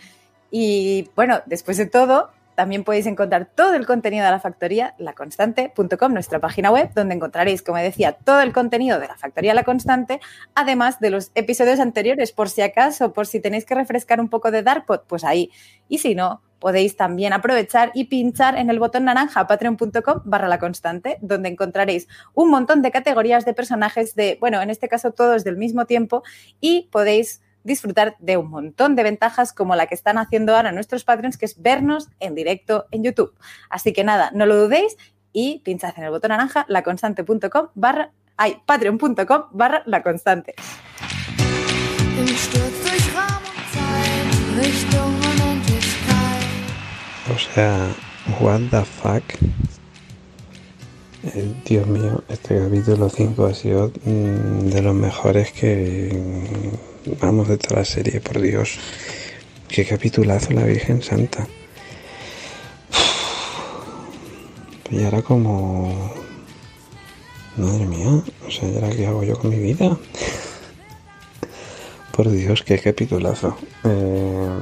Y 0.51 1.09
bueno, 1.15 1.41
después 1.45 1.77
de 1.77 1.85
todo, 1.85 2.31
también 2.57 2.83
podéis 2.83 3.05
encontrar 3.05 3.47
todo 3.53 3.75
el 3.75 3.85
contenido 3.85 4.25
de 4.25 4.31
la 4.31 4.39
factoría, 4.39 4.95
laconstante.com, 4.97 6.11
nuestra 6.11 6.39
página 6.39 6.71
web, 6.71 6.89
donde 6.95 7.13
encontraréis, 7.13 7.61
como 7.61 7.77
decía, 7.77 8.13
todo 8.13 8.41
el 8.41 8.51
contenido 8.51 8.99
de 8.99 9.07
la 9.07 9.15
factoría 9.15 9.53
La 9.53 9.63
Constante, 9.63 10.19
además 10.55 10.99
de 10.99 11.11
los 11.11 11.31
episodios 11.35 11.79
anteriores, 11.79 12.31
por 12.31 12.49
si 12.49 12.63
acaso, 12.63 13.13
por 13.13 13.27
si 13.27 13.39
tenéis 13.39 13.63
que 13.63 13.75
refrescar 13.75 14.19
un 14.19 14.27
poco 14.29 14.49
de 14.49 14.63
Darkpod, 14.63 15.01
pues 15.01 15.23
ahí. 15.23 15.51
Y 15.87 15.99
si 15.99 16.15
no, 16.15 16.41
podéis 16.57 16.97
también 16.97 17.31
aprovechar 17.31 17.91
y 17.93 18.05
pinchar 18.05 18.57
en 18.57 18.71
el 18.71 18.79
botón 18.79 19.05
naranja 19.05 19.45
patreon.com 19.45 20.21
barra 20.25 20.47
la 20.47 20.57
constante, 20.57 21.19
donde 21.21 21.49
encontraréis 21.49 22.07
un 22.33 22.49
montón 22.49 22.81
de 22.81 22.89
categorías 22.89 23.45
de 23.45 23.53
personajes 23.53 24.15
de, 24.15 24.37
bueno, 24.39 24.59
en 24.63 24.71
este 24.71 24.87
caso 24.87 25.11
todos 25.11 25.43
del 25.43 25.57
mismo 25.57 25.85
tiempo, 25.85 26.23
y 26.59 26.89
podéis 26.91 27.43
disfrutar 27.67 28.15
de 28.19 28.37
un 28.37 28.49
montón 28.49 28.95
de 28.95 29.03
ventajas 29.03 29.53
como 29.53 29.75
la 29.75 29.85
que 29.85 29.93
están 29.93 30.17
haciendo 30.17 30.55
ahora 30.55 30.71
nuestros 30.71 31.03
Patreons, 31.03 31.37
que 31.37 31.45
es 31.45 31.61
vernos 31.61 32.09
en 32.19 32.33
directo 32.33 32.87
en 32.91 33.03
YouTube. 33.03 33.35
Así 33.69 33.93
que 33.93 34.03
nada, 34.03 34.31
no 34.33 34.45
lo 34.45 34.55
dudéis 34.55 34.97
y 35.33 35.59
pinchad 35.59 35.93
en 35.97 36.05
el 36.05 36.09
botón 36.09 36.29
naranja 36.29 36.65
laconstante.com 36.69 37.67
barra, 37.75 38.11
ay, 38.37 38.61
patreon.com 38.65 39.43
barra 39.51 39.83
la 39.85 40.01
constante. 40.01 40.55
Im 42.17 42.27
Sturz 42.27 42.81
durch 42.83 43.13
Raum 43.13 43.43
und 43.53 43.67
Zeit, 43.73 44.65
Richtung 44.65 45.13
Unendlichkeit. 45.29 46.45
O 47.29 47.37
sea, 47.37 47.93
what 48.39 48.61
the 48.71 48.83
fuck. 48.83 49.23
Eh, 51.23 51.53
Dios 51.65 51.85
mío, 51.87 52.23
este 52.29 52.57
capítulo 52.57 53.09
5 53.09 53.45
ha 53.45 53.53
sido 53.53 53.91
mm, 54.05 54.69
de 54.69 54.81
los 54.81 54.95
mejores 54.95 55.51
que 55.51 56.09
vamos 57.21 57.47
de 57.47 57.57
toda 57.57 57.81
la 57.81 57.85
serie, 57.85 58.21
por 58.21 58.39
Dios. 58.41 58.79
Qué 59.67 59.85
capitulazo 59.85 60.53
la 60.53 60.63
Virgen 60.63 61.01
Santa. 61.01 61.47
Y 64.89 65.03
ahora 65.03 65.21
como... 65.21 66.15
Madre 67.57 67.85
mía, 67.85 68.21
o 68.47 68.51
sea, 68.51 68.69
¿y 68.69 68.75
ahora 68.75 68.89
qué 68.95 69.07
hago 69.07 69.23
yo 69.23 69.35
con 69.37 69.49
mi 69.49 69.57
vida? 69.57 69.97
Por 72.11 72.29
Dios, 72.29 72.61
qué 72.63 72.77
capitulazo. 72.77 73.57
Eh, 73.83 74.59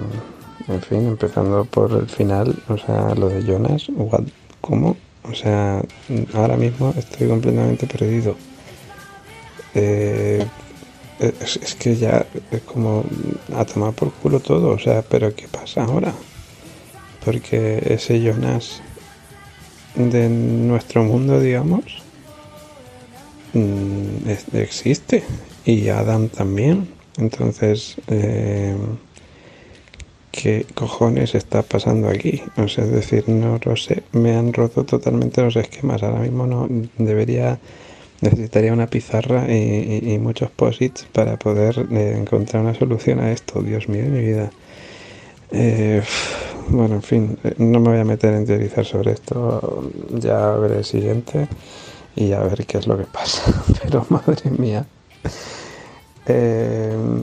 en 0.68 0.82
fin, 0.82 1.08
empezando 1.08 1.66
por 1.66 1.92
el 1.92 2.08
final, 2.08 2.56
o 2.70 2.78
sea, 2.78 3.14
lo 3.16 3.28
de 3.30 3.44
Jonas, 3.44 3.88
¿cómo? 4.62 4.96
O 5.24 5.34
sea, 5.34 5.82
ahora 6.34 6.56
mismo 6.56 6.94
estoy 6.98 7.28
completamente 7.28 7.86
perdido. 7.86 8.36
Eh, 9.74 10.46
es, 11.20 11.58
es 11.58 11.76
que 11.76 11.96
ya 11.96 12.26
es 12.52 12.62
como 12.62 13.04
a 13.56 13.66
tomar 13.66 13.94
por 13.94 14.12
culo 14.12 14.40
todo, 14.40 14.70
o 14.70 14.80
sea, 14.80 15.02
pero 15.02 15.34
¿qué 15.36 15.48
pasa 15.48 15.84
ahora? 15.84 16.14
Porque 17.24 17.82
ese 17.90 18.22
Jonas 18.22 18.82
de 19.96 20.30
nuestro 20.30 21.04
mundo, 21.04 21.40
digamos, 21.40 22.02
mm, 23.54 24.30
existe 24.54 25.24
y 25.66 25.90
Adam 25.90 26.30
también. 26.30 26.88
Entonces, 27.18 27.96
eh, 28.08 28.76
¿qué 30.32 30.66
cojones 30.76 31.34
está 31.34 31.62
pasando 31.64 32.10
aquí? 32.10 32.44
O 32.58 32.68
sea, 32.68 32.84
es 32.84 32.92
decir, 32.92 33.30
no 33.30 33.60
lo 33.64 33.76
sé, 33.76 34.04
me 34.12 34.36
han 34.36 34.54
roto 34.54 34.84
totalmente 34.84 35.42
los 35.42 35.56
esquemas. 35.56 36.04
Ahora 36.04 36.20
mismo 36.20 36.46
no 36.46 36.68
debería, 36.98 37.58
necesitaría 38.30 38.74
una 38.74 38.88
pizarra 38.88 39.46
y, 39.50 40.02
y- 40.04 40.20
muchos 40.20 40.52
posits 40.52 41.06
para 41.14 41.38
poder 41.38 41.86
eh, 41.92 42.16
encontrar 42.18 42.64
una 42.64 42.74
solución 42.74 43.20
a 43.20 43.32
esto. 43.32 43.62
Dios 43.62 43.88
mío 43.90 44.06
mi 44.10 44.22
vida. 44.22 44.52
Eh, 45.52 46.02
bueno, 46.70 46.96
en 46.96 47.04
fin, 47.04 47.38
eh, 47.44 47.56
no 47.58 47.80
me 47.80 47.90
voy 47.92 48.00
a 48.00 48.06
meter 48.06 48.34
en 48.34 48.46
teorizar 48.46 48.86
sobre 48.86 49.12
esto. 49.14 49.92
Ya 50.12 50.52
veré 50.58 50.78
el 50.80 50.86
siguiente 50.86 51.48
y 52.16 52.34
a 52.34 52.42
ver 52.42 52.66
qué 52.66 52.78
es 52.80 52.88
lo 52.88 52.98
que 52.98 53.06
pasa. 53.06 53.44
Pero 53.84 54.06
madre 54.10 54.52
mía. 54.52 54.86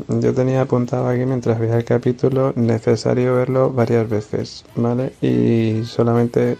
Yo 0.09 0.35
tenía 0.35 0.62
apuntado 0.62 1.09
aquí 1.09 1.24
mientras 1.24 1.59
veía 1.59 1.77
el 1.77 1.85
capítulo 1.85 2.53
necesario 2.57 3.35
verlo 3.35 3.70
varias 3.73 4.09
veces, 4.09 4.65
¿vale? 4.74 5.12
Y 5.20 5.85
solamente, 5.85 6.59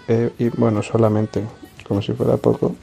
bueno, 0.57 0.83
solamente, 0.83 1.43
como 1.87 2.03
si 2.03 2.13
fuera 2.13 2.37
poco, 2.37 2.75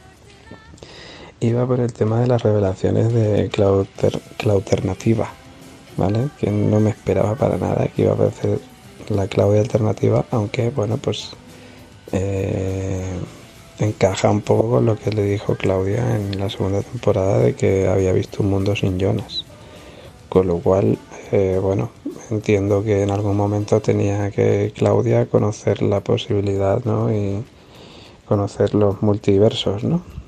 iba 1.40 1.66
por 1.66 1.80
el 1.80 1.94
tema 1.94 2.20
de 2.20 2.28
las 2.28 2.44
revelaciones 2.44 3.14
de 3.14 3.50
Clauter, 3.50 4.20
Clauternativa, 4.38 5.30
¿vale? 5.98 6.30
Que 6.40 6.52
no 6.52 6.80
me 6.80 6.90
esperaba 6.90 7.36
para 7.36 7.58
nada 7.58 7.88
que 7.88 8.04
iba 8.04 8.12
a 8.12 8.16
aparecer 8.16 8.60
la 9.10 9.28
Claudia 9.28 9.62
alternativa, 9.62 10.26
aunque 10.32 10.70
bueno, 10.70 10.98
pues 10.98 11.32
eh, 12.12 13.20
encaja 13.80 14.30
un 14.30 14.42
poco 14.42 14.70
con 14.70 14.86
lo 14.86 14.98
que 14.98 15.12
le 15.12 15.24
dijo 15.24 15.56
Claudia 15.56 16.16
en 16.16 16.40
la 16.40 16.50
segunda 16.50 16.82
temporada 16.82 17.40
de 17.40 17.56
que 17.56 17.88
había 17.88 18.12
visto 18.12 18.44
un 18.44 18.50
mundo 18.50 18.76
sin 18.76 19.00
Jonas. 19.00 19.46
Con 20.28 20.48
lo 20.48 20.60
cual, 20.60 20.98
eh, 21.32 21.60
bueno, 21.62 21.90
entiendo 22.30 22.84
que 22.84 23.04
en 23.04 23.12
algún 23.12 23.36
momento 23.36 23.82
tenía 23.82 24.30
que 24.32 24.72
Claudia 24.76 25.26
conocer 25.28 25.82
la 25.82 26.02
posibilidad, 26.02 26.84
¿no? 26.86 27.12
Y 27.12 27.44
conocer 28.26 28.76
los 28.76 29.02
multiversos, 29.02 29.84
¿no? 29.84 30.19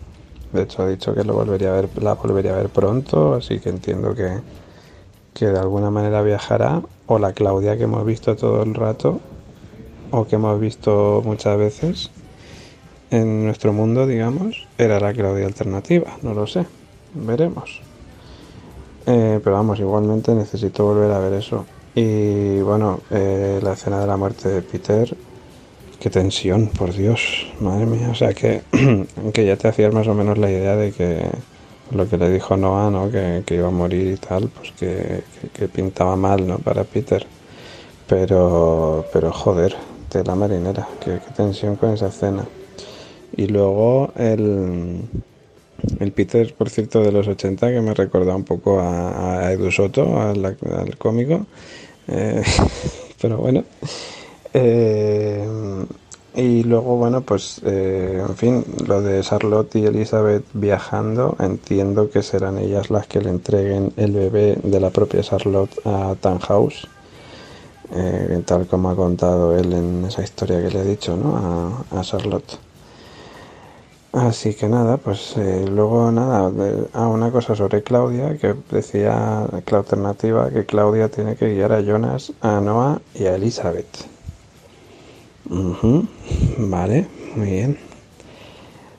De 0.53 0.63
hecho, 0.63 0.83
ha 0.83 0.87
dicho 0.87 1.13
que 1.13 1.23
lo 1.23 1.33
volvería 1.33 1.69
a 1.69 1.73
ver, 1.73 1.89
la 2.01 2.15
volvería 2.15 2.53
a 2.53 2.57
ver 2.57 2.69
pronto, 2.69 3.35
así 3.35 3.59
que 3.59 3.69
entiendo 3.69 4.13
que, 4.13 4.39
que 5.33 5.47
de 5.47 5.59
alguna 5.59 5.89
manera 5.89 6.21
viajará, 6.21 6.81
o 7.07 7.19
la 7.19 7.33
Claudia 7.33 7.77
que 7.77 7.83
hemos 7.83 8.05
visto 8.05 8.35
todo 8.35 8.63
el 8.63 8.73
rato, 8.73 9.19
o 10.11 10.27
que 10.27 10.35
hemos 10.35 10.59
visto 10.59 11.21
muchas 11.23 11.57
veces 11.57 12.11
en 13.11 13.45
nuestro 13.45 13.73
mundo, 13.73 14.07
digamos, 14.07 14.67
era 14.77 14.99
la 14.99 15.13
Claudia 15.13 15.45
alternativa, 15.45 16.17
no 16.21 16.33
lo 16.33 16.47
sé, 16.47 16.65
veremos. 17.13 17.81
Eh, 19.05 19.39
pero 19.43 19.55
vamos, 19.55 19.79
igualmente 19.79 20.33
necesito 20.33 20.85
volver 20.85 21.11
a 21.11 21.19
ver 21.19 21.33
eso. 21.33 21.65
Y 21.95 22.61
bueno, 22.61 22.99
eh, 23.09 23.59
la 23.61 23.73
escena 23.73 23.99
de 23.99 24.07
la 24.07 24.15
muerte 24.15 24.47
de 24.47 24.61
Peter, 24.61 25.13
qué 26.01 26.09
tensión, 26.09 26.67
por 26.67 26.93
Dios, 26.93 27.47
madre 27.59 27.85
mía. 27.85 28.09
O 28.09 28.15
sea 28.15 28.33
que, 28.33 28.61
que 29.33 29.45
ya 29.45 29.55
te 29.55 29.67
hacías 29.67 29.93
más 29.93 30.07
o 30.07 30.15
menos 30.15 30.37
la 30.37 30.49
idea 30.49 30.75
de 30.75 30.91
que 30.91 31.21
lo 31.91 32.09
que 32.09 32.17
le 32.17 32.29
dijo 32.29 32.57
Noah, 32.57 32.89
¿no? 32.89 33.11
Que, 33.11 33.43
iba 33.49 33.67
a 33.67 33.71
morir 33.71 34.13
y 34.13 34.17
tal, 34.17 34.49
pues 34.49 34.71
que, 34.71 35.23
pintaba 35.67 36.15
mal, 36.15 36.47
¿no? 36.47 36.57
Para 36.57 36.83
Peter. 36.83 37.25
Pero, 38.07 39.05
pero 39.13 39.31
joder, 39.31 39.75
de 40.11 40.23
la 40.23 40.35
marinera, 40.35 40.87
qué 40.99 41.19
tensión 41.37 41.75
con 41.75 41.93
esa 41.93 42.07
escena. 42.07 42.45
Y 43.37 43.47
luego 43.47 44.11
el, 44.17 45.01
el 45.99 46.11
Peter, 46.11 46.53
por 46.55 46.69
cierto, 46.69 47.01
de 47.01 47.11
los 47.11 47.27
80, 47.27 47.69
que 47.69 47.79
me 47.79 47.93
recordaba 47.93 48.35
un 48.35 48.43
poco 48.43 48.79
a, 48.79 49.45
a 49.45 49.53
Edu 49.53 49.71
Soto, 49.71 50.19
al, 50.19 50.43
al 50.43 50.97
cómico. 50.97 51.45
Eh, 52.07 52.41
pero 53.21 53.37
bueno. 53.37 53.63
Eh, 54.53 55.47
y 56.33 56.63
luego, 56.63 56.95
bueno, 56.95 57.21
pues, 57.21 57.61
eh, 57.65 58.23
en 58.27 58.35
fin, 58.37 58.63
lo 58.87 59.01
de 59.01 59.21
Charlotte 59.21 59.75
y 59.75 59.85
Elizabeth 59.85 60.45
viajando, 60.53 61.35
entiendo 61.39 62.09
que 62.09 62.23
serán 62.23 62.57
ellas 62.57 62.89
las 62.89 63.07
que 63.07 63.19
le 63.21 63.29
entreguen 63.29 63.91
el 63.97 64.11
bebé 64.13 64.57
de 64.63 64.79
la 64.79 64.91
propia 64.91 65.21
Charlotte 65.21 65.71
a 65.85 66.15
Tannhaus, 66.19 66.87
eh, 67.93 68.41
tal 68.45 68.67
como 68.67 68.89
ha 68.89 68.95
contado 68.95 69.57
él 69.57 69.73
en 69.73 70.05
esa 70.05 70.23
historia 70.23 70.61
que 70.61 70.69
le 70.71 70.81
he 70.81 70.85
dicho, 70.85 71.17
¿no? 71.17 71.83
A, 71.91 71.99
a 71.99 72.01
Charlotte. 72.03 72.57
Así 74.13 74.53
que 74.55 74.67
nada, 74.67 74.97
pues 74.97 75.35
eh, 75.37 75.65
luego 75.69 76.11
nada, 76.11 76.49
de- 76.51 76.87
ah, 76.93 77.07
una 77.07 77.31
cosa 77.31 77.55
sobre 77.55 77.81
Claudia, 77.81 78.37
que 78.37 78.55
decía 78.69 79.47
la 79.51 79.77
alternativa 79.77 80.49
que 80.49 80.65
Claudia 80.65 81.09
tiene 81.09 81.35
que 81.35 81.53
guiar 81.53 81.71
a 81.71 81.81
Jonas, 81.81 82.33
a 82.41 82.59
Noah 82.59 82.99
y 83.15 83.25
a 83.25 83.35
Elizabeth. 83.35 84.07
Vale, 86.57 87.07
muy 87.35 87.49
bien. 87.51 87.77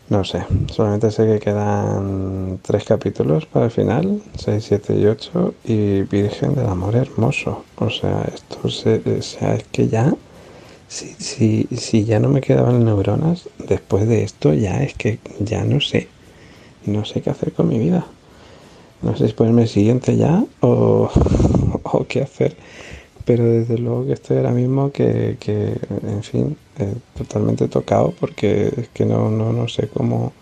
No 0.08 0.24
sé, 0.24 0.44
solamente 0.70 1.10
sé 1.10 1.26
que 1.26 1.38
quedan 1.40 2.58
tres 2.60 2.84
capítulos 2.84 3.46
para 3.46 3.66
el 3.66 3.70
final, 3.70 4.20
6, 4.36 4.64
7 4.68 4.94
y 4.98 5.06
8, 5.06 5.54
y 5.64 6.02
Virgen 6.02 6.54
del 6.54 6.66
Amor 6.66 6.96
Hermoso. 6.96 7.64
O 7.76 7.88
sea, 7.88 8.28
esto 8.34 8.68
se, 8.68 9.00
es 9.06 9.38
que 9.70 9.88
ya, 9.88 10.12
si, 10.88 11.14
si, 11.18 11.68
si 11.76 12.04
ya 12.04 12.20
no 12.20 12.28
me 12.28 12.40
quedaban 12.42 12.84
neuronas, 12.84 13.48
después 13.58 14.08
de 14.08 14.24
esto 14.24 14.54
ya 14.54 14.82
es 14.82 14.94
que 14.94 15.20
ya 15.40 15.64
no 15.64 15.80
sé, 15.80 16.08
no 16.86 17.04
sé 17.04 17.22
qué 17.22 17.30
hacer 17.30 17.52
con 17.52 17.68
mi 17.68 17.78
vida. 17.78 18.06
No 19.02 19.16
sé 19.16 19.28
si 19.28 19.34
ponerme 19.34 19.62
el 19.62 19.68
siguiente 19.68 20.16
ya 20.16 20.44
o, 20.60 21.10
o 21.84 22.06
qué 22.06 22.22
hacer. 22.22 22.56
Pero 23.24 23.44
desde 23.44 23.78
luego 23.78 24.06
que 24.06 24.14
estoy 24.14 24.38
ahora 24.38 24.50
mismo 24.50 24.90
que, 24.90 25.36
que 25.38 25.78
en 26.06 26.22
fin, 26.22 26.56
eh, 26.78 26.94
totalmente 27.16 27.68
tocado 27.68 28.12
porque 28.18 28.72
es 28.76 28.88
que 28.88 29.04
no, 29.04 29.30
no, 29.30 29.52
no 29.52 29.68
sé 29.68 29.88
cómo, 29.88 30.32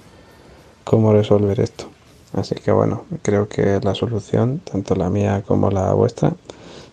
cómo 0.85 1.12
resolver 1.12 1.61
esto. 1.61 1.86
Así 2.32 2.55
que 2.55 2.70
bueno, 2.73 3.05
creo 3.23 3.48
que 3.48 3.81
la 3.82 3.94
solución, 3.94 4.61
tanto 4.61 4.94
la 4.94 5.11
mía 5.11 5.43
como 5.47 5.70
la 5.70 5.93
vuestra, 5.93 6.35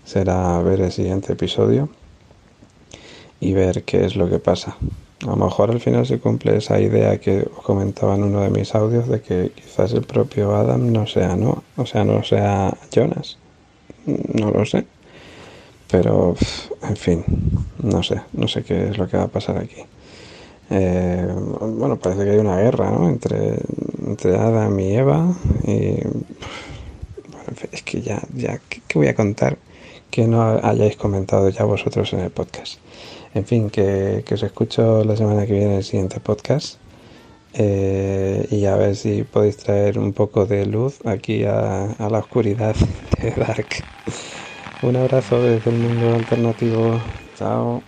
será 0.03 0.61
ver 0.61 0.81
el 0.81 0.91
siguiente 0.91 1.33
episodio 1.33 1.89
y 3.39 3.53
ver 3.53 3.83
qué 3.83 4.05
es 4.05 4.15
lo 4.15 4.29
que 4.29 4.39
pasa. 4.39 4.75
A 5.23 5.27
lo 5.27 5.35
mejor 5.35 5.71
al 5.71 5.79
final 5.79 6.05
se 6.05 6.19
cumple 6.19 6.57
esa 6.57 6.79
idea 6.79 7.19
que 7.19 7.47
os 7.55 7.63
comentaba 7.63 8.15
en 8.15 8.23
uno 8.23 8.41
de 8.41 8.49
mis 8.49 8.75
audios 8.75 9.07
de 9.07 9.21
que 9.21 9.51
quizás 9.55 9.93
el 9.93 10.03
propio 10.03 10.55
Adam 10.55 10.91
no 10.91 11.07
sea 11.07 11.35
no, 11.35 11.63
o 11.75 11.85
sea, 11.85 12.03
no 12.03 12.23
sea 12.23 12.75
Jonas. 12.91 13.37
No 14.05 14.51
lo 14.51 14.65
sé. 14.65 14.85
Pero, 15.89 16.35
en 16.83 16.97
fin, 16.97 17.23
no 17.81 18.03
sé, 18.03 18.21
no 18.33 18.47
sé 18.47 18.63
qué 18.63 18.89
es 18.89 18.97
lo 18.97 19.07
que 19.07 19.17
va 19.17 19.23
a 19.23 19.27
pasar 19.27 19.57
aquí. 19.57 19.83
Eh, 20.69 21.25
bueno, 21.61 21.97
parece 21.97 22.25
que 22.25 22.31
hay 22.31 22.37
una 22.37 22.59
guerra, 22.59 22.91
¿no? 22.91 23.07
Entre, 23.07 23.57
entre 24.05 24.35
Adam 24.35 24.77
y 24.79 24.95
Eva. 24.95 25.33
Y, 25.63 26.01
bueno, 27.31 27.47
es 27.71 27.83
que 27.83 28.01
ya, 28.01 28.21
ya, 28.33 28.59
¿qué, 28.67 28.81
qué 28.87 28.99
voy 28.99 29.07
a 29.07 29.15
contar 29.15 29.57
que 30.11 30.27
no 30.27 30.59
hayáis 30.61 30.97
comentado 30.97 31.49
ya 31.49 31.63
vosotros 31.63 32.11
en 32.13 32.19
el 32.19 32.31
podcast? 32.31 32.79
En 33.33 33.45
fin, 33.45 33.69
que, 33.69 34.23
que 34.25 34.33
os 34.33 34.43
escucho 34.43 35.03
la 35.03 35.15
semana 35.15 35.45
que 35.45 35.53
viene 35.53 35.67
en 35.67 35.77
el 35.77 35.83
siguiente 35.83 36.19
podcast. 36.19 36.79
Eh, 37.53 38.47
y 38.51 38.65
a 38.65 38.75
ver 38.75 38.95
si 38.95 39.23
podéis 39.23 39.57
traer 39.57 39.97
un 39.97 40.13
poco 40.13 40.45
de 40.45 40.65
luz 40.65 40.99
aquí 41.05 41.43
a, 41.43 41.91
a 41.93 42.09
la 42.09 42.19
oscuridad 42.19 42.75
de 43.21 43.31
Dark. 43.31 43.67
Un 44.83 44.95
abrazo 44.95 45.41
desde 45.41 45.71
el 45.71 45.77
mundo 45.77 46.15
alternativo. 46.15 47.01
Chao. 47.35 47.81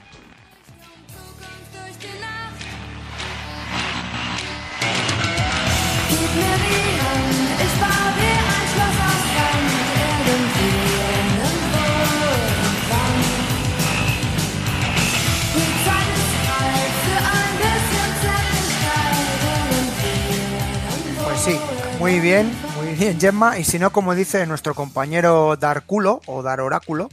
Pues 21.24 22.00
muy 22.00 22.20
bien, 22.20 22.52
bien, 23.00 23.20
Gemma. 23.20 23.58
Y 23.58 23.64
si 23.64 23.80
no, 23.80 23.92
como 23.92 24.14
dice 24.14 24.46
nuestro 24.46 24.76
compañero 24.76 25.56
Darkulo 25.56 26.22
o 26.26 26.44
Dar 26.44 26.60
Oráculo, 26.60 27.10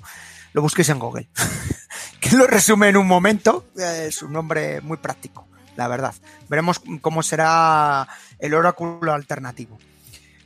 lo 0.53 0.61
busquéis 0.61 0.89
en 0.89 0.99
Google. 0.99 1.29
que 2.21 2.37
lo 2.37 2.49
resume 2.49 2.89
en 2.89 2.97
un 2.97 3.07
momento. 3.07 3.67
Eh, 3.79 4.07
Es 4.09 4.21
un 4.21 4.33
nombre 4.33 4.81
muy 4.81 4.97
práctico, 4.97 5.47
la 5.77 5.87
verdad. 5.87 6.15
Veremos 6.49 6.83
cómo 7.01 7.23
será 7.23 8.09
el 8.41 8.55
oráculo 8.55 9.13
alternativo. 9.13 9.79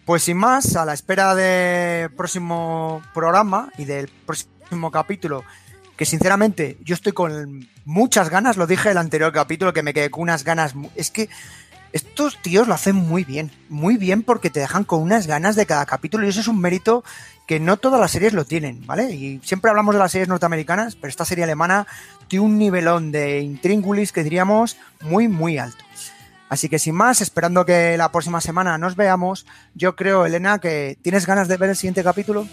Pues 0.04 0.24
sin 0.24 0.36
más, 0.36 0.76
a 0.76 0.84
la 0.84 0.92
espera 0.92 1.34
del 1.34 2.10
próximo 2.10 3.02
programa 3.14 3.70
y 3.78 3.86
del 3.86 4.08
próximo 4.08 4.90
capítulo, 4.90 5.42
que 5.96 6.04
sinceramente 6.04 6.76
yo 6.82 6.94
estoy 6.94 7.12
con 7.12 7.66
muchas 7.86 8.28
ganas, 8.28 8.58
lo 8.58 8.66
dije 8.66 8.90
el 8.90 8.98
anterior 8.98 9.32
capítulo, 9.32 9.72
que 9.72 9.82
me 9.82 9.94
quedé 9.94 10.10
con 10.10 10.22
unas 10.22 10.44
ganas. 10.44 10.74
Es 10.96 11.10
que 11.10 11.30
estos 11.92 12.40
tíos 12.40 12.68
lo 12.68 12.74
hacen 12.74 12.96
muy 12.96 13.24
bien, 13.24 13.50
muy 13.68 13.96
bien 13.96 14.22
porque 14.22 14.50
te 14.50 14.60
dejan 14.60 14.84
con 14.84 15.02
unas 15.02 15.26
ganas 15.26 15.56
de 15.56 15.66
cada 15.66 15.86
capítulo 15.86 16.24
y 16.24 16.28
eso 16.28 16.40
es 16.40 16.48
un 16.48 16.60
mérito 16.60 17.04
que 17.46 17.58
no 17.58 17.76
todas 17.78 18.00
las 18.00 18.12
series 18.12 18.32
lo 18.32 18.44
tienen, 18.44 18.86
¿vale? 18.86 19.10
Y 19.10 19.40
siempre 19.42 19.70
hablamos 19.70 19.94
de 19.94 19.98
las 19.98 20.12
series 20.12 20.28
norteamericanas, 20.28 20.94
pero 20.94 21.08
esta 21.08 21.24
serie 21.24 21.44
alemana 21.44 21.86
tiene 22.28 22.44
un 22.44 22.58
nivelón 22.58 23.10
de 23.10 23.40
intríngulis 23.40 24.12
que 24.12 24.22
diríamos 24.22 24.76
muy, 25.00 25.26
muy 25.26 25.58
alto. 25.58 25.84
Así 26.48 26.68
que 26.68 26.78
sin 26.78 26.94
más, 26.94 27.20
esperando 27.20 27.64
que 27.64 27.96
la 27.96 28.12
próxima 28.12 28.40
semana 28.40 28.78
nos 28.78 28.96
veamos, 28.96 29.46
yo 29.74 29.96
creo, 29.96 30.26
Elena, 30.26 30.58
que 30.58 30.96
tienes 31.02 31.26
ganas 31.26 31.48
de 31.48 31.56
ver 31.56 31.70
el 31.70 31.76
siguiente 31.76 32.04
capítulo. 32.04 32.46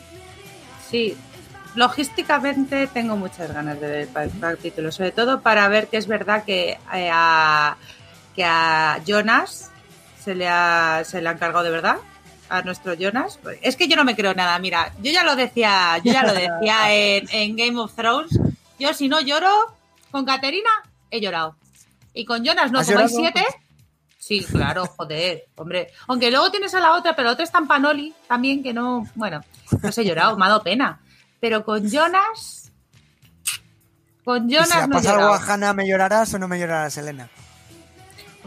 Sí, 0.90 1.16
logísticamente 1.76 2.88
tengo 2.88 3.16
muchas 3.16 3.54
ganas 3.54 3.80
de 3.80 3.88
ver 3.88 4.10
el 4.16 4.40
capítulo, 4.40 4.92
sobre 4.92 5.12
todo 5.12 5.42
para 5.42 5.68
ver 5.68 5.88
que 5.88 5.98
es 5.98 6.08
verdad 6.08 6.44
que, 6.44 6.78
eh, 6.94 7.10
a, 7.14 7.78
que 8.38 8.46
a 8.46 9.02
Jonas 9.06 9.72
se 10.24 10.36
le, 10.36 10.48
ha, 10.48 11.02
se 11.04 11.22
le 11.22 11.28
ha 11.28 11.32
encargado 11.34 11.66
de 11.66 11.72
verdad. 11.72 11.98
A 12.50 12.62
nuestro 12.62 12.94
Jonas. 12.94 13.40
Es 13.62 13.76
que 13.76 13.90
yo 13.90 13.98
no 13.98 14.06
me 14.06 14.16
creo 14.16 14.34
nada, 14.34 14.58
mira, 14.60 14.94
yo 15.02 15.12
ya 15.12 15.26
lo 15.26 15.36
decía, 15.36 15.98
yo 16.02 16.14
ya 16.14 16.24
lo 16.24 16.32
decía 16.32 16.94
en, 16.94 17.28
en 17.30 17.58
Game 17.58 17.78
of 17.78 17.94
Thrones. 17.94 18.40
Yo 18.80 18.94
si 18.94 19.10
no 19.10 19.20
lloro 19.20 19.76
con 20.12 20.24
Caterina, 20.24 20.70
he 21.12 21.20
llorado. 21.20 21.58
Y 22.14 22.24
con 22.24 22.46
Jonas 22.46 22.72
no, 22.72 22.80
¿Has 22.80 22.88
como 22.88 23.00
hay 23.00 23.10
siete. 23.10 23.44
Sí, 24.18 24.46
claro, 24.46 24.86
joder, 24.86 25.46
hombre. 25.56 25.92
Aunque 26.08 26.32
luego 26.32 26.50
tienes 26.52 26.74
a 26.74 26.80
la 26.80 26.94
otra, 26.94 27.18
pero 27.18 27.26
la 27.26 27.34
otra 27.34 27.44
es 27.44 27.52
tan 27.52 27.68
panoli 27.68 28.14
también 28.30 28.64
que 28.64 28.72
no. 28.72 29.06
Bueno, 29.16 29.44
no 29.82 29.92
sé, 29.92 30.04
he 30.04 30.06
llorado, 30.06 30.38
me 30.38 30.46
ha 30.46 30.50
dado 30.50 30.64
pena. 30.64 31.02
Pero 31.42 31.66
con 31.66 31.90
Jonas. 31.90 32.72
Con 34.24 34.50
Y 34.50 34.54
Jonas 34.56 34.70
si 34.70 34.80
le 34.80 34.88
no 34.88 35.00
he 35.00 35.08
algo 35.08 35.34
a 35.34 35.38
Hannah, 35.38 35.74
¿me 35.74 35.88
llorarás 35.88 36.34
o 36.34 36.40
no 36.40 36.48
me 36.48 36.60
llorarás, 36.60 36.96
Elena? 36.98 37.30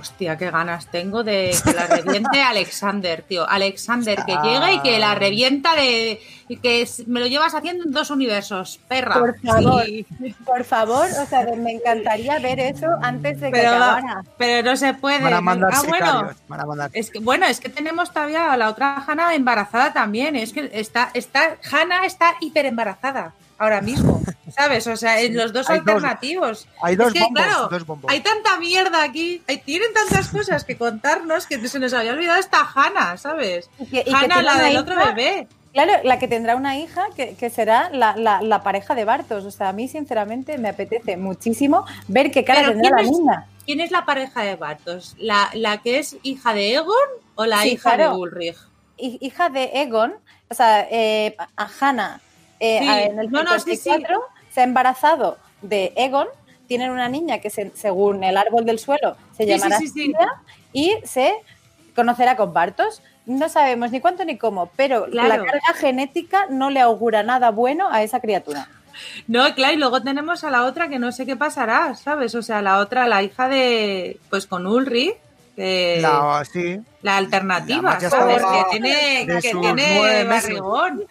Hostia, 0.01 0.37
qué 0.39 0.51
ganas 0.51 0.87
tengo 0.91 1.23
de 1.23 1.55
que 1.65 1.73
la 1.75 1.87
reviente 1.87 2.43
Alexander, 2.43 3.23
tío. 3.23 3.49
Alexander, 3.49 4.25
que 4.25 4.33
Ah. 4.33 4.43
llegue 4.43 4.73
y 4.75 4.81
que 4.81 4.99
la 4.99 5.15
revienta 5.15 5.75
de. 5.75 6.21
y 6.49 6.57
que 6.57 6.89
me 7.07 7.21
lo 7.21 7.27
llevas 7.27 7.55
haciendo 7.55 7.85
en 7.85 7.93
dos 7.93 8.11
universos, 8.11 8.81
perra. 8.89 9.15
Por 9.19 9.39
favor. 9.41 9.85
Sí. 9.85 10.07
Por 10.45 10.65
favor, 10.65 11.07
o 11.23 11.27
sea, 11.27 11.45
me 11.57 11.73
encantaría 11.73 12.39
ver 12.39 12.59
eso 12.61 12.87
antes 13.03 13.39
de 13.41 13.47
que 13.49 13.53
Pero, 13.59 13.69
acabara. 13.71 14.25
pero 14.39 14.71
no 14.71 14.77
se 14.77 14.95
puede. 14.95 15.23
Van 15.23 15.35
a 15.35 15.41
mandar 15.41 15.71
ah, 15.75 15.83
bueno. 15.87 16.31
van 16.49 16.61
a 16.61 16.65
mandar- 16.67 16.91
Es 16.93 17.11
que, 17.11 17.19
bueno, 17.21 17.47
es 17.47 17.61
que 17.61 17.69
tenemos 17.69 18.13
todavía 18.13 18.53
a 18.53 18.57
la 18.57 18.69
otra 18.71 19.05
Hanna 19.07 19.35
embarazada 19.35 19.93
también. 19.93 20.35
Es 20.35 20.53
que 20.53 20.71
está, 20.73 21.11
está, 21.15 21.57
Hanna 21.71 22.05
está 22.07 22.35
hiper 22.41 22.67
embarazada 22.67 23.33
ahora 23.61 23.81
mismo, 23.81 24.20
¿sabes? 24.57 24.87
O 24.89 24.97
sea, 24.97 25.20
en 25.23 25.37
los 25.37 25.53
dos 25.53 25.70
Hay 25.70 25.78
dos- 25.78 25.89
alternativos. 25.89 26.66
Hay 26.82 26.97
dos 26.97 27.09
es 27.09 27.12
que, 27.15 27.20
bombos, 27.20 27.43
claro, 27.45 27.69
dos 27.69 27.87
bombos. 27.87 28.11
hay 28.11 28.20
tanta 28.20 28.57
mierda 28.59 29.03
aquí, 29.05 29.43
hay, 29.47 29.59
tienen 29.59 29.93
tantas 29.95 30.28
cosas 30.28 30.65
que 30.65 30.77
contarnos 30.77 31.47
que 31.47 31.69
se 31.69 31.78
nos 31.78 31.93
había 31.93 32.12
olvidado 32.12 32.41
esta 32.41 32.66
Hanna, 32.74 33.16
¿sabes? 33.16 33.70
Y 33.78 33.87
que- 33.87 34.01
y 34.01 34.05
que 34.05 34.15
Hanna, 34.15 34.43
la 34.43 34.59
del 34.59 34.73
hija- 34.73 34.81
otro 34.81 34.97
bebé. 34.97 35.47
Claro, 35.73 35.93
la 36.03 36.19
que 36.19 36.27
tendrá 36.27 36.57
una 36.57 36.77
hija 36.78 37.07
que, 37.15 37.35
que 37.37 37.49
será 37.49 37.91
la, 37.91 38.16
la- 38.16 38.43
la 38.43 38.62
pareja 38.65 38.97
de 38.97 39.05
Bartos. 39.05 39.45
O 39.45 39.53
sea, 39.53 39.69
a 39.69 39.73
mí 39.73 39.87
sinceramente 39.87 40.59
me 40.59 40.69
apetece 40.70 41.16
muchísimo 41.16 41.85
ver 42.09 42.32
qué 42.32 42.43
cara 42.43 42.62
Pero 42.62 42.73
tendrá 42.73 42.91
la 42.91 42.97
¿quién 42.97 43.09
es- 43.12 43.19
niña. 43.20 43.47
¿Quién 43.66 43.81
es 43.81 43.91
la 43.93 44.05
pareja 44.05 44.43
de 44.43 44.57
Bartos? 44.57 45.15
¿La, 45.19 45.49
la 45.55 45.81
que 45.81 46.01
es 46.01 46.16
hija 46.24 46.55
de 46.55 46.74
Egon 46.74 46.97
o 47.37 47.47
la 47.47 47.61
Sí, 47.62 47.73
hija 47.74 47.95
claro. 47.95 48.15
de 48.15 48.16
Ulrich? 48.16 48.57
Hi- 48.97 49.19
Hija 49.20 49.49
de 49.49 49.70
Egon, 49.74 50.15
o 50.49 50.55
sea, 50.55 50.89
eh, 50.91 51.37
a 51.57 51.69
Hannah 51.81 52.20
eh, 52.61 52.78
Sí, 52.82 52.89
a- 52.89 53.03
en 53.05 53.19
el 53.19 53.31
no, 53.31 53.43
no, 53.43 53.59
sí, 53.59 53.70
sí. 53.70 53.77
54 53.77 54.20
se 54.53 54.61
ha 54.61 54.65
embarazado 54.65 55.39
de 55.62 55.93
Egon. 55.97 56.28
Tienen 56.69 56.91
una 56.91 57.09
niña 57.09 57.39
que 57.41 57.51
se- 57.51 57.73
según 57.74 58.23
el 58.23 58.37
árbol 58.37 58.65
del 58.65 58.78
suelo 58.78 59.16
se 59.37 59.45
llamará 59.47 59.78
y 60.73 60.95
se 61.05 61.32
conocerá 61.97 62.37
con 62.37 62.53
Bartos. 62.53 63.03
No 63.27 63.49
sabemos 63.49 63.91
ni 63.91 64.01
cuánto 64.01 64.24
ni 64.24 64.39
cómo, 64.39 64.70
pero 64.77 65.07
Claro. 65.07 65.28
la 65.28 65.37
carga 65.45 65.74
genética 65.74 66.47
no 66.49 66.70
le 66.70 66.81
augura 66.81 67.23
nada 67.23 67.51
bueno 67.51 67.89
a 67.91 68.03
esa 68.03 68.20
criatura. 68.20 68.69
No, 69.27 69.55
claro, 69.55 69.74
y 69.74 69.77
luego 69.77 70.03
tenemos 70.03 70.45
a 70.45 70.51
la 70.51 70.65
otra 70.65 70.89
que 70.89 70.99
no 70.99 71.11
sé 71.12 71.24
qué 71.27 71.37
pasará, 71.37 71.95
¿sabes? 71.95 72.35
O 72.35 72.43
sea, 72.43 72.61
la 72.62 72.78
otra, 72.78 73.07
la 73.07 73.23
hija 73.23 73.49
de, 73.49 74.19
pues 74.31 74.47
con 74.47 74.66
Ulrich, 74.66 75.16
que 75.57 75.99
la, 76.01 76.09
La, 76.39 76.45
sí, 76.45 76.81
alternativa, 77.05 77.77
La 77.77 77.83
más 77.83 78.03
ya 78.03 78.11
¿sabes? 78.11 78.43
Que 78.43 78.65
tiene, 78.79 79.27
que 79.41 79.51
tiene 79.53 80.25
barrigón. 80.25 81.05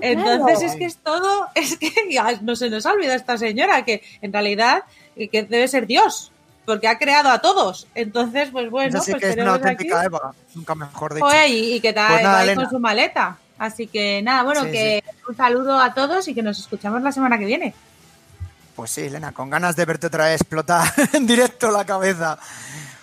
Entonces 0.00 0.62
es 0.62 0.76
que 0.76 0.84
es 0.86 0.96
todo, 0.98 1.48
es 1.54 1.76
que 1.76 1.92
ya 2.10 2.38
no 2.42 2.56
se 2.56 2.70
nos 2.70 2.86
ha 2.86 2.92
olvidado 2.92 3.16
esta 3.16 3.36
señora, 3.36 3.84
que 3.84 4.02
en 4.22 4.32
realidad 4.32 4.84
eh, 5.16 5.28
que 5.28 5.42
debe 5.42 5.68
ser 5.68 5.86
Dios, 5.86 6.32
porque 6.64 6.88
ha 6.88 6.98
creado 6.98 7.30
a 7.30 7.40
todos. 7.40 7.86
Entonces, 7.94 8.50
pues 8.50 8.70
bueno, 8.70 9.00
sí 9.00 9.12
pues 9.12 9.22
que 9.22 9.28
es 9.30 9.34
una 9.36 9.44
tenemos 9.44 9.58
aquí. 9.58 9.68
auténtica 9.70 10.04
Eva, 10.04 10.34
nunca 10.54 10.74
mejor 10.74 11.14
dicho. 11.14 11.26
Joder, 11.26 11.50
y, 11.50 11.74
y 11.74 11.80
que 11.80 11.92
tal 11.92 12.12
Pues 12.12 12.22
nada, 12.22 12.54
con 12.54 12.70
su 12.70 12.78
maleta. 12.78 13.36
Así 13.58 13.86
que 13.88 14.22
nada, 14.22 14.42
bueno, 14.42 14.64
Sí, 14.64 14.70
que 14.72 15.04
un 15.28 15.36
saludo 15.36 15.78
a 15.78 15.92
todos 15.92 16.26
y 16.28 16.34
que 16.34 16.42
nos 16.42 16.58
escuchamos 16.58 17.02
la 17.02 17.12
semana 17.12 17.38
que 17.38 17.44
viene. 17.44 17.74
Pues 18.74 18.92
sí, 18.92 19.02
Elena, 19.02 19.32
con 19.32 19.50
ganas 19.50 19.76
de 19.76 19.84
verte 19.84 20.06
otra 20.06 20.24
vez 20.24 20.40
explotar 20.40 20.90
en 21.12 21.26
directo 21.26 21.70
la 21.70 21.84
cabeza. 21.84 22.38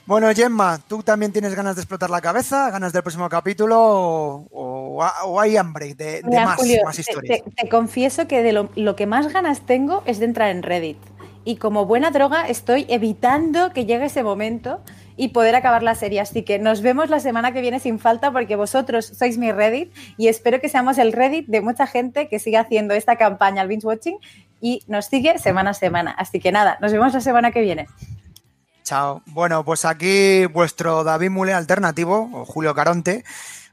Bueno, 0.07 0.27
Gemma, 0.33 0.79
¿tú 0.87 1.03
también 1.03 1.33
tienes 1.33 1.53
ganas 1.53 1.75
de 1.75 1.81
explotar 1.81 2.09
la 2.09 2.21
cabeza? 2.21 2.69
¿Ganas 2.71 2.93
del 2.93 3.03
próximo 3.03 3.27
capítulo? 3.27 3.77
¿O, 3.77 4.47
o- 4.51 5.03
o 5.25 5.39
hay 5.41 5.57
hambre 5.57 5.93
de, 5.95 6.21
de 6.21 6.23
Mira, 6.23 6.45
más, 6.45 6.55
Julio, 6.55 6.81
más 6.85 6.97
historias? 6.97 7.43
Te, 7.43 7.51
te 7.51 7.67
confieso 7.69 8.25
que 8.27 8.41
de 8.41 8.53
lo, 8.53 8.69
lo 8.75 8.95
que 8.95 9.05
más 9.05 9.31
ganas 9.33 9.61
tengo 9.65 10.03
es 10.05 10.19
de 10.19 10.25
entrar 10.25 10.49
en 10.49 10.63
Reddit. 10.63 10.97
Y 11.43 11.57
como 11.57 11.85
buena 11.85 12.09
droga 12.11 12.47
estoy 12.47 12.85
evitando 12.89 13.71
que 13.73 13.85
llegue 13.85 14.05
ese 14.05 14.23
momento 14.23 14.79
y 15.17 15.29
poder 15.29 15.55
acabar 15.55 15.83
la 15.83 15.93
serie. 15.95 16.21
Así 16.21 16.43
que 16.43 16.57
nos 16.57 16.81
vemos 16.81 17.09
la 17.09 17.19
semana 17.19 17.51
que 17.51 17.59
viene 17.61 17.79
sin 17.81 17.99
falta 17.99 18.31
porque 18.31 18.55
vosotros 18.55 19.05
sois 19.07 19.37
mi 19.37 19.51
Reddit 19.51 19.93
y 20.17 20.29
espero 20.29 20.61
que 20.61 20.69
seamos 20.69 20.97
el 20.99 21.11
Reddit 21.11 21.47
de 21.47 21.59
mucha 21.61 21.85
gente 21.85 22.29
que 22.29 22.39
siga 22.39 22.61
haciendo 22.61 22.93
esta 22.93 23.17
campaña 23.17 23.61
al 23.61 23.67
binge 23.67 23.85
watching 23.85 24.17
y 24.61 24.83
nos 24.87 25.05
sigue 25.07 25.37
semana 25.37 25.71
a 25.71 25.73
semana. 25.73 26.11
Así 26.17 26.39
que 26.39 26.51
nada, 26.53 26.77
nos 26.81 26.91
vemos 26.93 27.13
la 27.13 27.19
semana 27.21 27.51
que 27.51 27.61
viene. 27.61 27.87
Chao. 28.87 29.21
Bueno, 29.25 29.65
pues 29.65 29.83
aquí 29.83 30.45
vuestro 30.45 31.03
David 31.03 31.29
Mule 31.29 31.53
alternativo, 31.53 32.29
o 32.31 32.45
Julio 32.45 32.73
Caronte, 32.73 33.25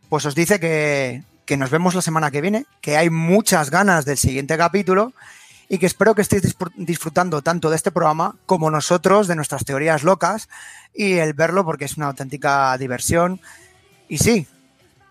pues 0.09 0.27
os 0.27 0.35
dice 0.35 0.59
que, 0.59 1.23
que 1.47 1.57
nos 1.57 1.70
vemos 1.70 1.95
la 1.95 2.03
semana 2.03 2.32
que 2.32 2.41
viene, 2.41 2.66
que 2.81 2.97
hay 2.97 3.11
muchas 3.11 3.70
ganas 3.70 4.05
del 4.07 4.19
siguiente 4.19 4.59
capítulo 4.59 5.12
y 5.69 5.78
que 5.78 5.86
espero 5.86 6.16
que 6.16 6.23
estéis 6.23 6.43
disfr- 6.43 6.73
disfrutando 6.74 7.43
tanto 7.43 7.70
de 7.70 7.77
este 7.77 7.93
programa 7.93 8.35
como 8.45 8.73
nosotros 8.73 9.28
de 9.28 9.36
nuestras 9.36 9.65
teorías 9.65 10.03
locas 10.03 10.49
y 10.93 11.12
el 11.12 11.32
verlo 11.32 11.65
porque 11.65 11.85
es 11.85 11.97
una 11.97 12.07
auténtica 12.07 12.77
diversión. 12.77 13.41
Y 14.09 14.19
sí, 14.19 14.49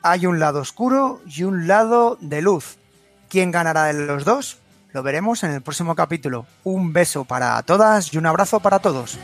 hay 0.01 0.25
un 0.25 0.37
lado 0.37 0.59
oscuro 0.59 1.21
y 1.25 1.43
un 1.43 1.65
lado 1.65 2.17
de 2.19 2.41
luz. 2.41 2.75
¿Quién 3.29 3.51
ganará 3.51 3.85
de 3.85 3.93
los 3.93 4.25
dos? 4.25 4.57
Lo 4.91 5.01
veremos 5.01 5.45
en 5.45 5.51
el 5.51 5.61
próximo 5.61 5.95
capítulo. 5.95 6.45
Un 6.65 6.91
beso 6.91 7.23
para 7.23 7.63
todas 7.63 8.13
y 8.13 8.17
un 8.17 8.25
abrazo 8.25 8.59
para 8.59 8.79
todos. 8.79 9.17